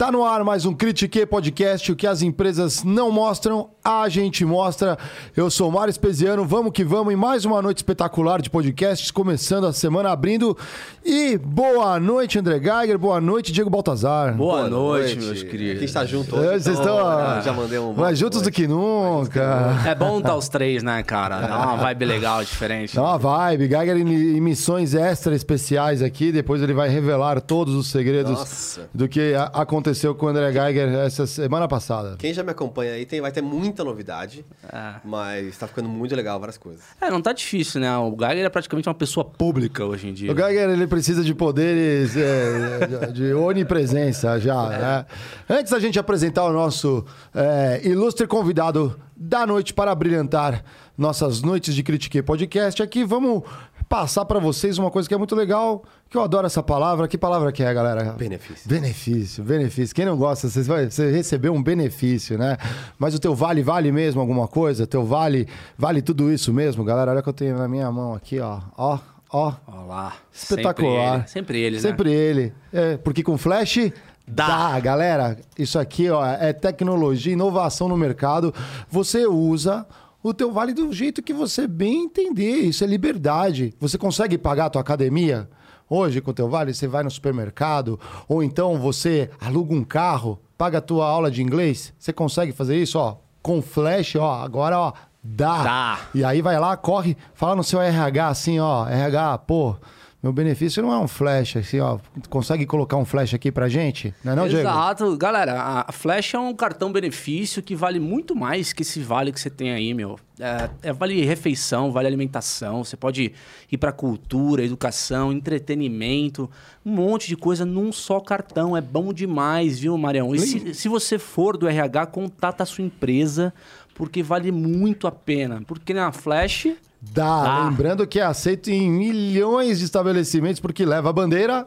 [0.00, 4.46] Tá no ar mais um Critique Podcast, o que as empresas não mostram, a gente
[4.46, 4.96] mostra.
[5.36, 9.10] Eu sou o Mário Espesiano, vamos que vamos em mais uma noite espetacular de podcasts,
[9.10, 10.56] começando a semana abrindo.
[11.04, 14.34] E boa noite, André Geiger, boa noite, Diego Baltazar.
[14.34, 15.76] Boa, boa noite, noite, meus queridos.
[15.76, 16.62] Aqui está junto hoje.
[16.62, 19.82] Vocês então, estão ah, já mandei um mais juntos do que nunca.
[19.86, 21.42] É bom estar os três, né, cara?
[21.42, 22.96] Dá uma vibe legal, diferente.
[22.96, 23.68] Dá uma vibe.
[23.68, 28.88] Geiger em missões extra especiais aqui, depois ele vai revelar todos os segredos Nossa.
[28.94, 32.16] do que aconteceu aconteceu com o André Geiger essa semana passada.
[32.18, 34.94] Quem já me acompanha aí tem, vai ter muita novidade, é.
[35.04, 36.82] mas tá ficando muito legal várias coisas.
[37.00, 37.96] É, não tá difícil, né?
[37.98, 40.32] O Geiger é praticamente uma pessoa pública hoje em dia.
[40.32, 44.72] O Geiger ele precisa de poderes é, de onipresença já.
[44.72, 44.78] É.
[44.78, 45.06] Né?
[45.48, 50.64] Antes da gente apresentar o nosso é, ilustre convidado da noite para brilhantar
[50.96, 53.42] nossas noites de Critique Podcast, aqui vamos
[53.90, 57.08] passar para vocês uma coisa que é muito legal, que eu adoro essa palavra.
[57.08, 58.12] Que palavra que é, galera?
[58.12, 58.68] Benefício.
[58.68, 59.94] Benefício, benefício.
[59.96, 62.56] Quem não gosta, você vai você recebeu um benefício, né?
[62.96, 64.86] Mas o teu vale vale mesmo alguma coisa?
[64.86, 67.10] Teu vale vale tudo isso mesmo, galera?
[67.10, 68.60] Olha o que eu tenho na minha mão aqui, ó.
[68.78, 69.54] Ó, ó.
[69.66, 70.14] Olá.
[70.32, 71.26] Espetacular.
[71.26, 71.82] Sempre ele, Sempre ele, né?
[71.82, 72.52] Sempre ele.
[72.72, 73.90] É, porque com flash
[74.24, 74.46] Dá.
[74.46, 75.36] Dá, galera.
[75.58, 78.54] Isso aqui ó, é tecnologia, inovação no mercado.
[78.88, 79.84] Você usa
[80.22, 82.58] o teu vale do jeito que você bem entender.
[82.60, 83.74] Isso é liberdade.
[83.80, 85.48] Você consegue pagar a tua academia?
[85.88, 90.38] Hoje, com o teu vale, você vai no supermercado, ou então você aluga um carro,
[90.56, 91.92] paga a tua aula de inglês.
[91.98, 95.62] Você consegue fazer isso, ó, com flash, ó, agora, ó, dá.
[95.64, 96.00] Dá.
[96.14, 99.74] E aí vai lá, corre, fala no seu RH assim, ó, RH, pô,
[100.22, 101.98] meu benefício não é um flash, assim, ó.
[102.28, 104.14] Consegue colocar um flash aqui pra gente?
[104.22, 104.68] Não é não, Diego?
[104.68, 105.16] Exato.
[105.16, 109.40] Galera, a flash é um cartão benefício que vale muito mais que esse vale que
[109.40, 110.18] você tem aí, meu.
[110.38, 112.84] É, é vale refeição, vale alimentação.
[112.84, 113.32] Você pode
[113.72, 116.50] ir pra cultura, educação, entretenimento,
[116.84, 118.76] um monte de coisa num só cartão.
[118.76, 120.34] É bom demais, viu, Marião?
[120.34, 123.54] E se, se você for do RH, contata a sua empresa,
[123.94, 125.62] porque vale muito a pena.
[125.66, 126.68] Porque na Flash
[127.00, 127.42] Dá.
[127.42, 127.64] Dá.
[127.68, 131.66] Lembrando que é aceito em milhões de estabelecimentos porque leva a bandeira.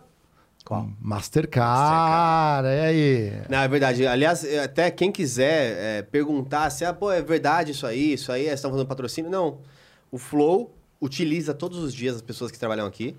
[0.63, 0.87] Qual?
[1.01, 1.79] Mastercard.
[1.79, 2.67] Mastercard.
[2.67, 3.33] É aí.
[3.49, 4.07] Não, é verdade.
[4.07, 8.47] Aliás, até quem quiser é, perguntar se ah, pô, é verdade isso aí, isso aí,
[8.47, 9.29] estão fazendo patrocínio.
[9.29, 9.57] Não.
[10.09, 13.15] O Flow utiliza todos os dias as pessoas que trabalham aqui.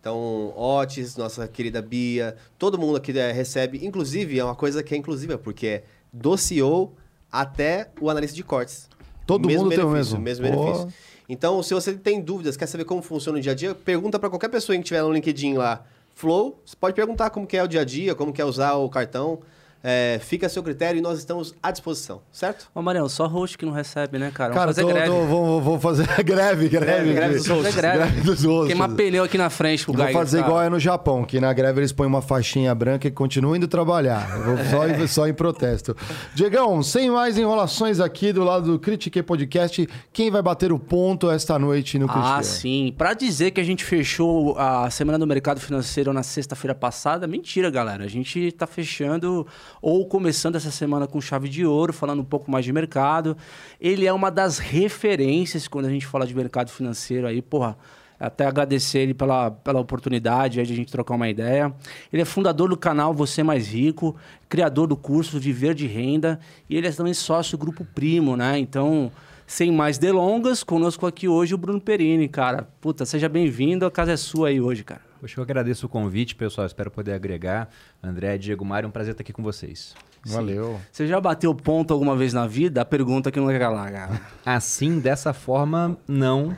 [0.00, 3.84] Então, Otis, nossa querida Bia, todo mundo aqui é, recebe.
[3.84, 6.94] Inclusive, é uma coisa que é inclusiva, porque é do CEO
[7.30, 8.88] até o analista de cortes.
[9.26, 10.18] Todo mesmo mundo tem o mesmo.
[10.18, 10.88] Mesmo benefício.
[11.28, 14.30] Então, se você tem dúvidas, quer saber como funciona o dia a dia, pergunta para
[14.30, 15.84] qualquer pessoa que tiver no LinkedIn lá,
[16.14, 18.74] Flow, você pode perguntar como que é o dia a dia, como que é usar
[18.74, 19.38] o cartão.
[19.82, 22.68] É, fica a seu critério e nós estamos à disposição, certo?
[22.74, 24.52] Ô, Marião, só host que não recebe, né, cara?
[24.52, 25.06] Vamos cara, fazer tô, greve.
[25.06, 26.86] Tô, vou, vou, fazer greve, greve.
[26.86, 27.74] Greve, greve dos hosts.
[27.76, 27.98] Greve.
[27.98, 28.66] greve dos hosts.
[28.66, 31.80] Queimar pneu aqui na frente pro Vou fazer igual é no Japão, que na greve
[31.80, 34.28] eles põem uma faixinha branca e continuam indo trabalhar.
[34.36, 35.06] Eu vou só, é.
[35.06, 35.96] só em protesto.
[36.34, 41.30] Diegão, sem mais enrolações aqui do lado do Critique Podcast, quem vai bater o ponto
[41.30, 42.28] esta noite no Critique?
[42.28, 42.94] Ah, sim.
[42.98, 47.70] Pra dizer que a gente fechou a Semana do Mercado Financeiro na sexta-feira passada, mentira,
[47.70, 48.04] galera.
[48.04, 49.46] A gente tá fechando
[49.80, 53.36] ou começando essa semana com chave de ouro, falando um pouco mais de mercado.
[53.80, 57.76] Ele é uma das referências quando a gente fala de mercado financeiro aí, porra.
[58.20, 61.72] Até agradecer ele pela, pela oportunidade de a gente trocar uma ideia.
[62.12, 64.16] Ele é fundador do canal Você Mais Rico,
[64.48, 68.58] criador do curso Viver de Renda e ele é também sócio do Grupo Primo, né?
[68.58, 69.12] Então,
[69.46, 72.68] sem mais delongas, conosco aqui hoje o Bruno Perini, cara.
[72.80, 75.07] Puta, seja bem-vindo, a casa é sua aí hoje, cara.
[75.20, 76.66] Poxa, eu agradeço o convite, pessoal.
[76.66, 77.68] Espero poder agregar.
[78.02, 79.94] André, Diego, Mário, um prazer estar aqui com vocês.
[80.24, 80.74] Valeu.
[80.74, 80.80] Sim.
[80.92, 82.82] Você já bateu ponto alguma vez na vida?
[82.82, 84.20] A pergunta que não quer calar, cara.
[84.44, 86.56] Assim, dessa forma, não.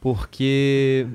[0.00, 1.06] Porque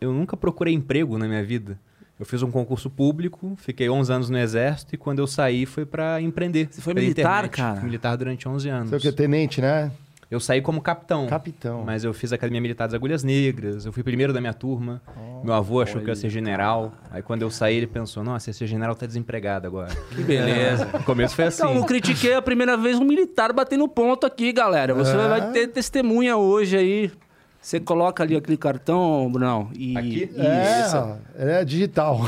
[0.00, 1.78] eu nunca procurei emprego na minha vida.
[2.18, 5.84] Eu fiz um concurso público, fiquei 11 anos no exército e quando eu saí foi
[5.84, 6.68] para empreender.
[6.70, 7.56] Você foi militar, internet.
[7.56, 7.74] cara?
[7.76, 8.90] Fui militar durante 11 anos.
[8.90, 9.12] Você é o que?
[9.12, 9.90] Tenente, né?
[10.30, 11.26] Eu saí como capitão.
[11.26, 11.82] Capitão.
[11.84, 15.02] Mas eu fiz a Academia Militar das Agulhas Negras, eu fui primeiro da minha turma.
[15.16, 16.92] Oh, Meu avô achou olha, que eu ia ser general.
[17.10, 19.94] Aí quando eu saí, ele pensou: nossa, esse general tá desempregado agora.
[20.14, 20.88] Que beleza.
[20.92, 20.98] É.
[20.98, 21.62] No começo foi assim.
[21.62, 24.94] Então, eu critiquei a primeira vez um militar batendo ponto aqui, galera.
[24.94, 25.28] Você é.
[25.28, 27.12] vai ter testemunha hoje aí.
[27.60, 29.96] Você coloca ali aquele cartão, Brunão, e...
[29.96, 30.30] Aqui?
[30.36, 32.20] É, é digital.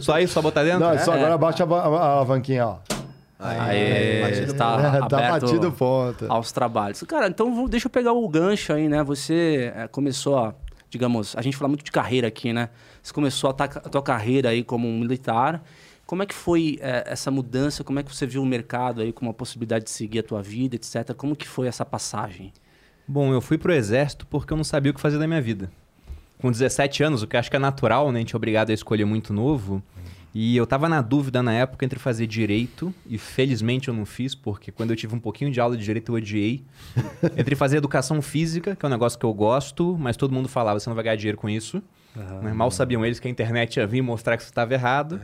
[0.00, 0.80] só isso, só botar dentro?
[0.80, 2.78] Não, é só agora baixa a, a, a alavanquinha, ó.
[3.44, 6.26] Aí, está é, aberto tá batido ponto.
[6.28, 7.02] aos trabalhos.
[7.02, 9.02] Cara, então deixa eu pegar o gancho aí, né?
[9.04, 10.54] Você é, começou a,
[10.88, 12.70] digamos, a gente fala muito de carreira aqui, né?
[13.02, 15.62] Você começou a, a tua carreira aí como um militar.
[16.06, 17.84] Como é que foi é, essa mudança?
[17.84, 20.42] Como é que você viu o mercado aí com uma possibilidade de seguir a tua
[20.42, 21.14] vida, etc?
[21.14, 22.52] Como que foi essa passagem?
[23.06, 25.70] Bom, eu fui pro exército porque eu não sabia o que fazer da minha vida.
[26.38, 28.18] Com 17 anos, o que eu acho que é natural, né?
[28.18, 29.82] A gente é obrigado a escolher muito novo.
[30.34, 34.34] E eu tava na dúvida na época entre fazer direito, e felizmente eu não fiz,
[34.34, 36.64] porque quando eu tive um pouquinho de aula de direito eu odiei.
[37.38, 40.80] entre fazer educação física, que é um negócio que eu gosto, mas todo mundo falava,
[40.80, 41.80] você não vai ganhar dinheiro com isso.
[42.42, 42.52] Né?
[42.52, 45.20] Mal sabiam eles que a internet ia vir mostrar que isso estava errado.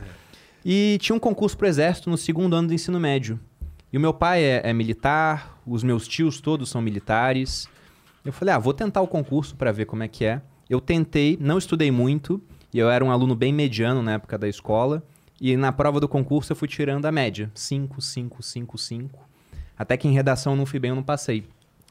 [0.63, 3.37] E tinha um concurso pro exército no segundo ano do ensino médio.
[3.91, 7.67] E o meu pai é, é militar, os meus tios todos são militares.
[8.23, 10.41] Eu falei, ah, vou tentar o concurso para ver como é que é.
[10.69, 12.41] Eu tentei, não estudei muito,
[12.73, 15.03] e eu era um aluno bem mediano na época da escola.
[15.39, 17.51] E na prova do concurso eu fui tirando a média.
[17.53, 19.29] 5, 5, 5, 5.
[19.77, 21.45] Até que em redação eu não fui bem, eu não passei.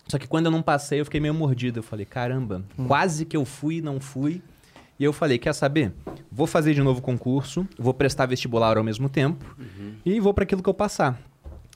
[0.06, 1.80] Só que quando eu não passei, eu fiquei meio mordido.
[1.80, 2.86] Eu falei, caramba, hum.
[2.86, 4.40] quase que eu fui não fui.
[4.98, 5.92] E eu falei, quer saber?
[6.30, 9.94] Vou fazer de novo o concurso, vou prestar vestibular ao mesmo tempo uhum.
[10.04, 11.18] e vou para aquilo que eu passar.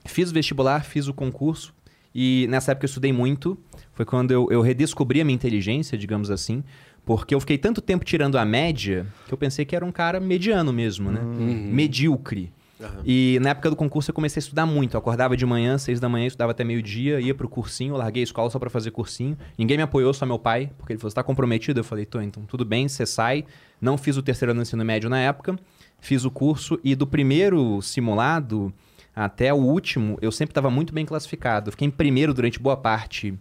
[0.05, 1.73] Fiz o vestibular, fiz o concurso
[2.15, 3.59] e nessa época eu estudei muito.
[3.95, 6.63] Foi quando eu, eu redescobri a minha inteligência, digamos assim.
[7.05, 10.19] Porque eu fiquei tanto tempo tirando a média que eu pensei que era um cara
[10.19, 11.21] mediano mesmo, né?
[11.21, 11.71] Uhum.
[11.71, 12.51] Medíocre.
[12.81, 12.89] Uhum.
[13.05, 14.95] E na época do concurso eu comecei a estudar muito.
[14.95, 18.25] Eu acordava de manhã, seis da manhã, estudava até meio-dia, ia pro cursinho, larguei a
[18.25, 19.37] escola só para fazer cursinho.
[19.57, 21.81] Ninguém me apoiou, só meu pai, porque ele falou: você tá comprometido?
[21.81, 23.45] Eu falei, tô, então tudo bem, você sai.
[23.81, 25.59] Não fiz o terceiro ano do ensino médio na época,
[26.01, 28.73] fiz o curso e do primeiro simulado
[29.15, 31.71] até o último, eu sempre estava muito bem classificado.
[31.71, 33.35] fiquei em primeiro durante boa parte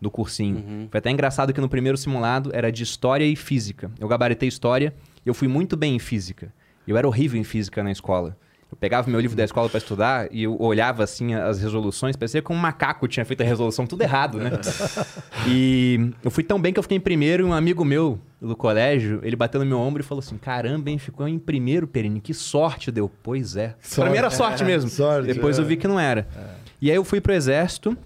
[0.00, 0.56] do cursinho.
[0.56, 0.88] Uhum.
[0.90, 3.90] Foi até engraçado que no primeiro simulado era de história e física.
[3.98, 4.94] Eu gabaritei história
[5.24, 6.52] e eu fui muito bem em física.
[6.86, 8.36] Eu era horrível em física na escola.
[8.70, 12.40] Eu pegava meu livro da escola para estudar e eu olhava assim as resoluções, parecia
[12.40, 14.52] que um macaco tinha feito a resolução tudo errado, né?
[15.48, 18.54] e eu fui tão bem que eu fiquei em primeiro e um amigo meu do
[18.54, 22.20] colégio, ele bateu no meu ombro e falou assim: "Caramba, hein, ficou em primeiro, Perini,
[22.20, 23.10] que sorte deu".
[23.22, 23.74] Pois é.
[23.82, 24.00] Sorte.
[24.02, 24.88] Pra mim era sorte mesmo.
[24.88, 25.62] Sorte, Depois é.
[25.62, 26.28] eu vi que não era.
[26.36, 26.70] É.
[26.80, 27.98] E aí eu fui pro exército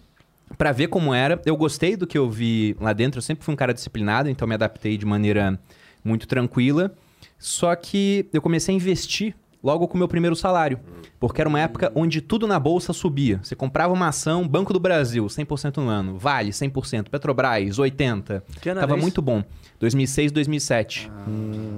[0.56, 1.40] para ver como era.
[1.44, 3.18] Eu gostei do que eu vi lá dentro.
[3.18, 5.58] Eu sempre fui um cara disciplinado, então me adaptei de maneira
[6.04, 6.94] muito tranquila.
[7.38, 10.78] Só que eu comecei a investir logo com o meu primeiro salário.
[11.18, 13.40] Porque era uma época onde tudo na bolsa subia.
[13.42, 16.18] Você comprava uma ação, Banco do Brasil, 100% no ano.
[16.18, 17.08] Vale, 100%.
[17.08, 18.42] Petrobras, 80%.
[18.60, 19.42] Que Tava muito bom.
[19.80, 21.10] 2006, 2007.
[21.10, 21.24] Ah.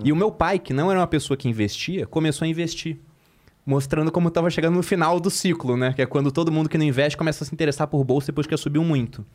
[0.05, 2.99] E o meu pai, que não era uma pessoa que investia, começou a investir
[3.67, 5.93] mostrando como estava chegando no final do ciclo, né?
[5.93, 8.47] Que é quando todo mundo que não investe começa a se interessar por bolsa depois
[8.47, 9.27] que subiu muito.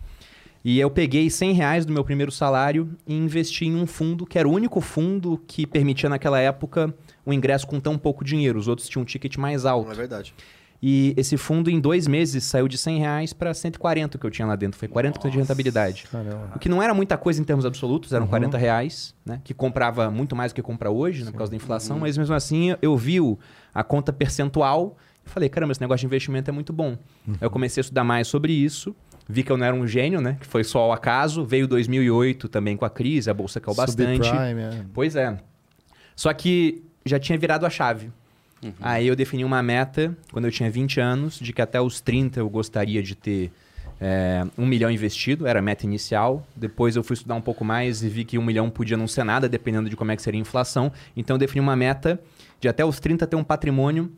[0.64, 4.38] E eu peguei 100 reais do meu primeiro salário e investi em um fundo que
[4.38, 6.94] era o único fundo que permitia naquela época
[7.26, 8.60] o ingresso com tão pouco dinheiro.
[8.60, 9.92] Os outros tinham um ticket mais alto.
[9.92, 10.34] É verdade.
[10.84, 14.48] E esse fundo, em dois meses, saiu de 100 reais para 140 que eu tinha
[14.48, 14.80] lá dentro.
[14.80, 16.08] Foi 40% Nossa, de rentabilidade.
[16.12, 16.54] Caramba.
[16.56, 18.30] O que não era muita coisa em termos absolutos, eram uhum.
[18.32, 19.40] 40 reais, né?
[19.44, 21.30] Que comprava muito mais do que compra hoje, né?
[21.30, 21.98] por causa da inflação.
[21.98, 22.02] Uhum.
[22.02, 23.18] Mas mesmo assim, eu vi
[23.72, 26.98] a conta percentual e falei, caramba, esse negócio de investimento é muito bom.
[27.28, 27.36] Uhum.
[27.40, 28.96] Eu comecei a estudar mais sobre isso.
[29.30, 30.38] Vi que eu não era um gênio, né?
[30.40, 31.46] Que foi só ao acaso.
[31.46, 34.26] Veio 2008 também com a crise, a bolsa caiu bastante.
[34.26, 34.86] Subprime, é.
[34.92, 35.38] Pois é.
[36.16, 38.12] Só que já tinha virado a chave.
[38.64, 38.74] Uhum.
[38.80, 42.40] Aí eu defini uma meta, quando eu tinha 20 anos, de que até os 30
[42.40, 43.52] eu gostaria de ter
[44.00, 46.46] é, um milhão investido, era a meta inicial.
[46.56, 49.24] Depois eu fui estudar um pouco mais e vi que um milhão podia não ser
[49.24, 50.92] nada, dependendo de como é que seria a inflação.
[51.16, 52.20] Então eu defini uma meta
[52.60, 54.12] de até os 30 ter um patrimônio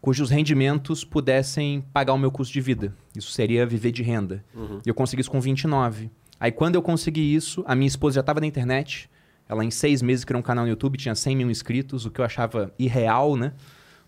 [0.00, 2.94] cujos rendimentos pudessem pagar o meu custo de vida.
[3.14, 4.42] Isso seria viver de renda.
[4.54, 4.80] Uhum.
[4.84, 6.10] E eu consegui isso com 29.
[6.38, 9.10] Aí quando eu consegui isso, a minha esposa já estava na internet.
[9.48, 12.20] Ela em seis meses criou um canal no YouTube, tinha 100 mil inscritos, o que
[12.20, 13.52] eu achava irreal, né?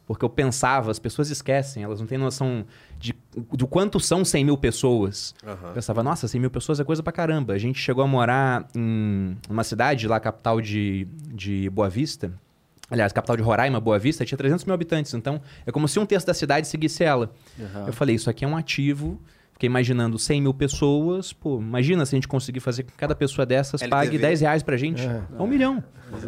[0.07, 2.67] Porque eu pensava, as pessoas esquecem, elas não têm noção
[2.99, 3.15] de,
[3.53, 5.35] do quanto são 100 mil pessoas.
[5.45, 5.69] Uhum.
[5.69, 7.53] Eu pensava, nossa, 100 mil pessoas é coisa pra caramba.
[7.53, 12.33] A gente chegou a morar em uma cidade, lá, capital de, de Boa Vista.
[12.91, 15.15] Aliás, capital de Roraima, Boa Vista, tinha 300 mil habitantes.
[15.15, 17.33] Então, é como se um terço da cidade seguisse ela.
[17.59, 17.87] Uhum.
[17.87, 19.21] Eu falei, isso aqui é um ativo.
[19.53, 21.33] Fiquei imaginando 100 mil pessoas.
[21.33, 23.91] Pô, imagina se a gente conseguir fazer com que cada pessoa dessas LTV.
[23.91, 25.07] pague 10 reais pra gente.
[25.07, 25.83] É, é um milhão.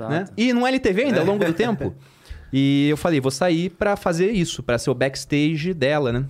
[0.08, 0.26] Né?
[0.36, 1.92] E no LTV ainda, ao longo do tempo.
[2.56, 6.24] E eu falei, vou sair para fazer isso, para ser o backstage dela, né?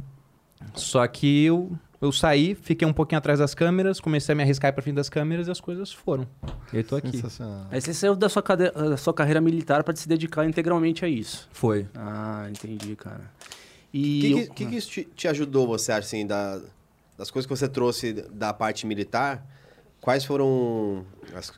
[0.74, 4.72] Só que eu, eu saí, fiquei um pouquinho atrás das câmeras, comecei a me arriscar
[4.72, 6.26] para fim das câmeras e as coisas foram.
[6.72, 7.22] E eu tô aqui.
[7.70, 8.70] Aí você saiu da sua, cade...
[8.70, 11.46] da sua carreira militar para se dedicar integralmente a isso.
[11.52, 11.86] Foi.
[11.94, 13.30] Ah, entendi, cara.
[13.92, 14.54] E o que, eu...
[14.54, 16.58] que, que, isso te, te, ajudou, você acha, assim, da,
[17.18, 19.46] das coisas que você trouxe da parte militar?
[20.00, 21.04] Quais foram
[21.34, 21.52] as,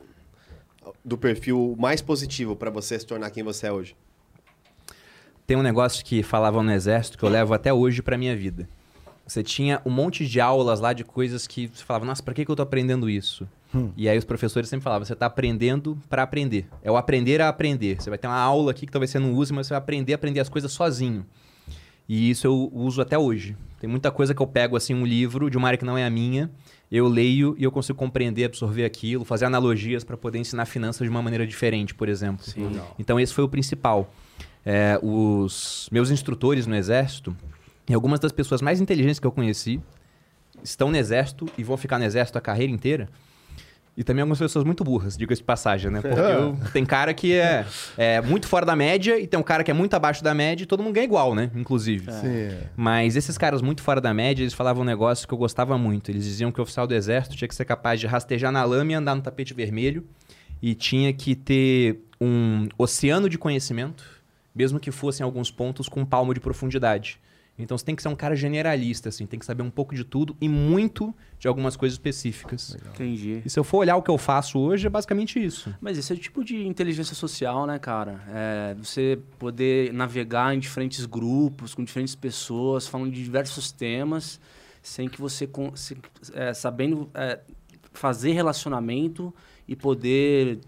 [1.04, 3.94] do perfil mais positivo para você se tornar quem você é hoje?
[5.46, 8.68] Tem um negócio que falavam no exército que eu levo até hoje para minha vida.
[9.26, 12.44] Você tinha um monte de aulas lá de coisas que você falava, nossa, para que,
[12.44, 13.48] que eu tô aprendendo isso?
[13.74, 13.90] Hum.
[13.96, 16.66] E aí os professores sempre falavam, você está aprendendo para aprender.
[16.82, 18.00] É o aprender a aprender.
[18.00, 20.12] Você vai ter uma aula aqui que talvez você não use, mas você vai aprender
[20.12, 21.24] a aprender as coisas sozinho.
[22.08, 23.56] E isso eu uso até hoje.
[23.80, 26.04] Tem muita coisa que eu pego assim um livro de uma área que não é
[26.04, 26.50] a minha,
[26.90, 31.10] eu leio e eu consigo compreender, absorver aquilo, fazer analogias para poder ensinar finanças de
[31.10, 32.44] uma maneira diferente, por exemplo.
[32.44, 32.80] Sim.
[32.98, 34.08] Então esse foi o principal.
[34.68, 37.36] É, os meus instrutores no Exército
[37.88, 39.80] e algumas das pessoas mais inteligentes que eu conheci
[40.62, 43.08] estão no Exército e vão ficar no Exército a carreira inteira.
[43.96, 46.02] E também algumas pessoas muito burras, diga-se de passagem, né?
[46.02, 47.64] Porque eu- tem cara que é,
[47.96, 50.64] é muito fora da média e tem um cara que é muito abaixo da média
[50.64, 51.50] e todo mundo ganha igual, né?
[51.54, 52.12] Inclusive.
[52.12, 52.58] Sim.
[52.76, 56.10] Mas esses caras muito fora da média, eles falavam um negócio que eu gostava muito.
[56.10, 58.92] Eles diziam que o oficial do exército tinha que ser capaz de rastejar na lama
[58.92, 60.04] e andar no tapete vermelho.
[60.60, 64.04] E tinha que ter um oceano de conhecimento,
[64.56, 67.20] mesmo que fossem alguns pontos com um palmo de profundidade.
[67.58, 70.04] Então você tem que ser um cara generalista, assim, tem que saber um pouco de
[70.04, 72.76] tudo e muito de algumas coisas específicas.
[72.94, 73.40] Entendi.
[73.46, 75.74] E se eu for olhar o que eu faço hoje, é basicamente isso.
[75.80, 78.20] Mas esse é o tipo de inteligência social, né, cara?
[78.28, 84.38] É você poder navegar em diferentes grupos, com diferentes pessoas, falando de diversos temas,
[84.82, 85.96] sem que você, se-
[86.34, 87.40] é, sabendo é,
[87.94, 89.34] fazer relacionamento
[89.66, 90.58] e poder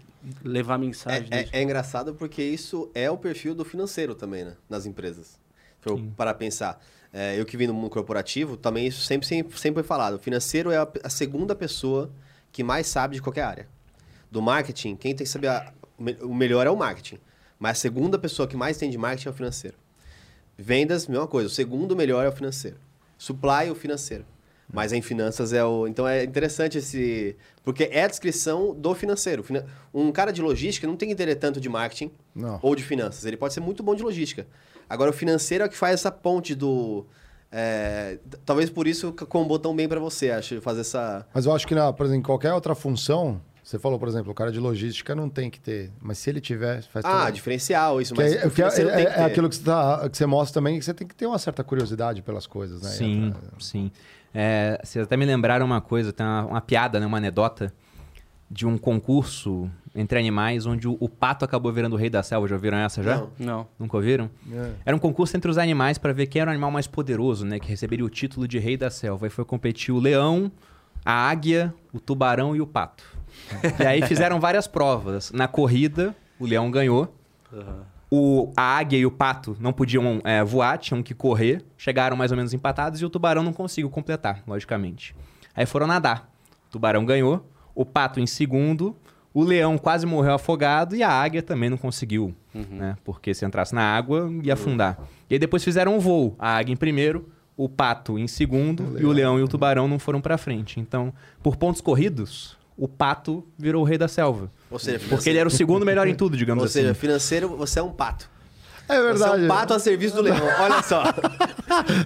[0.43, 1.27] levar mensagem.
[1.31, 4.55] É, é- é engraçado porque isso é o perfil do financeiro também, né?
[4.69, 5.39] Nas empresas.
[5.81, 6.81] Se eu parar a pensar.
[7.11, 10.15] É, eu que vim do mundo corporativo, também isso sempre, sempre, sempre foi falado.
[10.15, 12.11] O financeiro é a, a segunda pessoa
[12.51, 13.67] que mais sabe de qualquer área.
[14.29, 15.73] Do marketing, quem tem que saber a-
[16.21, 17.17] o melhor é o marketing.
[17.57, 19.77] Mas a segunda pessoa que mais tem de marketing é o financeiro.
[20.57, 21.47] Vendas, mesma coisa.
[21.47, 22.77] O segundo melhor é o financeiro.
[23.17, 24.25] Supply, o financeiro.
[24.71, 25.87] Mas em finanças é o.
[25.87, 27.35] Então é interessante esse.
[27.63, 29.41] Porque é a descrição do financeiro.
[29.43, 32.59] Fina- Um cara de logística não tem que entender tanto de marketing Não.
[32.61, 33.25] ou de finanças.
[33.25, 34.45] Ele pode ser muito bom de logística.
[34.87, 37.05] Agora, o financeiro é o que faz essa ponte do.
[37.51, 41.25] é, talvez por isso combou tão bem para você, acho, fazer essa.
[41.33, 44.31] Mas eu acho que, na, por exemplo, em qualquer outra função, você falou, por exemplo,
[44.31, 45.91] o cara de logística não tem que ter.
[46.01, 47.35] Mas se ele tiver, faz Ah, tudo.
[47.35, 48.13] diferencial, isso.
[48.15, 49.21] Que Mas é, o que é- é- que é ter.
[49.21, 51.63] aquilo que você, tá- que você mostra também, que você tem que ter uma certa
[51.63, 52.89] curiosidade pelas coisas, né?
[52.89, 53.91] Sim, sim.
[54.33, 57.73] É, vocês até me lembraram uma coisa, tem uma, uma piada, né, uma anedota
[58.49, 62.47] de um concurso entre animais onde o, o pato acabou virando o rei da selva.
[62.47, 63.17] Já ouviram essa já?
[63.17, 63.29] Não.
[63.37, 63.67] Não.
[63.77, 64.29] Nunca ouviram?
[64.51, 64.71] É.
[64.87, 67.59] Era um concurso entre os animais para ver quem era o animal mais poderoso, né,
[67.59, 69.27] que receberia o título de rei da selva.
[69.27, 70.51] E foi competir o leão,
[71.05, 73.03] a águia, o tubarão e o pato.
[73.79, 75.31] E aí fizeram várias provas.
[75.31, 77.13] Na corrida, o leão ganhou.
[78.11, 81.63] O, a águia e o pato não podiam é, voar, tinham que correr.
[81.77, 85.15] Chegaram mais ou menos empatados e o tubarão não conseguiu completar, logicamente.
[85.55, 86.29] Aí foram nadar.
[86.67, 88.95] O tubarão ganhou, o pato em segundo,
[89.33, 92.97] o leão quase morreu afogado e a águia também não conseguiu, né?
[93.03, 94.97] Porque se entrasse na água, ia afundar.
[95.29, 96.35] E aí depois fizeram um voo.
[96.39, 99.99] A águia em primeiro, o pato em segundo e o leão e o tubarão não
[99.99, 100.79] foram pra frente.
[100.79, 101.13] Então,
[101.43, 104.49] por pontos corridos, o pato virou o rei da selva.
[104.71, 106.79] Ou seja, Porque ele era o segundo melhor em tudo, digamos Ou assim.
[106.81, 108.29] seja, financeiro, você é um pato.
[108.87, 109.43] É Você é verdade.
[109.43, 110.37] um pato a serviço do leão.
[110.59, 111.03] Olha só.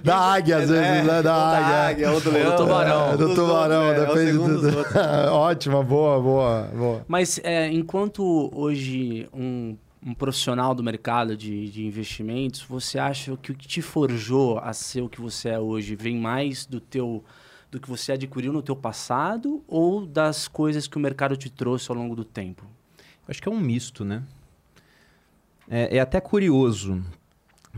[0.04, 1.22] Da águia, às vezes, É, né?
[1.22, 1.42] Da ou
[1.88, 2.12] águia.
[2.12, 2.50] ou do leão.
[2.50, 3.12] do tubarão.
[3.12, 4.60] É, do tubarão, outros, é, é o depende do...
[4.60, 4.94] dos outros.
[5.32, 7.04] Ótima, boa, boa, boa.
[7.08, 13.52] Mas é, enquanto hoje um, um profissional do mercado de, de investimentos, você acha que
[13.52, 17.24] o que te forjou a ser o que você é hoje vem mais do teu
[17.74, 21.90] do que você adquiriu no teu passado ou das coisas que o mercado te trouxe
[21.90, 22.64] ao longo do tempo?
[23.26, 24.22] Acho que é um misto, né?
[25.68, 27.02] É, é até curioso,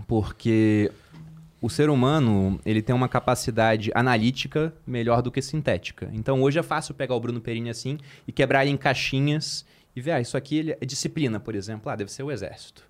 [0.06, 0.92] porque
[1.62, 6.10] o ser humano ele tem uma capacidade analítica melhor do que sintética.
[6.12, 7.98] Então hoje é fácil pegar o Bruno Perini assim
[8.28, 11.90] e quebrar ele em caixinhas e ver, ah, isso aqui é disciplina, por exemplo.
[11.90, 12.85] Ah, deve ser o exército.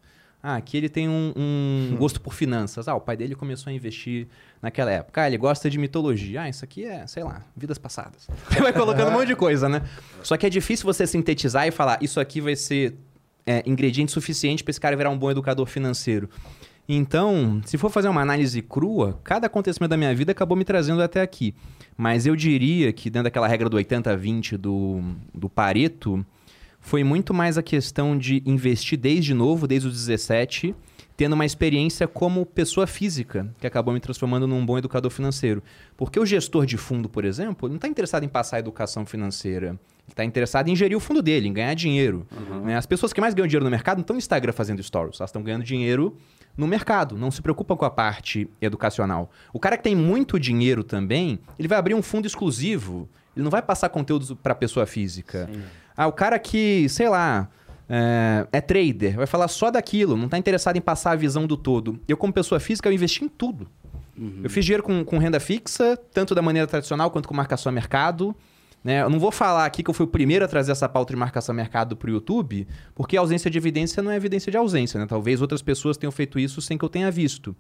[0.49, 2.87] Ah, aqui ele tem um, um gosto por finanças.
[2.87, 4.29] Ah, o pai dele começou a investir
[4.63, 5.23] naquela época.
[5.23, 6.43] Ah, ele gosta de mitologia.
[6.43, 8.29] Ah, isso aqui é, sei lá, vidas passadas.
[8.49, 9.83] Você vai colocando um monte de coisa, né?
[10.23, 12.95] Só que é difícil você sintetizar e falar, isso aqui vai ser
[13.45, 16.31] é, ingrediente suficiente para esse cara virar um bom educador financeiro.
[16.89, 21.03] Então, se for fazer uma análise crua, cada acontecimento da minha vida acabou me trazendo
[21.03, 21.57] até aqui.
[21.97, 25.03] Mas eu diria que dentro daquela regra do 80-20 do,
[25.35, 26.25] do Pareto,
[26.87, 30.73] foi muito mais a questão de investir desde novo, desde os 17,
[31.17, 35.65] tendo uma experiência como pessoa física, que acabou me transformando num bom educador financeiro.
[35.97, 39.71] Porque o gestor de fundo, por exemplo, não está interessado em passar a educação financeira.
[39.71, 39.79] Ele
[40.11, 42.25] está interessado em gerir o fundo dele, em ganhar dinheiro.
[42.63, 42.77] né?
[42.77, 45.31] As pessoas que mais ganham dinheiro no mercado não estão no Instagram fazendo stories, elas
[45.31, 46.17] estão ganhando dinheiro
[46.57, 49.29] no mercado, não se preocupam com a parte educacional.
[49.53, 53.51] O cara que tem muito dinheiro também, ele vai abrir um fundo exclusivo, ele não
[53.51, 55.51] vai passar conteúdos para pessoa física.
[55.97, 57.49] Ah, o cara que, sei lá,
[57.89, 61.57] é, é trader, vai falar só daquilo, não está interessado em passar a visão do
[61.57, 61.99] todo.
[62.07, 63.69] Eu, como pessoa física, eu investi em tudo.
[64.43, 67.73] Eu fiz dinheiro com, com renda fixa, tanto da maneira tradicional quanto com marcação a
[67.73, 68.35] mercado.
[68.87, 69.03] Né?
[69.03, 71.19] Eu não vou falar aqui que eu fui o primeiro a trazer essa pauta de
[71.19, 75.01] marcação mercado para o YouTube, porque a ausência de evidência não é evidência de ausência.
[75.01, 75.07] Né?
[75.07, 77.57] Talvez outras pessoas tenham feito isso sem que eu tenha visto.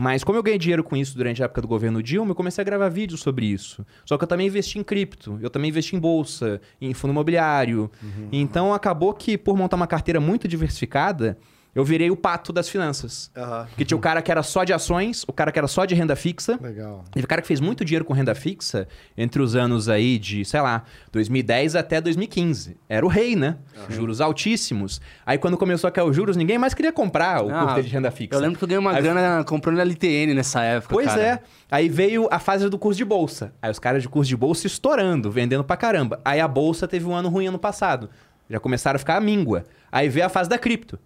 [0.00, 2.60] Mas como eu ganhei dinheiro com isso durante a época do governo Dilma, eu comecei
[2.60, 3.86] a gravar vídeos sobre isso.
[4.04, 7.88] Só que eu também investi em cripto, eu também investi em bolsa, em fundo imobiliário.
[8.32, 11.38] Então acabou que, por montar uma carteira muito diversificada,
[11.74, 13.30] Eu virei o pato das finanças.
[13.36, 13.66] Aham.
[13.76, 15.94] Que tinha o cara que era só de ações, o cara que era só de
[15.94, 16.56] renda fixa.
[16.62, 17.04] Legal.
[17.10, 18.86] Teve cara que fez muito dinheiro com renda fixa
[19.18, 22.76] entre os anos aí de, sei lá, 2010 até 2015.
[22.88, 23.56] Era o rei, né?
[23.88, 25.00] Juros altíssimos.
[25.26, 27.88] Aí quando começou a cair os juros, ninguém mais queria comprar o Ah, curso de
[27.88, 28.34] renda fixa.
[28.36, 30.94] Eu lembro que eu ganhei uma Aí- grana comprando LTN nessa época.
[30.94, 31.22] Pois cara.
[31.22, 31.38] é.
[31.70, 33.52] Aí veio a fase do curso de bolsa.
[33.60, 36.20] Aí os caras de curso de bolsa estourando, vendendo pra caramba.
[36.24, 38.10] Aí a bolsa teve um ano ruim ano passado.
[38.48, 39.64] Já começaram a ficar míngua.
[39.90, 40.98] Aí veio a fase da cripto.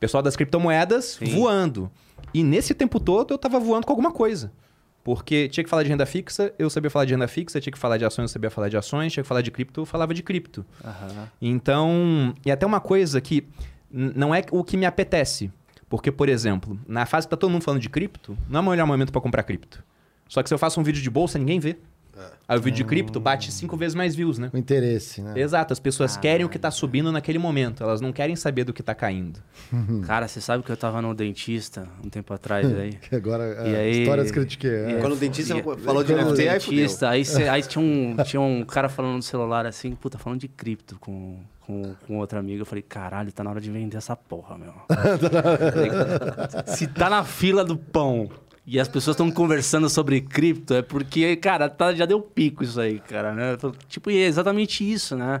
[0.00, 1.90] Pessoal das criptomoedas voando.
[2.32, 4.52] E nesse tempo todo eu tava voando com alguma coisa.
[5.02, 7.78] Porque tinha que falar de renda fixa, eu sabia falar de renda fixa, tinha que
[7.78, 10.12] falar de ações, eu sabia falar de ações, tinha que falar de cripto, eu falava
[10.12, 10.66] de cripto.
[10.84, 11.28] Aham.
[11.40, 13.48] Então, e até uma coisa que
[13.90, 15.50] não é o que me apetece.
[15.88, 18.70] Porque, por exemplo, na fase que tá todo mundo falando de cripto, não é o
[18.70, 19.82] melhor momento para comprar cripto.
[20.28, 21.78] Só que se eu faço um vídeo de bolsa, ninguém vê.
[22.46, 24.50] Aí o vídeo de cripto bate cinco vezes mais views, né?
[24.52, 25.32] O interesse, né?
[25.36, 28.72] Exato, as pessoas querem o que tá subindo naquele momento, elas não querem saber do
[28.72, 29.40] que tá caindo.
[30.06, 32.94] Cara, você sabe que eu tava no dentista um tempo atrás aí.
[33.08, 34.70] Que agora, E é, aí- histórias critiquei.
[34.70, 34.98] é.
[35.00, 38.16] Quando o dentista e- falou de quando- NFT, aí dentista, aí, cê- aí tinha, um,
[38.24, 42.38] tinha um cara falando no celular assim, puta, falando de cripto com, com, com outro
[42.38, 42.62] amigo.
[42.62, 44.72] Eu falei, caralho, tá na hora de vender essa porra, meu.
[46.66, 48.28] Se tá na fila do pão
[48.70, 52.78] e as pessoas estão conversando sobre cripto, é porque, cara, tá- já deu pico isso
[52.78, 53.56] aí, cara, né?
[53.88, 55.40] Tipo, e é exatamente isso, né?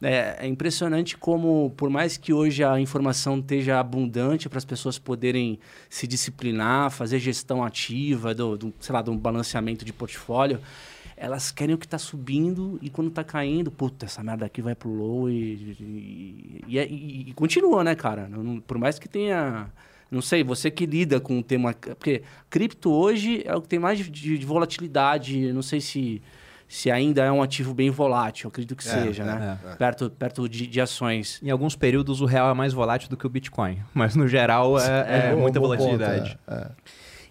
[0.00, 4.98] É, é impressionante como, por mais que hoje a informação esteja abundante para as pessoas
[4.98, 10.58] poderem se disciplinar, fazer gestão ativa, do, do, sei lá, de um balanceamento de portfólio,
[11.16, 14.74] elas querem o que está subindo e quando está caindo, puta, essa merda aqui vai
[14.74, 15.76] pro low e,
[16.66, 18.28] e, e, e- continua, né, cara?
[18.28, 19.68] Não- por mais que tenha.
[20.12, 21.72] Não sei, você que lida com o tema.
[21.72, 25.50] Porque cripto hoje é o que tem mais de, de- de volatilidade.
[25.52, 26.20] Não sei se,
[26.68, 29.58] se ainda é um ativo bem volátil, eu acredito que É, seja, é, né?
[29.64, 29.74] é.
[29.76, 31.40] Perto, perto de, de ações.
[31.42, 34.78] Em alguns períodos o real é mais volátil do que o Bitcoin, mas no geral
[34.78, 36.38] é, é Bom- muita ponto, volatilidade.
[36.46, 36.70] é, é.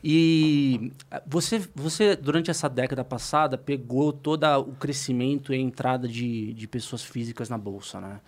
[0.04, 0.92] E
[1.28, 6.68] você, você, durante essa década passada, pegou todo o crescimento e a entrada de, de
[6.68, 8.20] pessoas físicas na Bolsa, né?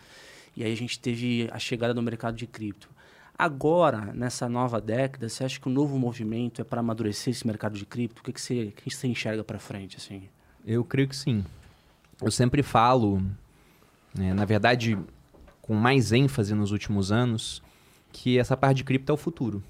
[0.56, 2.88] E aí a gente teve a chegada do mercado de cripto.
[3.38, 7.78] Agora, nessa nova década, você acha que o novo movimento é para amadurecer esse mercado
[7.78, 8.22] de cripto?
[8.22, 10.30] O que, que, você, que você enxerga para frente, assim?
[10.66, 11.44] Eu creio que sim.
[12.22, 13.22] Eu sempre falo,
[14.16, 14.98] né, na verdade,
[15.62, 17.62] com mais ênfase nos últimos anos,
[18.12, 19.64] que essa parte de cripto é o futuro.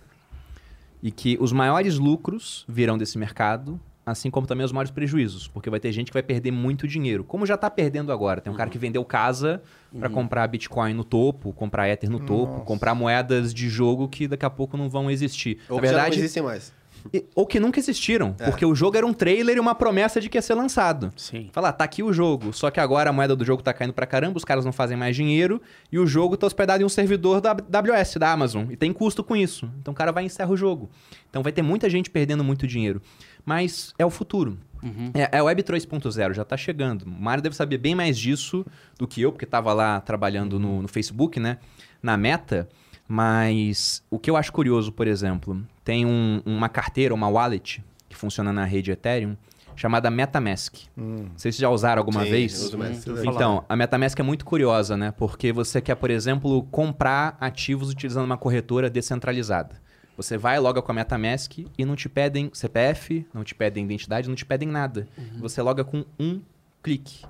[1.02, 5.70] E que os maiores lucros virão desse mercado, assim como também os maiores prejuízos, porque
[5.70, 8.42] vai ter gente que vai perder muito dinheiro, como já está perdendo agora.
[8.42, 9.62] Tem um cara que vendeu casa
[9.98, 14.46] para comprar Bitcoin no topo, comprar Ether no topo, comprar moedas de jogo que daqui
[14.46, 15.60] a pouco não vão existir.
[15.70, 16.74] Ou na que já não verdade, existem mais.
[17.14, 18.46] e- ou que nunca existiram, É.
[18.50, 21.12] porque o jogo era um trailer e uma promessa de que ia ser lançado.
[21.18, 21.50] Sim.
[21.52, 22.54] Fala, tá aqui o jogo.
[22.54, 24.96] Só que agora a moeda do jogo tá caindo pra caramba, os caras não fazem
[24.98, 25.62] mais dinheiro
[25.92, 28.66] e o jogo tá hospedado em um servidor da AWS, da Amazon.
[28.72, 29.70] E tem custo com isso.
[29.82, 30.90] Então o cara vai e encerra o jogo.
[31.30, 33.02] Então vai ter muita gente perdendo muito dinheiro.
[33.46, 34.58] Mas é o futuro.
[35.14, 37.04] É, é a Web 3.0, já tá chegando.
[37.04, 38.66] O Mário deve saber bem mais disso
[39.00, 41.58] do que eu, porque tava lá trabalhando no, no Facebook, né?
[42.02, 42.68] Na meta.
[43.08, 48.16] Mas o que eu acho curioso, por exemplo, tem um- uma carteira, uma wallet, que
[48.16, 49.38] funciona na rede Ethereum,
[49.76, 50.76] chamada MetaMask.
[51.36, 52.74] Vocês já usaram alguma Sim, vez?
[52.74, 52.80] Hum.
[53.26, 55.12] Então, a MetaMask é muito curiosa, né?
[55.12, 59.82] Porque você quer, por exemplo, comprar ativos utilizando uma corretora descentralizada.
[60.16, 64.28] Você vai, loga com a MetaMask e não te pedem CPF, não te pedem identidade,
[64.30, 65.08] não te pedem nada.
[65.40, 66.42] Você loga com um
[66.84, 67.26] clique.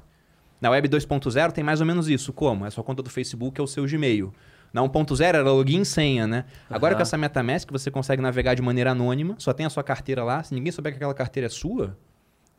[0.60, 2.34] Na Web 2.0 tem mais ou menos isso.
[2.34, 2.66] Como?
[2.66, 4.34] É sua conta do Facebook, é o seu Gmail.
[4.74, 6.46] Na 1.0 era login e senha, né?
[6.70, 7.00] Agora Aham.
[7.00, 10.42] com essa MetaMask você consegue navegar de maneira anônima, só tem a sua carteira lá.
[10.42, 11.98] Se ninguém souber que aquela carteira é sua,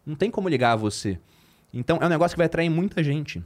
[0.07, 1.19] não tem como ligar a você.
[1.73, 3.43] Então é um negócio que vai atrair muita gente.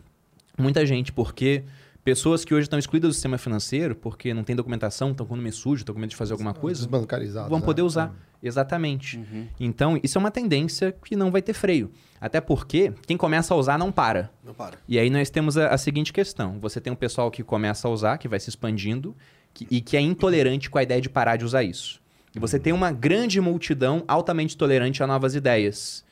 [0.59, 1.65] Muita gente, porque
[2.09, 5.37] pessoas que hoje estão excluídas do sistema financeiro, porque não tem documentação, estão com o
[5.37, 7.51] nome sujo, estão com medo de fazer alguma coisa, Desbancarizados.
[7.51, 7.65] vão né?
[7.67, 8.15] poder usar.
[8.43, 9.21] Exatamente.
[9.61, 11.91] Então, isso é uma tendência que não vai ter freio.
[12.19, 14.31] Até porque quem começa a usar não para.
[14.43, 14.79] Não para.
[14.89, 17.91] E aí nós temos a, a seguinte questão: você tem um pessoal que começa a
[17.91, 19.15] usar, que vai se expandindo,
[19.53, 22.01] que- e que é intolerante com a ideia de parar de usar isso.
[22.35, 26.05] E você tem uma grande multidão altamente tolerante a novas ideias.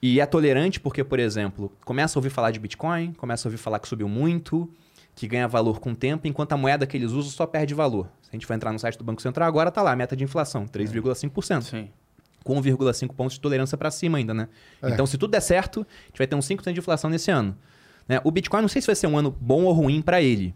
[0.00, 3.58] E é tolerante porque, por exemplo, começa a ouvir falar de Bitcoin, começa a ouvir
[3.58, 4.68] falar que subiu muito,
[5.14, 8.08] que ganha valor com o tempo, enquanto a moeda que eles usam só perde valor.
[8.22, 10.16] Se a gente for entrar no site do Banco Central, agora tá lá, a meta
[10.16, 11.88] de inflação, 3,5% Sim.
[12.42, 14.48] com 1,5 pontos de tolerância para cima ainda, né?
[14.82, 14.90] É.
[14.90, 17.56] Então, se tudo der certo, a gente vai ter uns 5% de inflação nesse ano.
[18.08, 18.20] Né?
[18.24, 20.54] O Bitcoin, não sei se vai ser um ano bom ou ruim para ele,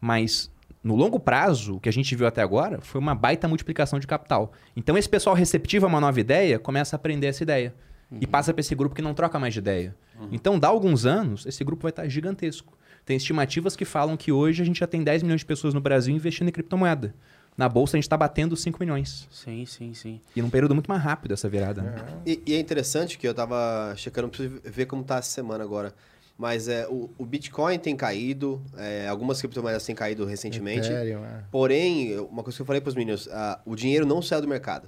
[0.00, 0.50] mas
[0.82, 4.06] no longo prazo, o que a gente viu até agora foi uma baita multiplicação de
[4.06, 4.52] capital.
[4.74, 7.74] Então, esse pessoal receptivo a uma nova ideia começa a aprender essa ideia.
[8.22, 9.94] E passa para esse grupo que não troca mais de ideia.
[10.32, 12.77] Então, dá alguns anos, esse grupo vai estar gigantesco.
[13.08, 15.80] Tem estimativas que falam que hoje a gente já tem 10 milhões de pessoas no
[15.80, 17.14] Brasil investindo em criptomoeda.
[17.56, 19.26] Na bolsa a gente está batendo 5 milhões.
[19.30, 20.20] Sim, sim, sim.
[20.36, 21.80] E num período muito mais rápido essa virada.
[21.80, 21.96] né?
[22.26, 25.94] E, e é interessante que eu tava checando, preciso ver como tá essa semana agora.
[26.36, 30.90] Mas é, o, o Bitcoin tem caído, é, algumas criptomoedas têm caído recentemente.
[30.90, 31.44] Ethereum, é.
[31.50, 34.48] Porém, uma coisa que eu falei para os meninos, ah, o dinheiro não saiu do
[34.48, 34.86] mercado.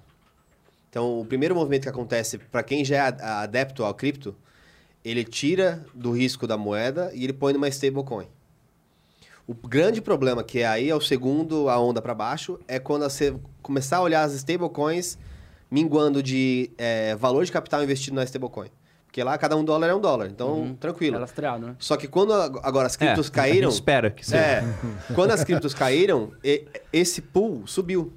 [0.90, 4.36] Então, o primeiro movimento que acontece para quem já é adepto ao cripto,
[5.04, 8.26] ele tira do risco da moeda e ele põe numa stablecoin.
[9.46, 13.02] O grande problema, que é aí é o segundo a onda para baixo, é quando
[13.02, 15.18] você começar a olhar as stablecoins
[15.70, 18.68] minguando de é, valor de capital investido na stablecoin.
[19.06, 21.16] Porque lá cada um dólar é um dólar, então tranquilo.
[21.16, 21.76] É lastreado, né?
[21.80, 23.68] Só que quando ag- agora as criptos É, caíram.
[23.68, 24.40] A gente espera que seja.
[24.40, 24.62] É.
[25.16, 28.12] Quando as criptos caíram, e- esse pool subiu.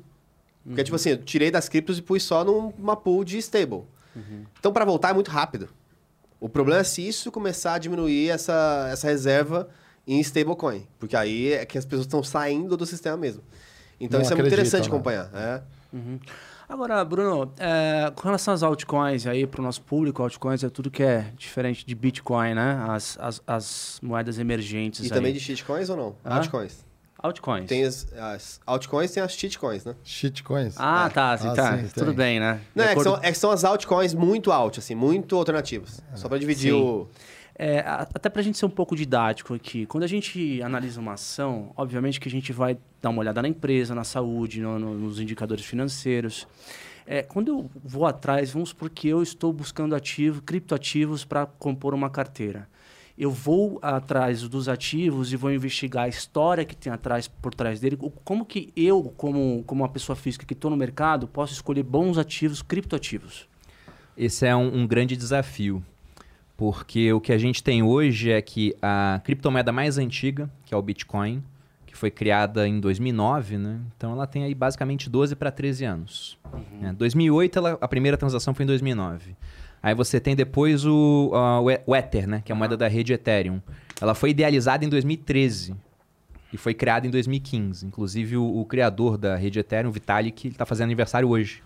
[0.64, 3.82] Porque, tipo assim, eu tirei das criptos e pus só numa pool de stable.
[4.60, 5.68] Então, para voltar é muito rápido.
[6.44, 9.70] O problema é se isso começar a diminuir essa, essa reserva
[10.06, 10.86] em stablecoin.
[11.00, 13.42] Porque aí é que as pessoas estão saindo do sistema mesmo.
[13.98, 14.88] Então, Não isso é muito interessante né?
[14.90, 15.30] acompanhar.
[15.34, 15.62] É.
[16.68, 20.92] Agora, Bruno, é, com relação às altcoins aí, para o nosso público, altcoins é tudo
[20.92, 22.86] que é diferente de Bitcoin, né?
[22.90, 25.10] As, as, as moedas emergentes E aí.
[25.12, 26.16] também de shitcoins ou não?
[26.26, 26.40] Hã?
[26.40, 26.86] Altcoins.
[27.24, 27.68] Altcoins.
[27.68, 29.96] Tem as, as altcoins tem as shitcoins, né?
[30.04, 30.76] Shitcoins.
[30.78, 31.78] Ah, tá, sim, Ah, tá.
[31.78, 32.16] sim, tudo tem.
[32.16, 32.60] bem, né?
[32.76, 36.04] Não, é que, são, é que são as altcoins muito alt, assim, muito alternativas.
[36.16, 36.78] Só para dividir Sim.
[36.82, 37.08] o...
[37.56, 41.14] É, até para a gente ser um pouco didático aqui, quando a gente analisa uma
[41.14, 44.96] ação, obviamente que a gente vai dar uma olhada na empresa, na saúde, no- no-
[44.96, 46.46] nos indicadores financeiros.
[47.06, 51.94] É, quando eu vou atrás, vamos supor que eu estou buscando ativos, criptoativos para compor
[51.94, 52.68] uma carteira.
[53.18, 57.80] Eu vou atrás dos ativos e vou investigar a história que tem atrás por trás
[57.80, 57.98] dele.
[58.24, 62.18] Como que eu, como, como uma pessoa física que estou no mercado, posso escolher bons
[62.18, 63.48] ativos, criptoativos?
[64.18, 65.84] Esse é um, um grande desafio.
[66.58, 70.78] Porque o que a gente tem hoje é que a criptomoeda mais antiga, que é
[70.78, 71.44] o Bitcoin,
[71.86, 73.80] que foi criada em 2009, né?
[73.98, 76.38] Então ela tem aí basicamente 12 para 13 anos.
[76.80, 76.94] Né?
[76.94, 79.36] 2008, ela- a primeira transação foi em 2009.
[79.84, 82.42] Aí você tem depois o, ah, o o Ether, né?
[82.44, 83.62] que é a moeda da rede Ethereum.
[84.00, 85.76] Ela foi idealizada em 2013
[86.54, 87.86] e foi criada em 2015.
[87.86, 91.62] Inclusive o, o criador da rede Ethereum, Vitalik, está fazendo aniversário hoje.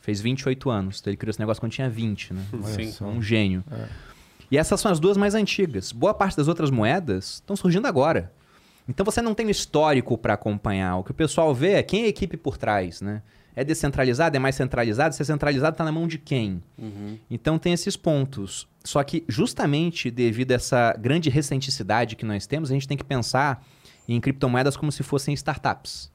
[0.00, 0.98] Fez 28 anos.
[0.98, 2.44] Então ele criou esse negócio quando tinha 20, né?
[2.64, 2.92] Sim.
[3.00, 3.62] É um gênio.
[4.50, 5.92] E essas são as duas mais antigas.
[5.92, 8.32] Boa parte das outras moedas estão surgindo agora.
[8.88, 10.96] Então você não tem um histórico para acompanhar.
[10.96, 13.22] O que o pessoal vê é quem é a equipe por trás, né?
[13.54, 15.14] É descentralizado, é mais centralizado?
[15.14, 16.62] Se é centralizado, está na mão de quem?
[17.30, 18.68] Então tem esses pontos.
[18.84, 23.04] Só que justamente devido a essa grande recenticidade que nós temos, a gente tem que
[23.04, 23.64] pensar
[24.08, 26.10] em criptomoedas como se fossem startups.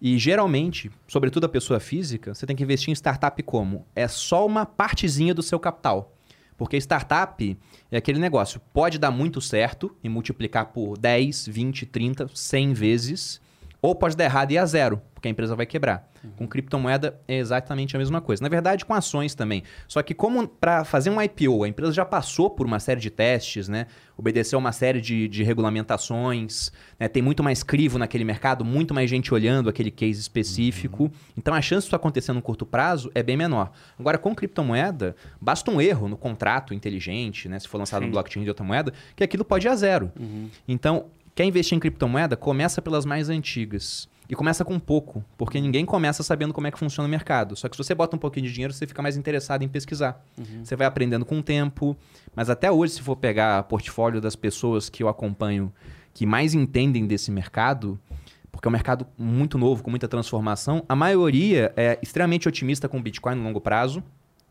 [0.00, 3.84] E geralmente, sobretudo a pessoa física, você tem que investir em startup como?
[3.96, 6.14] É só uma partezinha do seu capital.
[6.56, 7.58] Porque startup
[7.90, 13.40] é aquele negócio, pode dar muito certo e multiplicar por 10, 20, 30, 100 vezes,
[13.80, 16.08] ou pode dar errado e ir a zero, porque a empresa vai quebrar.
[16.36, 18.40] Com criptomoeda é exatamente a mesma coisa.
[18.40, 19.64] Na verdade, com ações também.
[19.88, 23.10] Só que como para fazer um IPO, a empresa já passou por uma série de
[23.10, 23.86] testes, né?
[24.16, 27.08] Obedeceu uma série de, de regulamentações, né?
[27.08, 31.10] tem muito mais crivo naquele mercado, muito mais gente olhando aquele case específico.
[31.36, 33.72] Então a chance disso acontecer no curto prazo é bem menor.
[33.98, 37.58] Agora, com criptomoeda, basta um erro no contrato inteligente, né?
[37.58, 38.06] Se for lançado Sim.
[38.06, 40.12] no blockchain de outra moeda, que aquilo pode ir a zero.
[40.66, 44.08] Então, quer investir em criptomoeda, começa pelas mais antigas.
[44.28, 47.56] E começa com pouco, porque ninguém começa sabendo como é que funciona o mercado.
[47.56, 50.22] Só que se você bota um pouquinho de dinheiro, você fica mais interessado em pesquisar.
[50.62, 51.96] Você vai aprendendo com o tempo.
[52.36, 55.72] Mas até hoje, se for pegar portfólio das pessoas que eu acompanho
[56.12, 57.98] que mais entendem desse mercado,
[58.52, 62.98] porque é um mercado muito novo, com muita transformação, a maioria é extremamente otimista com
[62.98, 64.02] o Bitcoin no longo prazo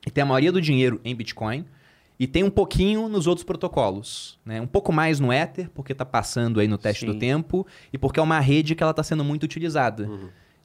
[0.06, 1.66] e tem a maioria do dinheiro em Bitcoin
[2.20, 4.40] e tem um pouquinho nos outros protocolos.
[4.46, 4.60] Né?
[4.60, 7.14] Um pouco mais no Ether, porque está passando aí no teste Sim.
[7.14, 10.10] do tempo, e porque é uma rede que ela está sendo muito utilizada.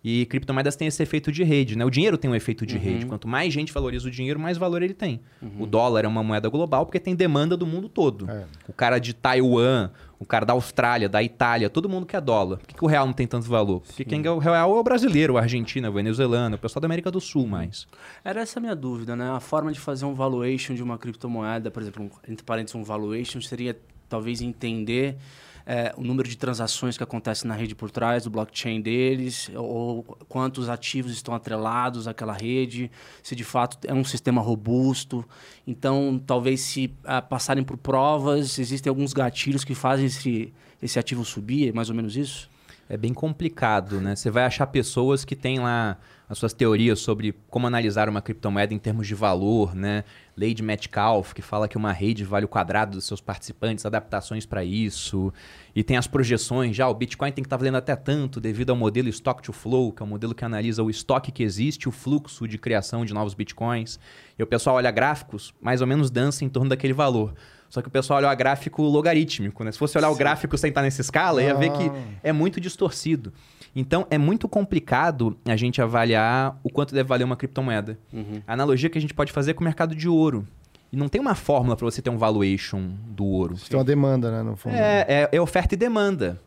[0.05, 1.85] E criptomoedas têm esse efeito de rede, né?
[1.85, 3.07] O dinheiro tem um efeito de rede.
[3.07, 5.21] Quanto mais gente valoriza o dinheiro, mais valor ele tem.
[5.59, 8.29] O dólar é uma moeda global porque tem demanda do mundo todo.
[8.29, 8.45] É.
[8.67, 12.59] O cara de Taiwan, o cara da Austrália, da Itália, todo mundo quer dólar.
[12.59, 13.81] Por que, que o real não tem tanto valor?
[13.81, 16.87] Porque quem ganha o real é o brasileiro, o argentino, o venezuelano, o pessoal da
[16.87, 17.87] América do Sul mais.
[18.25, 19.31] Era essa a minha dúvida, né?
[19.31, 22.83] A forma de fazer um valuation de uma criptomoeda, por exemplo, um, entre parênteses, um
[22.83, 23.77] valuation, seria
[24.09, 25.17] talvez entender
[25.66, 30.03] é, o número de transações que acontece na rede por trás do blockchain deles, ou
[30.29, 32.90] quantos ativos estão atrelados àquela rede,
[33.22, 35.25] se de fato é um sistema robusto.
[35.66, 41.25] Então, talvez se ah, passarem por provas, existem alguns gatilhos que fazem esse, esse ativo
[41.25, 42.51] subir, é mais ou menos isso?
[42.92, 44.14] é bem complicado, né?
[44.14, 45.96] Você vai achar pessoas que têm lá
[46.33, 50.03] as suas teorias sobre como analisar uma criptomoeda em termos de valor, né?
[50.35, 54.47] Lei de Metcalfe, que fala que uma rede vale o quadrado dos seus participantes, adaptações
[54.47, 55.31] para isso.
[55.77, 58.71] E tem as projeções, já o Bitcoin tem que estar tá valendo até tanto devido
[58.71, 61.42] ao modelo Stock to Flow, que é o um modelo que analisa o estoque que
[61.42, 64.01] existe, o fluxo de criação de novos Bitcoins.
[64.38, 67.35] E o pessoal olha gráficos, mais ou menos dança em torno daquele valor.
[67.68, 69.73] Só que o pessoal olha o gráfico logarítmico, né?
[69.73, 70.14] Se fosse olhar Sim.
[70.14, 72.03] o gráfico sem estar nessa escala, ia ver que ah.
[72.23, 73.35] é muito distorcido.
[73.75, 77.99] Então, é muito complicado a gente avaliar o quanto deve valer uma criptomoeda.
[78.13, 78.43] Uhum.
[78.47, 80.47] A analogia que a gente pode fazer é com o mercado de ouro.
[80.93, 83.57] E não tem uma fórmula para você ter um valuation do ouro.
[83.57, 84.43] Você tem uma demanda, né?
[84.43, 84.77] No fundo.
[84.77, 86.39] É, é, é oferta e demanda.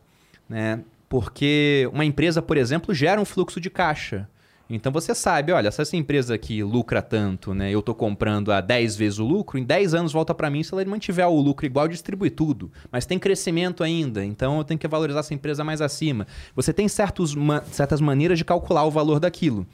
[0.48, 0.80] Né?
[1.08, 4.28] Porque uma empresa, por exemplo, gera um fluxo de caixa.
[4.68, 7.70] Então você sabe, olha, se essa empresa aqui lucra tanto, né?
[7.70, 10.74] Eu estou comprando a 10 vezes o lucro, em 10 anos volta para mim se
[10.74, 12.70] ela mantiver o lucro igual, distribui tudo.
[12.90, 16.26] Mas tem crescimento ainda, então eu tenho que valorizar essa empresa mais acima.
[16.54, 17.34] Você tem certos,
[17.70, 19.66] certas maneiras de calcular o valor daquilo.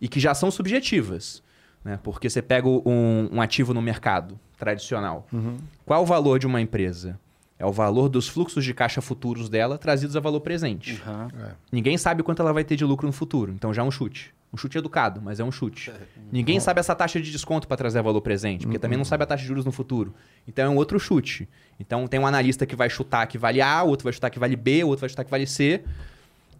[0.00, 1.42] E que já são subjetivas.
[1.84, 1.98] Né?
[2.02, 5.26] Porque você pega um, um ativo no mercado tradicional.
[5.32, 5.58] Uhum.
[5.86, 7.20] Qual o valor de uma empresa?
[7.58, 11.00] É o valor dos fluxos de caixa futuros dela trazidos a valor presente.
[11.06, 11.46] Uhum.
[11.46, 11.52] É.
[11.70, 14.34] Ninguém sabe quanto ela vai ter de lucro no futuro, então já é um chute.
[14.52, 15.90] Um chute educado, mas é um chute.
[15.90, 15.94] É.
[16.30, 18.80] Ninguém sabe essa taxa de desconto para trazer valor presente, porque uhum.
[18.80, 20.14] também não sabe a taxa de juros no futuro.
[20.46, 21.48] Então é um outro chute.
[21.78, 24.54] Então tem um analista que vai chutar que vale A, outro vai chutar que vale
[24.54, 25.82] B, outro vai chutar que vale C.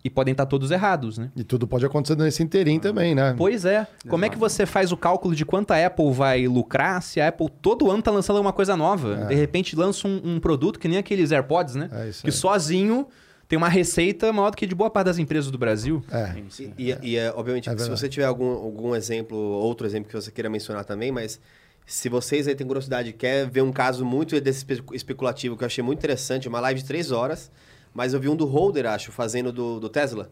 [0.04, 1.30] E podem estar todos errados, né?
[1.34, 3.34] E tudo pode acontecer nesse inteirinho também, né?
[3.38, 3.86] Pois é.
[4.06, 7.28] Como é que você faz o cálculo de quanto a Apple vai lucrar se a
[7.28, 9.22] Apple todo ano está lançando uma coisa nova?
[9.22, 9.26] É.
[9.28, 11.88] De repente lança um, um, produto que nem aqueles AirPods, né?
[11.90, 13.08] É que sozinho
[13.48, 16.04] tem uma receita maior do que de boa parte das empresas do Brasil.
[16.12, 16.34] É.
[16.78, 20.14] E, e, e é, obviamente, é se você tiver algum, algum exemplo, outro exemplo que
[20.14, 21.40] você queira mencionar também, mas
[21.86, 25.82] se vocês aí têm curiosidade quer ver um caso muito desse especulativo que eu achei
[25.82, 27.50] muito interessante, uma live de três horas
[27.94, 30.30] mas eu vi um do Holder, acho, fazendo do, do Tesla.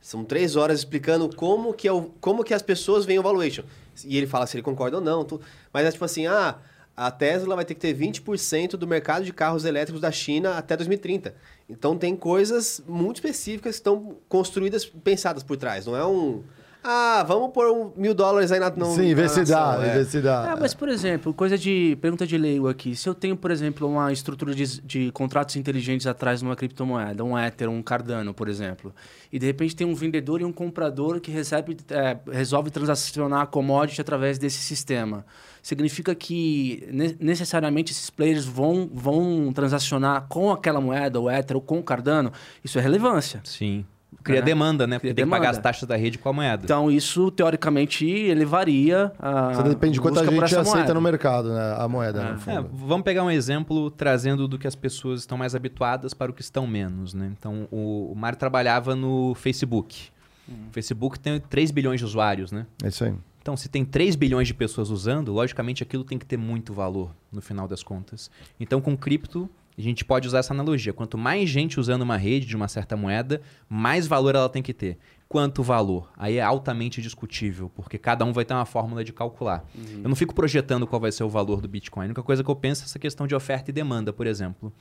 [0.00, 3.62] São três horas explicando como que, é o, como que as pessoas veem o valuation.
[4.04, 5.24] E ele fala se ele concorda ou não.
[5.24, 5.40] Tu...
[5.72, 6.58] Mas é tipo assim, ah,
[6.96, 10.76] a Tesla vai ter que ter 20% do mercado de carros elétricos da China até
[10.76, 11.34] 2030.
[11.68, 15.86] Então tem coisas muito específicas que estão construídas, pensadas por trás.
[15.86, 16.42] Não é um
[16.86, 19.94] ah, vamos pôr um mil dólares aí na no, Sim, vê se dá, é.
[19.94, 20.52] vê se dá.
[20.52, 21.96] Ah, mas, por exemplo, coisa de.
[21.98, 22.94] Pergunta de leigo aqui.
[22.94, 27.24] Se eu tenho, por exemplo, uma estrutura de, de contratos inteligentes atrás de uma criptomoeda,
[27.24, 28.94] um Ether, um Cardano, por exemplo,
[29.32, 33.46] e de repente tem um vendedor e um comprador que recebe, é, resolve transacionar a
[33.46, 35.24] commodity através desse sistema.
[35.62, 36.86] Significa que
[37.18, 42.30] necessariamente esses players vão, vão transacionar com aquela moeda, o Ether ou com o Cardano?
[42.62, 43.40] Isso é relevância.
[43.44, 43.86] Sim.
[44.22, 44.46] Cria né?
[44.46, 44.96] demanda, né?
[44.96, 45.40] Porque Cria tem demanda.
[45.40, 46.62] que pagar as taxas da rede com a moeda.
[46.64, 49.52] Então, isso, teoricamente, elevaria a.
[49.52, 50.94] Isso depende de quanta gente aceita moeda.
[50.94, 51.76] no mercado, né?
[51.78, 52.54] A moeda, é.
[52.54, 56.34] É, vamos pegar um exemplo trazendo do que as pessoas estão mais habituadas para o
[56.34, 57.32] que estão menos, né?
[57.38, 60.08] Então, o, o Mário trabalhava no Facebook.
[60.48, 60.52] Hum.
[60.70, 62.66] O Facebook tem 3 bilhões de usuários, né?
[62.82, 63.14] É isso aí.
[63.44, 67.10] Então, se tem 3 bilhões de pessoas usando, logicamente aquilo tem que ter muito valor
[67.30, 68.30] no final das contas.
[68.58, 70.92] Então, com cripto, a gente pode usar essa analogia.
[70.92, 74.72] Quanto mais gente usando uma rede de uma certa moeda, mais valor ela tem que
[74.72, 74.98] ter.
[75.28, 76.12] Quanto valor?
[76.16, 79.64] Aí é altamente discutível, porque cada um vai ter uma fórmula de calcular.
[79.74, 80.00] Uhum.
[80.04, 82.04] Eu não fico projetando qual vai ser o valor do Bitcoin.
[82.04, 84.72] A única coisa que eu penso é essa questão de oferta e demanda, por exemplo.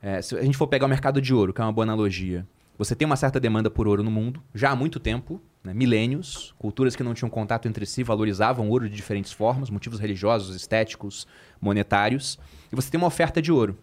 [0.00, 2.46] É, se a gente for pegar o mercado de ouro, que é uma boa analogia,
[2.78, 5.72] você tem uma certa demanda por ouro no mundo, já há muito tempo, né?
[5.72, 10.56] milênios, culturas que não tinham contato entre si valorizavam ouro de diferentes formas, motivos religiosos,
[10.56, 11.26] estéticos,
[11.60, 12.38] monetários,
[12.72, 13.78] e você tem uma oferta de ouro.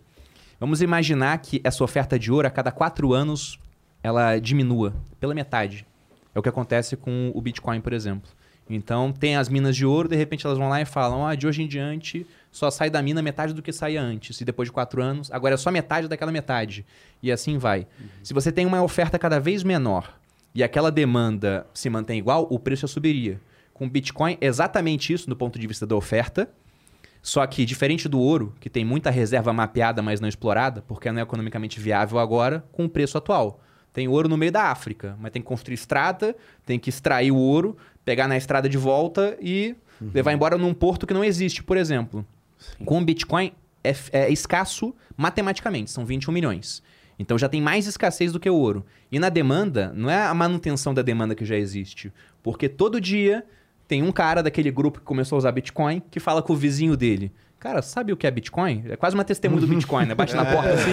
[0.59, 3.59] Vamos imaginar que essa oferta de ouro a cada quatro anos
[4.03, 5.85] ela diminua pela metade.
[6.33, 8.29] É o que acontece com o Bitcoin, por exemplo.
[8.69, 11.47] Então, tem as minas de ouro, de repente elas vão lá e falam: ah, de
[11.47, 14.39] hoje em diante só sai da mina metade do que saía antes.
[14.41, 16.85] E depois de quatro anos, agora é só metade daquela metade.
[17.21, 17.87] E assim vai.
[17.99, 18.07] Uhum.
[18.23, 20.13] Se você tem uma oferta cada vez menor
[20.53, 23.39] e aquela demanda se mantém igual, o preço subiria.
[23.73, 26.49] Com o Bitcoin, exatamente isso do ponto de vista da oferta.
[27.21, 31.19] Só que, diferente do ouro, que tem muita reserva mapeada, mas não explorada, porque não
[31.19, 33.61] é economicamente viável agora, com o preço atual.
[33.91, 37.37] Tem ouro no meio da África, mas tem que construir estrada, tem que extrair o
[37.37, 40.11] ouro, pegar na estrada de volta e uhum.
[40.13, 42.25] levar embora num porto que não existe, por exemplo.
[42.57, 42.85] Sim.
[42.85, 43.51] Com o Bitcoin,
[43.83, 46.81] é, é escasso matematicamente, são 21 milhões.
[47.17, 48.85] Então já tem mais escassez do que o ouro.
[49.11, 52.13] E na demanda, não é a manutenção da demanda que já existe.
[52.41, 53.43] Porque todo dia
[53.89, 56.95] tem um cara daquele grupo que começou a usar Bitcoin que fala com o vizinho
[56.95, 57.31] dele.
[57.59, 58.85] Cara, sabe o que é Bitcoin?
[58.87, 60.15] É quase uma testemunha do Bitcoin, né?
[60.15, 60.91] Bate na porta assim.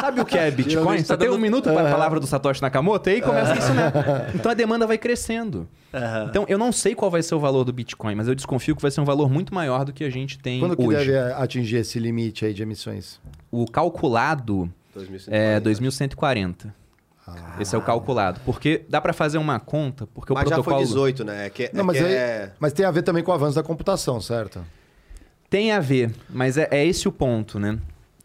[0.00, 0.98] sabe o que é Bitcoin?
[0.98, 3.72] Você tá tem um minuto para a palavra do Satoshi Nakamoto e aí começa isso,
[3.74, 3.92] né?
[4.34, 5.68] Então a demanda vai crescendo.
[5.92, 6.28] Uhum.
[6.28, 8.82] Então eu não sei qual vai ser o valor do Bitcoin, mas eu desconfio que
[8.82, 10.76] vai ser um valor muito maior do que a gente tem Quando hoje.
[10.76, 13.20] Quando que deve atingir esse limite aí de emissões?
[13.52, 15.30] O calculado 2140.
[15.30, 16.74] é 2140.
[17.58, 18.40] Esse é o calculado.
[18.44, 20.78] Porque dá para fazer uma conta, porque Mas o protocolo...
[20.78, 21.46] já foi 18, né?
[21.46, 23.34] É que, Não, é mas, que aí- é- mas tem a ver também com o
[23.34, 24.64] avanço da computação, certo?
[25.48, 27.78] Tem a ver, mas é, é esse o ponto, né?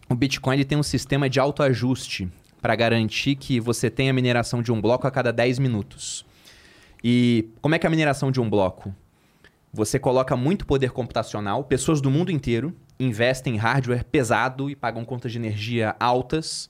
[0.09, 2.29] O Bitcoin ele tem um sistema de autoajuste
[2.61, 6.25] para garantir que você tenha mineração de um bloco a cada 10 minutos.
[7.03, 8.93] E como é que é a mineração de um bloco?
[9.73, 15.03] Você coloca muito poder computacional, pessoas do mundo inteiro investem em hardware pesado e pagam
[15.03, 16.69] contas de energia altas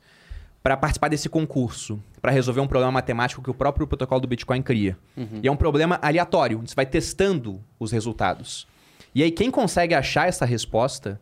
[0.65, 4.63] para participar desse concurso, para resolver um problema matemático que o próprio protocolo do Bitcoin
[4.63, 4.97] cria.
[5.43, 8.65] E é um problema aleatório, você vai testando os resultados.
[9.13, 11.21] E aí quem consegue achar essa resposta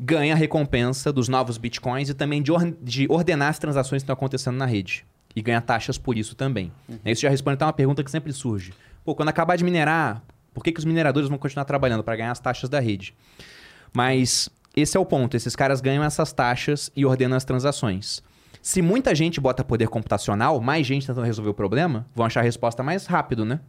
[0.00, 4.04] ganha a recompensa dos novos Bitcoins e também de, or- de ordenar as transações que
[4.04, 5.04] estão acontecendo na rede.
[5.36, 6.72] E ganha taxas por isso também.
[7.04, 8.72] Isso já responde até uma pergunta que sempre surge.
[9.04, 10.22] Pô, quando acabar de minerar,
[10.54, 13.14] por que, que os mineradores vão continuar trabalhando para ganhar as taxas da rede?
[13.92, 15.36] Mas esse é o ponto.
[15.36, 18.22] Esses caras ganham essas taxas e ordenam as transações.
[18.64, 22.42] Se muita gente bota poder computacional, mais gente tentando resolver o problema, vão achar a
[22.42, 23.60] resposta mais rápido, né?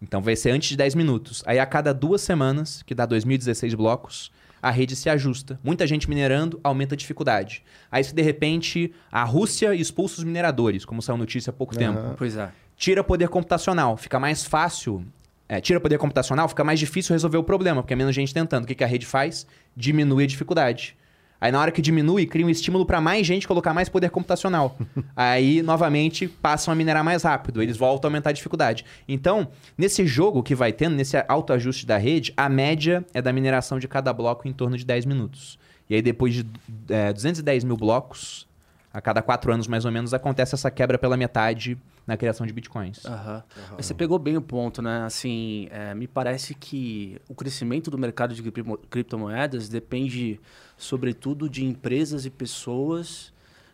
[0.00, 1.42] Então vai ser antes de 10 minutos.
[1.44, 5.60] Aí a cada duas semanas, que dá 2016 blocos, a rede se ajusta.
[5.62, 7.62] Muita gente minerando, aumenta a dificuldade.
[7.92, 12.14] Aí se de repente a Rússia expulsa os mineradores, como saiu notícia há pouco tempo
[12.16, 12.50] Pois é.
[12.78, 15.04] tira poder computacional, fica mais fácil.
[15.50, 18.64] é, tira poder computacional, fica mais difícil resolver o problema, porque é menos gente tentando.
[18.64, 19.46] O que, que a rede faz?
[19.76, 20.96] Diminui a dificuldade.
[21.40, 24.76] Aí na hora que diminui, cria um estímulo para mais gente colocar mais poder computacional.
[25.16, 27.62] Aí, novamente, passam a minerar mais rápido.
[27.62, 28.84] Eles voltam a aumentar a dificuldade.
[29.08, 29.48] Então,
[29.78, 33.88] nesse jogo que vai tendo, nesse autoajuste da rede, a média é da mineração de
[33.88, 35.58] cada bloco em torno de 10 minutos.
[35.88, 36.46] E aí, depois de
[36.88, 38.46] é, 210 mil blocos,
[38.92, 42.52] a cada quatro anos mais ou menos, acontece essa quebra pela metade na criação de
[42.52, 43.04] bitcoins.
[43.06, 43.42] Aham.
[43.76, 45.04] Mas Você pegou bem o ponto, né?
[45.04, 48.42] Assim, é, me parece que o crescimento do mercado de
[48.90, 50.40] criptomoedas depende,
[50.80, 53.32] sobretudo, de empresas e pessoas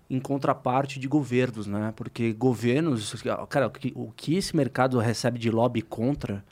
[0.09, 1.93] em contraparte de governos, né?
[1.97, 6.45] Porque governos, cara, o que, esse mercado recebe de lobby contra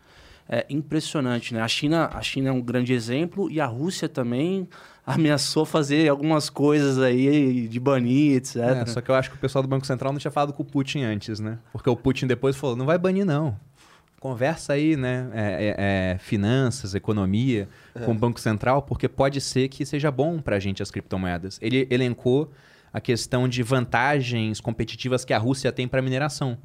[0.49, 1.63] é impressionante, né?
[1.63, 4.69] A China, a China é um grande exemplo e a Rússia também
[5.07, 8.57] ameaçou fazer algumas coisas aí de banir, etc.
[8.57, 10.63] É, só que eu acho que o pessoal do Banco Central não tinha falado com
[10.63, 11.59] o Putin antes, né?
[11.73, 13.57] Porque o Putin depois falou, não vai banir não.
[14.25, 15.29] Conversa aí, né?
[15.35, 15.75] É, é,
[16.15, 17.69] é, finanças, economia
[18.07, 21.59] com o Banco Central, porque pode ser que seja bom pra gente as criptomoedas.
[21.61, 22.51] Ele elencou
[22.91, 26.57] a questão de vantagens competitivas que a Rússia tem para mineração.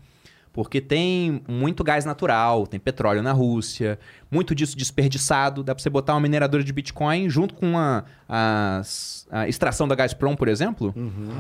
[0.54, 4.00] Porque tem muito gás natural, tem petróleo na Rússia,
[4.32, 5.62] muito disso desperdiçado.
[5.62, 9.96] Dá para você botar uma mineradora de Bitcoin junto com a, as- a extração da
[9.96, 10.94] Gazprom, por exemplo,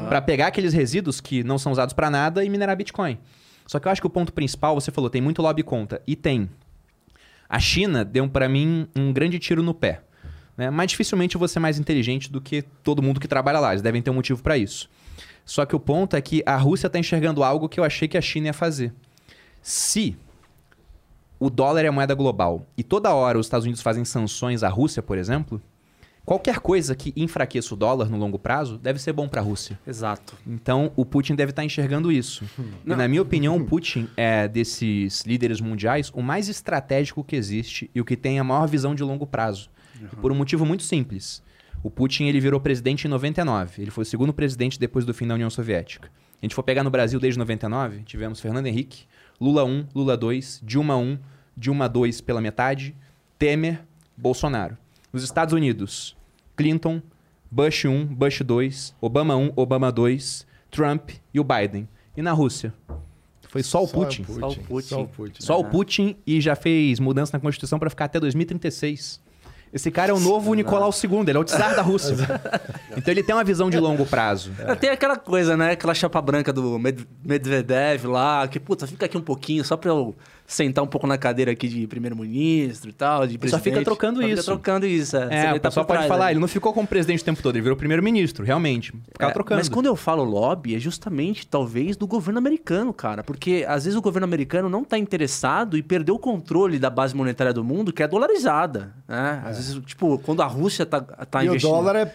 [0.10, 3.18] para pegar aqueles resíduos que não são usados para nada e minerar Bitcoin.
[3.70, 6.02] Só que eu acho que o ponto principal, você falou, tem muito lobby contra.
[6.08, 6.50] E tem.
[7.48, 10.02] A China deu para mim um grande tiro no pé.
[10.58, 10.72] Né?
[10.72, 13.70] Mas dificilmente eu vou ser mais inteligente do que todo mundo que trabalha lá.
[13.70, 14.90] Eles devem ter um motivo para isso.
[15.46, 18.18] Só que o ponto é que a Rússia está enxergando algo que eu achei que
[18.18, 18.92] a China ia fazer.
[19.62, 20.18] Se
[21.40, 24.68] o dólar é a moeda global e toda hora os Estados Unidos fazem sanções à
[24.68, 25.62] Rússia, por exemplo,
[26.30, 29.80] qualquer coisa que enfraqueça o dólar no longo prazo deve ser bom para a Rússia.
[29.88, 30.38] Exato.
[30.46, 32.46] Então, o Putin deve estar enxergando isso.
[32.86, 37.90] E, na minha opinião, o Putin é desses líderes mundiais o mais estratégico que existe
[37.96, 39.72] e o que tem a maior visão de longo prazo.
[40.00, 41.42] E Por um motivo muito simples.
[41.82, 43.82] O Putin ele virou presidente em 99.
[43.82, 46.12] Ele foi o segundo presidente depois do fim da União Soviética.
[46.42, 49.06] A gente for pegar no Brasil desde 99, tivemos Fernando Henrique,
[49.42, 51.18] Lula 1, Lula 2, Dilma 1,
[51.58, 52.96] Dilma 2 pela metade,
[53.40, 53.82] Temer,
[54.16, 54.78] Bolsonaro.
[55.12, 56.16] Nos Estados Unidos,
[56.64, 57.02] Clinton,
[57.50, 61.88] Bush 1, Bush 2, Obama 1, Obama 2, Trump e o Biden.
[62.18, 62.74] E na Rússia?
[63.48, 64.26] Foi só o Putin.
[64.26, 64.88] Só o Putin.
[64.90, 65.42] Só o Putin.
[65.42, 69.22] Só o Putin e já fez mudança na Constituição para ficar até 2036.
[69.72, 72.16] Esse cara é o novo Nicolau II, ele é o czar da Rússia.
[72.98, 74.52] então ele tem uma visão de longo prazo.
[74.82, 75.72] Tem aquela coisa, né?
[75.72, 79.92] Aquela chapa branca do Med- Medvedev lá, que, puta, fica aqui um pouquinho só pra
[79.92, 80.14] eu
[80.50, 83.64] sentar um pouco na cadeira aqui de primeiro-ministro e tal, de Só presidente.
[83.64, 84.42] fica trocando Só isso.
[84.42, 85.20] Fica trocando isso, é.
[85.22, 86.32] É, Você o tá por pode trás, falar, né?
[86.32, 88.92] ele não ficou como presidente o tempo todo, ele virou primeiro-ministro, realmente.
[89.12, 89.60] Ficava É, trocando.
[89.60, 93.24] Mas quando eu falo lobby, é justamente, talvez, do governo americano, cara.
[93.24, 97.16] Porque, às vezes, o governo americano não tá interessado e perdeu o controle da base
[97.16, 99.44] monetária do mundo, que é dolarizada, né?
[99.46, 101.70] Às vezes, tipo, quando a Rússia tá, tá E o investindo...
[101.72, 102.14] dólar é...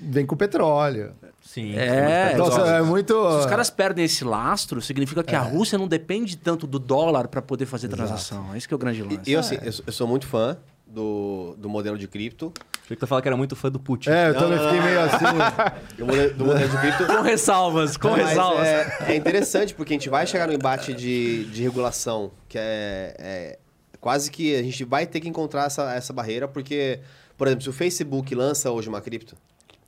[0.00, 1.12] vem com petróleo.
[1.42, 1.76] Sim.
[1.76, 3.12] É, Então, então, é muito...
[3.32, 7.28] Se os caras perdem esse lastro, significa que a Rússia não depende tanto do dólar
[7.28, 8.52] para poder fazer transação.
[8.54, 9.20] É isso que é o grande lance.
[9.26, 12.52] E eu, assim, eu, sou- eu sou muito fã do, do modelo de cripto.
[12.82, 14.10] Achei que tu falou que era muito fã do Putin.
[14.10, 14.86] É, eu Não, também não, fiquei não.
[14.86, 15.24] meio assim.
[15.96, 17.06] Do modelo, do modelo de cripto.
[17.06, 18.66] Com ressalvas, com Mas ressalvas.
[18.66, 23.14] é, é interessante porque a gente vai chegar no embate de, de regulação, que é,
[23.18, 23.58] é
[24.00, 27.00] quase que a gente vai ter que encontrar essa, essa barreira, porque,
[27.38, 29.34] por exemplo, se o Facebook lança hoje uma cripto,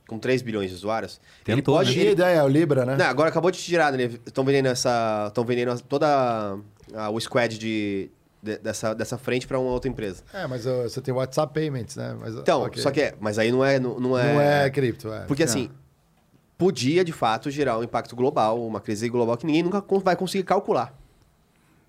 [0.07, 1.95] com 3 bilhões de usuários, ele Tentou, pode.
[1.97, 2.11] né?
[2.11, 2.95] Ideia, é o Libra, né?
[2.97, 4.03] Não, agora acabou de tirar, né?
[4.25, 5.25] Estão vendendo essa.
[5.27, 6.57] Estão vendendo toda
[6.95, 8.09] a- o squad de,
[8.41, 10.23] de- dessa, dessa frente para uma outra empresa.
[10.33, 12.15] É, mas uh, você tem o WhatsApp Payments, né?
[12.19, 12.81] Mas, uh, Então, ok.
[12.81, 13.15] só que é.
[13.19, 13.79] Mas aí não é.
[13.79, 15.25] Não, não é, Não é cripto, é.
[15.25, 15.69] Porque assim,
[16.57, 20.43] podia de fato gerar um impacto global, uma crise global que ninguém nunca vai conseguir
[20.43, 20.93] calcular.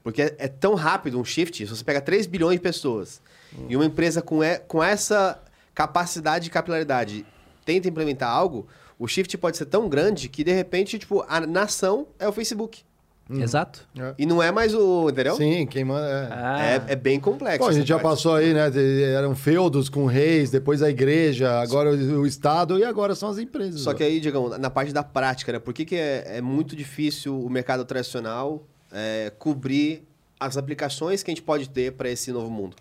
[0.03, 3.21] Porque é, é tão rápido um shift, se você pega 3 bilhões de pessoas
[3.69, 5.41] e uma empresa com, e- com essa
[5.75, 7.25] capacidade de capilaridade
[7.69, 8.67] tenta implementar algo,
[8.99, 12.83] o shift pode ser tão grande que de repente, tipo, a nação é o Facebook.
[13.31, 13.87] Exato.
[13.95, 14.15] É.
[14.17, 15.11] E não é mais o.
[15.11, 15.37] Entendeu?
[15.37, 16.09] Sim, quem manda.
[16.09, 16.29] É.
[16.33, 17.59] Ah, É, é bem complexo.
[17.59, 18.09] Pô, a gente já parte.
[18.09, 18.71] passou aí, né?
[19.15, 23.37] Eram feudos com reis, depois a igreja, agora o, o Estado e agora são as
[23.37, 23.83] empresas.
[23.83, 25.59] Só que aí, Diegão, na parte da prática, né?
[25.59, 30.05] Por que, que é, é muito difícil o mercado tradicional é, cobrir
[30.41, 32.77] as aplicações que a gente pode ter para esse novo mundo?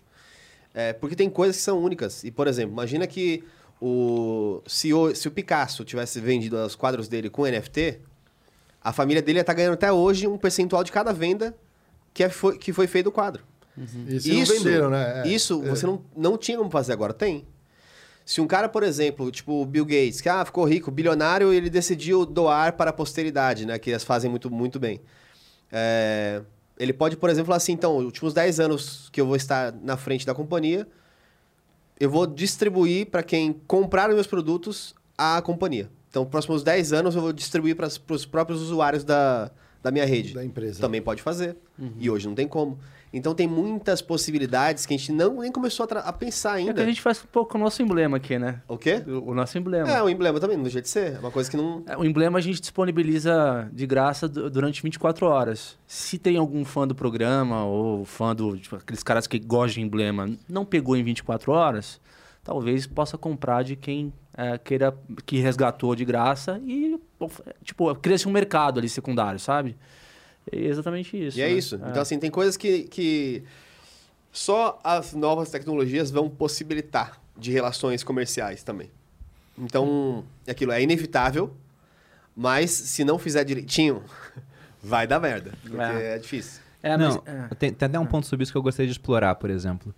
[0.73, 2.23] É, porque tem coisas que são únicas.
[2.23, 3.43] E, por exemplo, imagina que
[3.81, 7.99] o, se, o, se o Picasso tivesse vendido os quadros dele com NFT,
[8.81, 11.55] a família dele ia estar ganhando até hoje um percentual de cada venda
[12.13, 13.43] que, é, foi, que foi feito o quadro.
[14.07, 15.23] E se não venderam, né?
[15.23, 15.27] É.
[15.27, 15.69] Isso É.
[15.69, 17.45] você não, não tinha como fazer agora, tem.
[18.25, 21.69] Se um cara, por exemplo, tipo o Bill Gates, que ah, ficou rico, bilionário, ele
[21.69, 23.77] decidiu doar para a posteridade, né?
[23.77, 24.99] Que eles fazem muito, muito bem.
[25.71, 26.41] É,
[26.79, 29.71] ele pode, por exemplo, falar assim, então, os últimos 10 anos que eu vou estar
[29.81, 30.87] na frente da companhia,
[31.99, 35.89] eu vou distribuir para quem comprar os meus produtos a companhia.
[36.09, 40.05] Então, nos próximos 10 anos eu vou distribuir para os próprios usuários da, da minha
[40.05, 40.33] rede.
[40.33, 40.79] Da empresa.
[40.79, 41.57] Também pode fazer.
[41.99, 42.79] E hoje não tem como.
[43.13, 46.69] Então tem muitas possibilidades que a gente não nem começou a, a pensar É que
[46.69, 46.81] ainda.
[46.81, 48.61] a gente faz um pouco o nosso emblema aqui, né?
[48.67, 49.01] O quê?
[49.07, 49.89] O, o nosso emblema.
[49.89, 51.13] É, o emblema também, do jeito de ser.
[51.15, 51.83] É uma coisa que não.
[51.87, 55.77] É, O emblema a gente disponibiliza de graça du- durante 24 horas.
[55.87, 58.57] Se tem algum fã do programa ou fã do.
[58.57, 62.01] Tipo, aqueles caras que gostam de emblema, não pegou em 24 horas,
[62.43, 64.93] talvez possa comprar de quem é, queira.
[65.25, 66.99] que resgatou de graça e.
[67.63, 69.75] Tipo, cria-se um mercado ali secundário, sabe?
[70.51, 71.37] É exatamente isso.
[71.37, 71.53] e é né?
[71.53, 71.75] isso.
[71.75, 73.43] Então, assim, tem coisas que, que
[74.31, 78.89] só as novas tecnologias vão possibilitar de relações comerciais também.
[79.57, 81.53] Então, é aquilo é inevitável,
[82.35, 84.03] mas se não fizer direitinho,
[84.83, 85.53] vai dar merda.
[85.61, 86.15] Porque É.
[86.15, 86.61] é, difícil.
[86.83, 87.47] É, mas- Não, é.
[87.55, 89.93] tem, tem até um ponto sobre isso que eu gostaria de explorar, por exemplo.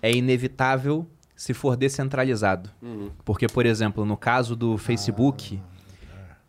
[0.00, 2.70] É inevitável se for descentralizado.
[2.80, 3.10] Uhum.
[3.24, 5.60] Porque, por exemplo, no caso do Facebook,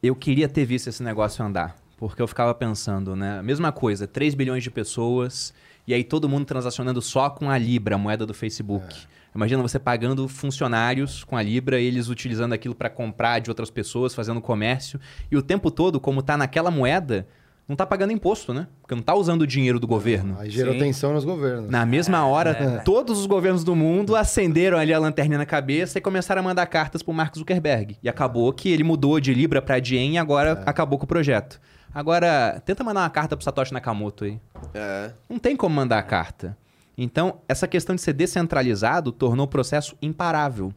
[0.02, 1.76] eu queria ter visto esse negócio andar.
[1.98, 3.42] Porque eu ficava pensando, né?
[3.42, 5.54] Mesma coisa, 3 bilhões de pessoas,
[5.88, 8.96] e aí todo mundo transacionando só com a Libra, a moeda do Facebook.
[9.36, 14.14] Imagina você pagando funcionários com a Libra, eles utilizando aquilo para comprar de outras pessoas,
[14.14, 15.00] fazendo comércio,
[15.32, 17.28] e o tempo todo, como tá naquela moeda,
[17.68, 18.68] não tá pagando imposto, né?
[18.82, 20.36] Porque não tá usando o dinheiro do governo.
[20.38, 20.80] Aí gerou Sim.
[20.80, 21.70] tensão nos governos.
[21.70, 26.02] Na mesma hora, todos os governos do mundo acenderam ali a lanterninha na cabeça e
[26.02, 27.98] começaram a mandar cartas pro Mark Zuckerberg.
[28.04, 31.60] E acabou que ele mudou de Libra pra Diem e agora acabou com o projeto.
[31.94, 34.40] Agora, tenta mandar uma carta pro Satoshi Nakamoto aí.
[34.74, 35.12] É.
[35.30, 36.58] Não tem como mandar a carta.
[36.98, 40.74] Então, essa questão de ser descentralizado tornou o processo imparável.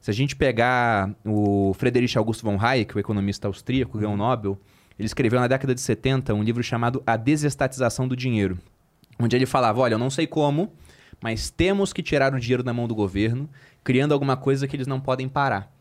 [0.00, 4.58] Se a gente pegar o Friedrich August von Hayek, o economista austríaco, ganhou o Nobel,
[4.98, 8.58] ele escreveu na década de 70 um livro chamado A Desestatização do Dinheiro,
[9.18, 10.72] onde ele falava, olha, eu não sei como,
[11.22, 13.48] mas temos que tirar o dinheiro da mão do governo,
[13.82, 15.72] criando alguma coisa que eles não podem parar.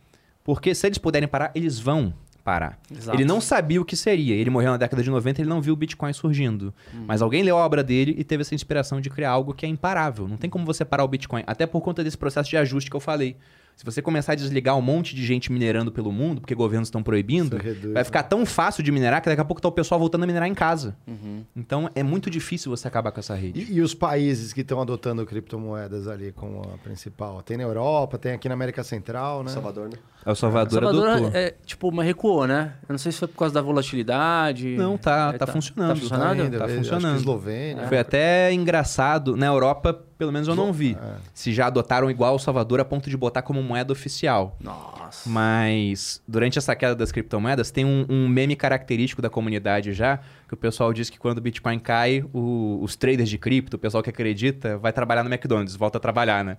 [0.44, 2.14] Porque se eles puderem parar, eles vão
[2.46, 2.80] parar.
[2.92, 3.18] Exato.
[3.18, 4.36] Ele não sabia o que seria.
[4.36, 6.72] Ele morreu na década de 90 ele não viu o Bitcoin surgindo.
[7.08, 9.70] Mas alguém leu a obra dele e teve essa inspiração de criar algo que é
[9.70, 10.28] imparável.
[10.28, 11.44] Não tem como você parar o Bitcoin.
[11.48, 13.36] Até por conta desse processo de ajuste que eu falei.
[13.76, 17.04] Se você começar a desligar um monte de gente minerando pelo mundo, porque governos estão
[17.04, 20.00] proibindo, reduz, vai ficar tão fácil de minerar que daqui a pouco tá o pessoal
[20.00, 20.96] voltando a minerar em casa.
[21.06, 21.44] Uhum.
[21.56, 23.60] Então é muito difícil você acabar com essa rede.
[23.70, 27.42] E, e os países que estão adotando criptomoedas ali como a principal?
[27.42, 29.52] Tem na Europa, tem aqui na América Central, né?
[29.52, 29.98] Salvador, né?
[30.26, 31.32] É o Salvador, Salvador adotou.
[31.40, 32.74] é, tipo, mas recuou, né?
[32.90, 34.76] Eu não sei se foi por causa da volatilidade.
[34.76, 35.90] Não, tá- É, tá funcionando.
[35.90, 36.42] Tá funcionando?
[36.42, 37.18] ainda, Tá acho que funcionando.
[37.18, 37.88] Eslovênia.
[37.88, 39.36] Foi até engraçado.
[39.38, 40.98] Na Europa, pelo menos eu não vi.
[41.02, 41.16] É.
[41.34, 44.56] Se já adotaram igual o Salvador a ponto de botar como moeda oficial.
[44.60, 45.30] Nossa.
[45.30, 50.54] Mas durante essa queda das criptomoedas, tem um, um meme característico da comunidade já, que
[50.54, 54.04] o pessoal diz que quando o Bitcoin cai, o- os traders de cripto, o pessoal
[54.04, 56.58] que acredita, vai trabalhar no McDonald's, volta a trabalhar, né?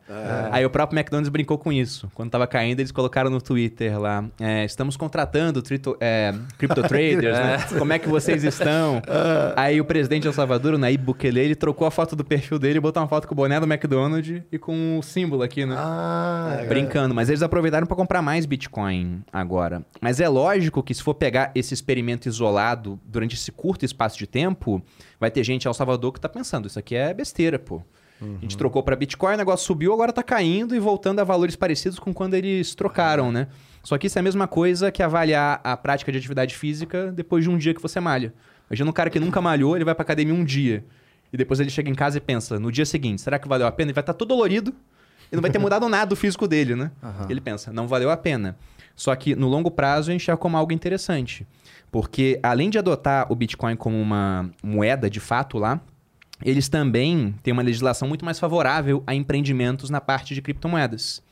[0.50, 2.10] Aí o próprio McDonald's brincou com isso.
[2.14, 7.36] Quando tava caindo, eles colocaram no Twitter lá, é, estamos contratando trito, é, crypto traders,
[7.38, 7.58] né?
[7.78, 9.00] Como é que vocês estão?
[9.56, 12.58] Aí o presidente de El Salvador, o Nayib Bukele, ele trocou a foto do perfil
[12.58, 15.64] dele e botou uma foto com o boné do McDonald's e com o símbolo aqui,
[15.64, 15.76] né?
[15.78, 16.66] Ah, é.
[16.66, 19.82] Brincando, mas eles aproveitaram para comprar mais Bitcoin agora.
[20.00, 24.26] Mas é lógico que se for pegar esse experimento isolado durante esse curto espaço de
[24.26, 24.82] tempo,
[25.18, 27.82] vai ter gente em El Salvador que tá pensando, isso aqui é besteira, pô.
[28.20, 31.54] A gente trocou para Bitcoin, o negócio subiu, agora está caindo e voltando a valores
[31.54, 33.46] parecidos com quando eles trocaram, né?
[33.82, 37.44] Só que isso é a mesma coisa que avaliar a prática de atividade física depois
[37.44, 38.32] de um dia que você malha.
[38.70, 40.84] Imagina um cara que nunca malhou, ele vai para academia um dia.
[41.32, 43.72] E depois ele chega em casa e pensa, no dia seguinte, será que valeu a
[43.72, 43.90] pena?
[43.90, 44.74] Ele vai estar tá todo dolorido
[45.30, 46.90] e não vai ter mudado nada do físico dele, né?
[47.02, 47.26] Uhum.
[47.28, 48.56] Ele pensa, não valeu a pena.
[48.94, 51.46] Só que no longo prazo eu enxergo como algo interessante.
[51.96, 55.80] Porque além de adotar o Bitcoin como uma moeda de fato lá,
[56.44, 61.22] eles também têm uma legislação muito mais favorável a empreendimentos na parte de criptomoedas.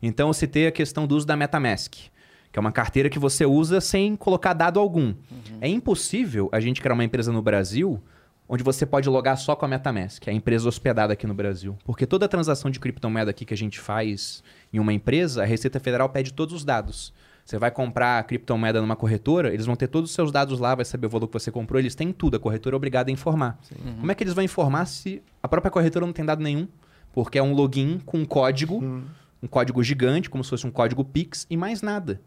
[0.00, 2.10] Então eu citei a questão do uso da MetaMask, que
[2.56, 5.06] é uma carteira que você usa sem colocar dado algum.
[5.06, 5.58] Uhum.
[5.60, 8.00] É impossível a gente criar uma empresa no Brasil
[8.48, 11.76] onde você pode logar só com a MetaMask, a empresa hospedada aqui no Brasil.
[11.84, 15.80] Porque toda transação de criptomoeda aqui que a gente faz em uma empresa, a Receita
[15.80, 17.12] Federal pede todos os dados.
[17.44, 20.84] Você vai comprar criptomoeda numa corretora, eles vão ter todos os seus dados lá, vai
[20.84, 23.58] saber o valor que você comprou, eles têm tudo, a corretora é obrigada a informar.
[23.84, 23.96] Uhum.
[23.96, 26.66] Como é que eles vão informar se a própria corretora não tem dado nenhum?
[27.12, 29.02] Porque é um login com um código, uhum.
[29.42, 32.20] um código gigante, como se fosse um código Pix e mais nada.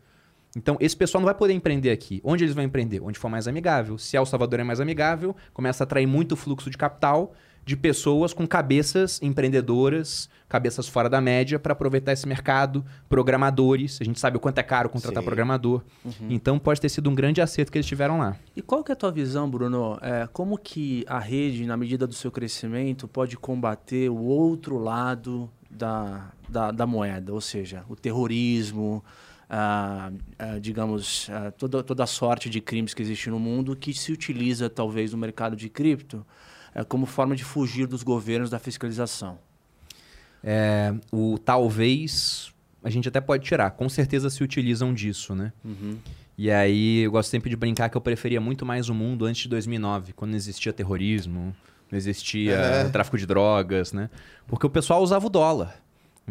[0.56, 2.22] Então, esse pessoal não vai poder empreender aqui.
[2.24, 3.02] Onde eles vão empreender?
[3.02, 3.98] Onde for mais amigável.
[3.98, 7.34] Se El Salvador é mais amigável, começa a atrair muito fluxo de capital
[7.68, 14.00] de pessoas com cabeças empreendedoras, cabeças fora da média, para aproveitar esse mercado, programadores.
[14.00, 15.26] A gente sabe o quanto é caro contratar Sim.
[15.26, 15.84] programador.
[16.06, 16.28] Uhum.
[16.30, 18.38] Então pode ter sido um grande acerto que eles tiveram lá.
[18.56, 20.00] E qual que é a tua visão, Bruno?
[20.02, 25.50] É, como que a rede, na medida do seu crescimento, pode combater o outro lado
[25.70, 27.34] da, da, da moeda?
[27.34, 29.04] Ou seja, o terrorismo,
[29.50, 30.10] ah,
[30.40, 34.14] ah, digamos, ah, toda, toda a sorte de crimes que existe no mundo que se
[34.14, 36.26] utiliza talvez no mercado de cripto
[36.88, 39.40] como forma de fugir dos governos da fiscalização.
[40.44, 42.54] É, o talvez
[42.84, 43.72] a gente até pode tirar.
[43.72, 45.52] Com certeza se utilizam disso, né?
[45.64, 45.98] Uhum.
[46.38, 49.42] E aí eu gosto sempre de brincar que eu preferia muito mais o mundo antes
[49.44, 51.56] de 2009, quando não existia terrorismo,
[51.92, 52.90] não existia é.
[52.90, 54.10] tráfico de drogas, né?
[54.46, 55.82] Porque o pessoal usava o dólar.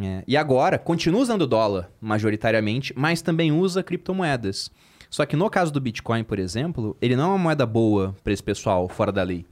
[0.01, 0.22] É.
[0.26, 4.70] E agora continua usando o dólar majoritariamente, mas também usa criptomoedas.
[5.11, 8.32] Só que no caso do Bitcoin, por exemplo, ele não é uma moeda boa para
[8.32, 9.45] esse pessoal fora da lei.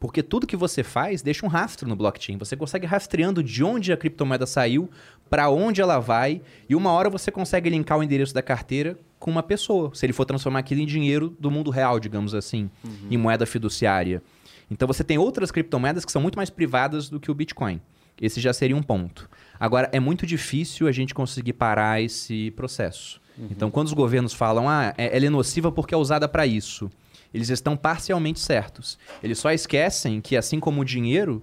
[0.00, 2.38] Porque tudo que você faz deixa um rastro no blockchain.
[2.38, 4.88] Você consegue rastreando de onde a criptomoeda saiu,
[5.28, 9.30] para onde ela vai, e uma hora você consegue linkar o endereço da carteira com
[9.30, 13.08] uma pessoa, se ele for transformar aquilo em dinheiro do mundo real, digamos assim, uhum.
[13.10, 14.22] em moeda fiduciária.
[14.70, 17.78] Então você tem outras criptomoedas que são muito mais privadas do que o Bitcoin.
[18.18, 19.28] Esse já seria um ponto.
[19.58, 23.20] Agora, é muito difícil a gente conseguir parar esse processo.
[23.36, 23.48] Uhum.
[23.50, 26.90] Então, quando os governos falam, ah, é, ela é nociva porque é usada para isso
[27.32, 28.98] eles estão parcialmente certos.
[29.22, 31.42] Eles só esquecem que, assim como o dinheiro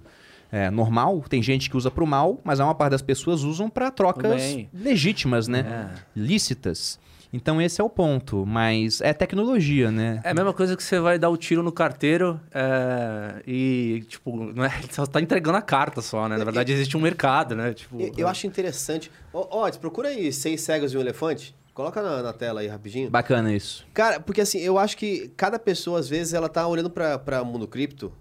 [0.50, 3.42] é, normal, tem gente que usa para o mal, mas a maior parte das pessoas
[3.42, 5.60] usam para trocas legítimas, né?
[5.94, 5.98] É.
[6.16, 6.98] Lícitas.
[7.32, 10.20] Então esse é o ponto, mas é tecnologia, né?
[10.24, 14.34] É a mesma coisa que você vai dar o tiro no carteiro é, e, tipo,
[14.34, 16.38] não é, só está entregando a carta só, né?
[16.38, 17.74] Na verdade, existe um mercado, né?
[17.74, 19.10] Tipo, eu, eu acho interessante.
[19.32, 21.54] Ó, oh, procura aí seis cegos e um elefante.
[21.78, 23.08] Coloca na, na, tela aí rapidinho.
[23.08, 23.86] Bacana isso.
[23.94, 27.44] Cara, porque assim, eu acho que cada pessoa, às vezes, ela tá olhando para o
[27.44, 28.12] mundo cripto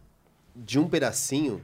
[0.56, 1.60] de um pedacinho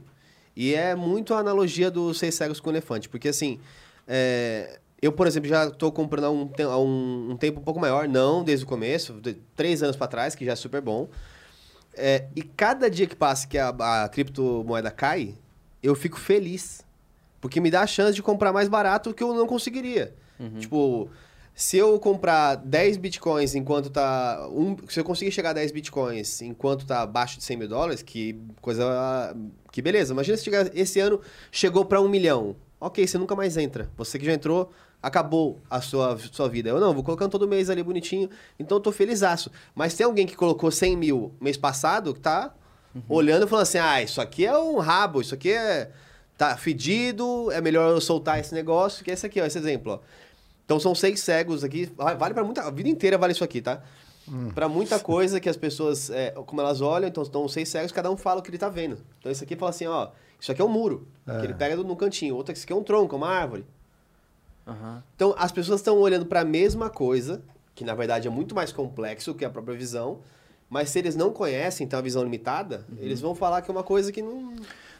[0.56, 3.08] e é muito a analogia dos seis cegos com o elefante.
[3.08, 3.60] Porque assim,
[4.08, 7.78] é, eu, por exemplo, já estou comprando há um, há um, um, tempo um pouco
[7.78, 11.08] maior, não desde o começo, de, três anos para trás, que já é super bom.
[11.96, 15.36] É, e cada dia que passa que a, a criptomoeda cai,
[15.80, 16.84] eu fico feliz.
[17.40, 20.12] Porque me dá a chance de comprar mais barato que eu não conseguiria.
[20.40, 20.58] Uhum.
[20.58, 21.08] Tipo,
[21.54, 24.48] se eu comprar 10 bitcoins enquanto tá.
[24.50, 28.02] Um, se eu conseguir chegar a 10 bitcoins enquanto tá abaixo de 100 mil dólares,
[28.02, 29.36] que coisa.
[29.70, 30.12] Que beleza.
[30.12, 31.20] Imagina se chegar, esse ano
[31.52, 32.56] chegou para um milhão.
[32.80, 33.88] Ok, você nunca mais entra.
[33.96, 36.70] Você que já entrou, acabou a sua, sua vida.
[36.70, 38.28] Eu não, vou colocando todo mês ali bonitinho.
[38.58, 39.48] Então eu tô felizaço.
[39.76, 42.52] Mas tem alguém que colocou 100 mil mês passado que tá
[42.92, 43.02] uhum.
[43.08, 45.90] olhando e falando assim: ah, isso aqui é um rabo, isso aqui é.
[46.36, 49.92] Tá fedido, é melhor eu soltar esse negócio, que é esse aqui, ó, esse exemplo,
[49.92, 50.23] ó.
[50.64, 51.90] Então são seis cegos aqui.
[51.96, 52.62] Vale para muita.
[52.62, 53.82] A vida inteira vale isso aqui, tá?
[54.28, 54.50] Hum.
[54.50, 58.10] Para muita coisa que as pessoas, é, como elas olham, então estão seis cegos, cada
[58.10, 58.98] um fala o que ele tá vendo.
[59.20, 60.08] Então esse aqui fala assim, ó,
[60.40, 61.38] isso aqui é um muro, é.
[61.38, 62.34] que ele pega no cantinho.
[62.34, 63.66] Outro, esse aqui é um tronco, é uma árvore.
[64.66, 65.02] Uhum.
[65.14, 67.42] Então as pessoas estão olhando para a mesma coisa,
[67.74, 70.20] que na verdade é muito mais complexo que a própria visão,
[70.70, 72.98] mas se eles não conhecem, então a visão limitada, uhum.
[73.00, 74.54] eles vão falar que é uma coisa que não.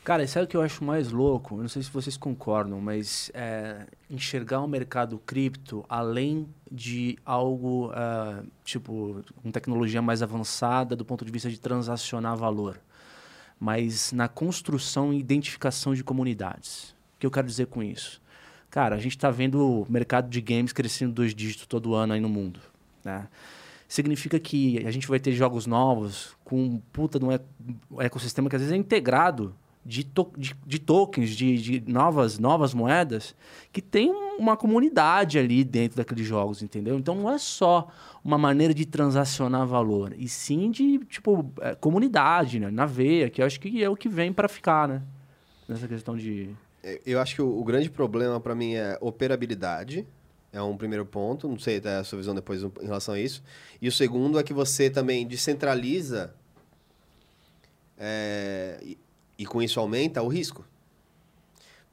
[0.05, 1.55] Cara, sabe o que eu acho mais louco?
[1.55, 7.89] Eu não sei se vocês concordam, mas é, enxergar o mercado cripto além de algo,
[7.89, 12.79] uh, tipo, com tecnologia mais avançada do ponto de vista de transacionar valor,
[13.59, 16.91] mas na construção e identificação de comunidades.
[17.17, 18.21] O que eu quero dizer com isso?
[18.71, 22.21] Cara, a gente está vendo o mercado de games crescendo dois dígitos todo ano aí
[22.21, 22.61] no mundo,
[23.03, 23.27] né?
[23.89, 28.61] significa que a gente vai ter jogos novos com puta de um ecossistema que às
[28.61, 29.55] vezes é integrado
[29.85, 33.35] de, to de, de, tokens, de, de, novas, novas moedas,
[33.73, 36.99] que tem uma comunidade ali dentro daqueles jogos, entendeu?
[36.99, 37.89] Então não é só
[38.25, 42.71] uma maneira de transacionar valor, e sim de, tipo, é, comunidade, né?
[42.71, 45.03] Na veia, que eu acho que é o que vem para ficar, né?
[45.69, 46.51] Nessa questão de...
[46.83, 50.07] É, eu acho que o, o grande problema para mim é operabilidade,
[50.53, 53.43] é um primeiro ponto, não sei a sua visão depois em relação a isso.
[53.83, 56.33] E o segundo é que você também descentraliza
[57.99, 58.97] é,
[59.39, 60.65] e, com isso aumenta o risco.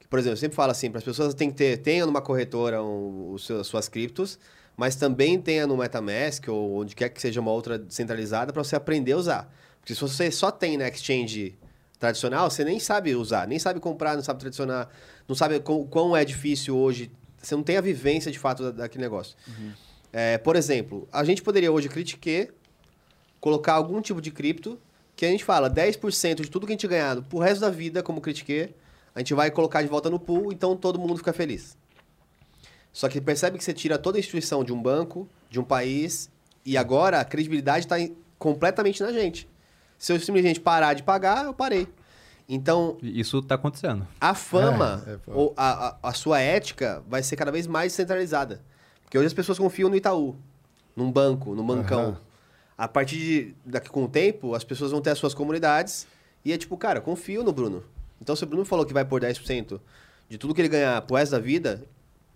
[0.08, 2.82] Por exemplo, eu sempre falo assim, para as pessoas tem que ter, tenha numa corretora
[2.82, 4.38] um, os seus, suas criptos,
[4.76, 8.76] mas também tenha no MetaMask ou onde quer que seja uma outra descentralizada para você
[8.76, 9.54] aprender a usar.
[9.80, 11.58] Porque se você só tem na exchange
[11.98, 14.90] tradicional, você nem sabe usar, nem sabe comprar, não sabe tradicionar,
[15.26, 19.04] não sabe quão, quão é difícil hoje, você não tem a vivência de fato daquele
[19.04, 19.34] negócio.
[19.48, 19.72] Uhum.
[20.12, 22.48] É, por exemplo, a gente poderia hoje criticar,
[23.40, 24.78] colocar algum tipo de cripto
[25.22, 28.02] que a gente fala 10% de tudo que a gente ganhar pro resto da vida
[28.02, 28.74] como critique,
[29.14, 31.76] a gente vai colocar de volta no pool, então todo mundo fica feliz.
[32.92, 36.28] Só que percebe que você tira toda a instituição de um banco, de um país,
[36.66, 37.94] e agora a credibilidade está
[38.36, 39.48] completamente na gente.
[39.96, 41.86] Se eu simplesmente parar de pagar, eu parei.
[42.48, 42.98] Então.
[43.00, 44.04] Isso está acontecendo.
[44.20, 47.92] A fama, é, é, ou a, a, a, sua ética, vai ser cada vez mais
[47.92, 48.60] centralizada.
[49.04, 50.34] Porque hoje as pessoas confiam no Itaú,
[50.96, 52.08] num banco, no bancão.
[52.08, 52.31] Uhum.
[52.82, 56.04] A partir de daqui com o tempo, as pessoas vão ter as suas comunidades.
[56.44, 57.84] E é tipo, cara, confio no Bruno.
[58.20, 59.78] Então, se o Bruno falou que vai por 10%
[60.28, 61.84] de tudo que ele ganhar pro resto da vida,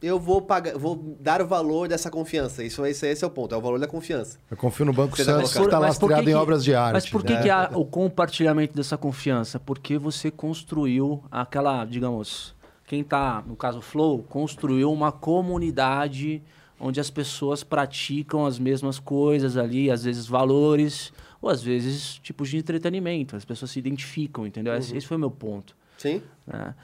[0.00, 2.62] eu vou pagar, vou dar o valor dessa confiança.
[2.62, 4.38] Isso esse, esse é o ponto, é o valor da confiança.
[4.48, 6.92] Eu confio no Banco Santos que está lastreado que, em obras de arte.
[6.92, 7.42] Mas por que, é.
[7.42, 9.58] que há o compartilhamento dessa confiança?
[9.58, 12.54] Porque você construiu aquela, digamos,
[12.86, 16.40] quem está, no caso Flow, construiu uma comunidade
[16.78, 22.48] onde as pessoas praticam as mesmas coisas ali, às vezes valores, ou às vezes tipos
[22.48, 23.36] de entretenimento.
[23.36, 24.72] As pessoas se identificam, entendeu?
[24.72, 24.78] Uhum.
[24.78, 25.76] Esse, esse foi o meu ponto.
[25.96, 26.22] Sim.
[26.48, 26.74] É.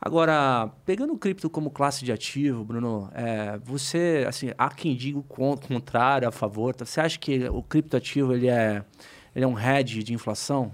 [0.00, 5.18] Agora, pegando o cripto como classe de ativo, Bruno, é, você, assim, há quem diga
[5.18, 6.74] o contrário, a favor.
[6.74, 6.84] Tá?
[6.84, 8.84] Você acha que o criptoativo ele é,
[9.34, 10.72] ele é um hedge de inflação?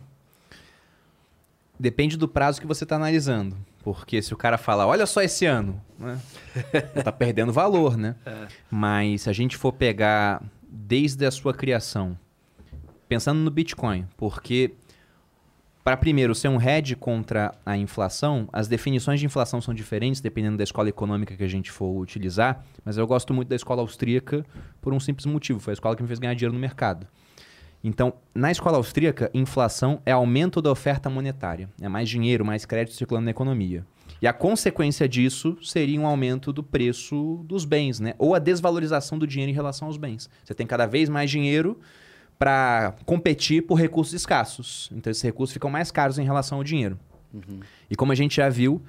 [1.78, 3.56] Depende do prazo que você está analisando.
[3.82, 6.20] Porque se o cara fala, olha só esse ano, né?
[7.02, 8.14] tá perdendo valor, né?
[8.26, 8.46] É.
[8.70, 12.16] Mas se a gente for pegar desde a sua criação,
[13.08, 14.74] pensando no Bitcoin, porque
[15.82, 20.58] para primeiro ser um hedge contra a inflação, as definições de inflação são diferentes dependendo
[20.58, 24.44] da escola econômica que a gente for utilizar, mas eu gosto muito da escola austríaca
[24.80, 27.06] por um simples motivo, foi a escola que me fez ganhar dinheiro no mercado.
[27.82, 32.94] Então, na escola austríaca, inflação é aumento da oferta monetária, é mais dinheiro, mais crédito
[32.94, 33.86] circulando na economia.
[34.20, 38.14] E a consequência disso seria um aumento do preço dos bens, né?
[38.18, 40.28] Ou a desvalorização do dinheiro em relação aos bens.
[40.44, 41.80] Você tem cada vez mais dinheiro,
[42.40, 44.88] para competir por recursos escassos.
[44.92, 46.98] Então, esses recursos ficam mais caros em relação ao dinheiro.
[47.34, 47.60] Uhum.
[47.90, 48.82] E como a gente já viu,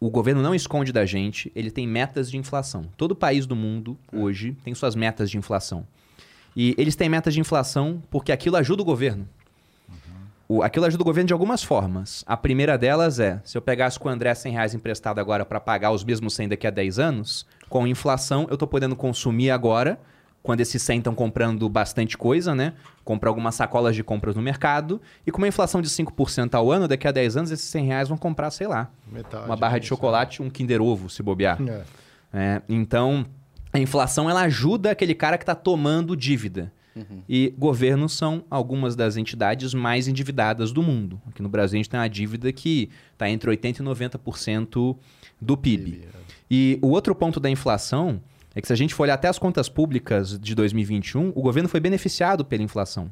[0.00, 2.84] o governo não esconde da gente, ele tem metas de inflação.
[2.96, 4.16] Todo país do mundo, é.
[4.18, 5.86] hoje, tem suas metas de inflação.
[6.56, 9.28] E eles têm metas de inflação porque aquilo ajuda o governo.
[9.88, 9.96] Uhum.
[10.48, 12.24] O, aquilo ajuda o governo de algumas formas.
[12.26, 15.60] A primeira delas é, se eu pegasse com o André 100 reais emprestado agora para
[15.60, 19.98] pagar os mesmos 100 daqui a 10 anos, com inflação eu estou podendo consumir agora
[20.42, 22.72] quando esses 100 estão comprando bastante coisa, né?
[23.04, 25.00] Compra algumas sacolas de compras no mercado.
[25.26, 28.08] E com uma inflação de 5% ao ano, daqui a 10 anos, esses 100 reais
[28.08, 31.58] vão comprar, sei lá, Metade uma barra de chocolate, um Kinder Ovo, se bobear.
[31.62, 31.82] É.
[32.32, 33.26] É, então,
[33.72, 36.72] a inflação ela ajuda aquele cara que está tomando dívida.
[36.94, 37.22] Uhum.
[37.28, 41.20] E governos são algumas das entidades mais endividadas do mundo.
[41.28, 44.96] Aqui no Brasil a gente tem uma dívida que está entre 80% e 90%
[45.40, 46.02] do PIB.
[46.02, 46.20] É.
[46.50, 48.20] E o outro ponto da inflação
[48.54, 51.68] é que se a gente for olhar até as contas públicas de 2021, o governo
[51.68, 53.10] foi beneficiado pela inflação.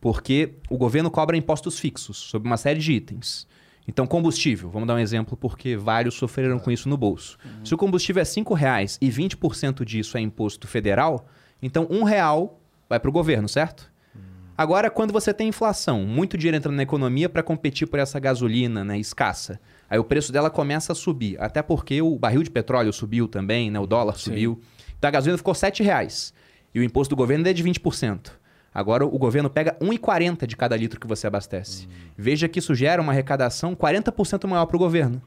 [0.00, 3.46] Porque o governo cobra impostos fixos sobre uma série de itens.
[3.86, 7.36] Então, combustível, vamos dar um exemplo porque vários sofreram com isso no bolso.
[7.44, 7.66] Uhum.
[7.66, 11.26] Se o combustível é R$ reais e 20% disso é imposto federal,
[11.60, 13.92] então um real vai para o governo, certo?
[14.14, 14.20] Uhum.
[14.56, 18.82] Agora, quando você tem inflação, muito dinheiro entrando na economia para competir por essa gasolina
[18.82, 21.38] né, escassa, aí o preço dela começa a subir.
[21.38, 24.30] Até porque o barril de petróleo subiu também, né, o dólar Sim.
[24.30, 24.60] subiu.
[24.98, 26.32] Então a gasolina ficou R$ reais
[26.74, 28.32] e o imposto do governo é de 20%.
[28.74, 31.88] Agora o governo pega 1,40 de cada litro que você abastece.
[32.18, 35.22] Veja que isso gera uma arrecadação 40% maior para o governo.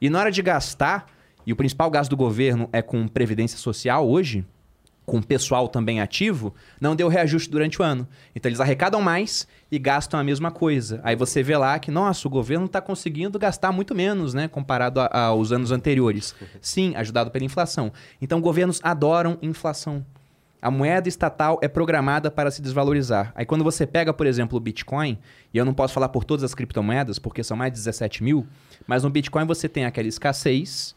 [0.00, 1.06] E na hora de gastar,
[1.44, 4.44] e o principal gasto do governo é com previdência social hoje,
[5.04, 8.06] com pessoal também ativo, não deu reajuste durante o ano.
[8.34, 11.00] Então eles arrecadam mais e gastam a mesma coisa.
[11.02, 15.00] Aí você vê lá que, nossa, o governo está conseguindo gastar muito menos, né, comparado
[15.00, 16.34] aos anos anteriores.
[16.60, 17.92] Sim, ajudado pela inflação.
[18.20, 20.06] Então governos adoram inflação.
[20.62, 23.32] A moeda estatal é programada para se desvalorizar.
[23.34, 25.18] Aí quando você pega, por exemplo, o Bitcoin,
[25.52, 28.46] e eu não posso falar por todas as criptomoedas, porque são mais de 17 mil,
[28.86, 30.94] mas no Bitcoin você tem aquela escassez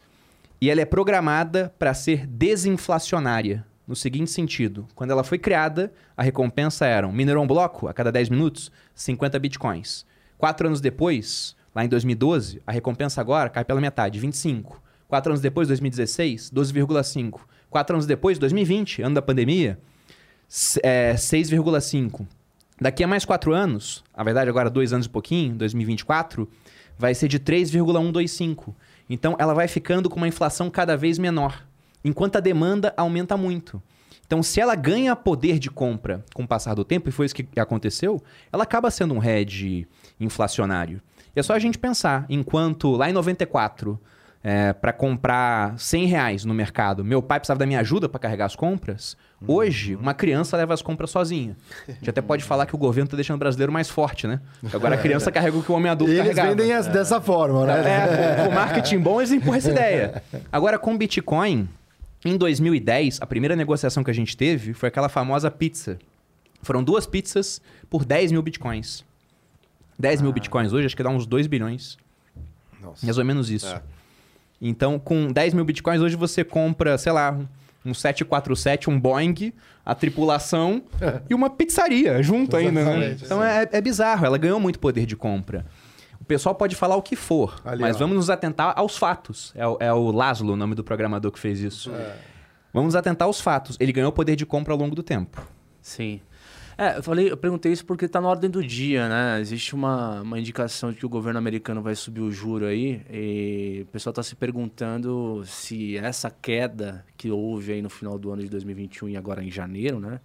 [0.60, 3.66] e ela é programada para ser desinflacionária.
[3.88, 8.12] No seguinte sentido, quando ela foi criada, a recompensa era: minerou um bloco a cada
[8.12, 10.06] 10 minutos, 50 bitcoins.
[10.38, 14.80] Quatro anos depois, lá em 2012, a recompensa agora cai pela metade, 25.
[15.08, 17.40] Quatro anos depois, 2016, 12,5.
[17.76, 19.78] Quatro anos depois, 2020, ano da pandemia,
[20.82, 22.26] é, 6,5.
[22.80, 26.48] Daqui a mais quatro anos, na verdade agora dois anos e pouquinho, 2024,
[26.96, 28.74] vai ser de 3,125.
[29.10, 31.66] Então ela vai ficando com uma inflação cada vez menor,
[32.02, 33.82] enquanto a demanda aumenta muito.
[34.26, 37.34] Então, se ela ganha poder de compra com o passar do tempo, e foi isso
[37.34, 39.86] que aconteceu, ela acaba sendo um hedge
[40.18, 41.02] inflacionário.
[41.36, 44.00] E é só a gente pensar, enquanto lá em 94
[44.44, 48.44] é, para comprar 100 reais no mercado, meu pai precisava da minha ajuda para carregar
[48.46, 49.16] as compras.
[49.46, 51.56] Hoje, uma criança leva as compras sozinha.
[51.88, 54.40] A gente até pode falar que o governo está deixando o brasileiro mais forte, né?
[54.60, 56.48] Porque agora a criança carrega o que o homem adulto eles carregava.
[56.50, 57.80] vendem as- dessa forma, né?
[57.80, 60.22] É, com, com marketing bom, eles empurram essa ideia.
[60.50, 61.68] Agora, com Bitcoin,
[62.24, 65.98] em 2010, a primeira negociação que a gente teve foi aquela famosa pizza.
[66.62, 67.60] Foram duas pizzas
[67.90, 69.04] por 10 mil Bitcoins.
[69.98, 71.98] 10 mil Bitcoins hoje, acho que dá uns 2 bilhões.
[72.80, 73.04] Nossa.
[73.04, 73.66] Mais ou menos isso.
[73.74, 73.82] É.
[74.60, 77.38] Então, com 10 mil bitcoins, hoje você compra, sei lá,
[77.84, 79.52] um 747, um Boeing,
[79.84, 80.82] a tripulação
[81.28, 83.16] e uma pizzaria junto ainda, né?
[83.22, 85.64] Então é, é bizarro, ela ganhou muito poder de compra.
[86.20, 87.98] O pessoal pode falar o que for, Ali, mas ó.
[88.00, 89.52] vamos nos atentar aos fatos.
[89.54, 91.92] É, o- é o Laszlo, o nome do programador que fez isso.
[92.72, 93.76] Vamos nos atentar aos fatos.
[93.78, 95.40] Ele ganhou poder de compra ao longo do tempo.
[95.80, 96.20] Sim.
[96.78, 99.40] É, eu falei, eu perguntei isso porque tá na ordem do dia, né?
[99.40, 103.80] Existe uma, uma indicação de que o governo americano vai subir o juro aí, e
[103.84, 108.42] o pessoal tá se perguntando se essa queda que houve aí no final do ano
[108.42, 110.20] de 2021 e agora em janeiro, né?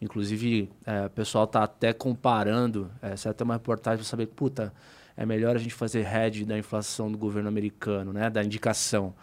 [0.00, 4.72] Inclusive, é, o pessoal tá até comparando, é, saiu até uma reportagem para saber, puta,
[5.14, 8.30] é melhor a gente fazer hedge da inflação do governo americano, né?
[8.30, 9.14] Da indicação,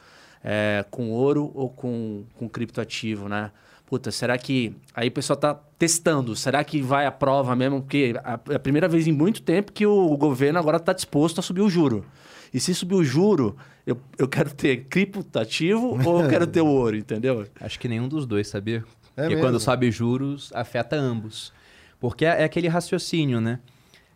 [0.43, 3.51] é, com ouro ou com, com criptoativo, né?
[3.90, 4.76] Puta, será que.
[4.94, 6.36] Aí o pessoal tá testando.
[6.36, 7.82] Será que vai a prova mesmo?
[7.82, 11.40] Porque a- é a primeira vez em muito tempo que o governo agora está disposto
[11.40, 12.06] a subir o juro.
[12.54, 16.68] E se subir o juro, eu, eu quero ter criptativo ou eu quero ter o
[16.68, 17.48] ouro, entendeu?
[17.60, 18.84] Acho que nenhum dos dois, sabia?
[19.18, 19.42] É Porque mesmo?
[19.42, 21.52] quando sobe juros, afeta ambos.
[22.00, 23.60] Porque é é aquele raciocínio, né?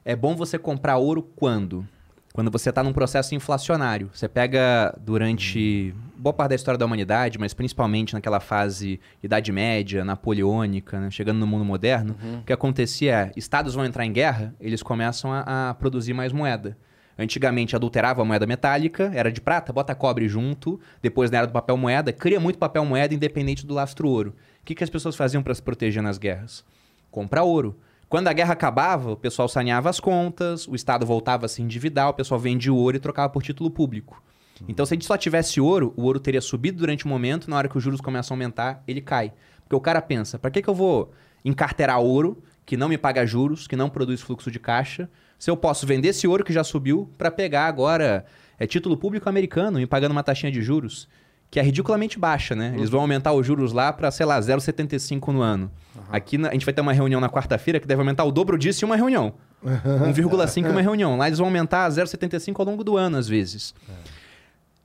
[0.05, 1.87] É bom você comprar ouro quando?
[2.31, 4.09] Quando você está num processo inflacionário.
[4.13, 5.93] Você pega durante
[6.23, 11.11] boa parte da história da humanidade, mas principalmente naquela fase Idade Média, napoleônica, né?
[11.11, 15.33] chegando no mundo moderno, o que acontecia é, estados vão entrar em guerra, eles começam
[15.33, 16.77] a, a produzir mais moeda.
[17.19, 20.79] Antigamente adulterava a moeda metálica, era de prata, bota cobre junto.
[21.01, 24.33] Depois na era do papel moeda, cria muito papel moeda independente do lastro ouro.
[24.61, 26.63] O que, que as pessoas faziam para se proteger nas guerras?
[27.11, 27.77] Comprar ouro.
[28.07, 32.09] Quando a guerra acabava, o pessoal saneava as contas, o Estado voltava a se endividar,
[32.09, 34.23] o pessoal vendia o ouro e trocava por título público.
[34.67, 37.57] Então, se a gente só tivesse ouro, o ouro teria subido durante um momento, na
[37.57, 39.33] hora que os juros começam a aumentar, ele cai.
[39.63, 41.11] Porque o cara pensa, para que, que eu vou
[41.43, 45.57] encarterar ouro, que não me paga juros, que não produz fluxo de caixa, se eu
[45.57, 48.25] posso vender esse ouro que já subiu para pegar agora
[48.57, 51.09] é título público americano e pagando uma taxinha de juros,
[51.51, 52.73] que é ridiculamente baixa, né?
[52.77, 55.69] Eles vão aumentar os juros lá para, sei lá, 0,75 no ano.
[56.09, 58.57] Aqui na- a gente vai ter uma reunião na quarta-feira que deve aumentar o dobro
[58.57, 59.33] disso em uma reunião.
[59.63, 61.17] 1,5 em uma reunião.
[61.17, 63.73] Lá eles vão aumentar 0,75 ao longo do ano, às vezes.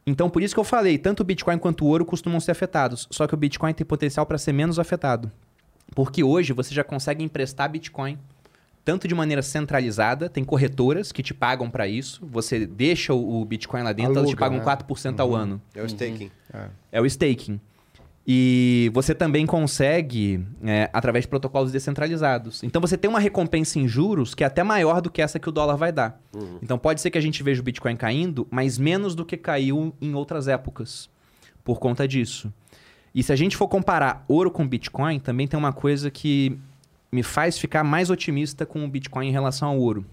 [0.08, 3.06] Então, por isso que eu falei, tanto o Bitcoin quanto o ouro costumam ser afetados.
[3.10, 5.30] Só que o Bitcoin tem potencial para ser menos afetado.
[5.94, 8.18] Porque hoje você já consegue emprestar Bitcoin
[8.84, 12.26] tanto de maneira centralizada, tem corretoras que te pagam para isso.
[12.32, 14.64] Você deixa o Bitcoin lá dentro, elas te Aluga, pagam né?
[14.64, 15.60] 4% ao ano.
[15.74, 16.30] É o staking.
[16.90, 17.60] É o staking.
[18.30, 22.62] E você também consegue é, através de protocolos descentralizados.
[22.62, 25.48] Então você tem uma recompensa em juros que é até maior do que essa que
[25.48, 26.20] o dólar vai dar.
[26.62, 29.94] Então pode ser que a gente veja o Bitcoin caindo, mas menos do que caiu
[29.98, 31.08] em outras épocas
[31.64, 32.52] por conta disso.
[33.14, 36.58] E se a gente for comparar ouro com Bitcoin, também tem uma coisa que
[37.10, 40.04] me faz ficar mais otimista com o Bitcoin em relação ao ouro.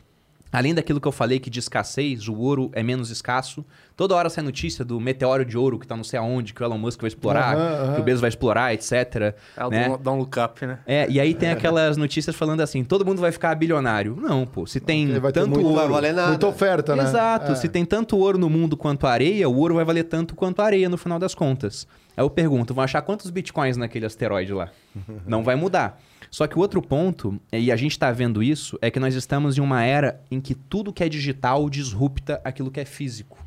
[0.54, 3.66] Além daquilo que eu falei que de escassez, o ouro é menos escasso.
[3.96, 6.66] Toda hora sai notícia do meteoro de ouro que tá não sei aonde, que o
[6.66, 7.96] Elon Musk vai explorar, Aham, aham.
[7.96, 9.34] que o Bezos vai explorar, etc.
[9.56, 9.98] É o né?
[10.02, 10.80] dá um look up, né?
[10.86, 14.18] É, e aí tem aquelas notícias falando assim, todo mundo vai ficar bilionário.
[14.22, 15.94] Não, pô, se tem tanto muito, Não vai ouro...
[15.94, 16.28] valer nada.
[16.30, 17.04] muita oferta, né?
[17.04, 17.56] Exato, É.
[17.56, 20.90] se tem tanto ouro no mundo quanto areia, o ouro vai valer tanto quanto areia
[20.90, 21.88] no final das contas.
[22.18, 24.70] Aí eu pergunto, vão achar quantos bitcoins naquele asteroide lá?
[25.26, 26.02] Não vai mudar.
[26.30, 29.58] Só que o outro ponto, e a gente está vendo isso, é que nós estamos
[29.58, 33.38] em uma era em que tudo que é digital disrupta aquilo que é físico.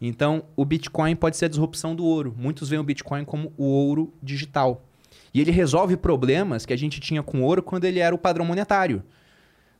[0.00, 2.34] Então, o Bitcoin pode ser a disrupção do ouro.
[2.36, 4.84] Muitos veem o Bitcoin como o ouro digital.
[5.32, 8.44] E ele resolve problemas que a gente tinha com ouro quando ele era o padrão
[8.44, 9.02] monetário.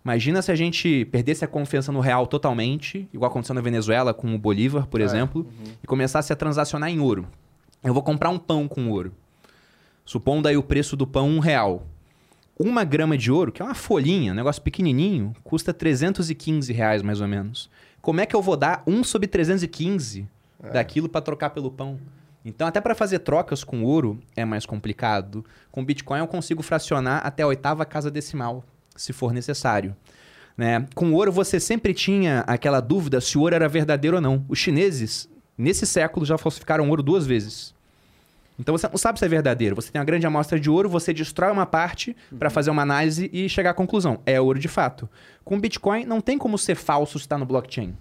[0.05, 4.33] Imagina se a gente perdesse a confiança no real totalmente, igual aconteceu na Venezuela com
[4.35, 5.73] o Bolívar, por é, exemplo, uhum.
[5.83, 7.27] e começasse a transacionar em ouro.
[7.83, 9.13] Eu vou comprar um pão com ouro.
[10.05, 11.87] Supondo aí o preço do pão um real.
[12.59, 17.21] Uma grama de ouro, que é uma folhinha, um negócio pequenininho, custa 315 reais mais
[17.21, 17.69] ou menos.
[18.07, 20.29] Como é que eu vou dar 1 sobre 315
[20.63, 20.71] é.
[20.71, 21.99] daquilo para trocar pelo pão?
[22.45, 25.45] Então, até para fazer trocas com ouro é mais complicado.
[25.73, 28.63] Com Bitcoin eu consigo fracionar até a oitava casa decimal,
[28.95, 29.97] se for necessário.
[30.57, 30.87] Né?
[30.95, 34.45] Com ouro você sempre tinha aquela dúvida se o ouro era verdadeiro ou não.
[34.49, 35.29] Os chineses,
[35.59, 37.75] nesse século, já falsificaram ouro duas vezes.
[38.59, 39.77] Então você não sabe se é verdadeiro.
[39.77, 42.39] Você tem uma grande amostra de ouro, você destrói uma parte uhum.
[42.39, 44.21] para fazer uma análise e chegar à conclusão.
[44.25, 45.09] É ouro de fato.
[45.45, 47.95] Com Bitcoin não tem como ser falso se está no blockchain.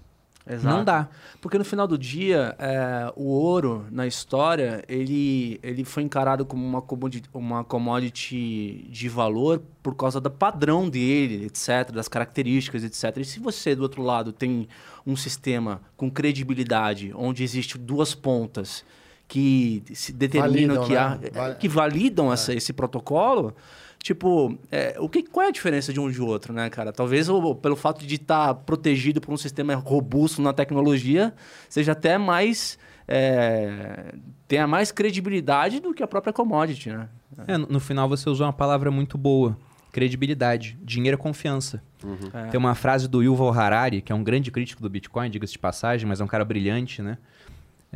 [0.47, 0.75] Exato.
[0.75, 1.09] Não dá.
[1.41, 6.63] Porque no final do dia, é, o ouro, na história, ele, ele foi encarado como
[6.63, 13.17] uma commodity, uma commodity de valor por causa do padrão dele, etc., das características, etc.
[13.17, 14.67] E se você, do outro lado, tem
[15.05, 18.85] um sistema com credibilidade, onde existe duas pontas
[19.27, 21.09] que se determinam validam, que, há,
[21.49, 21.55] né?
[21.59, 22.33] que validam é.
[22.33, 23.55] essa, esse protocolo,
[24.01, 26.93] tipo, é, o que, qual é a diferença de um de outro, né, cara?
[26.93, 31.33] Talvez o, pelo fato de estar tá protegido por um sistema robusto na tecnologia,
[31.69, 32.77] seja até mais.
[33.07, 34.15] É,
[34.47, 37.07] tenha mais credibilidade do que a própria commodity, né?
[37.47, 39.57] É, no final você usou uma palavra muito boa.
[39.91, 40.77] Credibilidade.
[40.83, 41.81] Dinheiro é confiança.
[42.03, 42.29] Uhum.
[42.33, 42.47] É.
[42.47, 45.59] Tem uma frase do Yuval Harari, que é um grande crítico do Bitcoin, diga-se de
[45.59, 47.17] passagem, mas é um cara brilhante, né?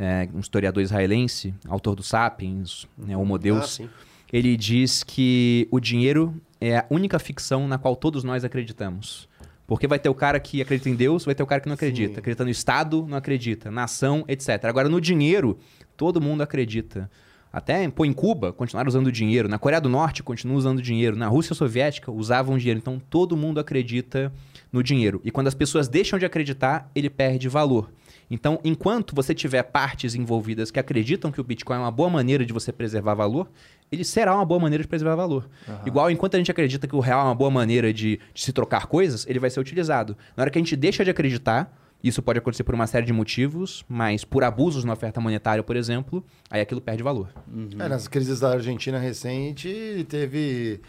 [0.00, 3.88] É, um historiador israelense, autor do Sapiens, né, Homo Deus, ah,
[4.32, 9.28] ele diz que o dinheiro é a única ficção na qual todos nós acreditamos.
[9.66, 11.74] Porque vai ter o cara que acredita em Deus, vai ter o cara que não
[11.74, 12.14] acredita.
[12.14, 12.18] Sim.
[12.18, 13.70] Acredita no Estado, não acredita.
[13.70, 14.64] Nação, etc.
[14.64, 15.58] Agora, no dinheiro,
[15.96, 17.08] todo mundo acredita.
[17.52, 19.48] Até pô, em Cuba, continuaram usando dinheiro.
[19.48, 21.16] Na Coreia do Norte, continuam usando dinheiro.
[21.16, 22.78] Na Rússia Soviética, usavam dinheiro.
[22.78, 24.32] Então, todo mundo acredita
[24.72, 25.20] no dinheiro.
[25.24, 27.90] E quando as pessoas deixam de acreditar, ele perde valor.
[28.30, 32.46] Então, enquanto você tiver partes envolvidas que acreditam que o Bitcoin é uma boa maneira
[32.46, 33.50] de você preservar valor,
[33.90, 35.50] ele será uma boa maneira de preservar valor.
[35.66, 35.74] Uhum.
[35.84, 38.52] Igual, enquanto a gente acredita que o real é uma boa maneira de, de se
[38.52, 40.16] trocar coisas, ele vai ser utilizado.
[40.36, 43.12] Na hora que a gente deixa de acreditar, isso pode acontecer por uma série de
[43.12, 47.30] motivos, mas por abusos na oferta monetária, por exemplo, aí aquilo perde valor.
[47.52, 47.68] Uhum.
[47.78, 50.80] É, nas crises da Argentina recente, teve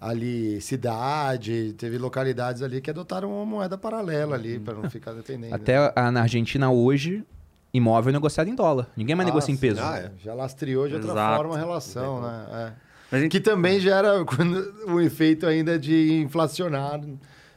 [0.00, 5.54] ali cidade, teve localidades ali que adotaram uma moeda paralela ali para não ficar dependendo.
[5.54, 7.22] Até a, na Argentina hoje,
[7.72, 8.88] imóvel é negociado em dólar.
[8.96, 9.80] Ninguém mais ah, negocia em peso.
[9.82, 10.10] Ah, é.
[10.24, 11.36] Já lastreou de outra Exato.
[11.36, 12.46] forma a relação, né?
[12.50, 12.72] É.
[13.12, 13.32] Mas gente...
[13.32, 17.00] Que também gera quando, o efeito ainda de inflacionar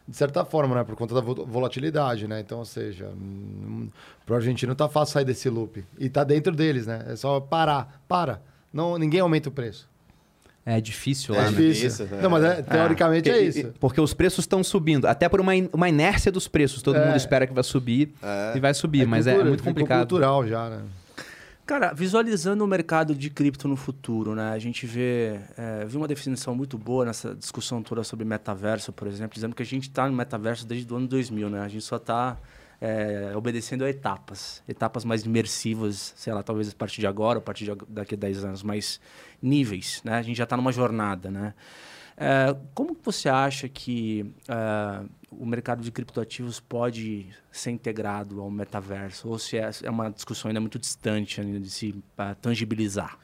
[0.06, 0.84] de certa forma, né?
[0.84, 2.42] Por conta da volatilidade, né?
[2.42, 3.90] Então, ou seja, hum,
[4.26, 5.84] para o argentino tá fácil sair desse loop.
[5.98, 7.06] E tá dentro deles, né?
[7.08, 8.04] É só parar.
[8.06, 8.42] Para.
[8.72, 9.88] Não, ninguém aumenta o preço.
[10.66, 12.06] É difícil é lá, é difícil.
[12.06, 12.22] Né?
[12.22, 13.74] Não, mas é, teoricamente é, é isso.
[13.80, 15.06] Porque os preços estão subindo.
[15.06, 16.82] Até por uma, uma inércia dos preços.
[16.82, 17.06] Todo é.
[17.06, 18.14] mundo espera que vai subir
[18.56, 20.00] e vai subir, mas cultura, é, muito complicado.
[20.00, 20.82] cultural já, né?
[21.66, 24.52] Cara, visualizando o mercado de cripto no futuro, né?
[24.52, 29.08] A gente vê, é, viu uma definição muito boa nessa discussão toda sobre metaverso, por
[29.08, 31.62] exemplo, dizendo que a gente está no metaverso desde o ano 2000, né?
[31.62, 32.38] A gente só está
[32.82, 37.42] é, obedecendo a etapas, etapas mais imersivas, sei lá, talvez a partir de agora, a
[37.42, 39.00] partir de daqui a 10 anos, mas
[39.44, 40.14] níveis, né?
[40.14, 41.54] A gente já está numa jornada, né?
[42.16, 49.28] É, como você acha que é, o mercado de criptoativos pode ser integrado ao metaverso?
[49.28, 53.18] Ou se é, é uma discussão ainda muito distante ainda de se uh, tangibilizar?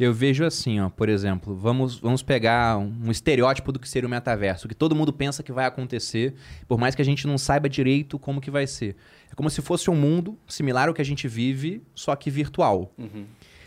[0.00, 4.06] Eu vejo assim, ó, por exemplo, vamos, vamos pegar um, um, estereótipo do que seria
[4.06, 6.34] o metaverso, que todo mundo pensa que vai acontecer,
[6.66, 8.96] por mais que a gente não saiba direito como que vai ser.
[9.30, 12.92] É como se fosse um mundo similar ao que a gente vive, só que virtual.
[12.98, 13.26] Uhum.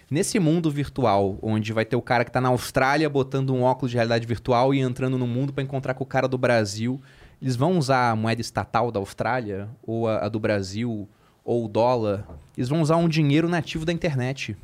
[0.10, 3.89] Nesse mundo virtual, onde vai ter o cara que está na Austrália botando um óculos
[3.89, 7.01] de realidade virtual e entrando no mundo para encontrar com o cara do Brasil,
[7.41, 11.10] eles vão usar a moeda estatal da Austrália, ou a, a do Brasil,
[11.43, 12.28] ou o dólar.
[12.56, 14.56] Eles vão usar um dinheiro nativo da internet.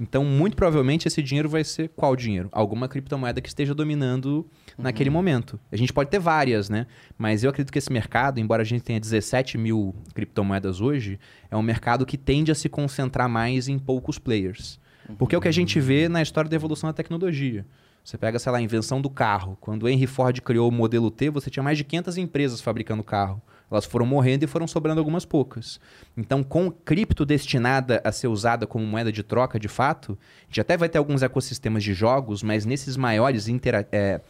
[0.00, 2.48] Então, muito provavelmente, esse dinheiro vai ser qual dinheiro?
[2.52, 4.84] Alguma criptomoeda que esteja dominando uhum.
[4.84, 5.58] naquele momento.
[5.72, 6.86] A gente pode ter várias, né?
[7.16, 11.18] Mas eu acredito que esse mercado, embora a gente tenha 17 mil criptomoedas hoje,
[11.50, 14.78] é um mercado que tende a se concentrar mais em poucos players.
[15.08, 15.16] Uhum.
[15.16, 17.66] Porque é o que a gente vê na história da evolução da tecnologia.
[18.04, 19.58] Você pega, sei lá, a invenção do carro.
[19.60, 23.42] Quando Henry Ford criou o modelo T, você tinha mais de 500 empresas fabricando carro.
[23.70, 25.78] Elas foram morrendo e foram sobrando algumas poucas.
[26.16, 30.60] Então, com cripto destinada a ser usada como moeda de troca de fato, a gente
[30.60, 34.20] até vai ter alguns ecossistemas de jogos, mas nesses maiores intera é,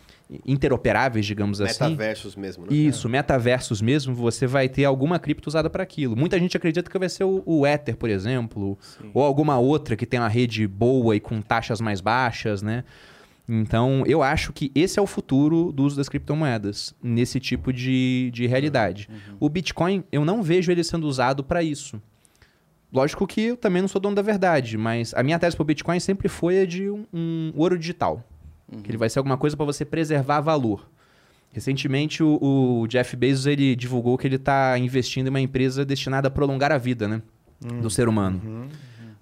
[0.45, 1.93] interoperáveis, digamos metaversos assim.
[1.93, 2.77] Metaversos mesmo, né?
[2.77, 3.11] Isso, é.
[3.11, 6.17] metaversos mesmo, você vai ter alguma cripto usada para aquilo.
[6.17, 9.11] Muita gente acredita que vai ser o, o Ether, por exemplo, Sim.
[9.15, 12.85] ou alguma outra que tem uma rede boa e com taxas mais baixas, né?
[13.49, 18.31] Então, eu acho que esse é o futuro do uso das criptomoedas, nesse tipo de,
[18.33, 19.09] de realidade.
[19.11, 19.37] Uhum.
[19.41, 22.01] O Bitcoin, eu não vejo ele sendo usado para isso.
[22.93, 25.67] Lógico que eu também não sou dono da verdade, mas a minha tese para o
[25.67, 28.23] Bitcoin sempre foi a de um, um ouro digital.
[28.71, 28.83] Uhum.
[28.83, 30.89] Que ele vai ser alguma coisa para você preservar valor.
[31.51, 36.29] Recentemente, o, o, Jeff Bezos ele divulgou que ele está investindo em uma empresa destinada
[36.29, 37.23] a prolongar a vida né,
[37.65, 37.81] uhum.
[37.81, 38.41] do ser humano.
[38.45, 38.69] Uhum.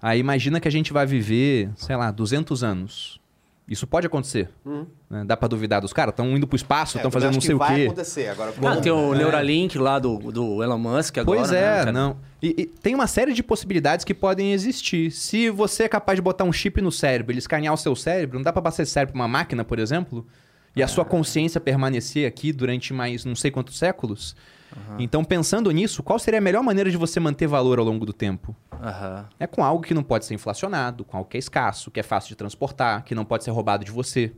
[0.01, 3.19] Aí imagina que a gente vai viver, sei lá, 200 anos.
[3.67, 4.49] Isso pode acontecer.
[4.63, 4.87] Uhum.
[5.09, 5.25] Né?
[5.25, 6.13] Dá para duvidar dos caras?
[6.13, 7.65] Estão indo pro espaço, estão é, fazendo não sei o quê.
[7.65, 8.29] Vai acontecer.
[8.29, 9.17] Agora, ah, tem o é.
[9.17, 11.39] Neuralink lá do, do Elon Musk agora.
[11.39, 11.91] Pois é, né?
[11.91, 12.17] não.
[12.41, 15.11] E, e, tem uma série de possibilidades que podem existir.
[15.11, 18.37] Se você é capaz de botar um chip no cérebro, ele escanear o seu cérebro,
[18.37, 20.25] não dá para passar esse cérebro pra uma máquina, por exemplo,
[20.73, 21.05] e a sua é.
[21.05, 24.33] consciência permanecer aqui durante mais não sei quantos séculos?
[24.75, 24.95] Uhum.
[24.99, 28.13] Então, pensando nisso, qual seria a melhor maneira de você manter valor ao longo do
[28.13, 28.55] tempo?
[28.73, 29.25] Uhum.
[29.39, 32.03] É com algo que não pode ser inflacionado, com algo que é escasso, que é
[32.03, 34.33] fácil de transportar, que não pode ser roubado de você.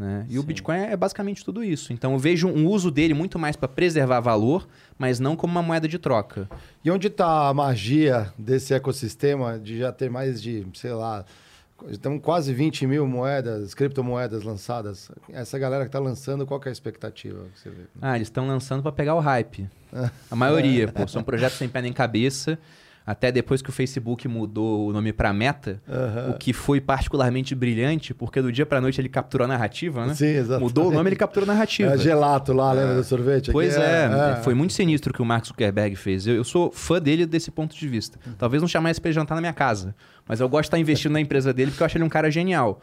[0.00, 0.24] Né?
[0.28, 0.38] E Sim.
[0.38, 1.92] o Bitcoin é basicamente tudo isso.
[1.92, 4.66] Então eu vejo um uso dele muito mais para preservar valor,
[4.98, 6.48] mas não como uma moeda de troca.
[6.82, 11.24] E onde está a magia desse ecossistema de já ter mais de, sei lá,
[11.88, 15.10] Estamos quase 20 mil moedas, criptomoedas lançadas.
[15.32, 17.44] Essa galera que está lançando, qual é a expectativa?
[17.54, 17.82] Que você vê?
[18.00, 19.68] Ah, eles estão lançando para pegar o hype.
[20.30, 21.06] A maioria, pô.
[21.08, 22.58] São projetos sem pé nem cabeça.
[23.06, 26.30] Até depois que o Facebook mudou o nome para Meta, uhum.
[26.30, 30.14] o que foi particularmente brilhante, porque do dia para noite ele capturou a narrativa, né?
[30.14, 30.60] Sim, exato.
[30.60, 31.92] Mudou o nome, ele capturou a narrativa.
[31.92, 33.50] É gelato lá, lembra do sorvete?
[33.50, 36.26] Pois é, é, é, foi muito sinistro o que o Mark Zuckerberg fez.
[36.26, 38.18] Eu, eu sou fã dele desse ponto de vista.
[38.38, 39.94] Talvez não chamasse para jantar na minha casa,
[40.28, 42.30] mas eu gosto de estar investindo na empresa dele porque eu acho ele um cara
[42.30, 42.80] genial.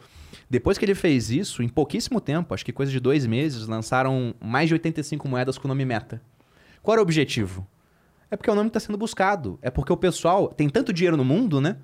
[0.50, 4.34] Depois que ele fez isso, em pouquíssimo tempo, acho que coisa de dois meses, lançaram
[4.40, 6.20] mais de 85 moedas com o nome Meta.
[6.82, 7.66] Qual era o objetivo?
[8.30, 9.58] É porque o nome está sendo buscado.
[9.62, 11.76] É porque o pessoal tem tanto dinheiro no mundo, né?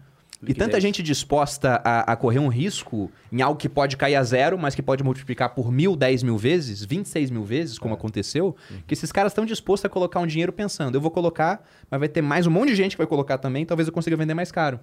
[0.46, 4.22] E tanta gente disposta a, a, correr um risco em algo que pode cair a
[4.22, 7.96] zero, mas que pode multiplicar por mil, dez mil vezes, 26 mil vezes, como é.
[7.96, 8.82] aconteceu, uhum.
[8.86, 12.08] que esses caras estão dispostos a colocar um dinheiro pensando, eu vou colocar, mas vai
[12.08, 14.52] ter mais um monte de gente que vai colocar também, talvez eu consiga vender mais
[14.52, 14.78] caro.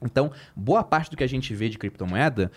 [0.00, 2.50] Então, boa parte do que a gente vê de criptomoeda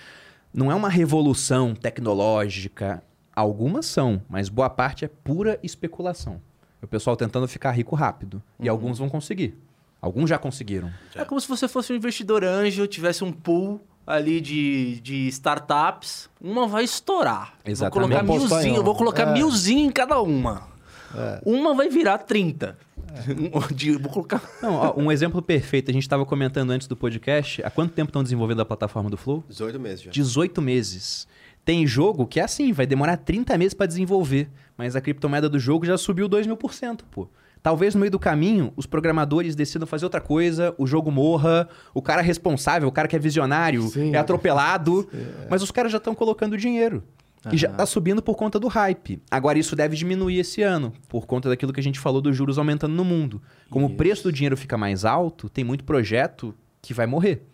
[0.54, 3.04] não é uma revolução tecnológica.
[3.36, 6.42] Algumas são, mas boa parte é pura especulação.
[6.86, 8.42] O pessoal tentando ficar rico rápido.
[8.60, 8.72] E uhum.
[8.72, 9.58] alguns vão conseguir.
[10.00, 10.92] Alguns já conseguiram.
[11.16, 16.30] É como se você fosse um investidor anjo, tivesse um pool ali de, de startups.
[16.40, 17.56] Uma vai estourar.
[17.66, 18.12] Exatamente.
[18.12, 19.34] Vou colocar milzinho, vou colocar é.
[19.34, 20.68] milzinho em cada uma.
[21.16, 21.42] É.
[21.44, 22.78] Uma vai virar 30.
[23.74, 24.42] De, vou colocar...
[24.62, 25.90] Não, ó, um exemplo perfeito.
[25.90, 27.64] A gente estava comentando antes do podcast.
[27.64, 29.44] Há quanto tempo estão desenvolvendo a plataforma do Flow?
[29.48, 30.12] 18 meses já.
[30.12, 31.28] 18 meses.
[31.66, 34.50] Tem jogo que é assim, vai demorar 30 meses para desenvolver.
[34.78, 37.28] Mas a criptomoeda do jogo já subiu 2 mil por cento, pô.
[37.64, 42.02] Talvez no meio do caminho os programadores decidam fazer outra coisa, o jogo morra, o
[42.04, 44.14] cara responsável, o cara que é visionário, Sim.
[44.14, 45.10] é atropelado.
[45.12, 45.48] Sim, é.
[45.50, 47.04] Mas os caras já estão colocando dinheiro.
[47.44, 47.54] Uhum.
[47.54, 49.20] E já está subindo por conta do hype.
[49.32, 52.60] Agora, isso deve diminuir esse ano, por conta daquilo que a gente falou dos juros
[52.60, 53.42] aumentando no mundo.
[53.68, 53.94] Como isso.
[53.96, 57.48] o preço do dinheiro fica mais alto, tem muito projeto que vai morrer.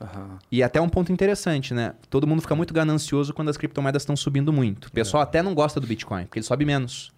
[0.00, 0.38] Uhum.
[0.50, 1.94] E até um ponto interessante, né?
[2.08, 4.86] Todo mundo fica muito ganancioso quando as criptomoedas estão subindo muito.
[4.86, 5.24] O pessoal é.
[5.24, 7.12] até não gosta do Bitcoin, porque ele sobe menos.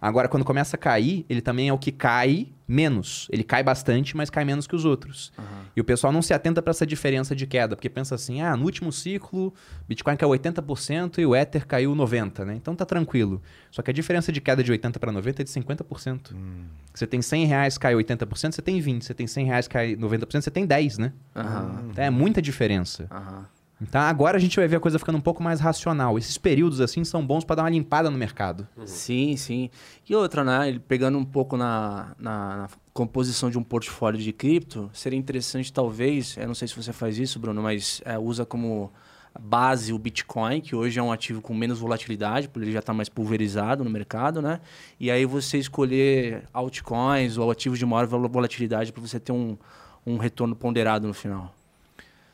[0.00, 3.26] Agora, quando começa a cair, ele também é o que cai menos.
[3.32, 5.32] Ele cai bastante, mas cai menos que os outros.
[5.36, 5.44] Uhum.
[5.74, 8.56] E o pessoal não se atenta para essa diferença de queda, porque pensa assim: ah,
[8.56, 9.52] no último ciclo,
[9.88, 12.54] Bitcoin caiu 80% e o Ether caiu 90%, né?
[12.54, 13.42] Então tá tranquilo.
[13.70, 16.32] Só que a diferença de queda de 80% para 90% é de 50%.
[16.32, 16.66] Hum.
[16.94, 19.02] Você tem 100 reais, cai 80%, você tem 20%.
[19.02, 21.12] Você tem 100 reais, cai 90%, você tem 10%, né?
[21.34, 21.90] Uhum.
[21.90, 23.08] Então é muita diferença.
[23.10, 23.57] Uhum.
[23.80, 26.18] Então agora a gente vai ver a coisa ficando um pouco mais racional.
[26.18, 28.66] Esses períodos assim são bons para dar uma limpada no mercado.
[28.76, 28.86] Uhum.
[28.86, 29.70] Sim, sim.
[30.08, 30.80] E outra, né?
[30.88, 36.36] Pegando um pouco na, na, na, composição de um portfólio de cripto, seria interessante talvez,
[36.36, 38.90] eu não sei se você faz isso, Bruno, mas é, usa como
[39.38, 42.92] base o Bitcoin, que hoje é um ativo com menos volatilidade, porque ele já está
[42.92, 44.60] mais pulverizado no mercado, né?
[44.98, 49.56] E aí você escolher altcoins ou ativos de maior volatilidade para você ter um,
[50.04, 51.54] um retorno ponderado no final.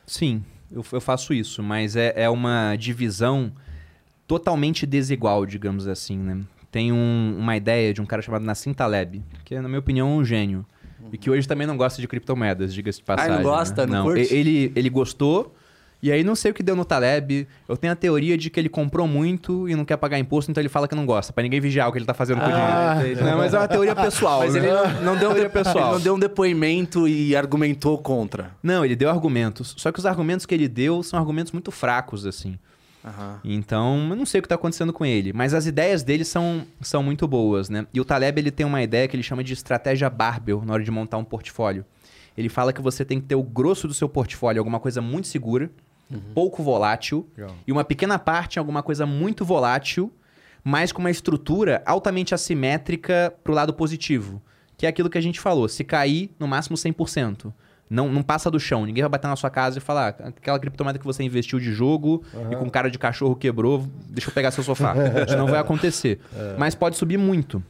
[0.06, 3.52] Sim, eu, eu faço isso, mas é, é uma divisão
[4.26, 6.40] totalmente desigual, digamos assim, né?
[6.70, 10.16] Tem um, uma ideia de um cara chamado Nassim Taleb, que é, na minha opinião,
[10.16, 10.66] um gênio.
[11.12, 13.32] E que hoje também não gosta de criptomoedas, diga-se de passagem.
[13.32, 13.86] Ah, não gosta?
[13.86, 13.92] Né?
[13.92, 15.54] Não, não ele, ele gostou,
[16.04, 17.48] e aí não sei o que deu no Taleb.
[17.66, 20.60] Eu tenho a teoria de que ele comprou muito e não quer pagar imposto, então
[20.60, 22.54] ele fala que não gosta, para ninguém vigiar o que ele tá fazendo com o
[22.54, 23.24] ah, dinheiro.
[23.24, 24.40] Não, mas é uma teoria pessoal.
[24.40, 24.60] mas né?
[24.60, 25.76] ele não, não deu teoria pessoal.
[25.76, 28.50] Ele não deu um depoimento e argumentou contra.
[28.62, 29.74] Não, ele deu argumentos.
[29.78, 32.58] Só que os argumentos que ele deu são argumentos muito fracos, assim.
[33.02, 33.38] Uhum.
[33.42, 36.66] Então, eu não sei o que está acontecendo com ele, mas as ideias dele são,
[36.82, 37.86] são muito boas, né?
[37.94, 40.84] E o Taleb ele tem uma ideia que ele chama de estratégia Barbell na hora
[40.84, 41.82] de montar um portfólio.
[42.36, 45.28] Ele fala que você tem que ter o grosso do seu portfólio, alguma coisa muito
[45.28, 45.70] segura,
[46.34, 47.54] pouco volátil, Legal.
[47.66, 50.12] e uma pequena parte em alguma coisa muito volátil,
[50.62, 54.40] mas com uma estrutura altamente assimétrica pro lado positivo.
[54.76, 55.68] Que é aquilo que a gente falou.
[55.68, 57.52] Se cair, no máximo 100%.
[57.88, 58.84] Não, não passa do chão.
[58.86, 61.72] Ninguém vai bater na sua casa e falar "Ah, aquela criptomoeda que você investiu de
[61.72, 64.94] jogo e com cara de cachorro quebrou, deixa eu pegar seu sofá.
[65.28, 66.18] Isso não vai acontecer.
[66.58, 67.62] Mas pode subir muito.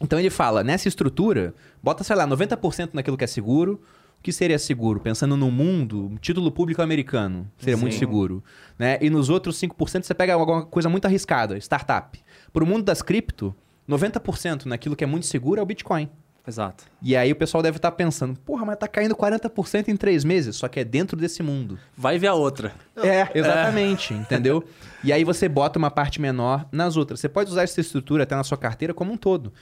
[0.00, 3.80] Então ele fala, nessa estrutura, bota, sei lá, 90% naquilo que é seguro.
[4.26, 4.98] Que seria seguro?
[4.98, 8.00] Pensando no mundo, título público americano seria muito Sim.
[8.00, 8.42] seguro.
[8.76, 8.98] Né?
[9.00, 12.20] E nos outros 5% você pega alguma coisa muito arriscada, startup.
[12.52, 13.54] Para o mundo das cripto,
[13.88, 16.10] 90% naquilo que é muito seguro é o Bitcoin.
[16.46, 16.84] Exato.
[17.02, 20.56] E aí o pessoal deve estar pensando, porra, mas tá caindo 40% em três meses,
[20.56, 21.78] só que é dentro desse mundo.
[21.96, 22.72] Vai ver a outra.
[22.96, 24.64] É, exatamente, entendeu?
[25.04, 27.20] E aí você bota uma parte menor nas outras.
[27.20, 29.52] Você pode usar essa estrutura até na sua carteira como um todo.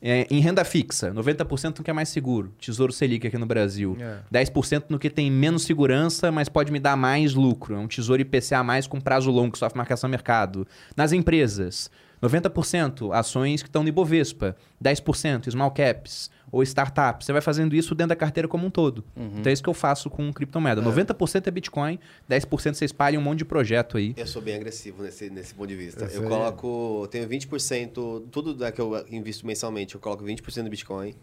[0.00, 2.52] É, em renda fixa, 90% no que é mais seguro.
[2.58, 3.96] Tesouro Selic aqui no Brasil.
[4.00, 4.44] É.
[4.44, 7.74] 10% no que tem menos segurança, mas pode me dar mais lucro.
[7.74, 10.66] É um tesouro IPCA mais com prazo longo, que sofre marcação mercado.
[10.96, 11.90] Nas empresas,
[12.22, 14.56] 90% ações que estão no Ibovespa.
[14.82, 17.26] 10% small caps ou startups.
[17.26, 19.04] Você vai fazendo isso dentro da carteira como um todo.
[19.16, 20.82] Então é isso que eu faço com criptomoeda.
[20.82, 21.98] 90% é Bitcoin,
[22.28, 24.14] 10% você espalha um monte de projeto aí.
[24.16, 26.04] Eu sou bem agressivo nesse, nesse ponto de vista.
[26.06, 27.00] Eu coloco.
[27.02, 28.24] eu Tenho 20%.
[28.30, 31.14] Tudo da que eu invisto mensalmente, eu coloco 20% no Bitcoin,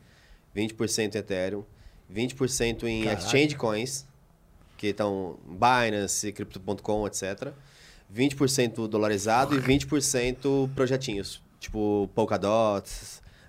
[0.56, 1.64] 20% em Ethereum,
[2.14, 3.22] 20% em Caraca.
[3.24, 4.06] exchange coins,
[4.78, 7.54] que estão Binance, Crypto.com, etc.
[8.14, 11.42] 20% dolarizado e 20% projetinhos.
[11.60, 12.90] Tipo Polkadot,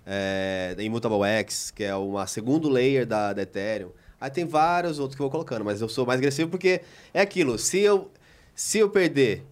[0.07, 3.91] é, Immutable X, que é uma segundo layer da, da Ethereum.
[4.21, 6.81] Aí tem vários outros que eu vou colocando, mas eu sou mais agressivo porque
[7.13, 7.59] é aquilo.
[7.59, 8.11] Se eu,
[8.55, 9.45] se eu perder,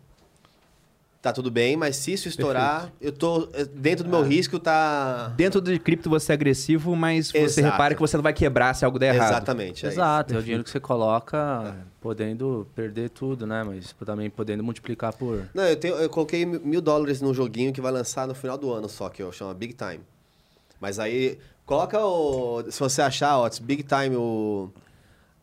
[1.24, 5.32] tá tudo bem, mas se isso estourar, eu tô eh, dentro do meu risco, tá.
[5.34, 7.66] Dentro de cripto você é agressivo, mas você Exato.
[7.66, 9.30] repara que você não vai quebrar se algo der errado.
[9.30, 9.86] Exatamente.
[9.86, 9.98] é isso.
[9.98, 13.64] Exato, é o dinheiro que você coloca podendo perder tudo, né?
[13.64, 15.48] Mas também podendo multiplicar por.
[15.54, 18.58] Não, eu, tenho, eu coloquei mil mil dólares num joguinho que vai lançar no final
[18.58, 20.00] do ano só, que eu chamo Big Time.
[20.78, 22.64] Mas aí, coloca o.
[22.70, 24.68] Se você achar, ó, Big Time, o.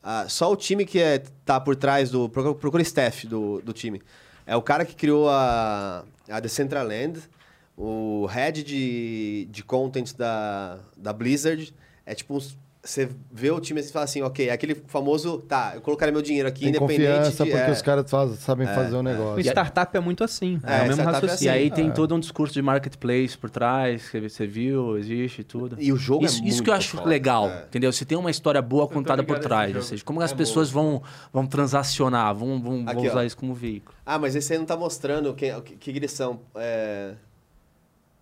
[0.03, 2.29] ah, só o time que é, tá por trás do.
[2.29, 3.99] Procura, procura staff do, do time.
[4.45, 7.19] É o cara que criou a, a Decentraland,
[7.77, 11.73] o head de, de content da, da Blizzard.
[12.05, 12.37] É tipo
[12.83, 15.37] Você vê o time e fala assim, ok, é aquele famoso.
[15.47, 16.97] Tá, eu colocaria meu dinheiro aqui, Tem independente.
[17.05, 19.39] confiança de, porque é, os caras faz- sabem fazer o O negócio.
[19.41, 20.59] startup é muito assim.
[20.63, 21.53] É, É, o mesmo startup é E raciocínio.
[21.53, 21.63] assim.
[21.63, 25.75] aí tem todo um discurso de marketplace por trás, que você viu, existe tudo.
[25.79, 27.65] E o jogo isso, é isso que eu muito acho foda, legal, é.
[27.67, 27.91] entendeu?
[27.93, 31.03] Você tem uma história boa contada por trás, ou seja, como as É pessoas vão,
[31.31, 33.11] vão transacionar, vão, vão, vão Aqui, ó.
[33.11, 33.95] usar isso como veículo.
[34.03, 36.39] Ah, mas esse aí não tá mostrando quem, o que, que eles são.
[36.55, 37.13] É...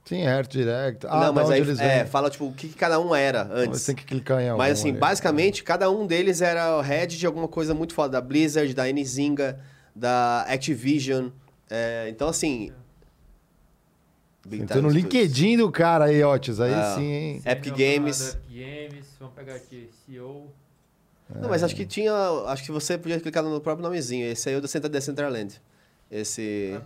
[0.09, 1.05] Sim, Art Direct.
[1.07, 3.79] Ah, não, mas aí eles é, fala tipo o que, que cada um era antes.
[3.81, 4.97] Você tem que clicar em algum Mas assim, ali.
[4.97, 8.13] basicamente, cada um deles era o head de alguma coisa muito foda.
[8.13, 9.59] Da Blizzard, da Nzinga,
[9.95, 11.27] da Activision.
[11.69, 12.71] É, então, assim...
[14.51, 16.59] Então no LinkedIn do cara aí, Otis.
[16.59, 16.95] Aí Ah.
[16.97, 17.41] sim, hein?
[17.45, 18.29] Epic Games.
[18.33, 20.51] Epic Games, vamos pegar aqui, CEO.
[21.39, 22.11] Não, mas acho que tinha...
[22.47, 24.25] Acho que você podia clicar no próprio nomezinho.
[24.25, 25.61] Esse aí é o da Central Decentraland.
[26.11, 26.77] Esse...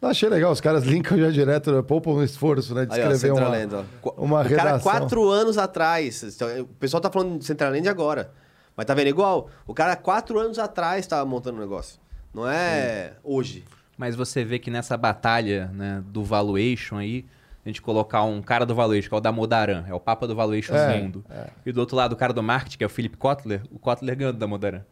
[0.00, 0.52] Não, achei legal.
[0.52, 1.82] Os caras linkam já direto, né?
[1.82, 2.86] poupam um esforço, né?
[2.86, 3.48] De Aí, ó, escrever uma...
[3.80, 3.84] Ó.
[4.00, 4.80] Qu- uma O cara, redação.
[4.80, 6.22] quatro anos atrás.
[6.22, 8.30] então, O pessoal tá falando de Centraland agora.
[8.76, 9.48] Mas tá vendo igual?
[9.66, 11.98] O cara, quatro anos atrás, tava montando um negócio.
[12.32, 13.64] Não é hoje.
[13.96, 17.24] Mas você vê que nessa batalha né, do valuation aí,
[17.66, 20.36] a gente colocar um cara do valuation, que é o Damodaran, é o papa do
[20.36, 21.24] valuation É, do mundo.
[21.66, 24.16] E do outro lado, o cara do marketing, que é o Philip Kotler, o Kotler
[24.16, 24.82] ganhou do Damodaran.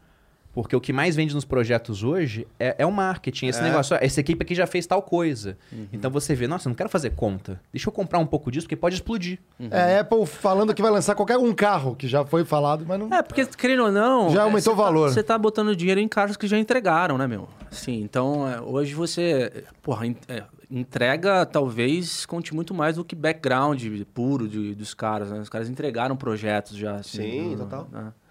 [0.57, 3.49] Porque o que mais vende nos projetos hoje é, é o marketing.
[3.49, 3.62] Esse É.
[3.62, 5.59] negócio, ó, essa equipe aqui já fez tal coisa.
[5.70, 5.87] Uhum.
[5.93, 7.61] Então você vê, nossa, eu não quero fazer conta.
[7.70, 9.39] Deixa eu comprar um pouco disso, porque pode explodir.
[9.70, 13.12] É, Apple falando que vai lançar qualquer um carro, que já foi falado, mas não...
[13.12, 14.31] É, porque, querendo ou não.
[14.31, 15.09] Já é, aumentou você o valor.
[15.09, 17.51] Tá, você tá botando dinheiro em carros que já entregaram, né, meu?
[17.70, 19.62] Sim, então é, hoje você.
[19.83, 23.85] Porra, é, entrega talvez conte muito mais do que background
[24.15, 25.39] puro de, dos caras, né?
[25.39, 26.95] Os caras entregaram projetos já.
[26.95, 27.57] Assim, Sim, né?
[27.59, 27.89] total.
[27.95, 28.26] É.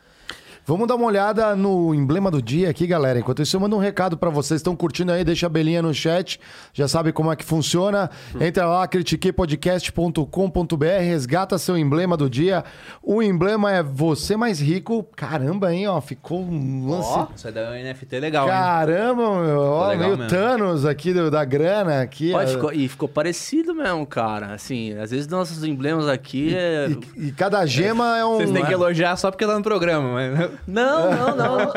[0.68, 3.20] Vamos dar uma olhada no emblema do dia aqui, galera.
[3.20, 4.60] Enquanto isso, eu mando um recado pra vocês.
[4.60, 5.24] Estão curtindo aí?
[5.24, 6.40] Deixa a belinha no chat.
[6.74, 8.10] Já sabe como é que funciona.
[8.42, 12.64] Entra lá, critiquepodcast.com.br, resgata seu emblema do dia.
[13.04, 15.04] O emblema é você mais rico.
[15.16, 15.88] Caramba, hein?
[15.88, 17.10] Ó, ficou um lance...
[17.12, 18.52] Ó, isso aí um NFT legal, hein?
[18.54, 19.60] Caramba, meu.
[19.62, 20.30] Ó, legal meio mesmo.
[20.32, 22.02] Thanos aqui do- da grana.
[22.02, 22.48] Aqui, ó.
[22.48, 24.54] ficou- e ficou parecido mesmo, cara.
[24.54, 26.90] Assim, às vezes nossos emblemas aqui é.
[27.16, 28.38] E, e cada gema é um...
[28.38, 31.72] Vocês têm que elogiar só porque tá no programa, mas Não, não, não.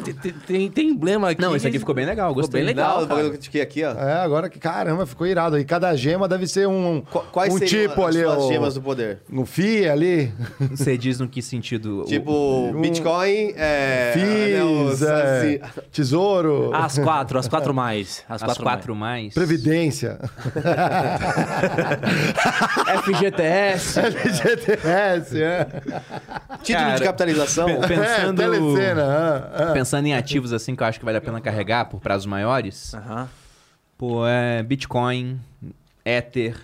[0.00, 0.14] tem,
[0.46, 1.40] tem- tem, emblema aqui.
[1.40, 2.60] Não, esse aqui ficou bem legal, Ficou gostei.
[2.60, 2.98] bem legal.
[2.98, 3.14] Não, o cara.
[3.16, 3.92] bagulho que eu tiquei aqui, ó.
[3.92, 5.58] É, agora que caramba, ficou irado.
[5.58, 8.74] E cada gema deve ser um, Qu- Quais um tipo as ali, suas o, gemas
[8.74, 9.18] do poder?
[9.32, 10.32] um FI ali,
[10.70, 12.04] Você diz no que sentido?
[12.06, 14.12] Tipo, Bitcoin, é...
[14.14, 15.60] FIIs, é,
[15.92, 18.24] tesouro, As quatro, as quatro mais.
[18.28, 19.34] As, as quatro, quatro mais.
[19.34, 20.18] previdência,
[23.04, 24.00] FGTS.
[24.00, 25.66] LGTS, é.
[26.62, 27.66] Título Cara, de capitalização.
[27.80, 29.72] Pe- Pensando, É, telecena, ah, ah.
[29.72, 32.94] pensando em ativos assim que eu acho que vale a pena carregar por prazos maiores,
[32.94, 33.28] Aham.
[33.96, 35.40] pô, é Bitcoin,
[36.04, 36.56] Ether.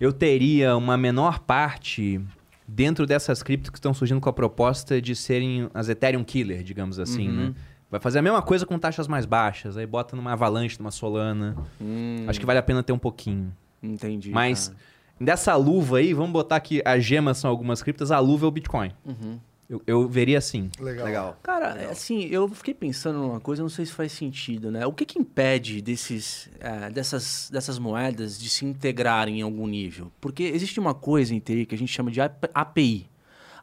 [0.00, 2.20] Eu teria uma menor parte
[2.68, 6.98] dentro dessas criptos que estão surgindo com a proposta de serem as Ethereum Killer, digamos
[6.98, 7.54] assim, né?
[7.90, 11.56] Vai fazer a mesma coisa com taxas mais baixas, aí bota numa Avalanche, numa Solana.
[11.80, 13.52] Hum, Acho que vale a pena ter um pouquinho.
[13.80, 14.30] entendi.
[14.32, 14.78] Mas cara.
[15.20, 18.50] dessa luva aí, vamos botar que as gemas são algumas criptas, a luva é o
[18.50, 18.90] Bitcoin.
[19.04, 19.38] Uhum.
[19.68, 20.70] Eu, eu veria assim.
[20.78, 21.06] Legal.
[21.06, 21.36] Legal.
[21.42, 24.86] Cara, assim, eu fiquei pensando numa coisa, não sei se faz sentido, né?
[24.86, 30.12] O que que impede desses, eh, dessas, dessas moedas de se integrarem em algum nível?
[30.20, 33.08] Porque existe uma coisa em TI que a gente chama de AP- API.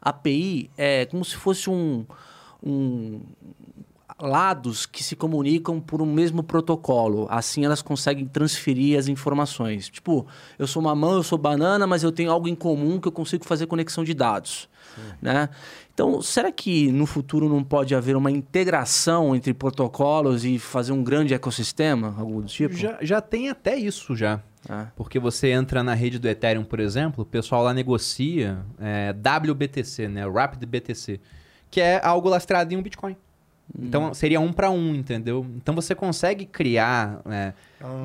[0.02, 2.06] API é como se fosse um,
[2.62, 3.22] um
[4.20, 7.28] lados que se comunicam por um mesmo protocolo.
[7.30, 9.90] Assim elas conseguem transferir as informações.
[9.90, 10.28] Tipo,
[10.60, 13.46] eu sou mamão, eu sou banana, mas eu tenho algo em comum que eu consigo
[13.46, 14.68] fazer conexão de dados.
[15.22, 15.50] Né?
[15.94, 21.04] Então, será que no futuro não pode haver uma integração entre protocolos e fazer um
[21.04, 22.16] grande ecossistema?
[22.18, 22.76] Algo do tipo?
[22.76, 24.42] Já, já tem até isso já.
[24.68, 29.14] Ah, Porque você entra na rede do Ethereum, por exemplo, o pessoal lá negocia é,
[29.14, 30.28] WBTC, né?
[30.28, 31.20] Rapid BTC,
[31.70, 33.16] que é algo lastreado em um Bitcoin.
[33.78, 35.46] Então seria um para um, entendeu?
[35.56, 37.54] Então você consegue criar é,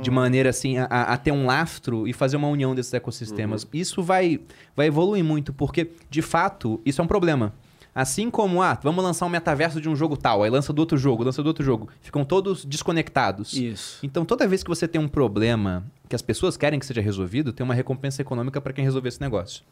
[0.03, 3.67] de maneira assim a, a ter um lastro e fazer uma união desses ecossistemas.
[3.73, 4.41] Isso vai,
[4.77, 7.53] vai evoluir muito, porque de fato isso é um problema.
[7.99, 10.97] Assim como, ah, vamos lançar um metaverso de um jogo tal, aí lança do outro
[10.97, 11.89] jogo, lança do outro jogo.
[12.01, 13.53] Ficam todos desconectados.
[13.55, 13.99] isso.
[14.05, 17.53] Então, toda vez que você tem um problema que as pessoas querem que seja resolvido,
[17.53, 19.65] tem uma recompensa econômica para quem resolver esse negócio.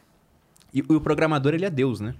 [0.74, 2.14] E, o programador, ele é Deus, né?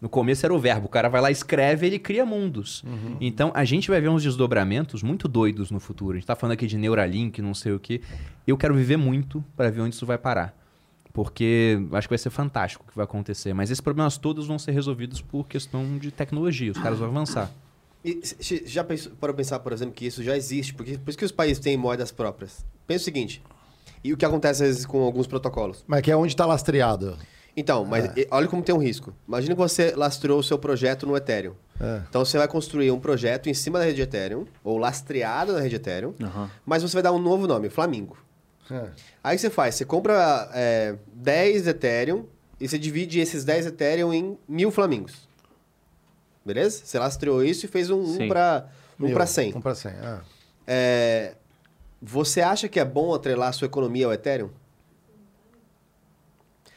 [0.00, 2.82] No começo era o verbo, o cara vai lá, escreve, ele cria mundos.
[3.20, 6.12] Então, a gente vai ver uns desdobramentos muito doidos no futuro.
[6.12, 8.00] A gente tá falando aqui de Neuralink, não sei o quê.
[8.46, 10.56] Eu quero viver muito para ver onde isso vai parar.
[11.14, 13.54] Porque acho que vai ser fantástico o que vai acontecer.
[13.54, 16.72] Mas esses problemas todos vão ser resolvidos por questão de tecnologia.
[16.72, 17.50] Os caras vão avançar.
[18.04, 18.20] E
[18.66, 21.60] já para pensar, por exemplo, que isso já existe, porque por isso que os países
[21.60, 22.66] têm moedas próprias.
[22.86, 23.40] Pensa o seguinte,
[24.02, 25.84] e o que acontece às vezes com alguns protocolos.
[25.86, 27.16] Mas que é onde está lastreado.
[27.56, 29.14] Então, mas e- olha como tem um risco.
[29.26, 31.54] Imagina que você lastreou o seu projeto no Ethereum.
[31.80, 32.02] É.
[32.08, 35.76] Então você vai construir um projeto em cima da rede Ethereum, ou lastreado na rede
[35.76, 36.50] Ethereum, Aham.
[36.66, 38.16] mas você vai dar um novo nome, Flamingo.
[38.70, 38.90] É.
[39.22, 42.26] Aí você faz, você compra é, 10 Ethereum
[42.60, 45.28] e você divide esses 10 Ethereum em mil Flamingos.
[46.44, 46.82] Beleza?
[46.84, 48.68] Você lastreou isso e fez um, um para
[49.00, 49.54] um pra 100.
[49.56, 50.20] Um para 100, é.
[50.66, 51.34] É,
[52.00, 54.50] você acha que é bom atrelar a sua economia ao Ethereum?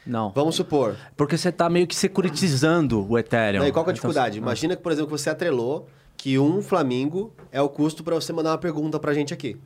[0.06, 0.32] Não.
[0.32, 0.96] Vamos supor.
[1.16, 3.60] Porque você está meio que securitizando o Ethereum.
[3.60, 4.38] Né, e qual que é a Então, dificuldade?
[4.38, 5.86] Imagina que, por exemplo, você atrelou
[6.16, 9.60] que um Flamingo é o custo para você mandar uma pergunta pra gente aqui.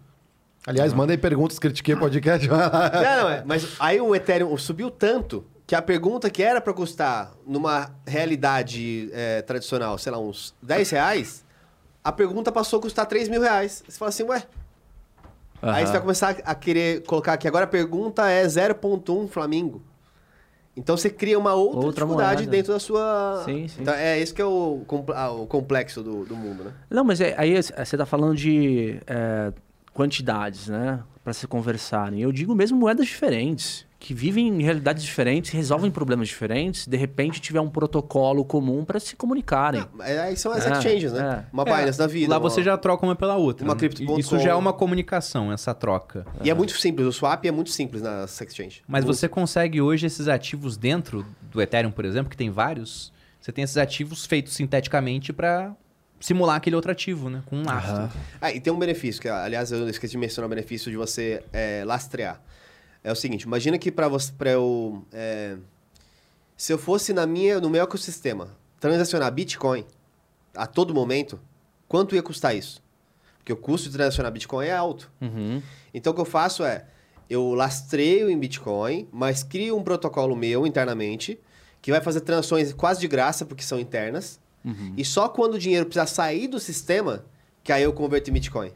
[0.66, 2.46] Aliás, manda aí perguntas, critiquei o podcast.
[2.48, 3.42] Não, não, é.
[3.44, 9.10] Mas aí o Ethereum subiu tanto que a pergunta que era para custar numa realidade
[9.12, 11.44] é, tradicional, sei lá, uns 10 reais,
[12.04, 13.82] a pergunta passou a custar 3 mil reais.
[13.88, 14.44] Você fala assim, ué.
[15.62, 15.72] aham.
[15.74, 17.48] Aí você vai começar a querer colocar aqui.
[17.48, 19.82] Agora a pergunta é 0.1 Flamingo.
[20.76, 22.50] Então você cria uma outra, Outra dificuldade moeda.
[22.50, 23.42] dentro da sua.
[23.44, 23.82] Sim, sim.
[23.82, 24.82] Então, é esse que é o,
[25.14, 26.72] ah, o complexo do, do mundo, né?
[26.88, 29.52] Não, mas é- aí você está falando de é,
[29.92, 31.00] quantidades, né?
[31.22, 32.20] Para se conversarem.
[32.20, 37.40] Eu digo mesmo moedas diferentes, que vivem em realidades diferentes, resolvem problemas diferentes, de repente
[37.40, 39.84] tiver um protocolo comum para se comunicarem.
[40.00, 41.44] É, Aí são as É, exchanges, né?
[41.46, 41.52] é.
[41.52, 42.28] Uma É, Binance da vida.
[42.28, 43.64] Lá uma- você já troca uma pela outra.
[43.64, 43.78] Uma né?
[43.78, 44.18] Crypto.com.
[44.18, 46.26] Isso já é uma comunicação, essa troca.
[46.42, 48.82] E é muito simples, o swap é muito simples nas exchanges.
[48.88, 53.12] Mas Muito você consegue hoje esses ativos dentro do Ethereum, por exemplo, que tem vários.
[53.40, 55.72] Você tem esses ativos feitos sinteticamente para
[56.22, 57.42] simular aquele outro ativo, né?
[57.46, 58.10] Com um lastro.
[58.40, 61.42] Ah, e tem um benefício, que aliás eu esqueci de mencionar o benefício de você
[61.52, 62.40] é, lastrear.
[63.02, 65.56] É o seguinte, imagina que para você, para eu, é,
[66.56, 69.84] se eu fosse na minha, no meu ecossistema, transacionar Bitcoin
[70.54, 71.40] a todo momento,
[71.88, 72.80] quanto ia custar isso?
[73.38, 75.10] Porque o custo de transacionar Bitcoin é alto.
[75.20, 75.60] Uhum.
[75.92, 76.84] Então o que eu faço é,
[77.28, 81.40] eu lastreio em Bitcoin, mas crio um protocolo meu internamente,
[81.80, 84.94] que vai fazer transações quase de graça, porque são internas, Uhum.
[84.96, 87.24] e só quando o dinheiro precisar sair do sistema,
[87.64, 88.70] que aí eu converto em Bitcoin.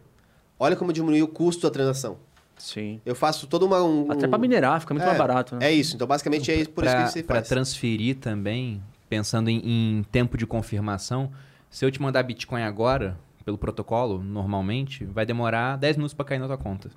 [0.58, 2.16] Olha como diminuiu o custo da transação.
[2.58, 3.00] Sim.
[3.04, 3.82] Eu faço todo uma...
[3.82, 5.66] Um, Até para minerar, fica muito É, mais barato, né?
[5.66, 5.94] É isso.
[5.94, 7.48] Então, basicamente, é isso, por isso que Pra- pra faz.
[7.48, 9.60] transferir também, pensando em,
[9.98, 11.30] em tempo de confirmação,
[11.70, 16.38] se eu te mandar Bitcoin agora, pelo protocolo, normalmente, vai demorar 10 minutos para cair
[16.38, 16.90] na tua conta.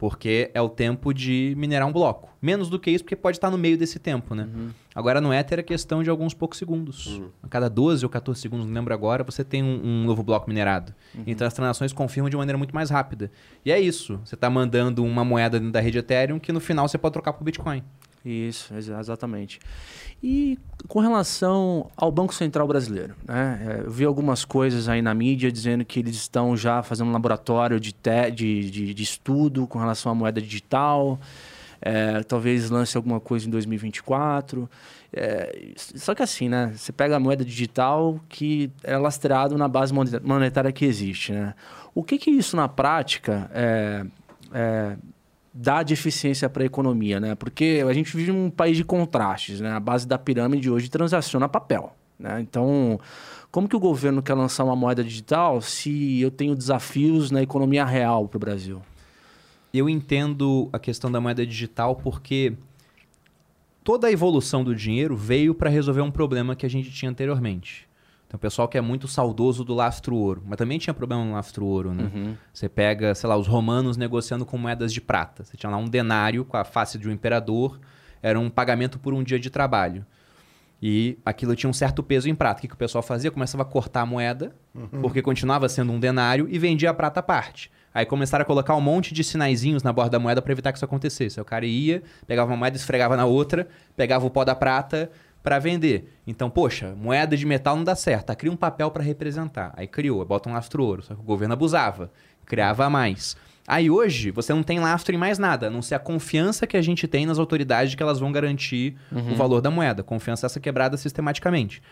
[0.00, 2.30] Porque é o tempo de minerar um bloco.
[2.40, 4.48] Menos do que isso, porque pode estar no meio desse tempo, né?
[4.94, 7.20] Agora no Ether é questão de alguns poucos segundos.
[7.42, 10.48] A cada 12 ou 14 segundos, não lembro agora, você tem um, um novo bloco
[10.48, 10.94] minerado.
[11.26, 13.30] Então as transações confirmam de maneira muito mais rápida.
[13.62, 14.18] E é isso.
[14.24, 17.34] Você está mandando uma moeda dentro da rede Ethereum que no final você pode trocar
[17.34, 17.84] por Bitcoin.
[18.24, 19.60] Isso, exa- exatamente.
[20.22, 23.78] E com relação ao Banco Central Brasileiro, né?
[23.80, 27.12] É, Eu vi algumas coisas aí na mídia dizendo que eles estão já fazendo um
[27.12, 31.18] laboratório de, te- de, de, de estudo com relação à moeda digital.
[31.82, 34.68] É, talvez lance alguma coisa em 2024.
[35.12, 36.72] É, só que assim, né?
[36.76, 39.92] Você pega a moeda digital que é lastreado na base
[40.22, 41.54] monetária que existe, né?
[41.94, 44.04] O que que isso na prática é,
[44.52, 44.96] é,
[45.52, 47.34] dá de eficiência para a economia, né?
[47.34, 49.72] Porque a gente vive um país de contrastes, né?
[49.72, 52.40] A base da pirâmide hoje transaciona papel, né?
[52.40, 53.00] Então,
[53.50, 57.84] como que o governo quer lançar uma moeda digital se eu tenho desafios na economia
[57.84, 58.80] real para o Brasil?
[59.74, 62.54] Eu entendo a questão da moeda digital porque
[63.82, 67.89] toda a evolução do dinheiro veio para resolver um problema que a gente tinha anteriormente.
[68.30, 71.32] Então, o pessoal que é muito saudoso do lastro ouro, mas também tinha problema no
[71.32, 72.36] lastro ouro, né?
[72.52, 75.42] Você pega, sei lá, os romanos negociando com moedas de prata.
[75.42, 77.80] Você tinha lá um denário com a face de um imperador,
[78.22, 80.06] era um pagamento por um dia de trabalho.
[80.80, 82.58] E aquilo tinha um certo peso em prata.
[82.58, 83.32] O que, que o pessoal fazia?
[83.32, 84.54] Começava a cortar a moeda,
[85.00, 87.68] porque continuava sendo um denário, e vendia a prata à parte.
[87.92, 90.78] Aí começaram a colocar um monte de sinaizinhos na borda da moeda para evitar que
[90.78, 91.40] isso acontecesse.
[91.40, 93.66] Aí o cara ia, pegava uma moeda, esfregava na outra,
[93.96, 95.10] pegava o pó da prata
[95.42, 96.12] para vender.
[96.26, 98.26] Então, poxa, moeda de metal não dá certo.
[98.26, 99.72] Tá, cria um papel para representar.
[99.76, 101.02] Aí criou, bota um lastro ouro.
[101.02, 102.10] Só que o governo abusava,
[102.44, 103.36] criava mais.
[103.66, 106.76] Aí hoje você não tem lastro em mais nada, a não ser a confiança que
[106.76, 110.02] a gente tem nas autoridades de que elas vão garantir o valor da moeda.
[110.02, 111.82] Confiança essa quebrada sistematicamente.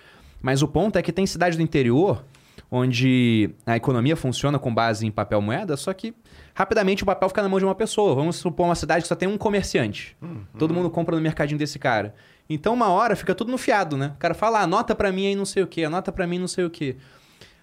[0.42, 2.24] Mas o ponto é que tem cidade do interior
[2.70, 6.12] onde a economia funciona com base em papel moeda, só que
[6.54, 8.14] rapidamente o papel fica na mão de uma pessoa.
[8.14, 10.16] Vamos supor uma cidade que só tem um comerciante.
[10.58, 12.14] Todo mundo compra no mercadinho desse cara.
[12.48, 14.12] Então uma hora fica tudo no fiado, né?
[14.14, 16.38] O cara fala, ah, anota pra mim aí não sei o quê, anota pra mim
[16.38, 16.96] não sei o quê.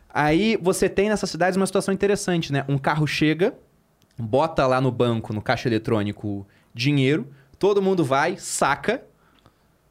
[0.09, 2.63] Aí você tem nessas cidades uma situação interessante, né?
[2.69, 3.53] Um carro chega,
[4.17, 9.03] bota lá no banco, no caixa eletrônico, dinheiro, todo mundo vai, saca,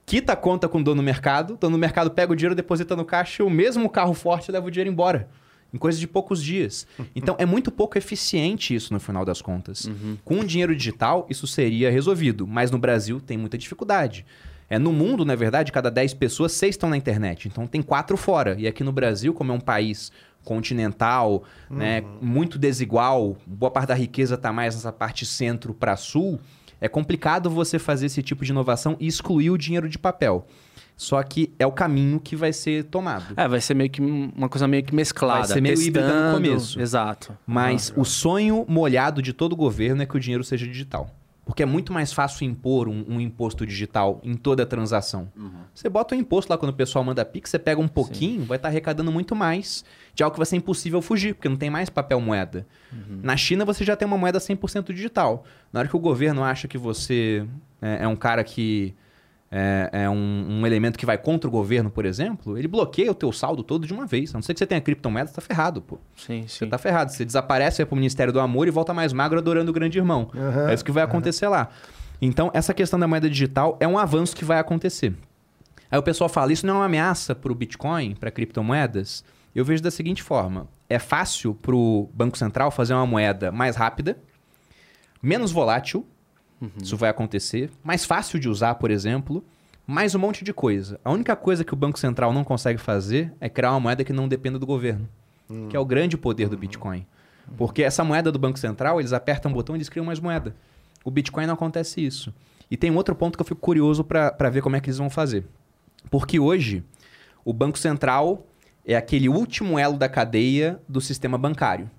[0.07, 2.55] quita a conta com o dono do mercado, o dono do mercado pega o dinheiro,
[2.55, 5.29] deposita no caixa e o mesmo carro forte leva o dinheiro embora.
[5.73, 6.87] Em coisa de poucos dias.
[7.17, 9.91] Então é muito pouco eficiente isso no final das contas.
[10.25, 12.47] Com o dinheiro digital, isso seria resolvido.
[12.47, 14.25] Mas no Brasil tem muita dificuldade.
[14.69, 17.49] É, no mundo, na verdade, cada 10 pessoas, 6 estão na internet.
[17.49, 18.57] Então tem quatro fora.
[18.59, 20.11] E aqui no Brasil, como é um país
[20.43, 26.39] continental, né, muito desigual, boa parte da riqueza está mais nessa parte centro para sul,
[26.81, 30.47] é complicado você fazer esse tipo de inovação e excluir o dinheiro de papel.
[30.97, 33.35] Só que é o caminho que vai ser tomado.
[33.37, 35.41] É, vai ser meio que um- uma coisa meio que mesclada.
[35.41, 36.35] Vai ser meio híbrida no testando.
[36.37, 36.81] começo.
[36.81, 37.37] Exato.
[37.47, 41.11] Mas o sonho molhado de todo governo é que o dinheiro seja digital.
[41.45, 45.31] Porque é muito mais fácil impor um, um imposto digital em toda transação.
[45.75, 48.57] Você bota o imposto lá quando o pessoal manda Pix, você pega um pouquinho, vai
[48.57, 49.85] estar arrecadando muito mais
[50.15, 52.67] de algo que vai ser impossível fugir, porque não tem mais papel moeda.
[53.23, 55.45] Na China você já tem uma moeda 100% digital.
[55.73, 57.47] Na hora que o governo acha que você
[57.83, 58.95] é, é um cara que
[59.51, 63.15] é, é um, um elemento que vai contra o governo, por exemplo, ele bloqueia o
[63.15, 64.31] teu saldo todo de uma vez.
[64.31, 65.99] A não ser que você tenha criptomoeda, você tá ferrado, pô.
[66.17, 66.69] Sim, Você sim.
[66.69, 67.13] tá ferrado.
[67.13, 70.31] Você desaparece, vai pro Ministério do Amor e volta mais magro adorando o grande irmão.
[70.35, 71.69] Aham, é isso que vai acontecer lá.
[72.21, 75.15] Então, essa questão da moeda digital é um avanço que vai acontecer.
[75.91, 79.23] Aí o pessoal fala, isso não é uma ameaça pro Bitcoin, para criptomoedas?
[79.55, 80.67] Eu vejo da seguinte forma.
[80.89, 84.19] É fácil pro Banco Central fazer uma moeda mais rápida,
[85.23, 86.05] menos volátil,
[86.83, 89.45] isso vai acontecer, mais fácil de usar, por exemplo,
[89.87, 90.99] mais um monte de coisa.
[91.05, 94.13] A única coisa que o Banco Central não consegue fazer é criar uma moeda que
[94.13, 95.09] não dependa do governo,
[95.69, 97.07] que é o grande poder do Bitcoin.
[97.57, 100.57] Porque essa moeda do Banco Central, eles apertam um botão e eles criam mais moeda.
[101.05, 102.33] O Bitcoin não acontece isso.
[102.71, 104.99] E tem um outro ponto que eu fico curioso para ver como é que eles
[104.99, 105.45] vão fazer.
[106.11, 106.83] Porque hoje,
[107.45, 108.47] o Banco Central
[108.87, 111.91] é aquele último elo da cadeia do sistema bancário.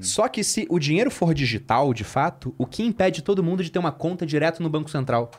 [0.00, 3.70] Só que se o dinheiro for digital, de fato, o que impede todo mundo de
[3.70, 5.30] ter uma conta direto no Banco Central?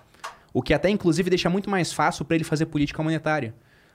[0.53, 3.53] O que até, inclusive, deixa muito mais fácil para ele fazer política monetária.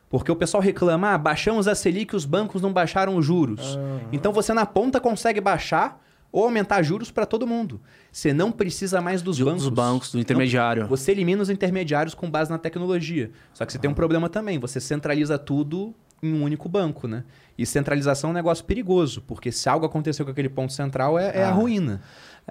[0.09, 3.79] Porque o pessoal reclama, ah, baixamos a Selic e os bancos não baixaram os juros.
[4.13, 6.03] Então você na ponta consegue baixar
[6.33, 7.81] ou aumentar juros para todo mundo.
[8.11, 9.63] Você não precisa mais dos De- bancos.
[9.65, 10.87] Dos bancos, do Não intermediário.
[10.89, 13.31] você elimina os intermediários com base na tecnologia.
[13.55, 14.59] Só que você tem um problema também.
[14.59, 17.25] Você centraliza tudo em um único banco, né?
[17.57, 21.39] E centralização é um negócio perigoso, porque se algo aconteceu com aquele ponto central, é,
[21.39, 21.53] é a Ah.
[21.53, 22.01] ruína.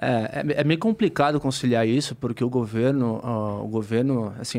[0.00, 4.58] É, é, é meio complicado conciliar isso, porque o governo, ó, o governo, assim,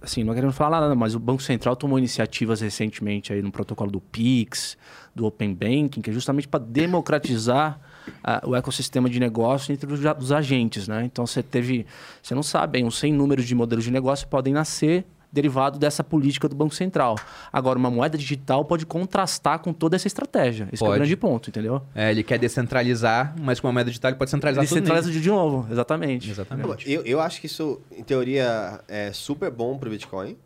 [0.00, 3.90] assim, não querendo falar nada, mas o Banco Central tomou iniciativas recentemente aí no protocolo
[3.90, 4.76] do Pix,
[5.14, 7.80] do Open Banking, que é justamente para democratizar
[8.22, 11.04] ah, o ecossistema de negócio entre os, a- os agentes, né?
[11.04, 11.86] Então você teve,
[12.22, 16.04] você não sabe, hein, uns 100 números de modelos de negócio podem nascer derivado dessa
[16.04, 17.16] política do Banco Central.
[17.50, 20.68] Agora, uma moeda digital pode contrastar com toda essa estratégia.
[20.70, 21.80] Esse é o grande ponto, entendeu?
[21.94, 25.08] É, ele quer descentralizar, mas com uma moeda digital ele pode centralizar Ele tudo centraliza
[25.08, 25.20] nele.
[25.20, 26.30] de novo, exatamente.
[26.30, 26.92] Exatamente.
[26.92, 30.36] Eu, eu acho que isso, em teoria, é super bom pro Bitcoin.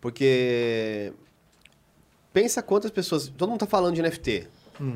[0.00, 1.12] Porque.
[2.32, 3.28] Pensa quantas pessoas.
[3.28, 4.46] Todo mundo tá falando de NFT.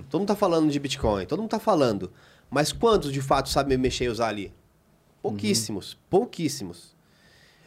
[0.09, 1.27] Todo mundo tá falando de Bitcoin.
[1.27, 2.11] Todo mundo tá falando.
[2.51, 4.53] Mas quantos de fato sabem mexer e usar ali?
[5.21, 5.99] Pouquíssimos.
[6.09, 6.94] Pouquíssimos.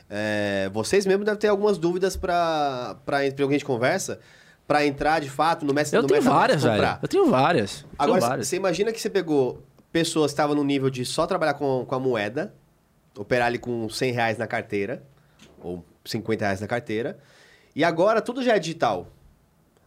[0.09, 4.19] É, vocês mesmos devem ter algumas dúvidas para pelo que a gente conversa.
[4.65, 6.99] Para entrar de fato no Mestre Eu no tenho várias, velho.
[7.01, 7.81] Eu tenho várias.
[7.83, 8.47] Eu Agora, tenho várias.
[8.49, 9.63] você imagina que você pegou
[9.93, 12.53] pessoas que estavam no nível de só trabalhar com, com a moeda,
[13.17, 15.03] operar ali com 100 reais na carteira,
[15.61, 17.17] ou 50 reais na carteira,
[17.73, 19.07] e agora tudo já é digital.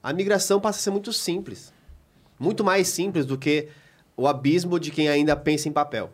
[0.03, 1.75] A migração passa a ser muito simples.
[2.39, 3.69] Muito mais simples do que
[4.17, 6.11] o abismo de quem ainda pensa em papel.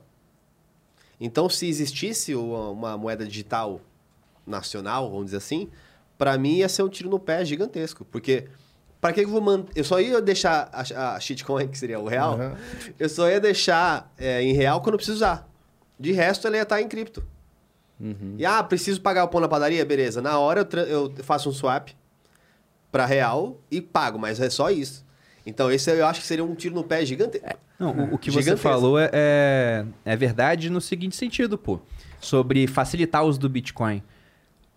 [1.21, 3.81] Então, se existisse uma moeda digital
[4.47, 5.69] nacional, vamos dizer assim,
[6.17, 8.05] para mim ia ser um tiro no pé gigantesco.
[8.05, 8.47] Porque,
[9.01, 9.73] para que eu vou manter.
[9.79, 12.55] Eu só ia deixar a, a shitcoin, que seria o real, Uhum.
[12.99, 15.49] eu só ia deixar é, em real quando eu preciso usar.
[15.99, 17.23] De resto, ela ia estar em cripto.
[18.37, 19.83] E ah, preciso pagar o pão na padaria?
[19.83, 20.21] Beleza.
[20.21, 21.89] Na hora eu, eu faço um swap
[22.93, 25.03] para real e pago, mas é só isso.
[25.47, 27.49] Então, esse eu acho que seria um tiro no pé gigantesco.
[27.79, 31.81] Não, o, o que você falou é, é, é verdade no seguinte sentido, pô.
[32.21, 34.03] Sobre facilitar o uso do Bitcoin.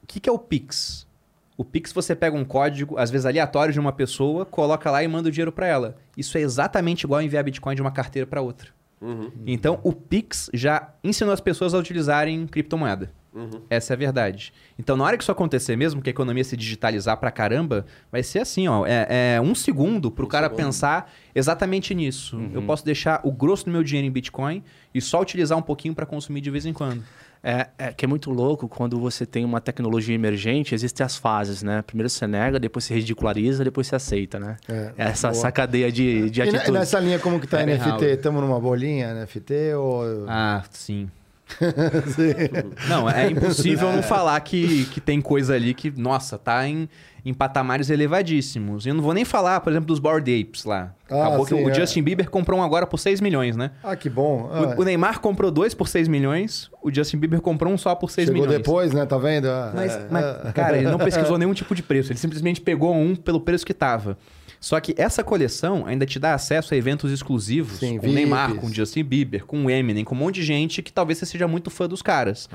[0.09, 1.07] O que, que é o Pix?
[1.55, 5.07] O Pix você pega um código, às vezes aleatório de uma pessoa, coloca lá e
[5.07, 5.97] manda o dinheiro para ela.
[6.17, 8.69] Isso é exatamente igual enviar Bitcoin de uma carteira para outra.
[8.99, 9.31] Uhum.
[9.45, 13.11] Então, o Pix já ensinou as pessoas a utilizarem criptomoeda.
[13.31, 13.61] Uhum.
[13.69, 14.51] Essa é a verdade.
[14.79, 18.23] Então, na hora que isso acontecer mesmo, que a economia se digitalizar pra caramba, vai
[18.23, 18.85] ser assim, ó.
[18.87, 20.65] É, é um segundo pro Um cara segundo.
[20.65, 22.35] pensar exatamente nisso.
[22.35, 22.49] Uhum.
[22.51, 24.63] Eu posso deixar o grosso do meu dinheiro em Bitcoin
[24.93, 27.03] e só utilizar um pouquinho pra consumir de vez em quando.
[27.41, 31.63] É, é que é muito louco quando você tem uma tecnologia emergente, existem as fases,
[31.63, 31.81] né?
[31.81, 34.57] Primeiro você nega, depois você ridiculariza, depois você aceita, né?
[34.67, 35.39] É, essa, boa.
[35.39, 36.69] essa cadeia de, de E atitudes.
[36.71, 38.05] nessa linha, como que tá NFT?
[38.05, 40.25] Estamos numa bolinha NFT ou...
[40.27, 41.09] Ah, sim.
[42.87, 46.87] Não, é impossível não falar que, que tem coisa ali que, nossa, tá em,
[47.25, 48.85] em patamares elevadíssimos.
[48.85, 50.93] E eu não vou nem falar, por exemplo, dos Bored Apes lá.
[51.09, 51.73] Ah, Acabou que sim, o é.
[51.73, 53.71] Justin Bieber comprou um agora por 6 milhões, né?
[53.83, 54.49] Ah, que bom.
[54.51, 57.95] Ah, O, o Neymar comprou dois por 6 milhões, o Justin Bieber comprou um só
[57.95, 58.57] por 6 Chegou milhões.
[58.59, 59.05] depois, né?
[59.05, 59.49] Tá vendo?
[59.49, 62.11] Ah, Mas, é, mas, cara, ele não pesquisou nenhum tipo de preço.
[62.11, 64.17] Ele simplesmente pegou um pelo preço que tava.
[64.59, 68.55] Só que essa coleção ainda te dá acesso a eventos exclusivos Sim, com o Neymar,
[68.55, 71.25] com o Justin Bieber, com o Eminem, com um monte de gente que talvez você
[71.25, 72.49] seja muito fã dos caras.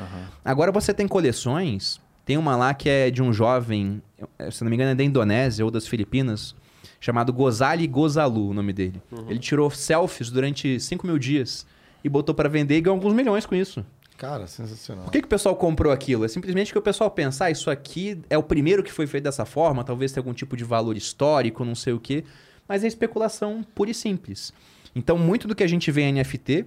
[0.44, 4.02] Agora você tem coleções, tem uma lá que é de um jovem,
[4.38, 6.54] eh, se não me engano é da Indonésia ou das Filipinas,
[7.00, 9.00] chamado Gozali Gozalu, o nome dele.
[9.28, 11.66] Ele tirou selfies durante 5 mil dias
[12.02, 13.84] e botou pra vender e ganhou alguns milhões com isso.
[14.16, 15.04] Cara, sensacional.
[15.04, 16.24] Por que, que o pessoal comprou aquilo?
[16.24, 19.24] É simplesmente que o pessoal pensar, ah, isso aqui é o primeiro que foi feito
[19.24, 22.24] dessa forma, talvez tenha algum tipo de valor histórico, não sei o quê,
[22.68, 24.52] mas é especulação pura e simples.
[24.94, 26.64] Então, muito do que a gente vê em NFT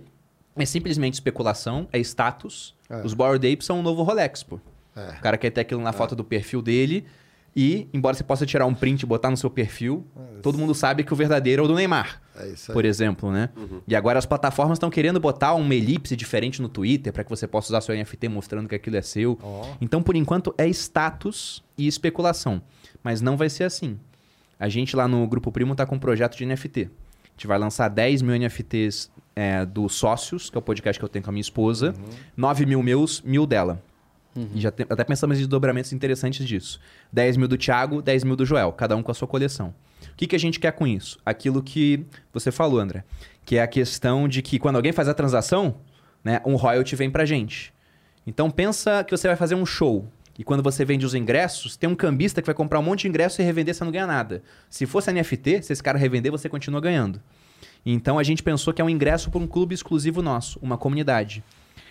[0.56, 2.76] é simplesmente especulação, é status.
[2.90, 3.06] É.
[3.06, 4.60] Os Bored Apes são o novo Rolex, pô.
[4.96, 5.12] É.
[5.12, 7.06] O cara quer ter aquilo na foto do perfil dele
[7.60, 10.06] e, embora você possa tirar um print e botar no seu perfil,
[10.44, 12.74] todo mundo sabe que o verdadeiro é o do Neymar É isso aí.
[12.74, 13.50] por exemplo, né?
[13.88, 17.48] E agora as plataformas estão querendo botar uma elipse diferente no Twitter para que você
[17.48, 19.40] possa usar seu NFT mostrando que aquilo é seu.
[19.42, 19.66] Ó.
[19.82, 22.62] Então, por enquanto, é status e especulação.
[23.04, 23.98] Mas não vai ser assim.
[24.60, 26.82] A gente lá no Grupo Primo tá com um projeto de NFT.
[26.84, 31.04] A gente vai lançar 10 mil NFTs é, do Sócios, que é o podcast que
[31.06, 31.96] eu tenho com a minha esposa.
[32.36, 33.82] 9 mil meus, mil dela.
[34.56, 36.80] E já tem- até pensamos em desdobramentos interessantes disso.
[37.12, 39.74] 10 mil do Thiago, 10 mil do Joel, cada um com a sua coleção.
[40.12, 41.18] O que, que a gente quer com isso?
[41.26, 43.04] Aquilo que você falou, André.
[43.46, 45.78] Que é a questão de que quando alguém faz a transação,
[46.24, 47.74] né, um royalty vem pra gente.
[48.26, 50.08] Então pensa que você vai fazer um show.
[50.38, 53.08] E quando você vende os ingressos, tem um cambista que vai comprar um monte de
[53.08, 54.44] ingressos e revender, você não ganha nada.
[54.70, 57.20] Se fosse NFT, se esse cara revender, você continua ganhando.
[57.86, 61.44] Então a gente pensou que é um ingresso para um clube exclusivo nosso, uma comunidade.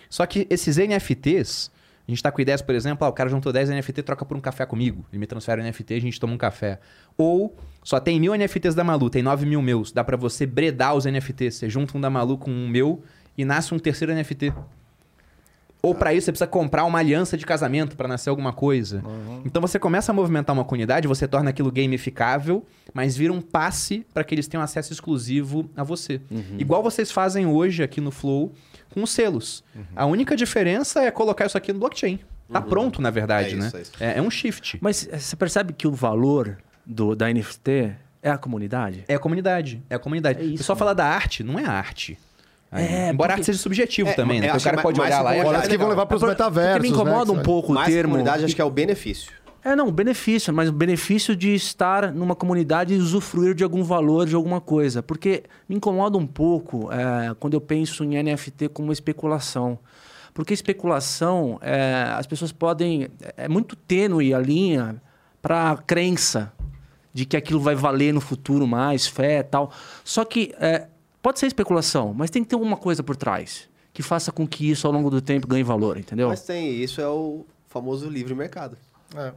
[0.09, 1.69] Só que esses NFTs,
[2.07, 4.37] a gente tá com ideias, por exemplo, ah, o cara juntou 10 NFT, troca por
[4.37, 5.05] um café comigo.
[5.11, 6.79] Ele me transfere o NFT, a gente toma um café.
[7.17, 7.53] Ou
[7.83, 9.91] só tem mil NFTs da Malu, tem 9 mil meus.
[9.91, 11.55] Dá pra você bredar os NFTs.
[11.55, 13.03] Você junta um da Malu com um meu
[13.37, 14.53] e nasce um terceiro NFT.
[15.81, 19.03] Ou pra isso você precisa comprar uma aliança de casamento pra nascer alguma coisa.
[19.45, 24.05] Então você começa a movimentar uma comunidade, você torna aquilo gamificável, mas vira um passe
[24.13, 26.21] pra que eles tenham acesso exclusivo a você.
[26.57, 28.53] Igual vocês fazem hoje aqui no Flow
[28.93, 29.63] com os selos.
[29.95, 32.19] A única diferença é colocar isso aqui no blockchain.
[32.51, 33.67] Tá pronto, na verdade, É né?
[33.67, 33.91] isso, é isso.
[33.99, 34.77] É, é um shift.
[34.81, 37.93] Mas eh, você percebe que o valor do, da NFT
[38.23, 39.03] é a comunidade?
[39.07, 39.83] É a comunidade.
[39.89, 40.39] É a comunidade.
[40.39, 42.17] É isso, o pessoal fala da arte, não é arte.
[42.71, 44.47] É, Embora a porque- arte seja subjetivo É, também, né?
[44.47, 46.31] Porque o cara pode olhar lá e comunidade Olha, achar que vão levar pros Porque
[46.31, 46.81] metaversos.
[46.81, 48.11] me incomoda né, um pouco o Mais termo.
[48.11, 49.31] comunidade, acho que é o benefício.
[49.67, 54.25] É, não, benefício, mas o benefício de estar numa comunidade e usufruir de algum valor,
[54.25, 55.03] de alguma coisa.
[55.03, 59.77] Porque me incomoda um pouco é, quando eu penso em NFT como especulação.
[60.33, 63.09] Porque especulação, é, as pessoas podem.
[63.35, 65.01] É muito tênue a linha
[65.41, 66.53] para a crença
[67.13, 69.73] de que aquilo vai valer no futuro mais, fé e tal.
[70.01, 70.87] Só que é,
[71.21, 74.69] pode ser especulação, mas tem que ter alguma coisa por trás que faça com que
[74.71, 76.29] isso ao longo do tempo ganhe valor, entendeu?
[76.29, 78.77] Mas tem, isso é o famoso livre mercado.
[79.13, 79.33] É.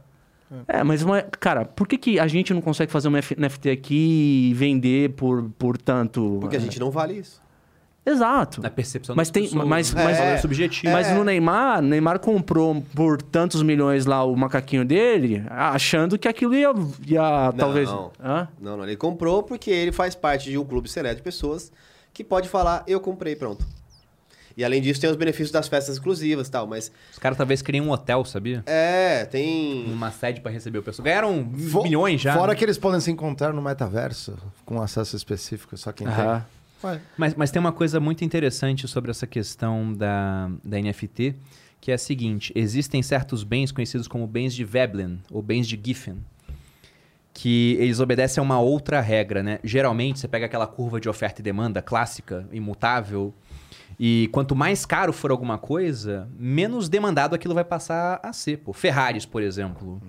[0.67, 3.69] É, mas, uma- cara, por que, que a gente não consegue fazer uma F- NFT
[3.69, 6.37] aqui e vender por, por tanto...
[6.41, 7.41] Porque a é, gente não vale isso.
[8.03, 8.61] Exato.
[8.61, 10.03] Na percepção Mas tem- pessoas, mas- né?
[10.03, 10.37] mas- valor É.
[10.39, 10.91] subjetivo.
[10.91, 16.55] Mas no Neymar, Neymar comprou por tantos milhões lá o macaquinho dele, achando que aquilo
[16.55, 16.71] ia,
[17.05, 17.87] ia talvez...
[18.19, 18.47] Hã?
[18.59, 18.83] Não, não.
[18.83, 21.71] Ele comprou porque ele faz parte de um clube seleto de pessoas
[22.11, 23.65] que pode falar, eu comprei, pronto.
[24.55, 26.91] E além disso, tem os benefícios das festas exclusivas e tal, mas...
[27.11, 28.63] Os caras talvez criem um hotel, sabia?
[28.65, 29.85] É, tem...
[29.91, 31.03] Uma sede pra receber o pessoal.
[31.05, 32.33] Ganharam Fo- milhões já.
[32.33, 32.57] Fora né?
[32.57, 36.39] que eles podem se encontrar no metaverso, com acesso específico, só quem Aham.
[36.39, 36.61] tem.
[37.15, 41.35] Mas, mas tem uma coisa muito interessante sobre essa questão da, da NFT,
[41.79, 45.79] que é a seguinte: existem certos bens conhecidos como bens de Veblen ou bens de
[45.83, 46.17] Giffen,
[47.33, 49.59] que eles obedecem a uma outra regra, né?
[49.63, 53.33] Geralmente você pega aquela curva de oferta e demanda clássica, imutável,
[53.99, 58.57] e quanto mais caro for alguma coisa, menos demandado aquilo vai passar a ser.
[58.57, 60.01] Pô, Ferraris, por exemplo.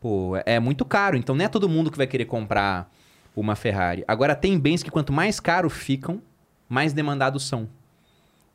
[0.00, 2.90] Pô, é- muito caro, então não é todo mundo que vai querer comprar
[3.36, 4.04] uma Ferrari.
[4.06, 6.20] Agora, tem bens que quanto mais caro ficam,
[6.68, 7.68] mais demandados são.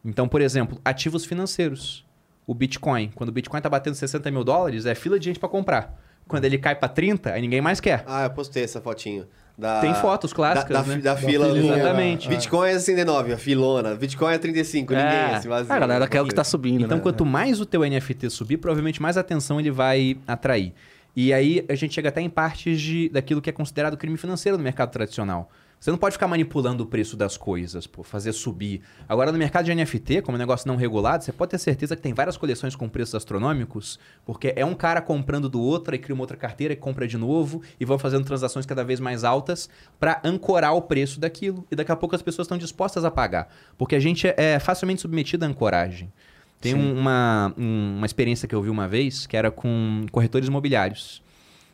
[0.03, 2.05] Então, por exemplo, ativos financeiros.
[2.45, 3.11] O Bitcoin.
[3.13, 5.99] Quando o Bitcoin tá batendo 60 mil dólares, é fila de gente para comprar.
[6.27, 8.03] Quando ele cai para 30, aí ninguém mais quer.
[8.05, 9.25] Ah, eu postei essa fotinho.
[9.57, 10.97] Da, Tem fotos clássicas, da, da, né?
[11.01, 11.47] da fila.
[11.47, 12.29] filinha, Exatamente.
[12.29, 13.95] Bitcoin é 69, a filona.
[13.95, 15.73] Bitcoin é 35, ninguém É, assim, vazio.
[15.73, 17.03] a galera quer o que tá subindo, Então, né?
[17.03, 20.73] quanto mais o teu NFT subir, provavelmente mais atenção ele vai atrair.
[21.15, 24.57] E aí a gente chega até em partes de, daquilo que é considerado crime financeiro
[24.59, 25.49] no mercado tradicional.
[25.79, 28.81] Você não pode ficar manipulando o preço das coisas, pô, fazer subir.
[29.07, 31.95] Agora, no mercado de NFT, como é um negócio não regulado, você pode ter certeza
[31.95, 35.99] que tem várias coleções com preços astronômicos, porque é um cara comprando do outro, aí
[35.99, 39.23] cria uma outra carteira e compra de novo, e vão fazendo transações cada vez mais
[39.23, 41.63] altas para ancorar o preço daquilo.
[41.69, 43.47] E daqui a pouco as pessoas estão dispostas a pagar.
[43.77, 46.11] Porque a gente é facilmente submetido à ancoragem.
[46.59, 50.47] Tem um- uma, um- uma experiência que eu vi uma vez, que era com corretores
[50.47, 51.21] imobiliários.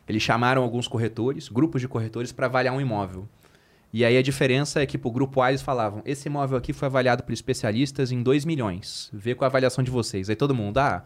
[0.06, 3.26] Eles chamaram alguns corretores, grupos de corretores, para avaliar um imóvel.
[3.94, 6.86] E aí a diferença é que pro grupo A eles falavam: esse imóvel aqui foi
[6.86, 9.08] avaliado por especialistas em 2 milhões.
[9.12, 10.28] Vê com a avaliação de vocês.
[10.28, 11.04] Aí todo mundo, ah,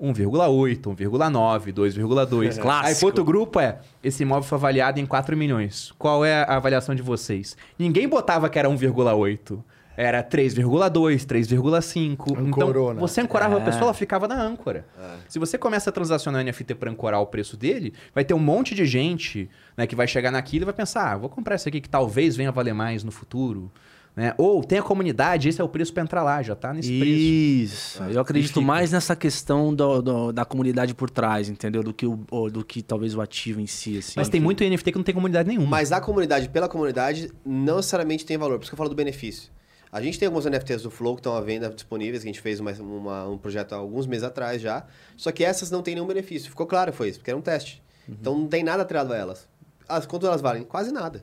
[0.00, 2.58] 1,8, 1,9, 2,2.
[2.58, 2.86] Clássico.
[2.86, 5.92] Aí pro outro grupo é: esse imóvel foi avaliado em 4 milhões.
[5.98, 7.58] Qual é a avaliação de vocês?
[7.78, 9.62] Ninguém botava que era 1,8.
[9.96, 12.36] Era 3,2, 3,5.
[12.38, 13.00] Ancorou, Então, né?
[13.00, 13.64] você ancorava a É.
[13.64, 14.84] pessoa, ela ficava na âncora.
[15.28, 18.74] Se você começa a transacionar NFT para ancorar o preço dele, vai ter um monte
[18.74, 21.80] de gente né, que vai chegar naquilo e vai pensar: ah, vou comprar isso aqui
[21.80, 23.70] que talvez venha a valer mais no futuro.
[24.16, 24.32] Né?
[24.38, 27.20] Ou tem a comunidade, esse é o preço para entrar lá, já tá nesse preço.
[27.20, 28.02] Isso.
[28.04, 28.60] Eu acredito fica.
[28.64, 31.82] mais nessa questão do- do- da comunidade por trás, entendeu?
[31.82, 32.16] Do que, o,
[32.48, 34.12] do que talvez o ativo em si, assim.
[34.14, 35.66] Mas tem muito NFT que não tem comunidade nenhuma.
[35.68, 38.56] Mas a comunidade, pela comunidade, não necessariamente tem valor.
[38.58, 39.50] Por isso que eu falo do benefício.
[39.94, 42.40] A gente tem alguns NFTs do Flow que estão à venda disponíveis, que a gente
[42.40, 44.84] fez uma- uma- um projeto há alguns meses atrás já.
[45.16, 46.50] Só que essas não têm nenhum benefício.
[46.50, 47.80] Ficou claro, foi isso, porque era um teste.
[48.08, 49.46] Então não tem nada atrelado a elas.
[49.88, 50.64] As, quanto elas valem?
[50.64, 51.22] Quase nada.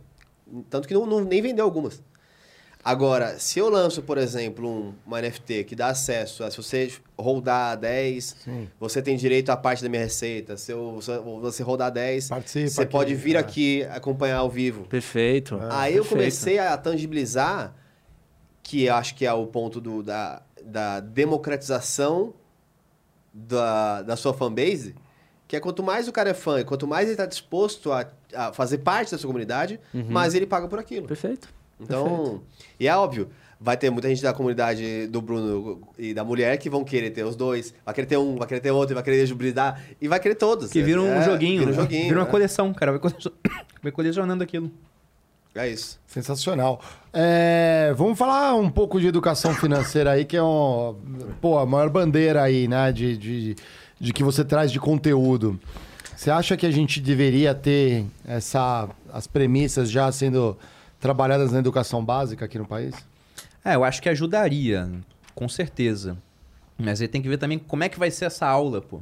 [0.69, 2.02] Tanto que não, não- nem vendeu algumas.
[2.84, 6.91] Agora, se eu lanço, por exemplo, um, uma NFT que dá acesso a se você
[7.18, 8.35] rodar 10,
[8.80, 10.57] você tem direito à parte da minha receita.
[10.57, 11.11] Se eu, se
[11.41, 13.39] você rodar 10, Participa você aqui, pode vir é.
[13.39, 14.85] aqui acompanhar ao vivo.
[14.85, 15.60] Perfeito.
[15.69, 16.10] Aí eu Perfeito.
[16.10, 17.76] comecei a tangibilizar,
[18.64, 22.34] que eu acho que é o ponto do, da, da democratização
[23.34, 24.96] da, da sua fanbase,
[25.48, 28.06] que é quanto mais o cara é fã e quanto mais ele está disposto a,
[28.34, 29.80] a fazer parte da sua comunidade,
[30.10, 31.08] mais ele paga por aquilo.
[31.08, 31.50] Perfeito.
[31.80, 32.42] Então,
[32.80, 33.30] e é óbvio,
[33.60, 37.24] vai ter muita gente da comunidade do Bruno e da mulher que vão querer ter
[37.24, 40.20] os dois, vai querer ter um, vai querer ter outro, vai querer jubilizar, e vai
[40.20, 40.72] querer todos.
[40.72, 41.60] Que vira um É, joguinho.
[41.60, 41.82] Vira um né?
[41.82, 42.04] joguinho.
[42.04, 42.32] Vira uma é.
[42.32, 43.00] coleção, cara.
[43.82, 44.72] Vai colecionando aquilo.
[45.53, 45.99] É isso.
[46.07, 46.82] Sensacional.
[47.14, 50.95] É, vamos falar um pouco de educação financeira aí, que é um,
[51.41, 52.91] pô, a maior bandeira aí, né?
[52.91, 53.56] De, de,
[53.99, 55.60] de que você traz de conteúdo.
[56.15, 60.57] Você acha que a gente deveria ter essa, as premissas já sendo
[60.99, 62.95] trabalhadas na educação básica aqui no país?
[63.65, 64.90] É, eu acho que ajudaria,
[65.36, 66.18] com certeza.
[66.78, 69.02] Mas aí tem que ver também como é que vai ser essa aula, pô.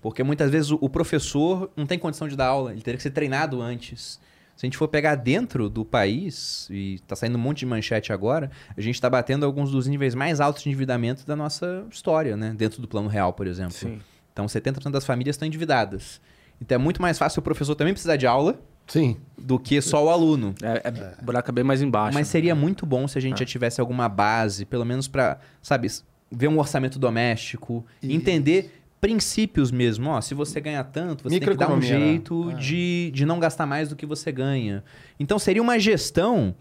[0.00, 3.02] Porque muitas vezes o o professor não tem condição de dar aula, ele teria que
[3.02, 4.18] ser treinado antes.
[4.58, 8.12] Se a gente for pegar dentro do país, e tá saindo um monte de manchete
[8.12, 12.36] agora, a gente tá batendo alguns dos níveis mais altos de endividamento da nossa história,
[12.36, 12.52] né?
[12.58, 13.74] Dentro do plano real, por exemplo.
[13.74, 14.00] Sim.
[14.32, 16.20] Então 70% das famílias estão endividadas.
[16.60, 19.16] Então é muito mais fácil o professor também precisar de aula Sim.
[19.38, 20.52] do que só o aluno.
[20.60, 22.18] É, é, O buraco é bem mais embaixo.
[22.18, 22.32] Mas né?
[22.32, 25.88] seria muito bom se a gente já tivesse alguma base, pelo menos para, sabe,
[26.32, 28.12] ver um orçamento doméstico, Isso.
[28.12, 30.10] entender princípios mesmo.
[30.10, 31.82] Ó, se você ganha tanto, você tem que dar um né?
[31.82, 32.54] jeito É.
[32.54, 34.82] de, de não gastar mais do que você ganha.
[35.18, 36.54] Então seria uma gestão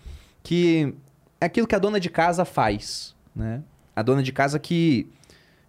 [0.43, 0.93] que
[1.41, 3.61] é aquilo que a dona de casa faz, né?
[3.95, 5.07] A dona de casa que,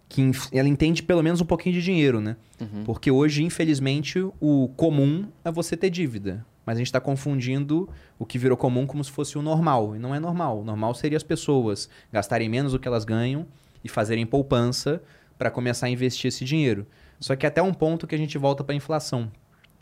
[0.07, 2.35] que ela entende pelo menos um pouquinho de dinheiro, né?
[2.59, 2.83] Uhum.
[2.83, 6.45] Porque hoje, infelizmente, o comum é você ter dívida.
[6.65, 7.89] Mas a gente está confundindo
[8.19, 9.95] o que virou comum como se fosse o normal.
[9.95, 10.61] E não é normal.
[10.61, 13.47] O normal seria as pessoas gastarem menos do que elas ganham
[13.83, 15.01] e fazerem poupança
[15.39, 16.85] para começar a investir esse dinheiro.
[17.19, 19.31] Só que até um ponto que a gente volta para a inflação.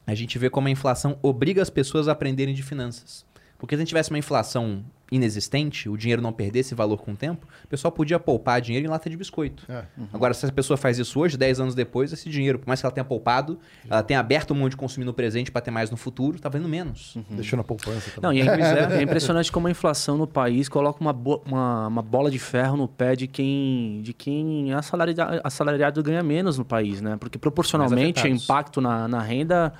[0.05, 3.25] A gente vê como a inflação obriga as pessoas a aprenderem de finanças.
[3.57, 7.15] Porque se a gente tivesse uma inflação inexistente, o dinheiro não perdesse valor com o
[7.15, 9.63] tempo, o pessoal podia poupar dinheiro em lata de biscoito.
[9.71, 9.83] É.
[10.13, 12.85] Agora, se a pessoa faz isso hoje, 10 anos depois, esse dinheiro, por mais que
[12.85, 13.57] ela tenha poupado,
[13.89, 16.67] ela tenha aberto mão de consumir no presente para ter mais no futuro, tá valendo
[16.69, 17.17] menos.
[17.29, 18.43] Deixou na poupança Não, também.
[18.43, 22.29] e é, é impressionante como a inflação no país coloca uma, bo- uma, uma bola
[22.29, 26.99] de ferro no pé de quem, de quem é assalariado, assalariado ganha menos no país,
[27.01, 27.15] né?
[27.17, 29.71] Porque proporcionalmente o impacto na, na renda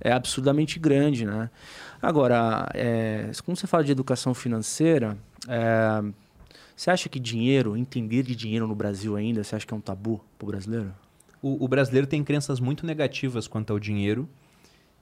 [0.00, 1.50] é absurdamente grande, né?
[2.00, 5.16] Agora, é, como você fala de educação financeira,
[5.48, 6.02] é,
[6.76, 9.80] você acha que dinheiro, entender de dinheiro no Brasil ainda, você acha que é um
[9.80, 10.92] tabu pro brasileiro?
[11.42, 14.28] O, o brasileiro tem crenças muito negativas quanto ao dinheiro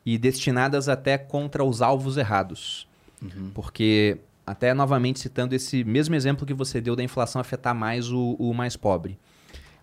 [0.07, 2.87] e destinadas até contra os alvos errados.
[3.55, 8.37] Porque, até novamente citando esse mesmo exemplo que você deu da inflação afetar mais o,
[8.39, 9.19] o mais pobre.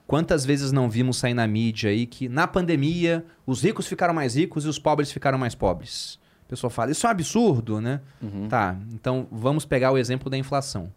[0.05, 4.35] Quantas vezes não vimos sair na mídia aí que na pandemia os ricos ficaram mais
[4.35, 6.19] ricos e os pobres ficaram mais pobres?
[6.51, 8.01] O pessoal fala, isso é um absurdo, né?
[8.49, 10.91] Tá, então vamos pegar o exemplo da inflação.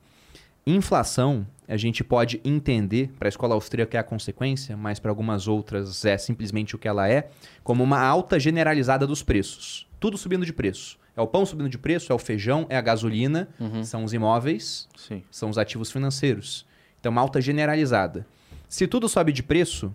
[0.67, 5.47] Inflação, a gente pode entender, para a escola austríaca é a consequência, mas para algumas
[5.47, 7.31] outras é simplesmente o que ela é,
[7.63, 9.87] como uma alta generalizada dos preços.
[10.01, 10.99] Tudo subindo de preço.
[11.17, 13.49] É o pão subindo de preço, é o feijão, é a gasolina,
[13.85, 15.23] são os imóveis, Sim.
[15.31, 16.67] são os ativos financeiros.
[16.99, 18.27] Então, uma alta generalizada.
[18.69, 19.95] Se tudo sobe de preço,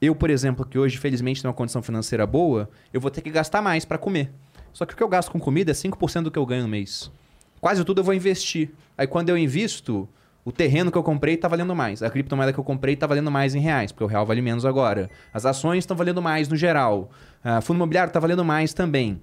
[0.00, 3.30] eu, por exemplo, que hoje felizmente tenho uma condição financeira boa, eu vou ter que
[3.30, 4.32] gastar mais para comer.
[4.76, 6.68] Só que o que eu gasto com comida é 5% do que eu ganho no
[6.68, 7.10] mês.
[7.62, 8.72] Quase tudo eu vou investir.
[8.98, 10.06] Aí quando eu invisto,
[10.44, 12.02] o terreno que eu comprei está valendo mais.
[12.02, 14.66] A criptomoeda que eu comprei está valendo mais em reais, porque o real vale menos
[14.66, 15.08] agora.
[15.32, 17.10] As ações estão valendo mais no geral.
[17.42, 19.18] Ah, fundo imobiliário está valendo mais também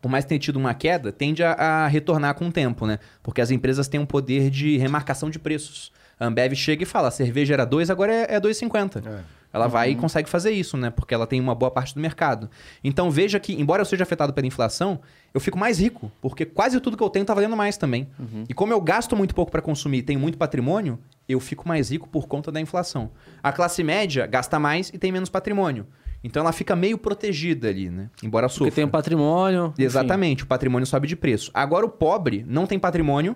[0.00, 2.98] por mais que tenha tido uma queda, tende a, a retornar com o tempo, né?
[3.22, 5.92] Porque as empresas têm um poder de remarcação de preços.
[6.18, 9.06] A Ambev chega e fala, a cerveja era 2, agora é, é 2,50.
[9.06, 9.20] É.
[9.56, 10.90] Ela vai e consegue fazer isso, né?
[10.90, 12.50] Porque ela tem uma boa parte do mercado.
[12.84, 15.00] Então veja que, embora eu seja afetado pela inflação,
[15.32, 18.06] eu fico mais rico, porque quase tudo que eu tenho tá valendo mais também.
[18.48, 21.90] E como eu gasto muito pouco para consumir e tenho muito patrimônio, eu fico mais
[21.90, 23.10] rico por conta da inflação.
[23.42, 25.86] A classe média gasta mais e tem menos patrimônio.
[26.22, 28.10] Então ela fica meio protegida ali, né?
[28.22, 28.64] Embora sofra.
[28.66, 29.66] Porque tem um patrimônio.
[29.72, 29.84] enfim.
[29.84, 31.50] Exatamente, o patrimônio sobe de preço.
[31.54, 33.34] Agora o pobre não tem patrimônio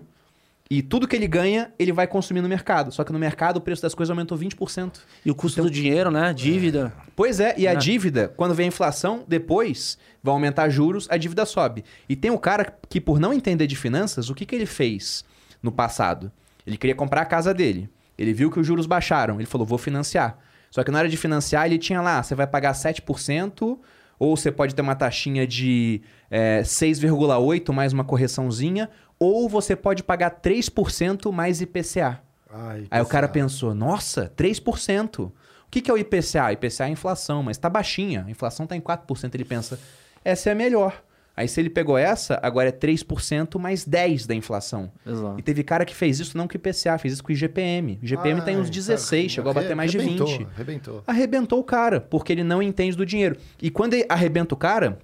[0.71, 2.93] e tudo que ele ganha, ele vai consumir no mercado.
[2.93, 5.01] Só que no mercado o preço das coisas aumentou 20%.
[5.27, 6.33] E o custo do dinheiro, né?
[6.33, 6.93] Dívida.
[7.17, 7.81] Pois é, e a Né?
[7.81, 11.85] dívida, quando vem a inflação, depois vai aumentar juros, a dívida sobe.
[12.09, 15.25] E tem o cara que, por não entender de finanças, o que, que ele fez
[15.61, 16.31] no passado?
[16.65, 17.91] Ele queria comprar a casa dele.
[18.17, 19.41] Ele viu que os juros baixaram.
[19.41, 20.39] Ele falou, vou financiar.
[20.71, 23.77] Só que na hora de financiar, ele tinha lá, você vai pagar 7%,
[24.21, 28.89] ou você pode ter uma taxinha de é, 6,8% mais uma correçãozinha,
[29.21, 32.21] ou você pode pagar 3% mais IPCA.
[32.53, 35.27] Ai, Aí o cara pensou, nossa, 3%.
[35.27, 35.33] O
[35.71, 36.53] que, que é o IPCA?
[36.53, 38.25] IPCA é a inflação, mas tá baixinha.
[38.27, 39.33] A inflação tá em 4%.
[39.35, 39.79] Ele pensa,
[40.25, 41.01] essa é a melhor.
[41.37, 44.91] Aí se ele pegou essa, agora é 3% mais 10% da inflação.
[45.07, 45.39] Exato.
[45.39, 47.99] E teve cara que fez isso não com o IPCA, fez isso com o IGPM.
[48.03, 50.47] O IGPM tá em uns Ai, 16, tá- chegou a bater mais de 20 arrebentou,
[50.55, 51.05] Arrebentou.
[51.07, 53.37] arrebentou o cara, porque ele não entende do dinheiro.
[53.63, 54.99] E quando ele arrebenta o cara,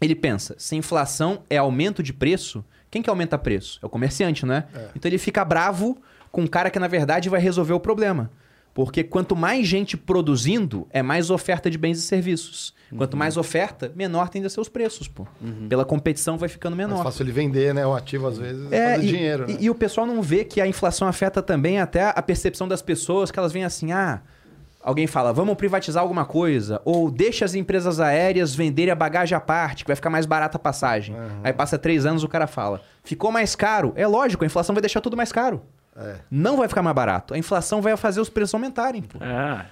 [0.00, 3.80] ele pensa: se inflação é aumento de preço, quem que aumenta preço?
[3.82, 4.66] É o comerciante, não é?
[4.94, 6.00] Então ele fica bravo
[6.30, 8.30] com um cara que na verdade vai resolver o problema.
[8.74, 12.72] Porque quanto mais gente produzindo, é mais oferta de bens e serviços.
[12.96, 15.26] Quanto mais oferta, menor tende a ser os preços, pô.
[15.68, 17.02] Pela competição vai ficando Mais menor.
[17.02, 17.86] fácil ele vender, né?
[17.86, 19.56] O ativo, às vezes, É, e, dinheiro, né?
[19.58, 22.80] e- e o pessoal não vê que a inflação afeta também até a percepção das
[22.82, 24.20] pessoas, que elas veem assim, ah,
[24.82, 29.40] alguém fala, vamos privatizar alguma coisa, ou deixa as empresas aéreas venderem a bagagem à
[29.40, 31.14] parte, que vai ficar mais barata a passagem.
[31.44, 33.92] Aí passa três anos o cara fala, ficou mais caro?
[33.96, 35.62] É lógico, a inflação vai deixar tudo mais caro.
[35.96, 36.16] É.
[36.30, 37.34] Não vai ficar mais barato.
[37.34, 39.02] A inflação vai fazer os preços aumentarem.
[39.02, 39.22] Pô.
[39.22, 39.66] É.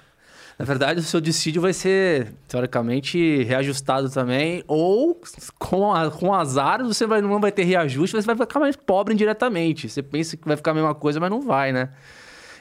[0.59, 4.63] Na verdade, o seu dissídio vai ser, teoricamente, reajustado também.
[4.67, 5.19] Ou,
[5.57, 9.13] com, a, com azar, você vai, não vai ter reajuste, você vai ficar mais pobre
[9.13, 9.89] indiretamente.
[9.89, 11.89] Você pensa que vai ficar a mesma coisa, mas não vai, né?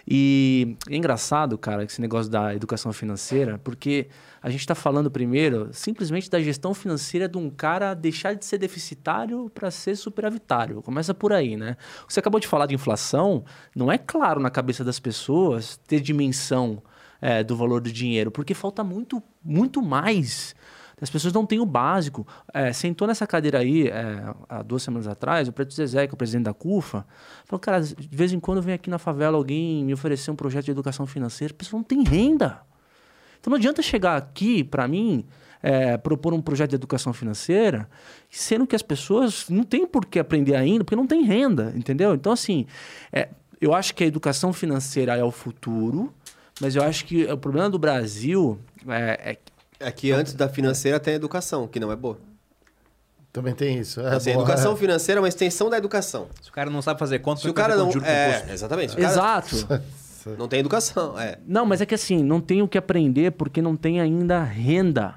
[0.07, 4.09] E é engraçado, cara, esse negócio da educação financeira, porque
[4.43, 8.59] a gente está falando primeiro simplesmente da gestão financeira de um cara deixar de ser
[8.59, 10.83] deficitário para ser superavitário.
[10.83, 11.77] Começa por aí, né?
[12.09, 13.45] Você acabou de falar de inflação,
[13.75, 16.83] não é claro na cabeça das pessoas ter dimensão
[17.21, 20.55] é, do valor do dinheiro, porque falta muito, muito mais.
[21.01, 22.27] As pessoas não têm o básico.
[22.53, 26.15] É, sentou nessa cadeira aí, é, há duas semanas atrás, o Preto Zezé, que é
[26.15, 27.07] o presidente da CUFA,
[27.45, 30.67] falou, cara, de vez em quando vem aqui na favela alguém me oferecer um projeto
[30.67, 32.61] de educação financeira, a pessoa não tem renda.
[33.41, 35.25] Então não adianta chegar aqui, para mim,
[35.63, 37.89] é, propor um projeto de educação financeira,
[38.31, 42.15] sendo que as pessoas não têm por que aprender ainda, porque não tem renda, entendeu?
[42.15, 42.67] Então, assim,
[43.13, 43.29] é,
[43.61, 46.13] eu acho que a educação financeira é o futuro,
[46.61, 48.59] mas eu acho que o problema do Brasil
[48.89, 49.39] é,
[49.81, 52.19] é É que antes da financeira tem a educação, que não é boa.
[53.33, 54.01] Também tem isso.
[54.01, 54.77] É, assim, a boa, educação é.
[54.77, 56.29] financeira é uma extensão da educação.
[56.43, 58.07] Se o cara não sabe fazer conta, Se o vai cara fazer não.
[58.07, 58.97] É, exatamente.
[58.97, 59.57] Cara exato.
[60.37, 61.39] não tem educação, é.
[61.47, 65.15] Não, mas é que assim, não tem o que aprender porque não tem ainda renda.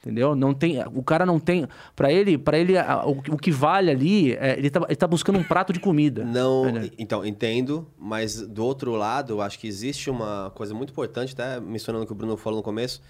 [0.00, 0.34] Entendeu?
[0.34, 3.88] Não tem, o cara não tem, Pra ele, para ele a- o, o que vale
[3.88, 6.24] ali, é, ele, tá, ele tá buscando um prato de comida.
[6.24, 6.90] Não, Olha.
[6.98, 11.60] então, entendo, mas do outro lado, eu acho que existe uma coisa muito importante, até
[11.60, 13.00] mencionando o que o Bruno falou no começo.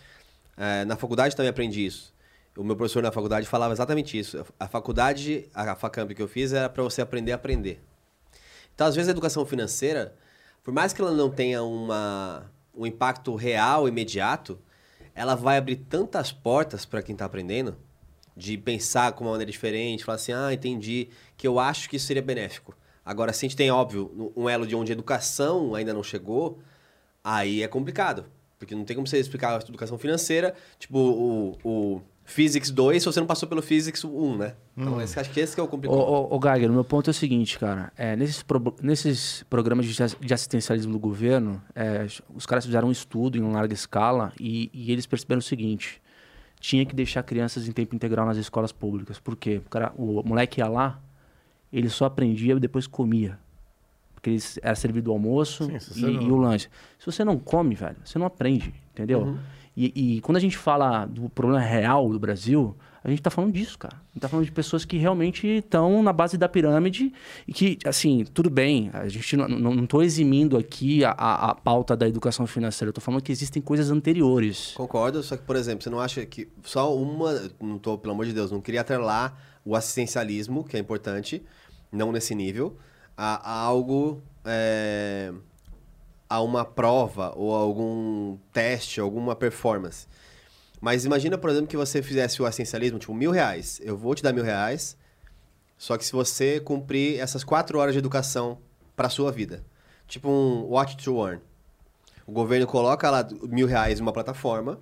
[0.57, 2.13] É, na faculdade também aprendi isso.
[2.57, 4.45] O meu professor na faculdade falava exatamente isso.
[4.61, 7.83] A faculdade, a FACAMP que eu fiz, era para você aprender a aprender.
[8.75, 10.15] Então, às vezes, a educação financeira,
[10.63, 14.59] por mais que ela não tenha uma, um impacto real, imediato,
[15.15, 17.77] ela vai abrir tantas portas para quem está aprendendo,
[18.37, 22.07] de pensar com uma maneira diferente, falar assim, ah, entendi, que eu acho que isso
[22.07, 22.75] seria benéfico.
[23.05, 26.61] Agora, se a gente tem, óbvio, um elo de onde a educação ainda não chegou,
[27.23, 28.27] aí é complicado.
[28.63, 33.07] Porque não tem como você explicar a educação financeira, tipo o, o Physics 2, se
[33.07, 34.55] você não passou pelo Physics 1, né?
[34.77, 35.99] Então, esse- acho que esse que é o Ô, complicado.
[35.99, 37.93] ô, ô Geiger, o meu ponto é o seguinte, cara.
[37.97, 42.87] É, nesses, pro- nesses programas de, as- de assistencialismo do governo, é, os caras fizeram
[42.87, 46.01] um estudo em larga escala e, e eles perceberam o seguinte:
[46.61, 49.19] tinha que deixar crianças em tempo integral nas escolas públicas.
[49.19, 49.61] Por quê?
[49.67, 51.01] O, cara, o moleque ia lá,
[51.73, 53.37] ele só aprendia e depois comia.
[54.23, 56.69] Porque ele s- era servido o almoço Sim, e, não- e o lanche.
[56.97, 59.37] Se você não come, velho, você não aprende, entendeu?
[59.77, 63.53] E, e quando a gente fala do problema real do Brasil, a gente tá falando
[63.53, 63.97] disso, cara.
[63.97, 67.13] A gente tá falando de pessoas que realmente estão na base da pirâmide
[67.49, 71.51] e que, assim, tudo bem, a gente não, não, não tô eximindo aqui a, a,
[71.51, 74.73] a pauta da educação financeira, eu tô falando que existem coisas anteriores.
[74.77, 77.51] Concordo, só que, por exemplo, você não acha que só uma.
[77.61, 81.43] Não tô, pelo amor de Deus, não queria atrelar o assistencialismo, que é importante,
[81.91, 82.77] não nesse nível,
[83.17, 84.23] a, a algo.
[84.45, 85.33] é,
[86.33, 90.07] a uma prova ou algum teste, alguma performance.
[90.81, 93.79] Mas imagina, por exemplo, que você fizesse o assistencialismo, tipo, mil reais.
[93.85, 94.97] Eu vou te dar mil reais,
[95.77, 98.59] só que se você cumprir essas quatro horas de educação
[98.97, 99.63] para sua vida.
[100.09, 101.43] Tipo um Watch to Earn.
[102.27, 104.81] O governo coloca lá mil reais em uma plataforma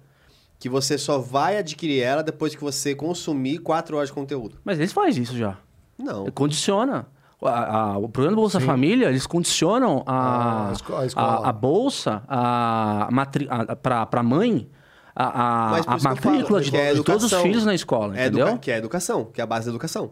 [0.57, 4.61] que você só vai adquirir ela depois que você consumir quatro horas de conteúdo.
[4.63, 5.59] Mas eles fazem isso já.
[5.99, 6.31] Não.
[6.31, 7.09] Condiciona.
[7.43, 8.67] A- a- o programa do Bolsa Sim.
[8.67, 14.69] Família, eles condicionam a, A esco- a a, a bolsa a, matri, a, mãe
[15.17, 18.15] a, a, a eu falo, matrícula de, que é de todos os filhos na escola,
[18.19, 18.47] É entendeu?
[18.49, 20.11] educa- que é a educação, que é a base da educação.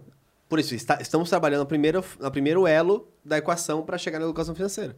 [0.48, 4.24] Por isso, está- estamos trabalhando no primeiro, no primeiro elo da equação para chegar na
[4.24, 4.96] educação financeira.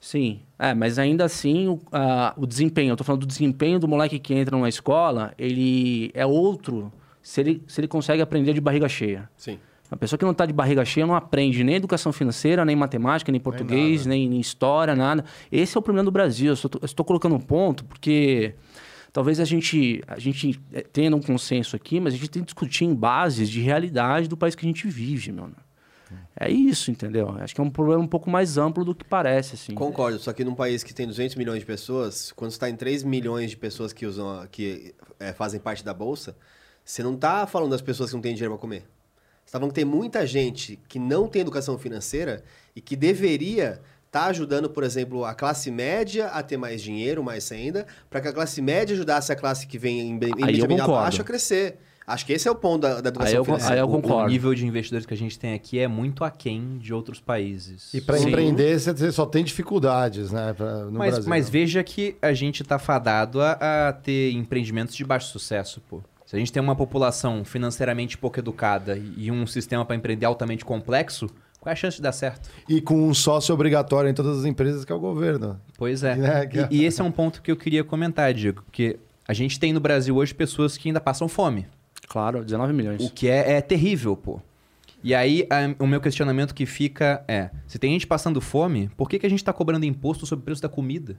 [0.00, 3.88] Sim, é, mas ainda assim o, a- o desempenho, eu tô falando do desempenho do
[3.88, 6.92] moleque que entra numa escola, ele é outro
[7.22, 9.28] se ele, se ele consegue aprender de barriga cheia.
[9.36, 9.58] Sim.
[9.90, 13.30] A pessoa que não está de barriga cheia não aprende nem educação financeira, nem matemática,
[13.30, 15.24] nem português, nem, nem história, nada.
[15.50, 16.54] Esse é o problema do Brasil.
[16.54, 18.54] Eu estou colocando um ponto porque
[19.12, 22.46] talvez a gente, a gente eh, tenha um consenso aqui, mas a gente tem que
[22.46, 25.50] discutir em bases de realidade do país que a gente vive, meu.
[26.38, 27.34] É isso, entendeu?
[27.40, 29.74] Acho que é um problema um pouco mais amplo do que parece, assim.
[29.74, 32.76] Concordo, só que num país que tem 200 milhões de pessoas, quando você está em
[32.76, 36.36] 3 milhões de pessoas que usam, que eh, fazem parte da bolsa,
[36.84, 38.84] você não está falando das pessoas que não têm dinheiro para comer.
[39.46, 42.42] Você está falando que tem muita gente que não tem educação financeira
[42.74, 47.22] e que deveria estar tá ajudando, por exemplo, a classe média a ter mais dinheiro,
[47.22, 51.20] mais renda, para que a classe média ajudasse a classe que vem em, em acho
[51.20, 51.78] a crescer.
[52.04, 53.74] Acho que esse é o ponto da, da educação Aí eu- financeira.
[53.74, 54.24] aí eu O- concordo.
[54.26, 57.92] O nível de investidores que a gente tem aqui é muito aquém de outros países.
[57.94, 60.52] E para empreender, você- só tem dificuldades, né?
[60.54, 61.28] pra- no mas, Brasil.
[61.28, 66.00] mas veja que a gente tá fadado a, a ter empreendimentos de baixo sucesso, pô.
[66.26, 70.64] Se a gente tem uma população financeiramente pouco educada e um sistema para empreender altamente
[70.64, 71.28] complexo,
[71.60, 72.50] qual é a chance de dar certo?
[72.68, 75.60] E com um sócio obrigatório em todas as empresas, que é o governo.
[75.78, 76.14] Pois é.
[76.42, 79.32] É, que- E, e esse é um ponto que eu queria comentar, Diego, porque a
[79.32, 81.66] gente tem no Brasil hoje pessoas que ainda passam fome.
[82.08, 83.04] Claro, 19 milhões.
[83.04, 84.40] O que é, é terrível, pô.
[85.04, 89.08] E aí, a- o meu questionamento que fica é: se tem gente passando fome, por
[89.08, 91.16] que, que a gente está cobrando imposto sobre o preço da comida?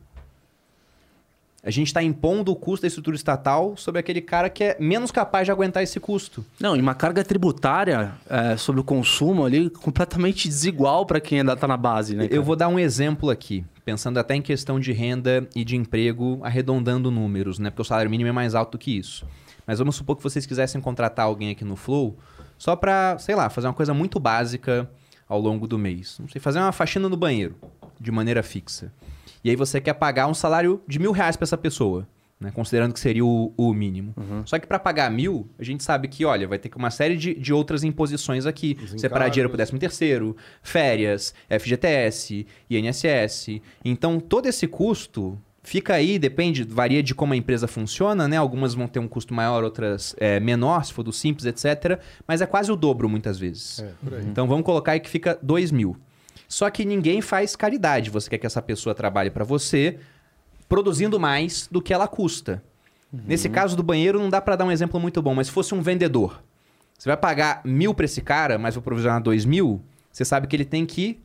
[1.64, 5.12] A gente está impondo o custo da estrutura estatal sobre aquele cara que é menos
[5.12, 6.46] capaz de aguentar esse custo.
[6.60, 11.58] Não, e uma carga tributária é, sobre o consumo ali completamente desigual para quem ainda
[11.58, 12.28] tá na base, né?
[12.30, 16.40] Eu vou dar um exemplo aqui, pensando até em questão de renda e de emprego,
[16.44, 17.70] arredondando números, né?
[17.70, 19.26] Porque o salário mínimo é mais alto do que isso.
[19.66, 22.18] Mas vamos supor que vocês quisessem contratar alguém aqui no Flow
[22.58, 24.90] só para, sei lá, fazer uma coisa muito básica
[25.28, 26.18] ao longo do mês.
[26.20, 27.56] Não sei, fazer uma faxina no banheiro
[28.00, 28.92] de maneira fixa.
[29.44, 32.08] E aí você quer pagar um salário de mil reais para essa pessoa.
[32.40, 34.14] Né, considerando que seria o, o mínimo.
[34.46, 37.18] Só que para pagar mil, a gente sabe que, olha, vai ter que uma série
[37.18, 38.78] de, de outras imposições aqui.
[38.96, 43.60] Separar dinheiro para 13 terceiro, férias, FGTS, INSS.
[43.84, 48.38] Então, todo esse custo fica aí, depende, varia de como a empresa funciona, né?
[48.38, 52.00] Algumas vão ter um custo maior, outras é, menor, se for do Simples, etc.
[52.28, 53.80] Mas é quase o dobro muitas vezes.
[53.80, 53.92] É.
[54.22, 55.98] Então, vamos colocar aí que fica 2 mil.
[56.48, 58.10] Só que ninguém faz caridade.
[58.10, 60.00] Você quer que essa pessoa trabalhe para você
[60.70, 62.64] produzindo mais do que ela custa.
[63.12, 65.74] Nesse caso do banheiro, não dá para dar um exemplo muito bom, mas se fosse
[65.74, 66.44] um vendedor,
[66.98, 70.56] você vai pagar mil para esse cara, mas vai provisionar dois mil, você sabe que
[70.56, 71.20] ele tem que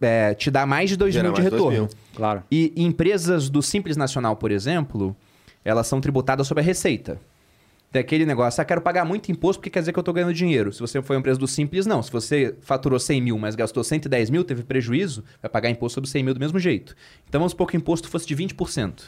[0.00, 1.70] é, te dar mais de dois Gerar mil de retorno.
[1.70, 1.88] mil.
[2.14, 2.42] Claro.
[2.50, 5.16] E empresas do Simples Nacional, por exemplo,
[5.64, 7.20] elas são tributadas sobre a receita.
[7.92, 10.32] Tem aquele negócio, ah, quero pagar muito imposto porque quer dizer que eu estou ganhando
[10.32, 10.72] dinheiro.
[10.72, 12.02] Se você foi uma empresa do Simples, não.
[12.02, 16.08] Se você faturou 100 mil, mas gastou 110 mil, teve prejuízo, vai pagar imposto sobre
[16.08, 16.96] 100 mil do mesmo jeito.
[17.28, 19.02] Então vamos supor que o imposto fosse de 20%.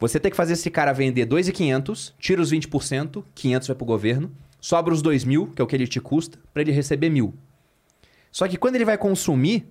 [0.00, 4.32] Você tem que fazer esse cara vender 2,500, tira os 20%, 500 vai pro governo,
[4.60, 7.32] sobra os 2 mil, que é o que ele te custa, para ele receber mil.
[8.32, 9.68] Só que quando ele vai consumir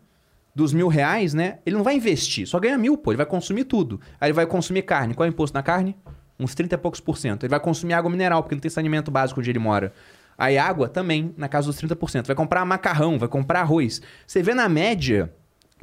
[0.55, 1.59] dos mil reais, né?
[1.65, 3.11] Ele não vai investir, só ganha mil, pô.
[3.11, 3.99] Ele vai consumir tudo.
[4.21, 5.13] Aí ele vai consumir carne.
[5.13, 5.97] Qual é o imposto na carne?
[6.39, 7.43] Uns 30 e poucos por cento.
[7.43, 9.93] Ele vai consumir água mineral, porque não tem saneamento básico onde ele mora.
[10.37, 12.27] Aí água também, na casa dos 30%.
[12.27, 14.01] Vai comprar macarrão, vai comprar arroz.
[14.25, 15.31] Você vê na média,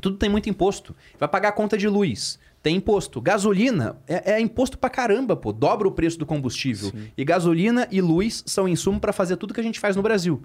[0.01, 0.95] tudo tem muito imposto.
[1.19, 2.39] Vai pagar a conta de luz.
[2.63, 3.23] Tem imposto.
[3.23, 5.51] Gasolina é, é imposto pra caramba, pô.
[5.51, 6.93] Dobra o preço do combustível.
[7.17, 10.43] E gasolina e luz são insumo pra fazer tudo que a gente faz no Brasil.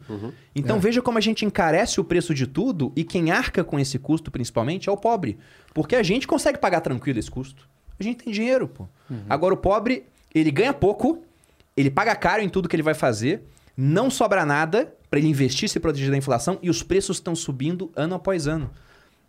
[0.56, 4.00] Então veja como a gente encarece o preço de tudo e quem arca com esse
[4.00, 5.38] custo, principalmente, é o pobre.
[5.74, 7.68] Porque a gente consegue pagar tranquilo esse custo.
[8.00, 8.88] A gente tem dinheiro, pô.
[9.30, 11.24] Agora o pobre, ele ganha pouco,
[11.76, 13.44] ele paga caro em tudo que ele vai fazer,
[13.78, 17.36] não sobra nada pra ele investir e se proteger da inflação e os preços estão
[17.36, 18.70] subindo ano após ano.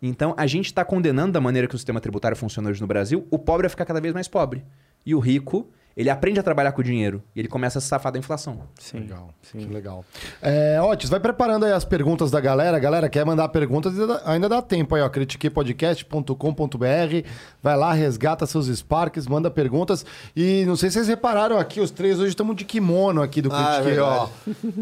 [0.01, 3.27] Então a gente está condenando da maneira que o sistema tributário funciona hoje no Brasil,
[3.31, 4.63] o pobre a ficar cada vez mais pobre.
[5.05, 7.87] E o rico, ele aprende a trabalhar com o dinheiro e ele começa a se
[7.87, 8.59] safar da inflação.
[8.79, 8.99] Sim.
[8.99, 9.57] Legal, Sim.
[9.57, 10.05] que legal.
[10.41, 12.77] É, Otis, vai preparando aí as perguntas da galera.
[12.79, 13.93] Galera, quer mandar perguntas?
[14.25, 15.09] Ainda dá- tempo aí, ó.
[15.09, 17.27] critiquepodcast.com.br.
[17.61, 20.05] Vai lá, resgata seus Sparks, manda perguntas.
[20.35, 23.49] E não sei se vocês repararam aqui, os três hoje estamos de kimono aqui do
[23.51, 24.27] Ah, é ó.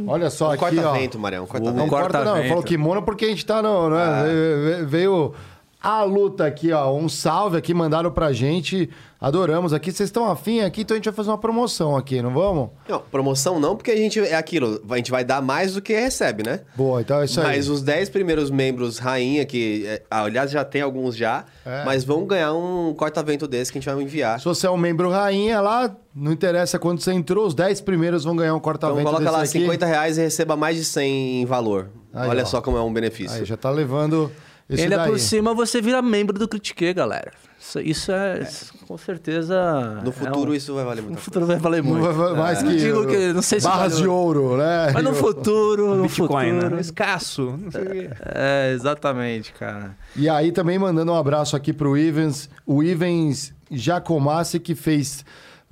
[0.07, 0.69] Olha só Um aqui, ó.
[0.81, 1.43] corta-vento, Marião.
[1.43, 1.89] Um Não, corta-vento.
[1.89, 3.89] corta não, eu falo kimono porque a gente tá no.
[3.89, 5.33] Né, veio- Veio
[5.81, 6.91] a luta aqui, ó.
[6.93, 8.89] Um salve aqui, mandaram pra gente.
[9.25, 9.91] Adoramos aqui.
[9.91, 12.69] Vocês estão afim aqui, então a gente vai fazer uma promoção aqui, não vamos?
[12.87, 14.79] Não, promoção não, porque a gente é aquilo.
[14.87, 16.59] A gente vai dar mais do que recebe, né?
[16.75, 17.47] Boa, então é isso aí.
[17.47, 21.83] Mas os 10 primeiros membros rainha, que é, aliás já tem alguns já, É.
[21.83, 24.37] mas vão ganhar um corta-vento desse que a gente vai enviar.
[24.37, 28.23] Se você é um membro rainha lá, não interessa quando você entrou, os 10 primeiros
[28.23, 29.59] vão ganhar um Então corta-vento coloca desse lá aqui.
[29.59, 31.89] 50 reais e receba mais de 100 em valor.
[32.13, 32.45] Aí, Olha ó.
[32.45, 33.35] só como é um benefício.
[33.39, 34.31] Aí já tá levando
[34.69, 35.09] esse Ainda daí.
[35.09, 37.31] por cima você vira membro do Critique, galera.
[37.59, 38.47] Isso, isso é,
[38.87, 39.99] com certeza.
[40.03, 41.21] No futuro é um- isso vai valer No muito.
[41.21, 42.03] futuro vai valer muito.
[42.03, 44.91] vai- vai- mais Não que, digo que- não sei se barras vale- de ouro, né?
[44.93, 46.75] Mas no futuro, no Bitcoin, futuro.
[46.75, 46.81] né?
[46.81, 47.57] Escasso.
[47.59, 48.09] Não sei o quê.
[48.23, 49.97] É, exatamente, cara.
[50.15, 55.25] E aí também mandando um abraço aqui pro Ivens, o Ivens Jacomassi que fez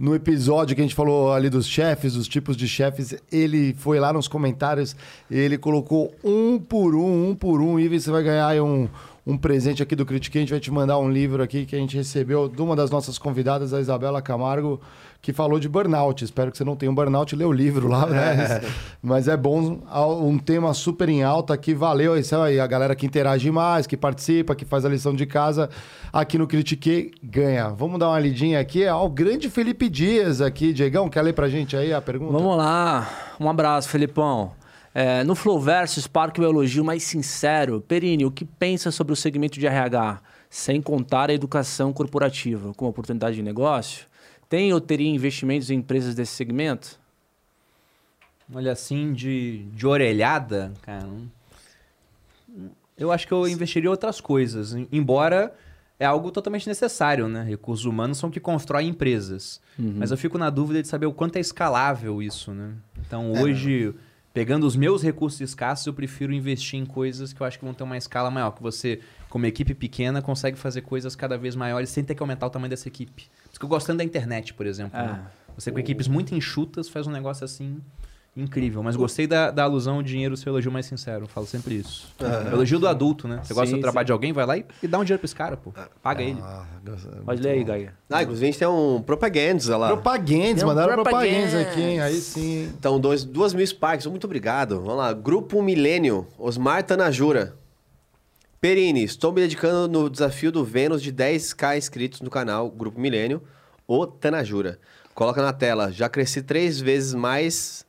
[0.04, 4.02] no episódio que a gente falou ali dos chefes, dos tipos de chefes, ele foi
[4.02, 4.94] lá nos comentários,
[5.32, 8.90] ele colocou um por um, um por um, Ivens, você vai ganhar um,
[9.26, 10.38] um presente aqui do Critique.
[10.38, 12.92] A gente vai te mandar um livro aqui que a gente recebeu de uma das
[12.92, 14.82] nossas convidadas, a Isabela Camargo,
[15.24, 16.22] que falou de burnout.
[16.22, 18.62] Espero que você não tenha um burnout, lê o livro lá, né?
[19.02, 19.80] Mas é bom,
[20.22, 22.18] um tema super em alta que valeu.
[22.18, 25.70] Isso aí, a galera que interage mais, que participa, que faz a lição de casa
[26.12, 27.70] aqui no Critique ganha.
[27.70, 28.86] Vamos dar uma lidinha aqui.
[28.86, 30.74] Ó, o grande Felipe Dias aqui.
[30.74, 32.34] Diegão, quer ler pra gente aí a pergunta?
[32.34, 33.10] Vamos lá.
[33.40, 34.52] Um abraço, Felipão.
[34.94, 37.80] É, no Flowverso, Spark o elogio mais sincero.
[37.80, 40.20] Perini, o que pensa sobre o segmento de RH,
[40.50, 44.12] sem contar a educação corporativa como oportunidade de negócio?
[44.54, 47.00] Tem ou teria investimentos em empresas desse segmento?
[48.54, 51.10] Olha, assim, de, de orelhada, cara.
[52.96, 54.76] Eu acho que eu investiria em outras coisas.
[54.92, 55.56] Embora
[56.00, 57.42] é algo totalmente necessário, né?
[57.42, 59.60] Recursos humanos são que constroem empresas.
[59.80, 59.96] Uhum.
[59.98, 62.74] Mas eu fico na dúvida de saber o quanto é escalável isso, né?
[63.00, 63.96] Então, hoje...
[64.10, 67.64] É Pegando os meus recursos escassos, eu prefiro investir em coisas que eu acho que
[67.64, 68.50] vão ter uma escala maior.
[68.50, 69.00] Que você,
[69.30, 72.72] como equipe pequena, consegue fazer coisas cada vez maiores sem ter que aumentar o tamanho
[72.72, 73.30] dessa equipe.
[73.68, 75.00] Gosto tanto da internet, por exemplo.
[75.00, 75.26] Né?
[75.58, 77.82] Você com equipes muito enxutas faz um negócio assim
[78.36, 78.82] incrível.
[78.82, 81.26] Mas gostei da, da alusão ao dinheiro, seu elogio mais sincero.
[81.26, 82.12] Eu falo sempre isso.
[82.20, 82.54] É.
[82.54, 83.40] Elogio do adulto, né?
[83.44, 84.08] Você gosta do trabalho sim.
[84.08, 85.72] de alguém, vai lá e, e, dá um dinheiro pra esse cara, pô.
[86.02, 86.42] Paga ah, ele.
[87.24, 87.94] Pode ler aí, Gaia.
[88.10, 89.90] Ah, inclusive a gente tem um Propagandas lá.
[89.90, 92.02] Propagandas, um mandaram Propagandas aqui, hein?
[92.02, 92.72] Aí sim.
[92.78, 94.80] Então, dois, duas mil Sparks, muito obrigado.
[94.82, 95.14] Vamos lá.
[95.14, 97.56] Grupo Milênio, Osmar Tanajura.
[98.64, 103.44] Perini, estou me dedicando no desafio do Vênus de 10k inscritos no canal Grupo Milênio,
[103.86, 104.80] o Tanajura.
[105.14, 107.86] Coloca na tela, já cresci três vezes mais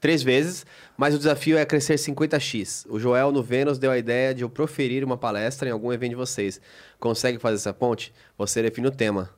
[0.00, 0.64] três vezes,
[0.96, 2.86] mas o desafio é crescer 50x.
[2.88, 6.10] O Joel no Vênus deu a ideia de eu proferir uma palestra em algum evento
[6.10, 6.60] de vocês.
[7.00, 8.14] Consegue fazer essa ponte?
[8.38, 9.28] Você define o tema.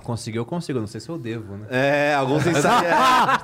[0.00, 1.66] Conseguir eu consigo, não sei se eu devo, né?
[1.70, 2.66] É, alguns inside...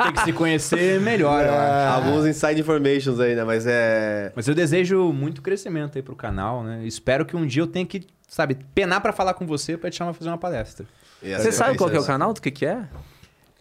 [0.02, 3.44] Tem que se conhecer melhor, é, Alguns inside informations aí, né?
[3.44, 4.32] Mas é...
[4.34, 6.84] Mas eu desejo muito crescimento aí pro canal, né?
[6.84, 9.96] Espero que um dia eu tenha que, sabe, penar para falar com você para te
[9.96, 10.86] chamar pra fazer uma palestra.
[11.22, 12.32] Você sabe qual é o canal?
[12.32, 12.88] Do que que é?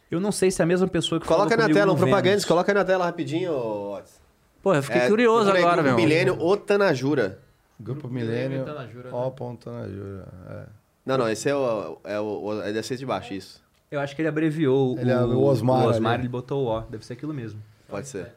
[0.10, 2.74] Eu não sei se é a mesma pessoa que Coloca na tela, um propaganda, coloca
[2.74, 4.22] na tela rapidinho, Otis.
[4.64, 5.96] Pô, eu fiquei é, curioso agora, meu.
[5.96, 7.40] Milênio Otanajura.
[7.80, 8.66] Grupo Milênio O.
[8.66, 10.28] Tanajura.
[10.50, 10.77] É.
[11.08, 13.64] Não, não, esse é o, é o, é deve ser de baixo, isso.
[13.90, 15.86] Eu acho que ele abreviou ele é o, é o Osmar.
[15.86, 16.24] O Osmar, ali.
[16.24, 16.82] ele botou o O.
[16.82, 17.64] Deve ser aquilo mesmo.
[17.88, 18.34] Pode ser.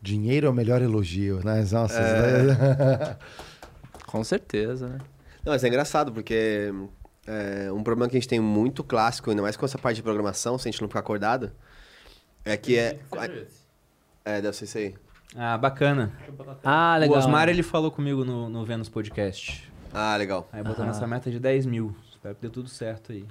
[0.00, 1.62] Dinheiro é o melhor elogio, né?
[1.70, 3.16] Nossa, é...
[4.08, 4.98] Com certeza, né?
[5.44, 6.72] Não, mas é engraçado, porque
[7.26, 10.02] é, um problema que a gente tem muito clássico, ainda mais com essa parte de
[10.02, 11.52] programação, se a gente não ficar acordado,
[12.46, 12.98] é que é.
[14.24, 14.94] É, deve ser isso aí.
[15.36, 16.14] Ah, bacana.
[16.62, 17.16] Ah, legal.
[17.16, 19.73] O Osmar ele falou comigo no, no Vênus Podcast.
[19.94, 20.48] Ah, legal.
[20.52, 21.94] Aí botando essa meta de 10 mil.
[22.10, 23.24] Espero que dê tudo certo aí.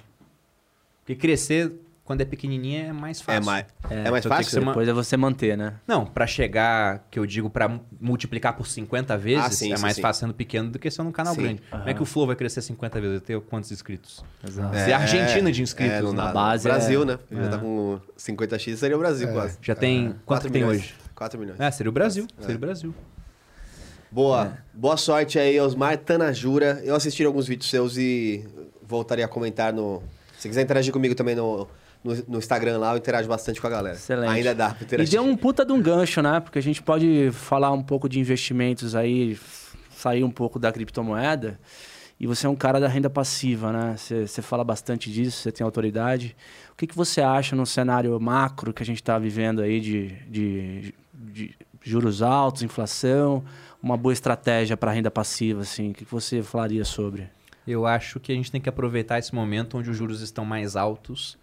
[1.02, 1.74] Porque crescer
[2.06, 3.42] quando é pequenininha é mais fácil.
[3.42, 4.62] É mais, é, é mais fácil?
[4.62, 4.72] Uma...
[4.72, 5.76] Depois é você manter, né?
[5.88, 9.82] Não, para chegar, que eu digo, para multiplicar por 50 vezes, ah, sim, é sim,
[9.82, 10.02] mais sim.
[10.02, 11.62] fácil sendo pequeno do que sendo um canal grande.
[11.72, 11.80] Uhum.
[11.80, 13.22] Como é que o Flow vai crescer 50 vezes?
[13.22, 14.24] Ter quantos inscritos?
[14.46, 14.76] Exato.
[14.76, 16.12] É, Argentina de inscritos.
[16.12, 16.64] É, na base.
[16.66, 17.06] Brasil, é...
[17.06, 17.20] né?
[17.32, 19.32] Já tá com 50x, seria o Brasil é.
[19.32, 19.58] quase.
[19.62, 20.16] Já tem.
[20.26, 20.94] Quanto tem hoje?
[21.16, 21.60] 4 milhões.
[21.60, 22.28] É, seria o Brasil.
[22.40, 22.94] Seria o Brasil.
[24.14, 24.60] Boa.
[24.72, 26.80] Boa sorte aí, Osmar Tanajura.
[26.84, 28.46] Eu assisti alguns vídeos seus e
[28.84, 30.04] voltaria a comentar no.
[30.38, 31.68] Se quiser interagir comigo também no
[32.04, 33.96] no, no, Instagram lá, eu interajo bastante com a galera.
[33.96, 34.30] Excelente.
[34.30, 35.12] Ainda dá pra interagir.
[35.14, 36.40] E deu um puta de um gancho, né?
[36.42, 39.40] Porque a gente pode falar um pouco de investimentos aí,
[39.96, 41.60] sair um pouco da criptomoeda.
[42.20, 43.96] E você é um cara da renda passiva, né?
[43.98, 46.36] Você, você fala bastante disso, você tem autoridade.
[46.72, 50.10] O que, que você acha no cenário macro que a gente está vivendo aí de,
[50.30, 53.44] de, de, juros altos, inflação,
[53.84, 55.92] uma boa estratégia para renda passiva, assim?
[55.92, 57.28] O que, você falaria sobre?
[57.68, 60.78] Eu acho que a gente tem que aproveitar esse momento onde os juros estão mais
[60.78, 61.38] altos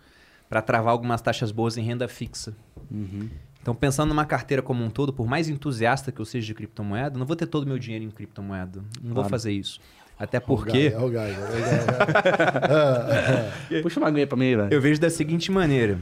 [0.48, 2.56] para travar algumas taxas boas em renda fixa.
[2.90, 3.28] Uhum.
[3.60, 7.18] Então, pensando numa carteira como um todo, por mais entusiasta que eu seja de criptomoeda,
[7.18, 8.80] não vou ter todo o meu dinheiro em criptomoeda.
[8.80, 9.14] Não claro.
[9.14, 9.78] vou fazer isso.
[10.18, 10.92] Até porque.
[10.94, 11.36] É o Gai,
[13.82, 14.72] Puxa uma aguinha para mim, velho.
[14.72, 15.98] Eu vejo da seguinte maneira: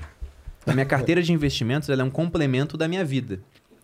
[0.64, 3.40] a minha carteira de investimentos é um complemento da minha vida.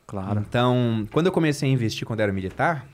[0.06, 0.40] Claro.
[0.40, 2.86] Então, quando eu comecei a investir quando eu era militar,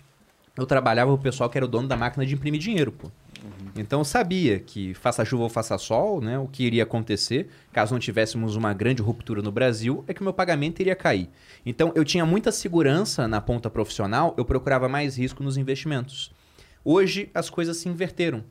[0.57, 3.09] eu trabalhava com o pessoal que era o dono da máquina de imprimir dinheiro, pô.
[3.43, 3.71] Uhum.
[3.77, 7.95] Então eu sabia que faça chuva ou faça sol, né, o que iria acontecer, caso
[7.95, 11.31] não tivéssemos uma grande ruptura no Brasil, é que o meu pagamento iria cair.
[11.65, 16.31] Então eu tinha muita segurança na ponta profissional, eu procurava mais risco nos investimentos.
[16.85, 18.45] Hoje as coisas se inverteram.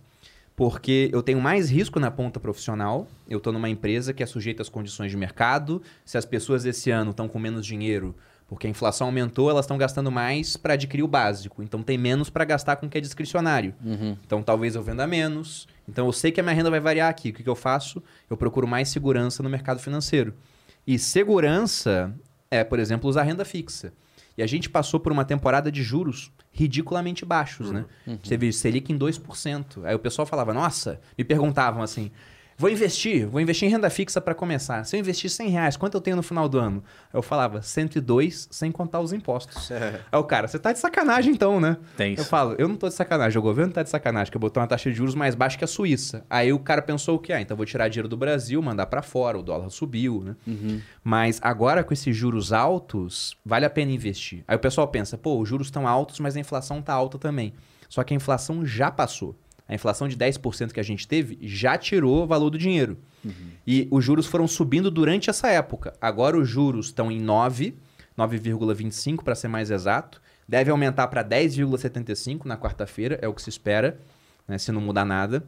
[0.55, 4.61] Porque eu tenho mais risco na ponta profissional, eu estou numa empresa que é sujeita
[4.61, 5.81] às condições de mercado.
[6.03, 8.13] Se as pessoas esse ano estão com menos dinheiro,
[8.49, 11.61] porque a inflação aumentou, elas estão gastando mais para adquirir o básico.
[11.61, 13.75] Então tem menos para gastar com o que é discricionário.
[13.85, 14.17] Uhum.
[14.25, 15.67] Então talvez eu venda menos.
[15.87, 17.29] Então eu sei que a minha renda vai variar aqui.
[17.29, 18.01] O que, que eu faço?
[18.27, 20.33] Eu procuro mais segurança no mercado financeiro.
[20.85, 22.11] E segurança
[22.49, 23.93] é, por exemplo, usar renda fixa.
[24.35, 27.85] E a gente passou por uma temporada de juros ridiculamente baixos, né?
[28.23, 29.83] Você vê Selic em 2%.
[29.83, 32.09] Aí o pessoal falava, nossa, me perguntavam assim,
[32.59, 34.83] vou investir, vou investir em renda fixa para começar.
[34.83, 36.83] Se eu investir 100 reais, quanto eu tenho no final do ano?
[37.13, 39.71] Eu falava, 102 sem contar os impostos.
[40.11, 41.77] Aí o cara, você tá de sacanagem então, né?
[41.95, 42.25] Tem Eu isso.
[42.29, 44.67] falo, eu não tô de sacanagem, o governo tá de sacanagem, que eu botou uma
[44.67, 46.25] taxa de juros mais baixa que a Suíça.
[46.29, 47.31] Aí o cara pensou o quê?
[47.31, 50.35] Ah, então vou tirar dinheiro do Brasil, mandar para fora, o dólar subiu, né?
[51.03, 54.43] Mas agora com esses juros altos, vale a pena investir.
[54.47, 57.53] Aí o pessoal pensa, pô, os juros estão altos, mas a inflação tá alta também.
[57.87, 59.35] Só que a inflação já passou.
[59.69, 62.97] A inflação de 10% que a gente teve já tirou o valor do dinheiro.
[63.67, 65.93] E os juros foram subindo durante essa época.
[66.01, 67.75] Agora os juros estão em 9,
[68.17, 70.19] 9,25 para ser mais exato.
[70.47, 73.99] Deve aumentar para 10,75 na quarta-feira, é o que se espera,
[74.47, 75.43] né, se não mudar nada.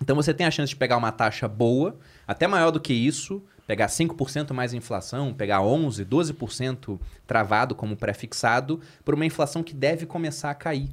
[0.00, 3.42] Então você tem a chance de pegar uma taxa boa, até maior do que isso,
[3.66, 10.06] pegar 5% mais inflação, pegar 11, 12% travado como pré-fixado, por uma inflação que deve
[10.06, 10.88] começar a cair.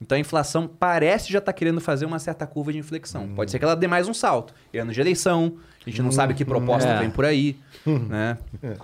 [0.00, 3.28] Então a inflação parece já estar querendo fazer uma certa curva de inflexão.
[3.34, 4.54] Pode ser que ela dê mais um salto.
[4.72, 5.56] E ano de eleição,
[5.88, 6.98] a gente não sabe que proposta É.
[7.00, 7.56] vem por aí,
[7.86, 8.36] né?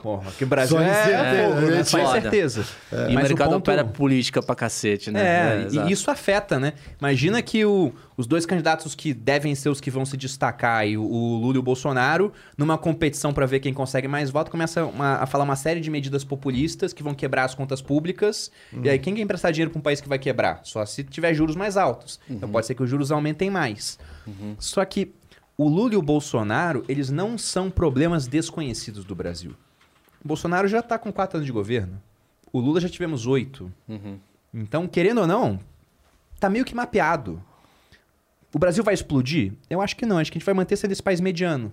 [0.02, 1.70] Porra, que o Brasil é, fogo, né?
[1.76, 1.84] né?
[1.84, 2.18] Só Foda.
[2.18, 2.64] incerteza.
[2.92, 5.20] E o Mas mercado ponto- opera política pra cacete, né?
[5.24, 5.88] é, exato.
[5.88, 6.72] e isso afeta, né?
[6.98, 10.96] Imagina que o- os dois candidatos que devem ser os que vão se destacar, aí,
[10.96, 14.84] o, o Lula e o Bolsonaro, numa competição para ver quem consegue mais voto, começa
[14.86, 18.50] uma- a falar uma série de medidas populistas que vão quebrar as contas públicas.
[18.82, 20.60] E aí, quem quer emprestar dinheiro para um país que vai quebrar?
[20.62, 22.18] Só se tiver juros mais altos.
[22.30, 23.98] Então pode ser que os juros aumentem mais.
[24.58, 25.12] Só que
[25.56, 29.52] o Lula e o Bolsonaro, eles não são problemas desconhecidos do Brasil.
[30.24, 32.00] O Bolsonaro já está com quatro anos de governo.
[32.52, 33.70] O Lula já tivemos oito.
[34.52, 35.58] Então, querendo ou não,
[36.40, 37.42] tá meio que mapeado.
[38.52, 39.52] O Brasil vai explodir?
[39.68, 40.18] Eu acho que não.
[40.18, 41.72] Acho que a gente vai manter sendo esse país mediano.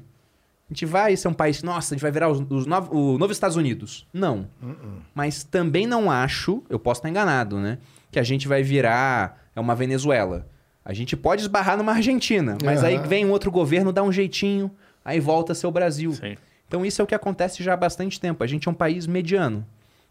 [0.70, 3.18] A gente vai ser um país, nossa, a gente vai virar os, os novo- o
[3.18, 4.08] novo Estados Unidos.
[4.14, 4.48] Não.
[5.14, 7.78] Mas também não acho, eu posso estar enganado, né?
[8.12, 10.48] Que a gente vai virar é uma Venezuela.
[10.84, 13.08] A gente pode esbarrar numa Argentina, mas aí Aham.
[13.08, 14.72] vem um outro governo, dá um jeitinho,
[15.06, 16.14] aí volta a ser o Brasil.
[16.14, 16.36] Sim.
[16.68, 18.44] Então isso é o que acontece já há bastante tempo.
[18.44, 19.66] A gente é um país mediano.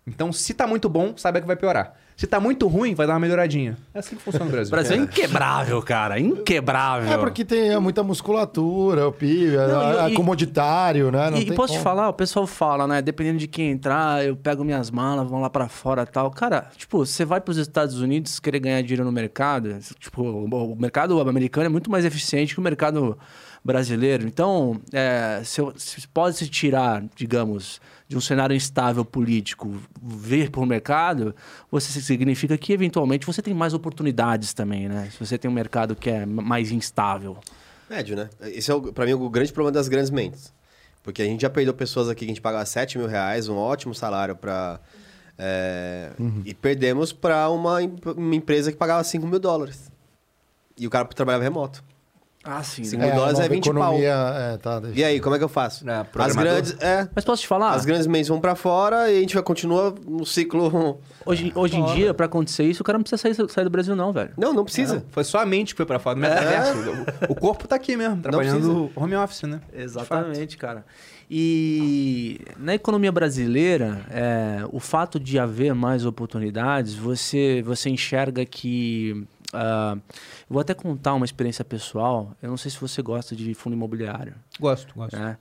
[0.07, 1.95] Então, se tá muito bom, saiba que vai piorar.
[2.21, 3.79] Se tá muito ruim, vai dar uma melhoradinha.
[3.95, 4.71] É assim que funciona o O Brasil.
[4.71, 6.21] Brasil é inquebrável, cara.
[6.21, 7.11] Inquebrável.
[7.11, 11.31] É porque tem muita musculatura, o PIB, Não, é, e- comoditário, né?
[11.31, 11.83] Não e, tem posso te como.
[11.85, 13.01] falar, o pessoal fala, né?
[13.01, 16.31] Dependendo de quem entrar, eu pego minhas malas, vão lá pra fora e tal.
[16.31, 20.77] Cara, tipo, você vai pros Estados Unidos querer ganhar dinheiro no mercado, tipo, o o
[20.77, 23.17] mercado americano é muito mais eficiente que o mercado
[23.65, 24.27] brasileiro.
[24.27, 27.81] Então, é, se, eu- se pode se tirar, digamos,
[28.11, 29.73] de um cenário instável político,
[30.03, 31.32] vir pro mercado,
[31.70, 35.09] você significa que eventualmente você tem mais oportunidades também, né?
[35.12, 37.39] Se você tem um mercado que é mais instável.
[37.89, 38.28] Médio, né?
[38.41, 40.53] Esse é, o, pra mim, o grande problema das grandes mentes.
[41.05, 43.57] Porque a gente já perdeu pessoas aqui que a gente pagava 7 mil reais, um
[43.57, 44.81] ótimo salário pra...
[45.39, 46.11] é,
[46.45, 47.78] E perdemos pra uma,
[48.16, 49.89] uma empresa que pagava 5 mil dólares.
[50.77, 51.85] E o cara trabalhava remoto.
[52.43, 52.85] Ah, sim.
[52.85, 52.97] Sim.
[52.97, 53.05] né?
[53.05, 53.75] mil a dólares é nova 20 pau.
[53.75, 55.89] economia, É, tá, E aí, como é que eu faço?
[55.89, 56.77] É, As grandes...
[56.81, 57.73] É, Mas posso te falar?
[57.73, 60.99] as grandes mentes vão pra fora e a gente vai continua no ciclo...
[61.27, 63.95] Hoje, hoje em dia, pra acontecer isso, o cara não precisa sair, sair do Brasil,
[63.95, 64.31] não, velho.
[64.39, 65.05] Não, não precisa.
[65.11, 66.79] Foi só a mente que foi pra fora do metaverso.
[67.29, 69.61] O, o corpo tá aqui mesmo, trabalhando home office, né?
[69.73, 70.85] Exatamente, cara.
[71.33, 79.25] E na economia brasileira, é, o fato de haver mais oportunidades, você, você enxerga que.
[79.52, 80.01] Eu
[80.48, 82.32] vou até contar uma experiência pessoal.
[82.43, 84.35] Eu não sei se você gosta de fundo imobiliário.
[84.59, 85.16] Gosto, gosto.
[85.16, 85.36] né?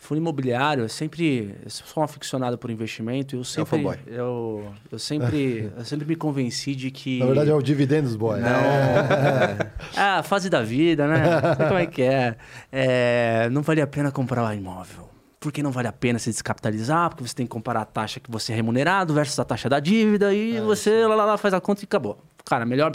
[0.00, 3.34] Fundo imobiliário, eu sempre eu sou um aficionado por investimento.
[3.34, 3.98] Eu sempre, fanboy.
[4.06, 8.38] eu, eu sempre, eu sempre me convenci de que Na verdade é o dividendos, boy.
[8.38, 8.48] não.
[9.96, 11.40] ah, fase da vida, né?
[11.40, 12.36] Sabe como é que é?
[12.70, 15.08] É, Não vale a pena comprar um imóvel.
[15.40, 18.30] Porque não vale a pena se descapitalizar, porque você tem que comparar a taxa que
[18.30, 21.60] você é remunerado versus a taxa da dívida e você lá, lá, lá faz a
[21.60, 22.18] conta e acabou.
[22.44, 22.92] Cara, melhor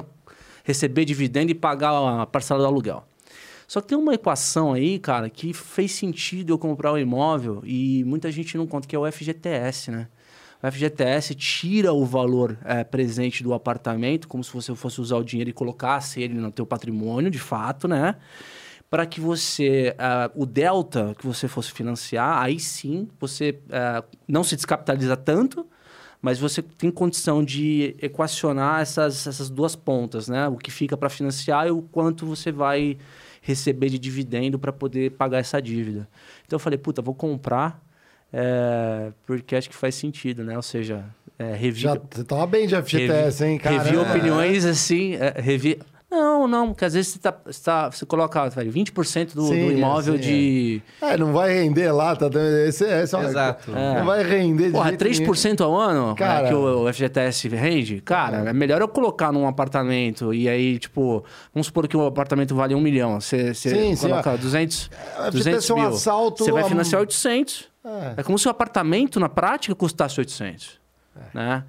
[0.63, 1.91] receber dividendo e pagar
[2.21, 3.05] a parcela do aluguel.
[3.67, 8.03] Só que tem uma equação aí, cara, que fez sentido eu comprar o imóvel e
[8.05, 10.07] muita gente não conta, que é o FGTS, né?
[10.61, 15.23] O FGTS tira o valor eh, presente do apartamento, como se você fosse usar o
[15.23, 18.15] dinheiro e colocasse ele no teu patrimônio, de fato, né?
[18.89, 24.43] Para que você, ah, o delta que você fosse financiar, aí sim você ah, não
[24.43, 25.67] se descapitaliza tanto,
[26.23, 30.47] mas você tem condição de equacionar essas, essas duas pontas, né?
[30.47, 32.97] O que fica para financiar e o quanto você vai
[33.41, 36.07] receber de dividendo para poder pagar essa dívida.
[36.45, 37.83] Então eu falei, puta, vou comprar
[38.31, 40.55] é, porque acho que faz sentido, né?
[40.55, 41.03] Ou seja,
[41.37, 43.83] é, revi, Já, você tava bem de FGTS, hein, cara?
[43.83, 45.77] revi opiniões assim, é, revi...
[46.13, 49.65] Não, não, porque às vezes você, tá, você, tá- você coloca velho, 20% do, Sim,
[49.65, 50.81] do imóvel sim, de.
[51.01, 52.27] É, não vai render lá, tá?
[52.67, 53.71] Esse, esse é uma- Exato.
[53.71, 55.31] Não vai render de Porra, jeito nenhum.
[55.33, 56.45] 3% ao ano Cara.
[56.45, 57.99] é, que o, FGTS rende?
[58.01, 58.53] Cara, é.
[58.53, 62.79] melhor eu colocar num apartamento e aí, tipo, vamos supor que o apartamento vale um
[62.81, 63.19] milhão.
[63.19, 64.37] Você, você Sim, sim, coloca ó.
[64.37, 65.89] 200, FGTS 200 é um mil.
[65.89, 67.67] assalto Você vai a- financiar 800.
[67.83, 68.13] É.
[68.17, 70.79] É como se o apartamento, na prática, custasse 800.
[71.33, 71.63] Né?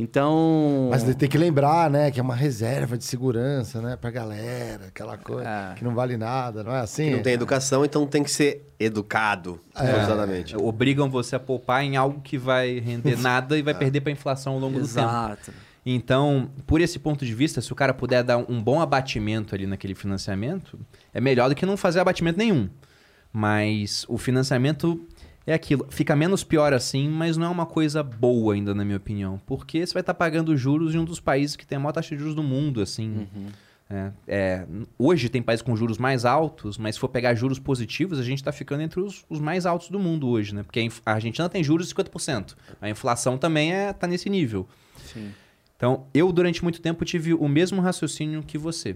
[0.00, 0.88] Então...
[0.90, 5.18] Mas tem que lembrar, né, que é uma reserva de segurança, né, pra galera, aquela
[5.18, 5.74] coisa É.
[5.74, 7.10] que não vale nada, não é assim?
[7.10, 10.56] Não tem educação, então tem que ser educado, forçadamente.
[10.56, 14.54] Obrigam você a poupar em algo que vai render nada e vai perder para inflação
[14.54, 15.00] ao longo do tempo.
[15.00, 15.52] Exato.
[15.84, 19.66] Então, por esse ponto de vista, se o cara puder dar um bom abatimento ali
[19.66, 20.78] naquele financiamento,
[21.12, 22.68] é melhor do que não fazer abatimento nenhum.
[23.32, 25.00] Mas o financiamento
[25.50, 25.86] é aquilo.
[25.90, 29.40] Fica menos pior assim, mas não é uma coisa boa ainda, na minha opinião.
[29.46, 32.14] Porque você vai estar pagando juros de um dos países que tem a maior taxa
[32.14, 33.26] de juros do mundo, assim.
[33.92, 34.66] É, é,
[34.96, 38.38] hoje tem países com juros mais altos, mas se for pegar juros positivos, a gente
[38.38, 40.62] está ficando entre os, os mais altos do mundo hoje, né?
[40.62, 42.54] Porque a Argentina tem juros de 50%.
[42.80, 44.68] A inflação também está é, tá nesse nível.
[45.12, 45.32] Sim.
[45.76, 48.94] Então, eu durante muito tempo tive o mesmo raciocínio que você.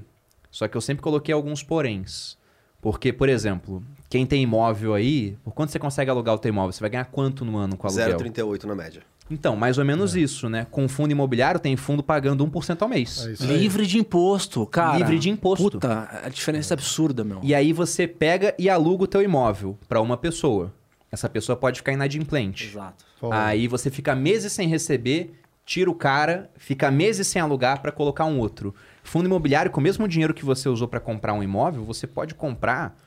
[0.50, 2.38] Só que eu sempre coloquei alguns poréns.
[2.84, 6.70] Porque, por exemplo, quem tem imóvel aí, por quanto você consegue alugar o teu imóvel?
[6.70, 8.18] Você vai ganhar quanto no ano com aluguel?
[8.18, 9.00] 0,38 na média.
[9.30, 10.66] Então, mais ou menos isso, né?
[10.70, 13.26] Com fundo imobiliário, tem fundo pagando 1% ao mês.
[13.40, 13.46] É.
[13.46, 14.98] Livre de imposto, cara.
[14.98, 15.70] Livre de imposto.
[15.70, 17.40] Puta, a diferença é absurda, meu.
[17.42, 20.70] E aí você pega e aluga o teu imóvel para uma pessoa.
[21.10, 22.66] Essa pessoa pode ficar inadimplente.
[22.66, 23.02] Exato.
[23.30, 25.32] Aí você fica meses sem receber,
[25.64, 28.74] tira o cara, fica meses sem alugar para colocar um outro.
[29.04, 32.34] Fundo imobiliário, com o mesmo dinheiro que você usou para comprar um imóvel, você pode
[32.34, 32.98] comprar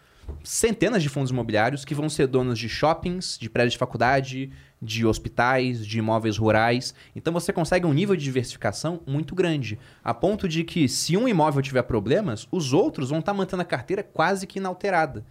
[0.44, 5.06] centenas de fundos imobiliários que vão ser donos de shoppings, de prédios de faculdade, de
[5.06, 6.94] hospitais, de imóveis rurais.
[7.16, 11.28] Então você consegue um nível de diversificação muito grande, a ponto de que se um
[11.28, 15.26] imóvel tiver problemas, os outros vão estar mantendo a carteira quase que inalterada.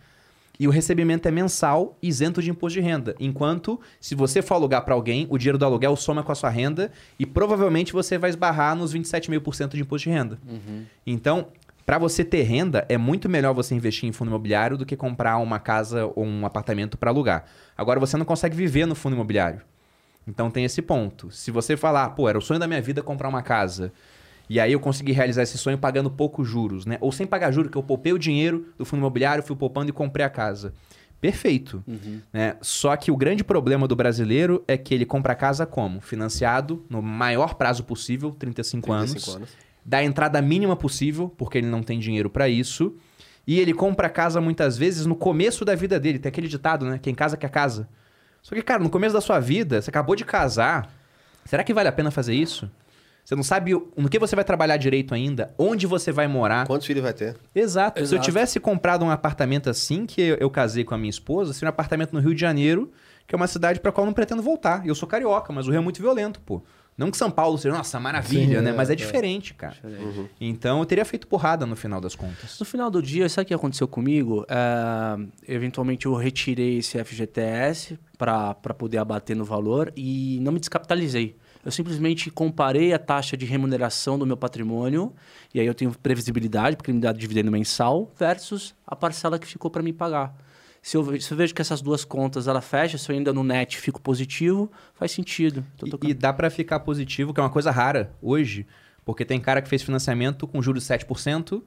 [0.59, 3.15] E o recebimento é mensal, isento de imposto de renda.
[3.20, 6.51] Enquanto, se você for alugar para alguém, o dinheiro do aluguel soma com a sua
[6.51, 10.39] renda e provavelmente você vai esbarrar nos 27,5% de imposto de renda.
[11.07, 11.49] Então,
[11.85, 15.37] para você ter renda, é muito melhor você investir em fundo imobiliário do que comprar
[15.39, 17.45] uma casa ou um apartamento para alugar.
[17.77, 19.61] Agora, você não consegue viver no fundo imobiliário.
[20.27, 21.31] Então tem esse ponto.
[21.31, 23.93] Se você falar, pô, era o sonho da minha vida comprar uma casa.
[24.48, 26.98] E aí eu consegui realizar esse sonho pagando poucos juros, né?
[27.01, 29.93] Ou sem pagar juros, que eu poupei o dinheiro do fundo imobiliário, fui poupando e
[29.93, 30.73] comprei a casa.
[31.20, 31.82] Perfeito.
[32.32, 32.56] Né?
[32.60, 36.01] Só que o grande problema do brasileiro é que ele compra a casa como?
[36.01, 39.36] Financiado no maior prazo possível, 35, 35 anos.
[39.36, 39.48] anos.
[39.85, 42.94] Da entrada mínima possível, porque ele não tem dinheiro para isso.
[43.47, 46.18] E ele compra a casa muitas vezes no começo da vida dele.
[46.18, 46.98] Tem aquele ditado, né?
[47.01, 47.89] Quem casa quer casa.
[48.43, 50.93] Só que, cara, no começo da sua vida, você acabou de casar.
[51.44, 52.70] Será que vale a pena fazer isso?
[53.27, 56.65] Você não sabe no que você vai trabalhar direito ainda, onde você vai morar.
[56.65, 57.36] Quantos filhos vai ter?
[57.53, 57.98] Exato.
[57.98, 58.24] Se eu Exato.
[58.24, 62.12] tivesse comprado um apartamento assim que eu, casei com a minha esposa, seria um apartamento
[62.12, 62.89] no Rio de Janeiro,
[63.27, 64.86] que é uma cidade para qual eu não pretendo voltar.
[64.86, 66.62] Eu sou carioca, mas o Rio é muito violento, pô.
[66.97, 68.70] Não que São Paulo seja, nossa, maravilha, Sim, né?
[68.70, 68.97] é, mas é, é.
[68.97, 69.74] diferente, cara.
[69.74, 70.31] Diferente.
[70.40, 72.61] Então eu teria feito porrada no final das contas.
[72.61, 74.47] No final do dia, sabe o que aconteceu comigo?
[74.48, 81.36] É, eventualmente eu retirei esse FGTS para poder abater no valor e não me descapitalizei.
[81.66, 85.12] Eu simplesmente comparei a taxa de remuneração do meu patrimônio,
[85.52, 89.48] e aí eu tenho previsibilidade, porque ele me dá dividendo mensal, versus a parcela que
[89.48, 90.32] ficou para me pagar.
[90.80, 93.43] Se eu, se eu vejo que essas duas contas ela fecha, se eu ainda no
[93.43, 95.64] net fico positivo, faz sentido.
[95.84, 96.10] E-.
[96.10, 98.64] E, dá para ficar positivo, que é uma coisa rara hoje,
[99.05, 101.60] porque tem cara que fez financiamento com juros de 7%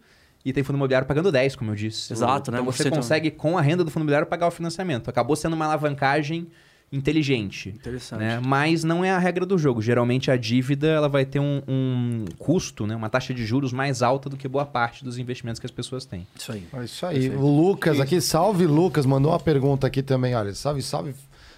[0.45, 2.13] e tem fundo imobiliário pagando 10, como eu disse.
[2.13, 2.71] Exato, então né?
[2.71, 5.09] você Você tem- consegue com a renda do fundo imobiliário pagar o financiamento.
[5.09, 6.47] Acabou sendo uma alavancagem
[6.91, 7.70] inteligente.
[7.70, 8.20] Interessante.
[8.20, 8.41] né?
[8.44, 9.82] Mas não é a regra do jogo.
[9.82, 12.95] Geralmente a dívida ela vai ter um, um custo, né?
[12.95, 16.06] uma taxa de juros mais alta do que boa parte dos investimentos que as pessoas
[16.06, 16.26] têm.
[16.36, 16.68] Isso aí.
[16.74, 17.30] É isso aí.
[17.30, 20.53] O Lucas aqui, salve Lucas, mandou uma pergunta aqui também, olha.
[20.53, 21.14] Salve, salve,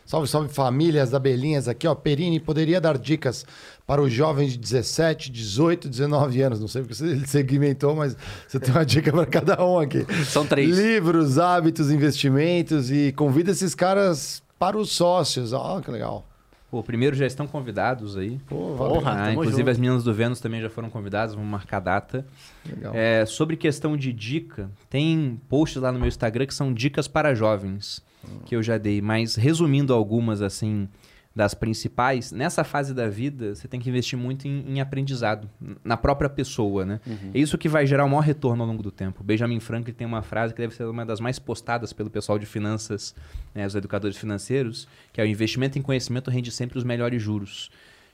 [0.05, 1.95] salve, salve famílias da Belinhas aqui, ó.
[1.95, 3.45] Perini, poderia dar dicas
[3.87, 6.59] para os jovens de 17, 18, 19 anos?
[6.59, 8.17] Não sei porque você segmentou, mas
[8.47, 10.05] você tem uma dica para cada um aqui.
[10.25, 10.77] São três.
[10.77, 15.53] Livros, hábitos, investimentos e convida esses caras para os sócios.
[15.53, 16.23] Ó, que legal.
[16.69, 18.39] Pô, primeiro já estão convidados aí.
[18.47, 18.93] Pô, valeu.
[18.93, 19.23] Porra.
[19.23, 19.71] Ah, inclusive junto.
[19.71, 22.27] as meninas do Vênus também já foram convidadas, vamos marcar a data.
[22.63, 22.93] legal.
[22.95, 27.33] É, sobre questão de dica, tem posts lá no meu Instagram que são dicas para
[27.33, 28.03] jovens,
[28.45, 30.87] que eu já dei, mas resumindo algumas assim
[31.33, 35.49] das principais, nessa fase da vida você tem que investir muito em, em aprendizado,
[35.83, 36.99] na própria pessoa, né?
[37.33, 39.23] É isso que vai gerar o maior retorno ao longo do tempo.
[39.23, 42.45] Benjamin Franklin tem uma frase que deve ser uma das mais postadas pelo pessoal de
[42.45, 43.15] finanças,
[43.55, 47.69] né, os educadores financeiros, que é o investimento em conhecimento rende sempre os melhores juros.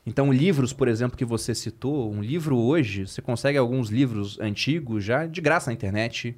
[0.07, 5.03] Então, livros, por exemplo, que você citou, um livro hoje, você consegue alguns livros antigos
[5.03, 6.33] já de graça na internet.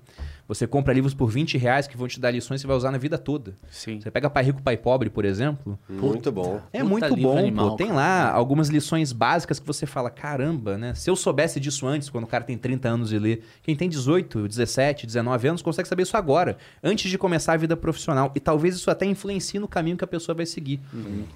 [0.49, 2.89] Você compra livros por 20 reais que vão te dar lições que você vai usar
[2.89, 3.55] na vida toda.
[3.69, 4.01] Sim.
[4.01, 5.77] Você pega Pai Rico, Pai Pobre, por exemplo.
[5.87, 6.59] Muito bom.
[6.73, 7.75] É Puta muito bom, animal, pô.
[7.75, 10.95] Tem lá algumas lições básicas que você fala, caramba, né?
[10.95, 13.41] Se eu soubesse disso antes, quando o cara tem 30 anos e lê.
[13.61, 17.77] Quem tem 18, 17, 19 anos consegue saber isso agora, antes de começar a vida
[17.77, 18.31] profissional.
[18.33, 20.79] E talvez isso até influencie no caminho que a pessoa vai seguir.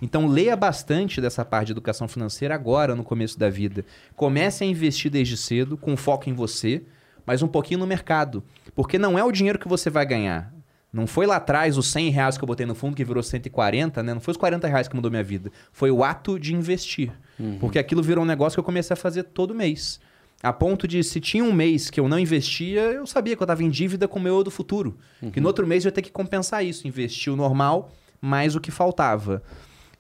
[0.02, 3.86] Então leia bastante dessa parte de educação financeira agora, no começo da vida.
[4.16, 6.82] Comece a investir desde cedo, com foco em você,
[7.26, 8.44] mas um pouquinho no mercado.
[8.76, 10.54] Porque não é o dinheiro que você vai ganhar.
[10.92, 14.04] Não foi lá atrás os 100 reais que eu botei no fundo que virou 140,
[14.04, 14.14] né?
[14.14, 15.52] Não foi os 40 reais que mudou minha vida.
[15.72, 17.12] Foi o ato de investir.
[17.60, 20.00] Porque aquilo virou um negócio que eu comecei a fazer todo mês.
[20.44, 23.46] A ponto de, se tinha um mês que eu não investia, eu sabia que eu
[23.46, 24.98] estava em dívida com o meu eu do futuro.
[25.32, 26.88] Que no outro mês eu ia ter que compensar isso.
[26.88, 27.92] Investir o normal,
[28.22, 29.42] mais o que faltava.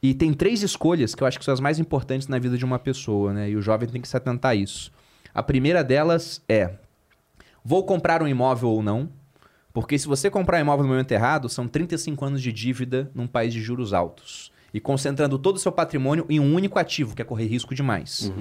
[0.01, 2.65] E tem três escolhas que eu acho que são as mais importantes na vida de
[2.65, 3.49] uma pessoa, né?
[3.49, 4.91] E o jovem tem que se atentar a isso.
[5.33, 6.71] A primeira delas é:
[7.63, 9.09] vou comprar um imóvel ou não?
[9.73, 13.25] Porque se você comprar um imóvel no momento errado, são 35 anos de dívida num
[13.25, 14.51] país de juros altos.
[14.73, 18.31] E concentrando todo o seu patrimônio em um único ativo, que é correr risco demais.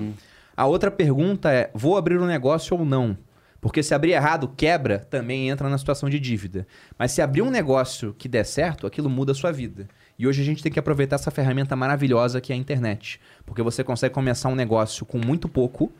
[0.56, 3.16] A outra pergunta é: vou abrir um negócio ou não?
[3.62, 6.66] Porque se abrir errado, quebra, também entra na situação de dívida.
[6.98, 9.86] Mas se abrir um negócio que der certo, aquilo muda a sua vida.
[10.18, 13.20] E hoje a gente tem que aproveitar essa ferramenta maravilhosa que é a internet.
[13.46, 15.92] Porque você consegue começar um negócio com muito pouco.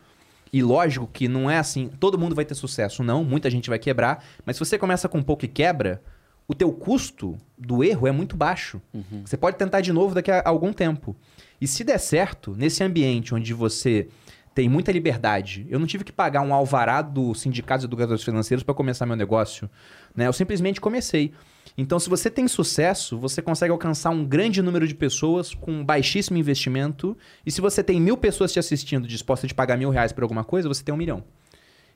[0.53, 3.23] E lógico que não é assim, todo mundo vai ter sucesso, não.
[3.23, 4.23] Muita gente vai quebrar.
[4.45, 5.99] Mas se você começa com pouco e quebra,
[6.47, 8.79] o teu custo do erro é muito baixo.
[9.25, 11.15] Você pode tentar de novo daqui a algum tempo.
[11.59, 14.07] E se der certo, nesse ambiente onde você
[14.53, 18.63] tem muita liberdade, eu não tive que pagar um alvará do Sindicato de Educadores Financeiros
[18.63, 19.67] para começar meu negócio.
[20.15, 20.27] Né?
[20.27, 21.33] Eu simplesmente comecei.
[21.77, 26.37] Então, se você tem sucesso, você consegue alcançar um grande número de pessoas com baixíssimo
[26.37, 27.17] investimento.
[27.45, 30.43] E se você tem mil pessoas te assistindo dispostas a pagar mil reais por alguma
[30.43, 31.23] coisa, você tem um milhão.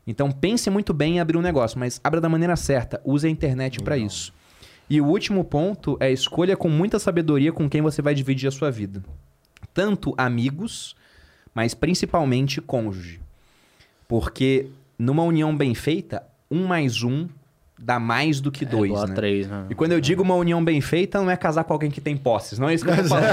[0.06, 3.00] Então pense muito bem em abrir um negócio, mas abra da maneira certa.
[3.04, 4.34] Use a internet para isso.
[4.90, 8.52] E o último ponto é escolha com muita sabedoria com quem você vai dividir a
[8.52, 9.04] sua vida.
[9.74, 10.96] Tanto amigos,
[11.54, 13.20] mas principalmente cônjuge.
[14.08, 17.28] Porque numa união bem feita, um mais um
[17.80, 18.92] dá mais do que É dois.
[19.10, 19.14] né?
[19.16, 19.66] três, né?
[19.70, 22.18] E quando eu digo uma união bem feita, não é casar com alguém que tem
[22.18, 22.58] posses.
[22.58, 23.28] Não é isso que eu tô falando.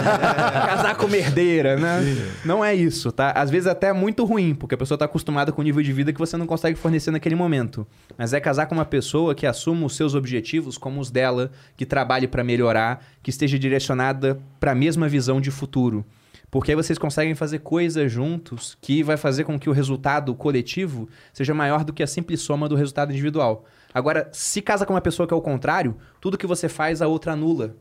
[0.66, 2.00] casar com uma herdeira, né?
[2.44, 3.30] Não é isso, tá?
[3.32, 5.92] Às vezes até é muito ruim, porque a pessoa tá acostumada com um nível de
[5.92, 7.86] vida que você não consegue fornecer naquele momento.
[8.18, 11.86] Mas é casar com uma pessoa que assuma os seus objetivos como os dela, que
[11.86, 16.04] trabalhe para melhorar, que esteja direcionada para a mesma visão de futuro.
[16.50, 21.08] Porque aí vocês conseguem fazer coisas juntos que vai fazer com que o resultado coletivo
[21.32, 23.64] seja maior do que a simples soma do resultado individual.
[23.94, 27.06] Agora, se casa com uma pessoa que é o contrário, tudo que você faz, a
[27.06, 27.76] outra anula.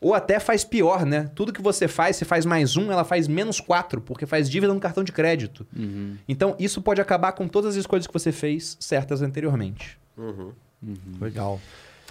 [0.00, 1.30] Ou até faz pior, né?
[1.34, 4.72] Tudo que você faz, se faz mais um, ela faz menos quatro, porque faz dívida
[4.72, 5.66] no cartão de crédito.
[6.26, 9.98] Então, isso pode acabar com todas as escolhas que você fez certas anteriormente.
[11.20, 11.60] Legal.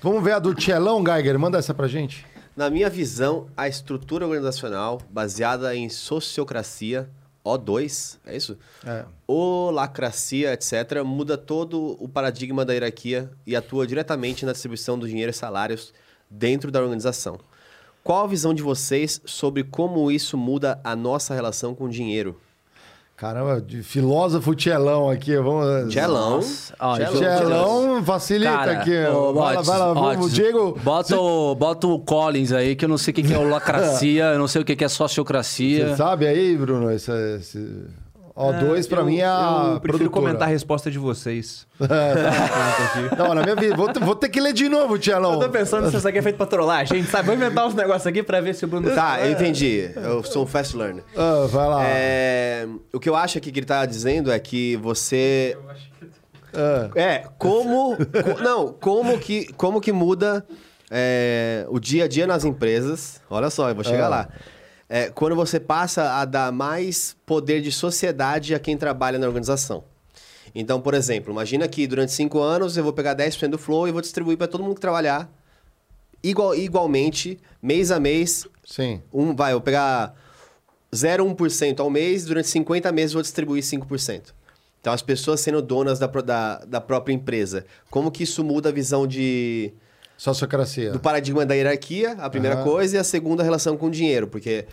[0.04, 1.40] Vamos ver a do Tchelão, Geiger.
[1.40, 2.26] Manda essa pra gente.
[2.56, 7.10] Na minha visão, a estrutura organizacional baseada em sociocracia,
[7.46, 8.58] O2, é isso?
[8.86, 9.06] É.
[9.28, 15.32] Holacracia, etc., muda todo o paradigma da hierarquia e atua diretamente na distribuição do dinheiro
[15.32, 15.94] e salários
[16.30, 17.40] dentro da organização.
[18.04, 22.40] Qual a visão de vocês sobre como isso muda a nossa relação com o dinheiro?
[23.20, 25.36] Caramba, de filósofo Tchelão aqui.
[25.36, 25.90] Vamos...
[25.90, 26.40] Tchelão.
[26.80, 27.12] Ó, Tchelão.
[27.12, 28.98] Tchelão facilita Cara, aqui.
[29.08, 29.94] ô, vai lá, vai lá.
[29.94, 30.80] Vamos, Diego.
[30.82, 34.40] Bota o, bota o Collins aí, que eu não sei o que é holacracia, eu
[34.40, 35.90] não sei o que que é sociocracia.
[35.90, 36.90] Você sabe aí, Bruno?
[36.90, 37.88] Esse, esse...
[38.40, 40.10] O2 pra Eu- mim é a Eu prefiro produtora.
[40.10, 41.68] comentar a resposta de vocês.
[43.18, 43.76] Não, na minha vida.
[43.76, 45.34] Vou, ter- vou ter que ler de novo, Tchelão.
[45.34, 47.26] Eu tô pensando se isso aqui é feito pra trollar, gente, sabe?
[47.28, 48.90] Vou inventar uns negócios aqui pra ver se o Bruno...
[48.96, 49.92] Tá, eu entendi.
[49.96, 51.04] Eu sou um fast learner.
[51.16, 51.84] Ah, vai lá.
[51.86, 55.58] É, o que eu acho aqui que ele tá dizendo é que você
[56.54, 57.96] Ah, É, como.
[57.98, 60.46] co- não, como que, como que muda
[60.90, 63.22] é, o dia a dia nas empresas.
[63.30, 64.10] Olha só, eu vou chegar Ah.
[64.10, 64.30] lá.
[64.90, 69.84] É, quando você passa a dar mais poder de sociedade a quem trabalha na organização.
[70.54, 73.92] Então, por exemplo, imagina que durante cinco anos eu vou pegar 10% do flow e
[73.92, 75.32] vou distribuir para todo mundo que trabalhar
[76.24, 78.48] igual, igualmente, mês a mês.
[78.66, 79.02] sim.
[79.14, 80.16] Um, vai, eu vou pegar
[80.94, 84.34] 0,1% ao mês, durante 50 meses eu vou distribuir 5%.
[84.82, 87.66] Então, as pessoas sendo donas da, da, da própria empresa.
[87.90, 89.74] Como que isso muda a visão de,
[90.24, 90.92] Sociocracia.
[90.92, 92.64] do paradigma da hierarquia, a primeira Aham.
[92.66, 94.28] coisa, e a segunda, a relação com o dinheiro.
[94.28, 94.66] Porque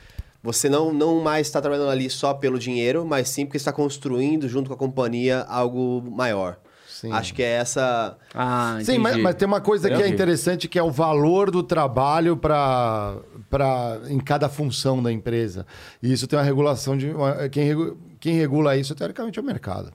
[0.43, 4.49] você não, não mais está trabalhando ali só pelo dinheiro, mas sim porque está construindo,
[4.49, 6.59] junto com a companhia, algo maior.
[6.89, 7.13] Sim.
[7.13, 8.17] Acho que é essa.
[8.35, 9.23] Ah, Sim, mas, entendi.
[9.23, 10.15] mas tem uma coisa que é Entendi.
[10.15, 13.17] interessante que é o valor do trabalho para
[13.51, 15.67] para em cada função da empresa.
[16.03, 19.93] E isso tem uma regulação de uma- quem, quem regula isso teoricamente é o mercado.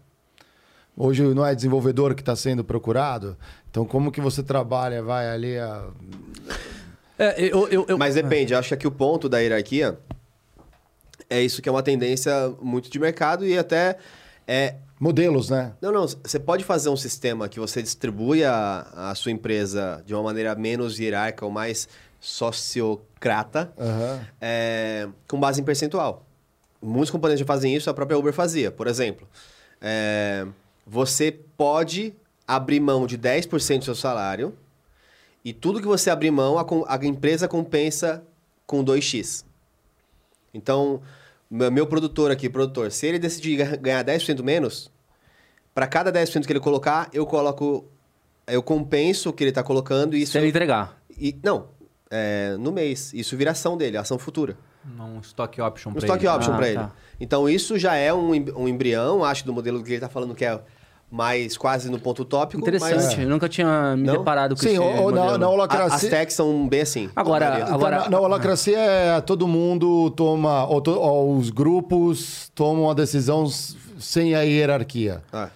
[0.95, 3.37] Hoje não é desenvolvedor que está sendo procurado.
[3.69, 5.85] Então como que você trabalha, vai ali a
[7.17, 9.97] É, eu, eu, eu- Mas depende, eu acho que aqui o ponto da hierarquia
[11.29, 13.97] é isso que é uma tendência muito de mercado e até
[14.47, 14.75] é.
[14.99, 15.71] modelos, né?
[15.81, 20.13] Não, não, você pode fazer um sistema que você distribui a, a sua empresa de
[20.13, 21.87] uma maneira menos hierárquica ou mais
[22.19, 24.19] sociocrata, Aham.
[24.41, 26.25] é, com base em percentual.
[26.81, 28.71] Muitos componentes já fazem isso, a própria Uber fazia.
[28.71, 29.27] Por exemplo,
[29.79, 30.45] é,
[30.91, 32.13] você pode
[32.45, 34.53] abrir mão de 10% do seu salário
[35.43, 36.65] e tudo que você abrir mão, a,
[36.95, 38.21] a empresa compensa
[38.67, 39.45] com 2x.
[40.53, 41.01] Então,
[41.49, 44.91] meu meu produtor aqui, produtor, se ele decidir ga- ganhar 10% menos,
[45.73, 47.85] para cada 10% que ele colocar, eu coloco.
[48.45, 50.33] Eu compenso o que ele está colocando e isso.
[50.33, 51.01] se ele entregar.
[51.17, 51.69] E, não,
[52.09, 53.13] é, no mês.
[53.13, 54.57] Isso vira ação dele, ação futura.
[54.99, 56.27] Um stock option Um stock ele.
[56.35, 56.71] option Ah, para tá.
[56.71, 56.85] ele.
[57.19, 60.43] Então, isso já é um, um embrião, acho, do modelo que ele está falando que
[60.43, 60.59] é
[61.11, 62.61] mais quase no ponto tópico.
[62.61, 62.93] Interessante.
[62.95, 64.17] Mas Eu nunca tinha me Não?
[64.17, 66.09] deparado com Sim, esse ou, na, na a- as holacracia.
[66.09, 67.09] techs são bem assim.
[67.15, 72.89] Agora- agora- na, na holacracia é todo mundo toma, ou to- ou os grupos tomam
[72.89, 73.45] a decisão
[73.99, 75.21] sem a hierarquia.
[75.33, 75.49] Ah,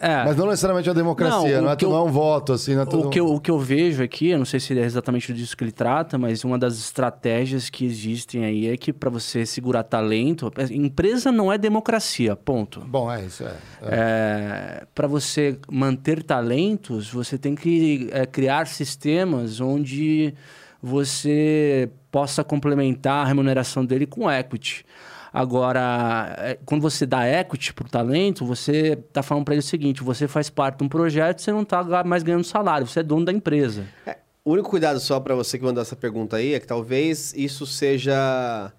[0.00, 0.24] É.
[0.24, 2.82] Mas não necessariamente a democracia, Não, não, é, que eu- é um voto, assim, não
[2.82, 2.84] é.
[2.84, 5.56] O que, eu, o que eu vejo aqui, eu não sei se é exatamente disso
[5.56, 9.82] que ele trata, mas uma das estratégias que existem aí é que para você segurar
[9.82, 12.80] talento, empresa não é democracia, ponto.
[12.80, 13.56] Bom, é isso, é.
[13.82, 14.86] é.
[14.94, 20.32] para você manter talentos, você tem que é, criar sistemas onde
[20.80, 24.86] você possa complementar a remuneração dele com equity.
[25.32, 29.62] Agora, é, quando você dá equity para o talento, você está falando para ele o
[29.62, 33.02] seguinte: você faz parte de um projeto, você não está mais ganhando salário, você é
[33.02, 33.86] dono da empresa.
[34.06, 37.34] é, o único cuidado só para você que mandou essa pergunta aí é que talvez
[37.34, 38.72] isso seja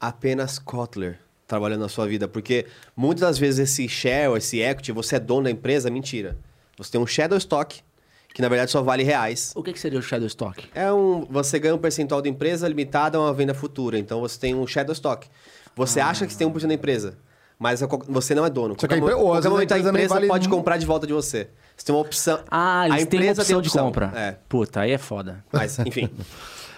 [0.00, 2.28] apenas Kotler trabalhando na sua vida.
[2.28, 6.36] Porque muitas das vezes esse share, esse equity, você é dono da empresa, mentira.
[6.76, 7.82] Você tem um shadow stock,
[8.34, 9.52] que na verdade só vale reais.
[9.56, 10.68] O que, que seria o shadow stock?
[10.74, 13.98] É um, você ganha um percentual da empresa limitado a uma venda futura.
[13.98, 15.26] Então você tem um shadow stock.
[15.76, 17.18] Você acha que você tem 1% da empresa,
[17.58, 18.74] mas a você não é dono.
[18.78, 20.48] Só que a Qualquer, empre- ou mo- qualquer a momento a empresa empresa vale pode
[20.48, 21.48] comprar de volta de você.
[21.76, 22.40] Você tem uma opção.
[22.50, 24.12] Ah, eles a têm empresa opção tem de compra.
[24.16, 24.36] É.
[24.48, 25.44] Puta, aí é foda.
[25.52, 26.08] Mas, enfim.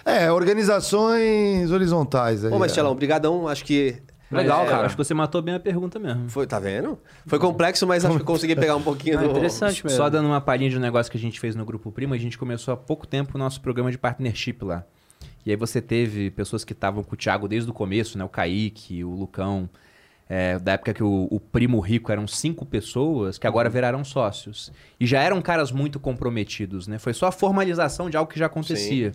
[0.05, 2.49] É, organizações horizontais aí.
[2.49, 2.73] Bom, mas, é.
[2.75, 3.47] Tchelão, brigadão.
[3.47, 3.97] Acho que...
[4.31, 4.85] Legal, É, cara.
[4.85, 6.29] Acho que você matou bem a pergunta mesmo.
[6.29, 6.97] Foi, tá vendo?
[7.27, 9.29] Foi complexo, mas acho que eu consegui pegar um pouquinho Ah, do...
[9.31, 9.97] interessante mesmo.
[9.97, 12.17] Só dando uma palhinha de um negócio que a gente fez no Grupo Primo, a
[12.17, 14.83] gente começou há pouco tempo o nosso programa de partnership lá.
[15.45, 18.23] E aí você teve pessoas que estavam com o Thiago desde o começo, né?
[18.23, 19.69] O Kaique, o Lucão.
[20.29, 24.71] é, da época que o, o Primo Rico eram cinco pessoas, que agora viraram sócios.
[24.99, 26.99] E já eram caras muito comprometidos, né?
[26.99, 29.11] Foi só a formalização de algo que já acontecia.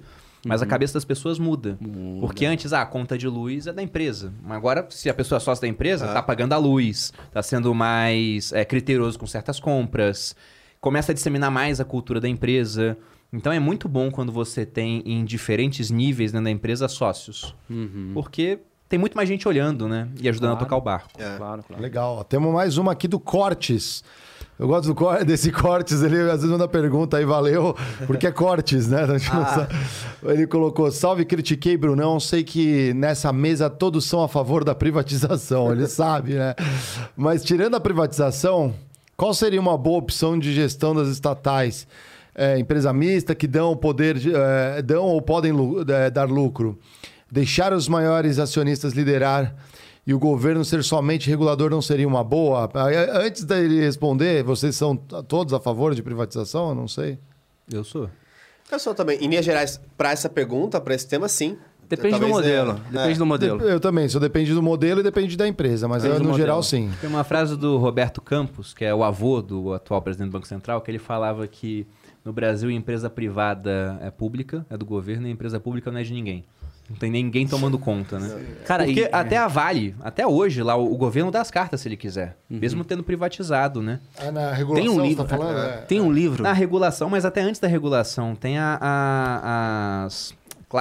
[0.46, 1.78] Mas a cabeça das pessoas muda.
[2.20, 4.30] Porque antes, ah, a conta de luz é da empresa.
[4.42, 7.72] Mas agora, se a pessoa é sócia da empresa, tá pagando a luz, tá sendo
[7.74, 10.36] mais é, criterioso com certas compras,
[10.80, 12.98] começa a disseminar mais a cultura da empresa.
[13.34, 17.54] Então é muito bom quando você tem em diferentes níveis dentro da empresa sócios.
[18.14, 18.58] Porque
[18.88, 20.08] tem muito mais gente olhando, né?
[20.20, 20.64] E ajudando a Claro.
[20.66, 21.10] tocar o barco.
[21.18, 21.36] É.
[21.36, 21.82] Claro, claro.
[21.82, 22.22] Legal.
[22.24, 24.04] Temos mais uma aqui do Cortes.
[24.56, 28.86] Eu gosto do desse Cortes, ele às vezes manda pergunta aí, valeu, porque é Cortes,
[28.86, 29.00] né?
[29.10, 29.74] A sabe.
[30.22, 35.72] Ele colocou, salve, critiquei, Brunão, sei que nessa mesa todos são a favor da privatização,
[35.72, 36.54] ele sabe, né?
[37.16, 38.72] Mas tirando a privatização,
[39.16, 41.84] qual seria uma boa opção de gestão das estatais?
[42.34, 46.28] É, empresa mista que dão o poder, de- é, dão ou podem lu- é, dar
[46.28, 46.78] lucro?
[47.30, 49.54] Deixar os maiores acionistas liderar
[50.06, 52.68] e o governo ser somente regulador não seria uma boa?
[52.74, 52.96] Aí,
[53.26, 56.70] Antes dele responder, vocês são todos a favor de privatização?
[56.70, 57.18] Eu não sei.
[57.72, 58.08] Eu sou.
[58.70, 59.18] Eu sou também.
[59.24, 61.56] Em linhas gerais, para essa pergunta, para esse tema, sim.
[61.88, 62.70] Depende do Talvez, modelo.
[62.70, 63.18] é, Depende é.
[63.18, 63.60] do modelo.
[63.62, 66.36] Eu também, só depende do modelo e depende da empresa, mas Depende eu, do no
[66.38, 66.62] geral modelo.
[66.88, 66.90] sim.
[67.00, 70.46] Tem uma frase do Roberto Campos, que é o avô do atual presidente do Banco
[70.48, 71.86] Central, que ele falava que
[72.24, 75.98] no Brasil a empresa privada é pública, é do governo, e a empresa pública não
[75.98, 76.44] é de ninguém.
[76.88, 78.44] Não tem ninguém tomando conta, né?
[78.66, 81.80] Cara, Porque e- até a Vale, até hoje, lá o, o governo dá as cartas
[81.80, 82.36] se ele quiser.
[82.48, 84.00] Mesmo tendo privatizado, né?
[84.18, 85.24] Ah, na regulação Tem um você livro.
[85.24, 85.58] tá falando?
[85.58, 85.76] É.
[85.82, 86.42] Tem um livro.
[86.42, 90.34] Na regulação, mas até antes da regulação, tem a, a- as,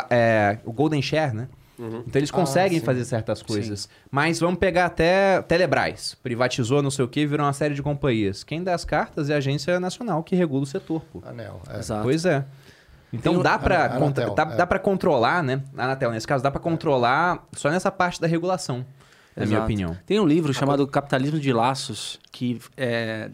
[0.10, 1.48] é, o Golden Share, né?
[1.78, 2.86] Então eles conseguem sim.
[2.86, 3.90] fazer certas coisas.
[4.12, 6.16] Mas vamos pegar até Telebrás.
[6.22, 8.44] Privatizou não sei o que, virou uma série de companhias.
[8.44, 11.22] Quem dá as cartas é a Agência Nacional que regula o setor, pô.
[11.26, 11.60] Anel.
[11.70, 11.80] É.
[11.80, 12.04] Exato.
[12.04, 12.46] Pois é.
[13.12, 14.56] Então Tem dá pra, Ana- contra- dá, é.
[14.56, 15.62] dá pra controlar, né?
[15.78, 18.86] A Anatel, nesse caso, dá pra controlar só nessa parte da regulação,
[19.36, 19.98] na minha opinião.
[20.06, 23.30] Tem um livro chamado Capitalismo de Laços, que é,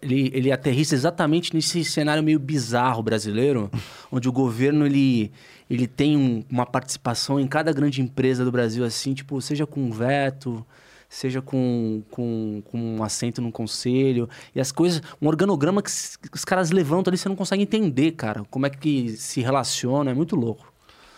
[0.00, 3.68] ele, ele aterrissa exatamente nesse cenário meio bizarro brasileiro,
[4.10, 5.32] onde o governo ele,
[5.68, 9.90] ele tem um- uma participação em cada grande empresa do Brasil, assim, tipo, seja com
[9.90, 10.64] veto,
[11.08, 15.90] seja com, com, com um assento no conselho, e as coisas, um organograma que
[16.32, 20.14] os caras levantam ali, você não consegue entender, cara, como é que se relaciona, é
[20.14, 20.72] muito louco.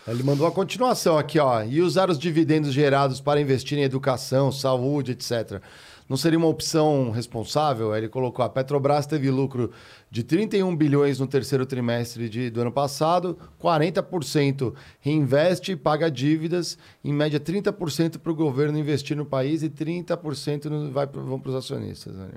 [0.07, 1.63] Ele mandou a continuação aqui, ó.
[1.63, 5.59] E usar os dividendos gerados para investir em educação, saúde, etc.
[6.07, 7.95] Não seria uma opção responsável?
[7.95, 9.71] Ele colocou: a Petrobras teve lucro
[10.11, 16.77] de 31 bilhões no terceiro trimestre de, do ano passado, 40% reinveste e paga dívidas,
[17.03, 21.49] em média 30% para o governo investir no país e 30% no, vai, vão para
[21.49, 22.13] os acionistas.
[22.13, 22.29] Né?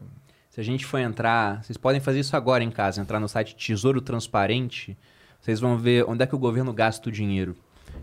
[0.48, 3.54] Se a gente for entrar, vocês podem fazer isso agora em casa, entrar no site
[3.54, 4.96] Tesouro Transparente,
[5.40, 7.54] vocês vão ver onde é que o governo gasta o dinheiro.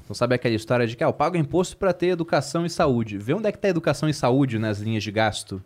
[0.03, 3.17] Então sabe aquela história de que ah, eu pago imposto para ter educação e saúde.
[3.17, 5.61] Vê onde é que está educação e saúde nas linhas de gasto.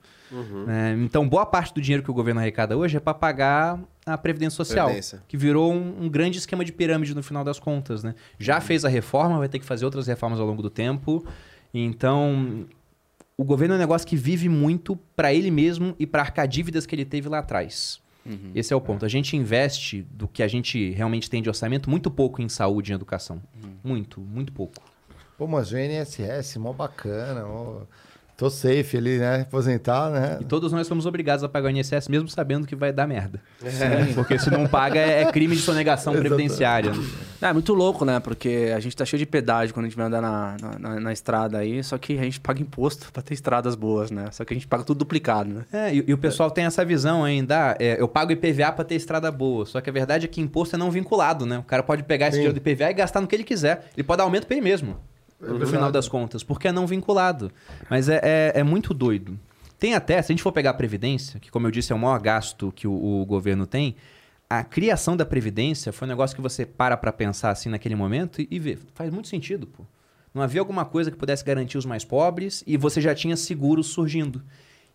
[0.68, 4.18] É, então boa parte do dinheiro que o governo arrecada hoje é para pagar a
[4.18, 5.24] Previdência Social, Previdência.
[5.28, 8.04] que virou um, um grande esquema de pirâmide no final das contas.
[8.04, 8.14] Né?
[8.38, 11.26] Já fez a reforma, vai ter que fazer outras reformas ao longo do tempo.
[11.74, 12.66] Então,
[13.38, 16.86] o governo é um negócio que vive muito para ele mesmo e para arcar dívidas
[16.86, 18.02] que ele teve lá atrás.
[18.54, 19.06] Esse é o ponto.
[19.06, 22.92] A gente investe do que a gente realmente tem de orçamento muito pouco em saúde
[22.92, 23.42] e em educação.
[23.84, 24.84] Muito, muito pouco.
[25.38, 27.46] Pô, mas o INSS, mó bacana.
[27.46, 27.82] Mó...
[28.40, 29.42] Tô safe ali, né?
[29.42, 30.38] Aposentar, né?
[30.40, 33.42] E todos nós somos obrigados a pagar o INSS mesmo sabendo que vai dar merda.
[34.16, 36.92] Porque se não paga é é crime de sonegação previdenciária.
[37.42, 38.20] É muito louco, né?
[38.22, 41.00] Porque a gente tá cheio de pedágio quando a gente vai andar na, na, na-
[41.02, 44.28] na estrada aí, só que a gente paga imposto pra ter estradas boas, né?
[44.32, 45.66] Só que a gente paga tudo duplicado, né?
[45.74, 48.86] É, e, e o pessoal tem essa visão ainda, ah, é, eu pago IPVA pra
[48.86, 49.66] ter estrada boa.
[49.66, 51.58] Só que a verdade é que imposto é não vinculado, né?
[51.60, 52.44] O cara pode pegar esse Sim.
[52.44, 53.90] dinheiro do IPVA e gastar no que ele quiser.
[53.98, 54.98] Ele pode dar aumento pra ele mesmo,
[55.40, 55.72] no verdade.
[55.72, 57.52] final das contas, porque é não vinculado.
[57.90, 59.40] Mas é, é, é muito doido.
[59.78, 62.00] Tem até, se a gente for pegar a Previdência, que como eu disse é o
[62.00, 63.96] maior gasto que o, o governo tem,
[64.50, 68.42] a criação da Previdência foi um negócio que você para pra pensar assim naquele momento
[68.42, 69.86] e, e vê, faz muito sentido, pô.
[70.34, 73.88] Não havia alguma coisa que pudesse garantir os mais pobres e você já tinha seguros
[73.88, 74.44] surgindo.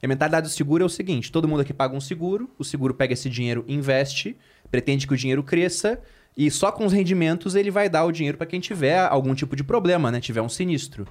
[0.03, 2.65] E a mentalidade do seguro é o seguinte: todo mundo aqui paga um seguro, o
[2.65, 4.37] seguro pega esse dinheiro, investe,
[4.71, 6.01] pretende que o dinheiro cresça
[6.37, 9.55] e só com os rendimentos ele vai dar o dinheiro para quem tiver algum tipo
[9.55, 10.21] de problema, né?
[10.21, 11.07] Tiver um sinistro.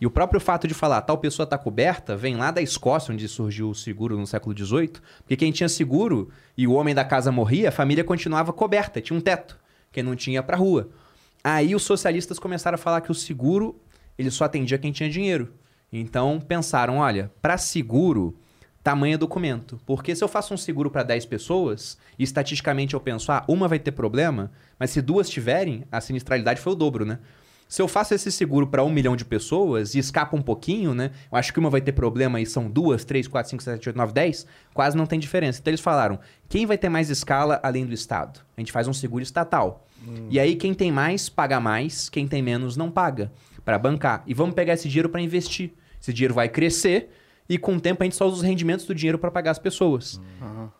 [0.00, 3.28] E o próprio fato de falar tal pessoa está coberta vem lá da Escócia, onde
[3.28, 7.30] surgiu o seguro no século XVIII, porque quem tinha seguro e o homem da casa
[7.30, 9.58] morria, a família continuava coberta, tinha um teto.
[9.92, 10.88] Quem não tinha ia pra rua.
[11.42, 13.78] Aí os socialistas começaram a falar que o seguro
[14.18, 15.52] ele só atendia quem tinha dinheiro.
[15.92, 18.36] Então pensaram, olha, para seguro,
[18.84, 19.80] tamanho documento.
[19.86, 23.66] Porque se eu faço um seguro para 10 pessoas, e estatisticamente eu penso, ah, uma
[23.66, 27.18] vai ter problema, mas se duas tiverem, a sinistralidade foi o dobro, né?
[27.66, 31.10] Se eu faço esse seguro para um milhão de pessoas e escapa um pouquinho, né?
[31.32, 33.96] Eu acho que uma vai ter problema e são duas, três, quatro, cinco, sete, oito,
[33.96, 34.46] nove, dez.
[34.74, 35.60] Quase não tem diferença.
[35.60, 38.40] Então eles falaram: quem vai ter mais escala além do Estado?
[38.54, 39.88] A gente faz um seguro estatal.
[40.28, 43.32] E aí quem tem mais paga mais, quem tem menos não paga
[43.64, 44.22] para bancar.
[44.26, 45.72] E vamos pegar esse dinheiro para investir.
[46.00, 47.10] Esse dinheiro vai crescer
[47.48, 49.58] e com o tempo a gente só usa os rendimentos do dinheiro para pagar as
[49.58, 50.20] pessoas.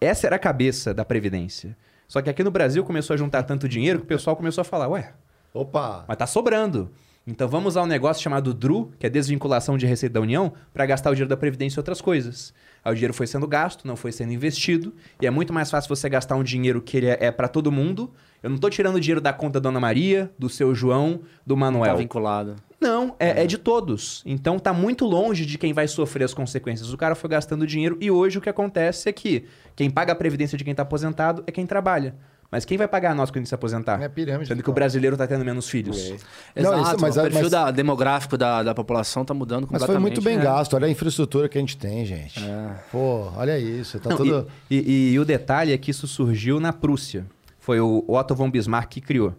[0.00, 1.76] Essa era a cabeça da previdência.
[2.08, 4.64] Só que aqui no Brasil começou a juntar tanto dinheiro que o pessoal começou a
[4.64, 5.12] falar: ué,
[5.52, 6.04] Opa!
[6.06, 6.90] mas tá sobrando.
[7.26, 10.84] Então vamos usar um negócio chamado DRU, que é desvinculação de receita da União, para
[10.84, 12.52] gastar o dinheiro da Previdência em outras coisas.
[12.84, 14.92] Aí o dinheiro foi sendo gasto, não foi sendo investido,
[15.22, 17.72] e é muito mais fácil você gastar um dinheiro que ele é, é para todo
[17.72, 18.12] mundo.
[18.42, 21.60] Eu não tô tirando dinheiro da conta da Dona Maria, do seu João, do Tá
[21.60, 21.96] Manuel.
[21.96, 22.56] vinculado.
[22.84, 24.22] Não, é, é de todos.
[24.26, 26.92] Então tá muito longe de quem vai sofrer as consequências.
[26.92, 30.14] O cara foi gastando dinheiro e hoje o que acontece é que quem paga a
[30.16, 32.14] previdência de quem tá aposentado é quem trabalha.
[32.50, 34.00] Mas quem vai pagar a nós quando a gente se aposentar?
[34.00, 34.46] É pirâmide.
[34.46, 36.08] Sendo que o brasileiro tá tendo menos filhos.
[36.08, 36.16] Não,
[36.54, 39.94] Exato, isso- mas- o perfil mas- da- demográfico da, da população tá mudando Mas completamente.
[39.94, 40.44] foi muito bem né?
[40.44, 40.74] gasto.
[40.74, 42.38] Olha a infraestrutura que a gente tem, gente.
[42.38, 42.70] É.
[42.92, 43.98] Pô, olha isso.
[43.98, 44.46] Tá Não, tudo.
[44.70, 47.26] e, e- e o detalhe é que isso surgiu na Prússia.
[47.58, 49.34] Foi o Otto von Bismarck que criou.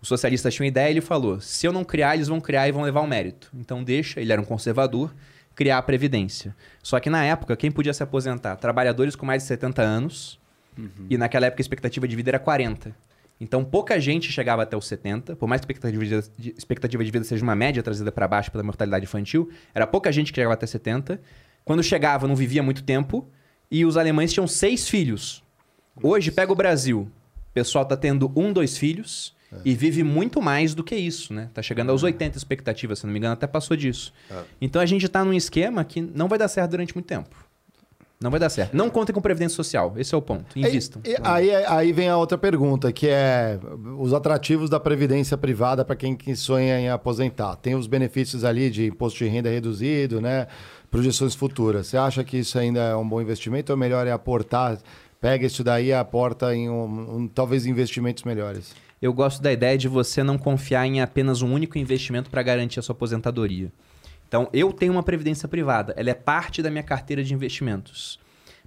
[0.00, 2.68] Os socialistas tinham uma ideia e ele falou: se eu não criar, eles vão criar
[2.68, 3.50] e vão levar o mérito.
[3.54, 5.14] Então deixa, ele era um conservador,
[5.54, 6.56] criar a Previdência.
[6.82, 8.56] Só que na época, quem podia se aposentar?
[8.56, 10.38] Trabalhadores com mais de 70 anos.
[11.10, 12.94] E naquela época a expectativa de vida era 40.
[13.38, 15.70] Então pouca gente chegava até os 70, por mais que a
[16.56, 20.32] expectativa de vida, seja uma média trazida para baixo pela mortalidade infantil, era pouca gente
[20.32, 21.20] que chegava até 70.
[21.64, 23.28] Quando chegava, não vivia muito tempo.
[23.70, 25.44] E os alemães tinham seis filhos.
[26.02, 27.10] Hoje, pega o Brasil.
[27.50, 31.48] O pessoal tá tendo um, dois filhos e vive muito mais do que isso, né?
[31.52, 34.12] Tá chegando aos 80 expectativas, se não me engano, até passou disso.
[34.60, 37.28] Então a gente tá num esquema que não vai dar certo durante muito tempo.
[38.22, 38.76] Não vai dar certo.
[38.76, 39.94] Não contem com previdência social.
[39.96, 40.44] Esse é o ponto.
[40.58, 41.00] Invistam.
[41.06, 43.58] E- e aí, aí vem a outra pergunta, que é
[43.98, 47.56] os atrativos da previdência privada para quem que sonha em aposentar.
[47.56, 50.48] Tem os benefícios ali de imposto de renda reduzido, né?
[50.90, 51.86] Projeções futuras.
[51.86, 54.78] Você acha que isso ainda é um bom investimento ou melhor é aportar
[55.18, 58.74] pega isso daí e aporta em um, um- talvez investimentos melhores.
[59.00, 62.78] Eu gosto da ideia de você não confiar em apenas um único investimento para garantir
[62.78, 63.72] a sua aposentadoria.
[64.28, 68.20] Então, eu tenho uma previdência privada, ela é parte da minha carteira de investimentos.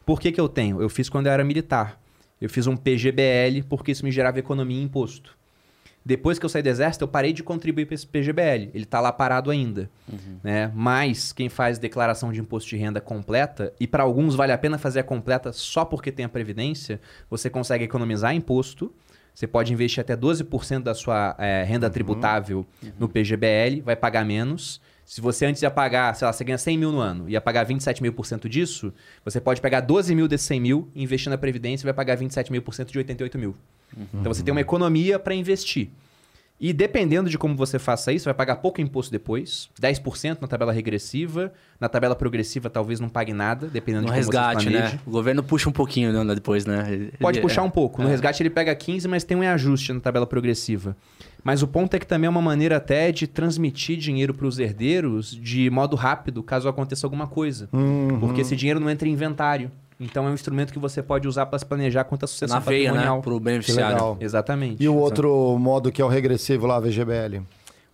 [0.03, 0.81] Por que, que eu tenho?
[0.81, 2.01] Eu fiz quando eu era militar.
[2.41, 5.37] Eu fiz um PGBL porque isso me gerava economia e imposto.
[6.05, 8.71] Depois que eu saí do exército, eu parei de contribuir para esse PGBL.
[8.73, 9.89] Ele está lá parado ainda.
[10.43, 10.69] Né?
[10.75, 14.77] Mas quem faz declaração de imposto de renda completa, e para alguns vale a pena
[14.77, 16.99] fazer a completa só porque tem a previdência,
[17.29, 18.93] você consegue economizar imposto.
[19.33, 22.65] Você pode investir até 12% da sua eh, renda tributável
[22.99, 24.79] no PGBL, vai pagar menos.
[25.05, 27.63] Se você antes ia pagar, sei lá, você ganha 100 mil no ano, ia pagar
[27.63, 28.93] 27 mil por cento disso,
[29.25, 32.51] você pode pegar 12 mil desses 100 mil, investir na Previdência e vai pagar 27
[32.51, 33.55] mil por cento de 88 mil.
[34.21, 35.89] Então você tem uma economia para investir.
[36.65, 40.71] E dependendo de como você faça isso, vai pagar pouco imposto depois, 10% na tabela
[40.71, 44.93] regressiva, na tabela progressiva talvez não pague nada, dependendo No de como resgate, você planeje.
[44.95, 44.99] né?
[45.05, 46.85] O governo puxa um pouquinho né, depois, né?
[46.89, 48.01] Ele- Pode ele- puxar um pouco.
[48.01, 50.95] No resgate ele pega 15, mas tem um ajuste na tabela progressiva.
[51.43, 54.57] Mas o ponto é que também é uma maneira até de transmitir dinheiro para os
[54.57, 57.67] herdeiros de modo rápido, caso aconteça alguma coisa.
[57.73, 58.17] Uhum.
[58.21, 59.69] Porque esse dinheiro não entra em inventário.
[60.03, 62.59] Então é um instrumento que você pode usar para se planejar quanto à sucessão Na
[62.59, 62.97] veia, né?
[62.97, 63.21] patrimonial.
[63.21, 63.93] Pro Que beneficiário.
[63.95, 64.17] legal.
[64.19, 64.83] Exatamente.
[64.83, 67.41] E o outro modo que é o regressivo lá, VGBL.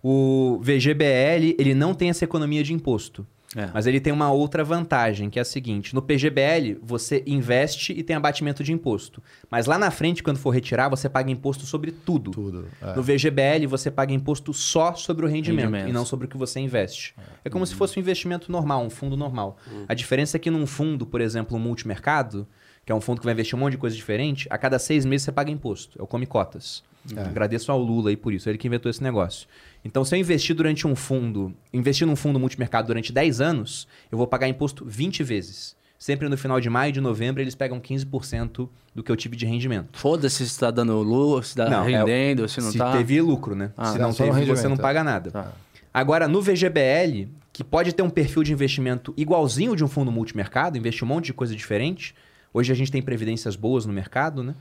[0.02, 3.26] O VGBL, ele não tem essa economia de imposto.
[3.56, 3.68] É.
[3.74, 8.02] Mas ele tem uma outra vantagem, que é a seguinte: no PGBL, você investe e
[8.02, 9.20] tem abatimento de imposto.
[9.50, 12.30] Mas lá na frente, quando for retirar, você paga imposto sobre tudo.
[12.30, 12.66] Tudo.
[12.80, 12.94] é.
[12.94, 15.90] No VGBL, você paga imposto só sobre o rendimento Rendimentos.
[15.90, 17.14] e não sobre o que você investe.
[17.44, 19.56] É como se fosse um investimento normal, um fundo normal.
[19.88, 22.46] A diferença é que num fundo, por exemplo, um multimercado,
[22.86, 25.04] que é um fundo que vai investir um monte de coisa diferente, a cada seis
[25.04, 25.98] meses você paga imposto.
[25.98, 26.82] É o Come Cotas.
[27.16, 29.48] Agradeço ao Lula aí por isso, ele que inventou esse negócio.
[29.84, 34.18] Então, se eu investir durante um fundo, investir num fundo multimercado durante 10 anos, eu
[34.18, 35.74] vou pagar imposto 20 vezes.
[35.98, 39.36] Sempre no final de maio e de novembro, eles pegam 15% do que eu tive
[39.36, 39.98] de rendimento.
[39.98, 42.92] Foda-se se tá dando luz, se tá Não, é- rendendo, se não se tá.
[42.92, 43.70] teve lucro, né?
[43.76, 44.78] Ah, se não, não teve, você não é.
[44.78, 45.30] paga nada.
[45.30, 45.52] Tá.
[45.92, 50.78] Agora, no VGBL, que pode ter um perfil de investimento igualzinho de um fundo multimercado,
[50.78, 52.14] investe um monte de coisa diferente.
[52.52, 54.54] Hoje a gente tem previdências boas no mercado, né?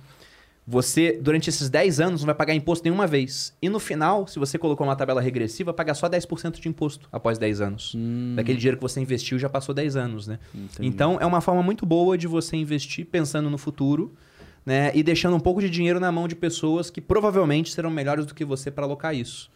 [0.72, 3.58] Você, durante esses 10 anos, não vai pagar imposto nenhuma vez.
[3.60, 7.10] E no final, se você colocou uma tabela regressiva, vai pagar só 10% de imposto
[7.12, 7.96] após 10 anos.
[8.36, 10.38] Daquele dinheiro que você investiu já passou 10 anos, né?
[10.80, 14.14] Então, é uma forma muito boa de você investir pensando no futuro,
[14.64, 14.91] né?
[14.94, 18.36] E deixando um pouco de dinheiro na mão de pessoas que provavelmente serão melhores do
[18.36, 19.50] que você para alocar isso.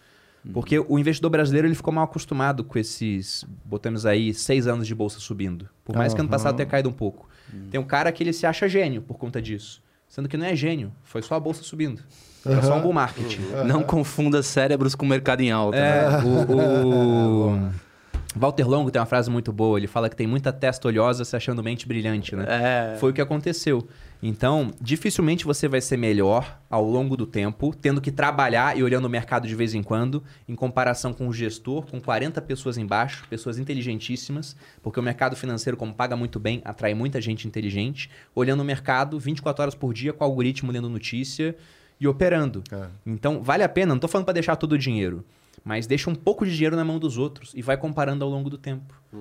[0.52, 4.95] Porque o investidor brasileiro ele ficou mal acostumado com esses, botamos aí, seis anos de
[4.95, 5.69] bolsa subindo.
[5.85, 7.30] Por mais que ano passado tenha caído um pouco.
[7.69, 9.80] Tem um cara que ele se acha gênio por conta disso.
[10.14, 11.99] Sendo que não é gênio, foi só a bolsa subindo.
[12.44, 13.41] Foi só um bull marketing.
[13.65, 15.76] Não confunda cérebros com mercado em alta.
[15.80, 16.03] né?
[16.03, 17.69] É, o, o-
[18.38, 19.80] Walter Longo tem uma frase muito boa.
[19.80, 22.45] Ele fala que tem muita testa olhosa se achando mente brilhante, né?
[22.94, 22.98] É.
[22.99, 23.88] Foi o que aconteceu.
[24.25, 29.03] Então, dificilmente você vai ser melhor ao longo do tempo, tendo que trabalhar e olhando
[29.03, 33.27] o mercado de vez em quando, em comparação com o gestor, com 40 pessoas embaixo,
[33.29, 38.61] pessoas inteligentíssimas, porque o mercado financeiro, como paga muito bem, atrai muita gente inteligente, olhando
[38.61, 41.53] o mercado 24 horas por dia com o algoritmo lendo notícia
[41.99, 42.63] e operando.
[42.71, 42.87] É.
[43.05, 45.25] Então, vale a pena, não estou falando para deixar todo o dinheiro,
[45.65, 48.49] mas deixa um pouco de dinheiro na mão dos outros e vai comparando ao longo
[48.49, 48.93] do tempo.
[49.13, 49.17] É,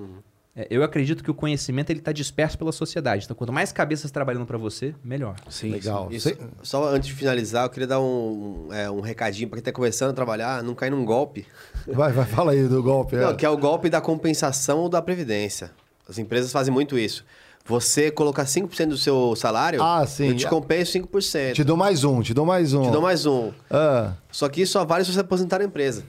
[0.69, 3.25] eu acredito que o conhecimento ele está disperso pela sociedade.
[3.25, 5.35] Então, quanto mais cabeças trabalhando para você, melhor.
[5.49, 6.09] Sim, Legal.
[6.11, 9.57] E Cê- só, antes de finalizar, eu queria dar um, um, é, um recadinho para
[9.57, 11.47] quem está começando a trabalhar, não cair num golpe.
[11.87, 13.15] Vai, vai, fala aí do golpe.
[13.15, 13.33] Não, é.
[13.33, 15.71] que é o golpe da compensação ou da previdência.
[16.07, 17.25] As empresas fazem muito isso.
[17.65, 20.27] Você colocar 5% do seu salário, Ah, sim.
[20.27, 21.53] eu te compenso 5%.
[21.53, 22.83] Te dou mais um, te dou mais um.
[22.83, 23.51] Te dou mais um.
[23.71, 26.03] Ah, Só que isso só vale se você aposentar na empresa.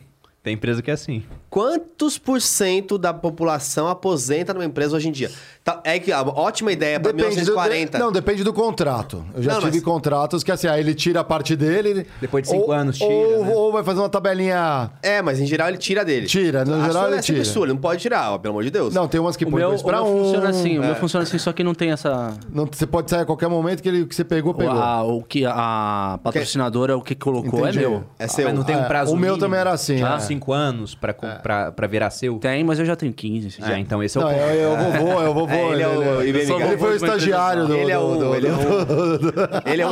[0.44, 1.22] Tem empresa que é assim.
[1.48, 5.30] Quantos por cento da população aposenta numa empresa hoje em dia?
[5.62, 7.98] Tá, é que a ótima ideia para depende do, 1940.
[7.98, 9.24] não, depende do contrato.
[9.34, 12.06] Eu já Não, tive mas- contratos que assim, aí ele tira a parte dele.
[12.20, 13.52] Depois de cinco ou- anos, tira, Ou, né?
[13.54, 14.90] ou vai fazer uma tabelinha.
[15.02, 16.26] É, mas em geral ele tira dele.
[16.26, 17.38] Tira, no a geral ele é tira.
[17.40, 18.92] ele não pode tirar, ó, pelo amor de Deus.
[18.92, 20.24] Não, tem umas que O põe meu, dois o pra meu um.
[20.24, 20.86] funciona assim, o É.
[20.88, 22.34] meu funciona assim, só que não tem essa.
[22.52, 24.74] Não, você pode sair a qualquer momento que ele que você pegou, pegou.
[24.78, 27.78] A, o que a patrocinadora, o que colocou Entendi.
[27.78, 28.04] é meu.
[28.18, 28.44] É seu.
[28.44, 29.38] Mas não tem um É, prazo o meu mínimo?
[29.38, 30.33] também era assim, Ah, é.
[30.34, 32.38] Cinco anos pra, com- pra, pra virar seu?
[32.38, 33.46] Tem, mas eu já tenho 15.
[33.48, 33.62] assim.
[33.62, 34.42] Ah, então esse é o Não, ponto.
[34.44, 35.54] eu, eu vovô, eu vovô.
[35.54, 36.78] É, ele é o ele, ele Gato.
[36.78, 37.74] foi o estagiário do.
[37.74, 38.56] ele é o, ele é o,
[39.66, 39.86] ele é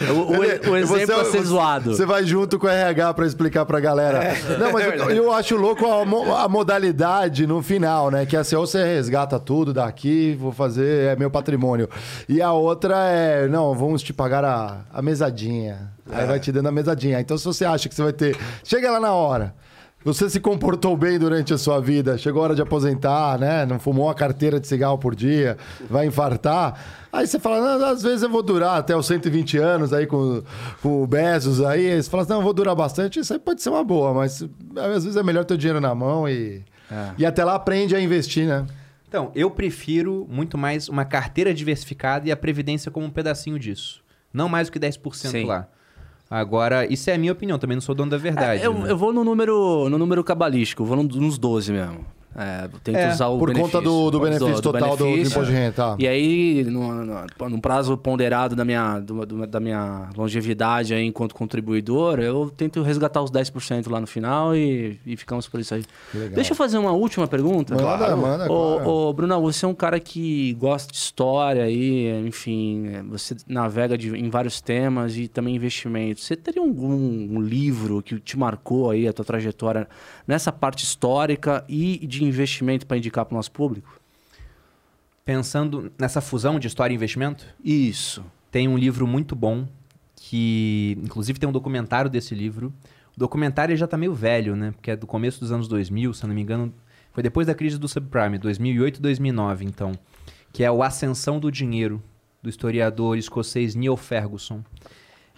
[0.00, 0.70] o exemplo.
[0.70, 1.94] O, o- exemplo você- é ser você- zoado.
[1.94, 4.34] Você vai junto com o RH pra explicar pra galera.
[4.58, 8.26] Não, mas eu, eu acho louco a, mo- a modalidade no final, né?
[8.26, 11.88] Que é assim, ou você resgata tudo daqui, vou fazer, é meu patrimônio.
[12.28, 15.92] E a outra é, não, vamos te pagar a, a mesadinha.
[16.10, 17.18] Aí vai te dando a mesadinha.
[17.20, 18.36] Então, se você acha que você vai ter.
[18.62, 19.54] Chega lá na hora.
[20.04, 23.64] Você se comportou bem durante a sua vida, chegou a hora de aposentar, né?
[23.64, 25.56] Não fumou uma carteira de cigarro por dia,
[25.88, 26.78] vai infartar.
[27.10, 30.42] Aí você fala, não, às vezes eu vou durar até os 120 anos aí com,
[30.82, 31.90] com o Bezos aí.
[31.90, 33.18] Aí você fala, não, eu vou durar bastante.
[33.18, 34.42] Isso aí pode ser uma boa, mas
[34.76, 36.62] às vezes é melhor ter o dinheiro na mão e,
[37.16, 38.66] e até lá aprende a investir, né?
[39.08, 44.02] Então, eu prefiro muito mais uma carteira diversificada e a previdência como um pedacinho disso.
[44.32, 45.44] Não mais do que 10% Sim.
[45.44, 45.68] lá.
[46.36, 48.60] Agora, isso é a minha opinião, também não sou dono da verdade.
[48.60, 48.90] É, eu, né?
[48.90, 52.04] eu vou no número, no número cabalístico, vou no- nos 12 mesmo.
[52.36, 53.72] É, eu tento É, usar o Por benefício.
[53.72, 55.30] conta do, do benefício total do, do benefício.
[55.32, 55.72] imposto de renda.
[55.72, 55.96] Tá.
[55.98, 62.18] E aí, no, prazo ponderado da minha, do- do- da minha longevidade aí enquanto contribuidor,
[62.18, 65.84] eu tento resgatar os 10% lá no final e, e ficamos por isso aí.
[66.34, 67.74] Deixa eu fazer uma última pergunta.
[67.74, 68.88] Manda, manda, Ô, claro.
[68.90, 74.14] ô, Bruna, você é um cara que gosta de história aí, enfim, você navega de-
[74.16, 76.24] em vários temas e também investimentos.
[76.24, 79.88] Você teria algum um livro que te marcou aí a tua trajetória
[80.26, 84.00] nessa parte histórica e de investimento para indicar para o nosso público?
[85.24, 88.24] Pensando nessa fusão de história e investimento, Isso.
[88.50, 89.66] tem um livro muito bom
[90.16, 92.72] que, inclusive, tem um documentário desse livro.
[93.16, 94.72] O documentário já tá meio velho, né?
[94.72, 96.72] Porque é do começo dos anos 2000, se eu não me engano.
[97.12, 99.92] Foi depois da crise do subprime, 2008 2009, então.
[100.52, 102.02] Que é o Ascensão do Dinheiro,
[102.42, 104.62] do historiador escocês Neil Ferguson.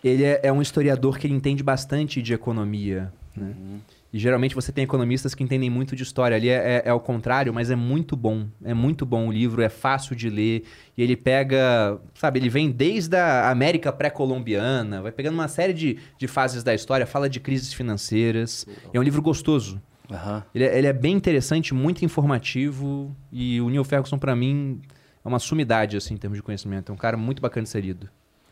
[0.03, 3.55] Ele é, é um historiador que ele entende bastante de economia, né?
[4.17, 6.35] E geralmente você tem economistas que entendem muito de história.
[6.39, 8.47] Ali é, é, é ao contrário, mas é muito bom.
[8.65, 10.65] É muito bom o livro, é fácil de ler.
[10.97, 15.99] E ele pega, sabe, ele vem desde a América pré-colombiana, vai pegando uma série de,
[16.19, 18.67] de fases da história, fala de crises financeiras.
[18.91, 19.81] É um livro gostoso.
[20.11, 20.43] Aham.
[20.55, 23.15] Ele é, ele é bem interessante, muito informativo.
[23.31, 24.81] E o Neil Ferguson, pra mim,
[25.23, 26.91] é uma sumidade, assim, em termos de conhecimento.
[26.91, 28.09] É um cara muito bacana de ser lido.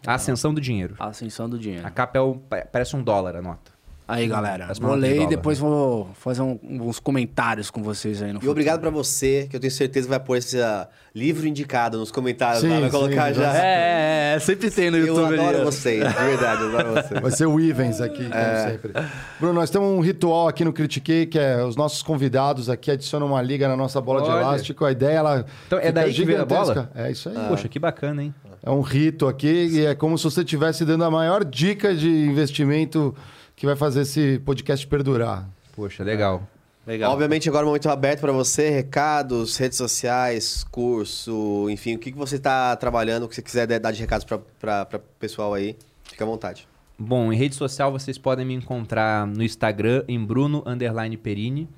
[0.07, 0.95] A Ascensão do Dinheiro.
[0.99, 1.87] A ascensão do dinheiro.
[1.87, 3.73] A capa é o- pa- parece um dólar, a nota.
[4.07, 8.23] Aí, galera, As vou de ler e depois vou fazer um- uns comentários com vocês
[8.23, 11.47] aí no E obrigado pra você, que eu tenho certeza vai pôr esse ah, livro
[11.47, 13.43] indicado nos comentários Sim, lá, vai sim, colocar já.
[13.53, 15.33] já- É, é, é, sempre tem no Eu YouTube.
[15.35, 15.65] adoro ali, ó.
[15.65, 17.21] vocês, de verdade, eu adoro vocês.
[17.21, 18.93] Vai ser o Ivens aqui, como sempre.
[19.41, 23.27] Bruno, nós temos um ritual aqui no Critiquei, que é os nossos convidados aqui adicionam
[23.29, 24.41] uma liga na nossa bola de Olha.
[24.43, 24.85] elástico.
[24.85, 26.65] A ideia, ela Então, é daí que a bola?
[26.67, 26.91] gigantesca.
[26.95, 27.37] É isso aí.
[27.49, 28.35] Poxa, que bacana, hein?
[28.63, 32.09] É um rito aqui e é como se você estivesse dando a maior dica de
[32.09, 33.15] investimento
[33.57, 35.49] que vai fazer esse podcast perdurar.
[35.75, 36.49] Poxa, legal.
[36.87, 37.13] Legal.
[37.13, 42.13] Obviamente, agora é um momento aberto para você, recados, redes sociais, curso, enfim, o que,
[42.13, 45.77] que você está trabalhando, o que você quiser dar de recados para o pessoal aí,
[46.05, 46.69] fica à vontade.
[46.99, 51.69] Bom, em rede social vocês podem me encontrar no Instagram em Bruno underline Perini,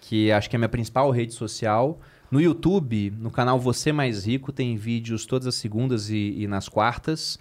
[0.00, 1.98] que acho que é a minha principal rede social.
[2.30, 6.68] No YouTube, no canal Você Mais Rico, tem vídeos todas as segundas e, e nas
[6.68, 7.38] quartas.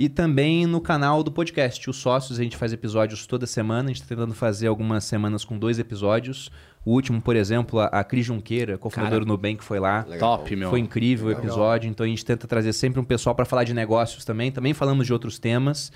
[0.00, 3.90] E também no canal do podcast, Os Sócios, a gente faz episódios toda semana.
[3.90, 6.50] A gente está tentando fazer algumas semanas com dois episódios.
[6.86, 10.06] O último, por exemplo, a, a Cris Junqueira, cofundadora do Nubank, foi lá.
[10.18, 10.70] Top, meu.
[10.70, 13.74] Foi incrível o episódio, então a gente tenta trazer sempre um pessoal para falar de
[13.74, 14.50] negócios também.
[14.50, 15.92] Também falamos de outros temas.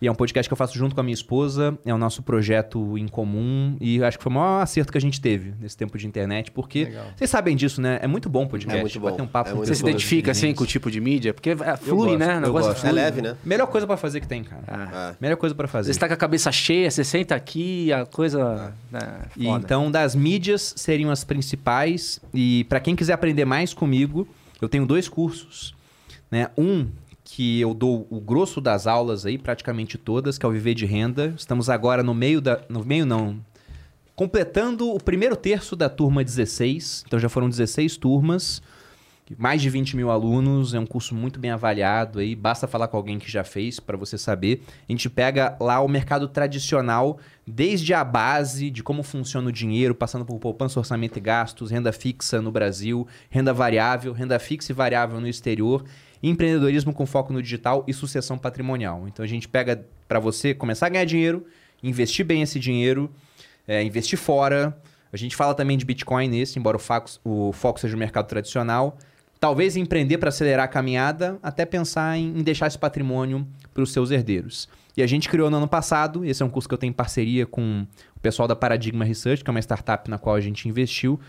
[0.00, 2.22] E é um podcast que eu faço junto com a minha esposa, é o nosso
[2.22, 5.76] projeto em comum e acho que foi o maior acerto que a gente teve nesse
[5.76, 7.06] tempo de internet, porque Legal.
[7.16, 7.98] vocês sabem disso, né?
[8.02, 8.78] É muito bom o podcast.
[8.78, 9.10] É muito bom.
[9.10, 11.32] Bater um papo É muito Você se identifica assim com o tipo de mídia?
[11.32, 12.36] Porque é, flui, gosto, né?
[12.36, 12.86] O negócio gosto.
[12.86, 12.92] É flui.
[12.92, 13.36] leve, né?
[13.42, 14.62] Melhor coisa para fazer que tem, cara.
[14.68, 15.12] Ah.
[15.12, 15.16] É.
[15.18, 15.86] Melhor coisa para fazer.
[15.86, 18.74] Você está com a cabeça cheia, você senta aqui, a coisa.
[18.90, 19.00] né,
[19.34, 22.20] E então, das mídias seriam as principais.
[22.34, 24.28] E para quem quiser aprender mais comigo,
[24.60, 25.74] eu tenho dois cursos.
[26.30, 26.48] Né?
[26.58, 26.86] Um
[27.36, 30.86] que eu dou o grosso das aulas aí, praticamente todas, que é o Viver de
[30.86, 31.34] Renda.
[31.36, 32.62] Estamos agora no meio da.
[32.66, 33.44] No meio não.
[34.14, 37.04] Completando o primeiro terço da turma 16.
[37.06, 38.62] Então já foram 16 turmas.
[39.36, 42.96] Mais de 20 mil alunos, é um curso muito bem avaliado aí, basta falar com
[42.96, 44.62] alguém que já fez para você saber.
[44.88, 49.96] A gente pega lá o mercado tradicional, desde a base de como funciona o dinheiro,
[49.96, 54.74] passando por poupança, orçamento e gastos, renda fixa no Brasil, renda variável, renda fixa e
[54.74, 55.84] variável no exterior,
[56.22, 59.06] empreendedorismo com foco no digital e sucessão patrimonial.
[59.06, 61.46] Então a gente pega para você começar a ganhar dinheiro,
[61.82, 63.10] investir bem esse dinheiro,
[63.66, 64.76] é, investir fora.
[65.12, 68.26] A gente fala também de Bitcoin nesse, embora o foco, o foco seja o mercado
[68.26, 68.98] tradicional.
[69.38, 73.92] Talvez empreender para acelerar a caminhada, até pensar em, em deixar esse patrimônio para os
[73.92, 74.68] seus herdeiros.
[74.96, 76.94] E a gente criou no ano passado, esse é um curso que eu tenho em
[76.94, 77.86] parceria com
[78.16, 81.20] o pessoal da Paradigma Research, que é uma startup na qual a gente investiu,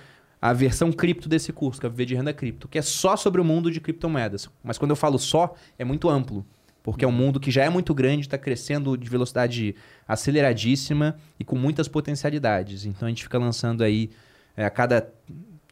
[0.42, 3.42] a versão cripto desse curso, que é Viver de Renda Cripto, que é só sobre
[3.42, 4.50] o mundo de criptomoedas.
[4.64, 6.46] Mas quando eu falo só, é muito amplo,
[6.84, 9.76] porque é um mundo que já é muito grande, está crescendo de velocidade
[10.08, 12.86] aceleradíssima e com muitas potencialidades.
[12.86, 14.10] Então a gente fica lançando aí,
[14.56, 15.12] é, a cada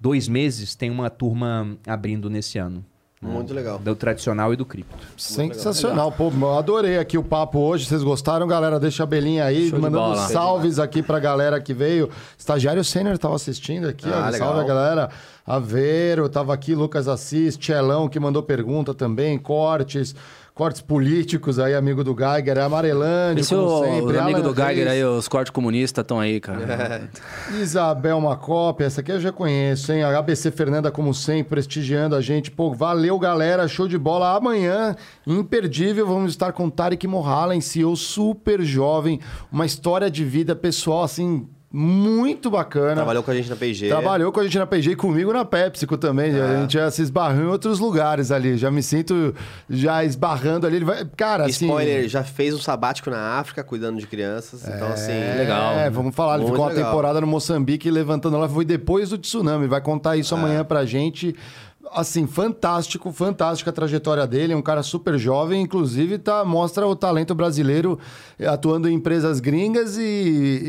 [0.02, 2.84] dois meses, tem uma turma abrindo nesse ano.
[3.26, 3.80] Muito legal.
[3.80, 4.96] Do tradicional e do cripto.
[5.18, 6.12] Sensacional.
[6.12, 7.86] Pô, eu adorei aqui o papo hoje.
[7.86, 8.80] Vocês gostaram, galera?
[8.80, 10.28] Deixa a belinha aí, Show mandando bola.
[10.28, 12.10] salves aqui pra galera que veio.
[12.38, 14.38] Estagiário Sênior tava assistindo aqui, Ah, ó.
[14.38, 15.10] Salve a galera.
[15.46, 20.16] Aveiro, tava aqui, Lucas Assis, Tchelão, que mandou pergunta também, cortes.
[20.56, 24.14] Cortes políticos aí, amigo do Geiger, Amarelândia, Esse como o, sempre.
[24.14, 24.88] os amigos Alan do Geiger Reis.
[24.88, 27.10] aí, os cortes comunistas estão aí, cara.
[27.60, 30.04] Isabel Macópia, essa aqui eu já conheço, hein?
[30.04, 32.50] A ABC Fernanda, como sempre, prestigiando a gente.
[32.50, 33.68] Pô, valeu, galera.
[33.68, 34.34] Show de bola.
[34.34, 34.96] Amanhã,
[35.28, 39.20] imperdível, vamos estar com Tarek Mohallen, CEO super jovem.
[39.52, 42.96] Uma história de vida pessoal, assim, muito bacana.
[42.96, 43.90] Trabalhou com a gente na PG.
[43.90, 46.34] Trabalhou com a gente na PG e comigo na PepsiCo também.
[46.34, 46.42] É.
[46.42, 48.56] A gente já se esbarrou em outros lugares ali.
[48.56, 49.36] Já me sinto
[49.70, 50.78] já esbarrando ali.
[50.78, 51.04] Ele vai...
[51.18, 51.66] Cara, assim...
[51.66, 54.66] Spoiler, já fez um sabático na África, cuidando de crianças.
[54.66, 55.12] Então, assim...
[55.12, 55.74] legal.
[55.74, 56.36] É, vamos falar.
[56.36, 56.90] Ele Muito ficou uma legal.
[56.90, 58.48] temporada no Moçambique levantando lá.
[58.48, 59.68] Foi depois do tsunami.
[59.68, 61.36] Vai contar isso amanhã pra gente.
[61.92, 64.54] Assim, fantástico, fantástica a trajetória dele.
[64.54, 65.62] É um cara super jovem.
[65.62, 68.00] Inclusive, tá, mostra o talento brasileiro
[68.38, 70.02] eh, atuando em empresas gringas e,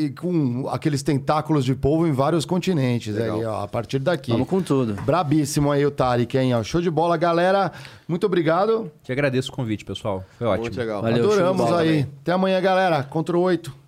[0.06, 3.14] e com aqueles tentáculos de povo em vários continentes.
[3.14, 3.38] Legal.
[3.38, 4.30] Aí, ó, a partir daqui.
[4.30, 4.94] Vamos com tudo.
[5.02, 6.54] Brabíssimo aí o Tarek, hein?
[6.54, 6.62] ó.
[6.62, 7.72] Show de bola, galera.
[8.06, 8.90] Muito obrigado.
[9.02, 10.24] Te agradeço o convite, pessoal.
[10.38, 10.64] Foi ótimo.
[10.64, 11.02] Muito legal.
[11.02, 11.88] Valeu, Adoramos aí.
[11.88, 12.06] também.
[12.22, 13.02] Até amanhã, galera.
[13.02, 13.85] Contra o 8.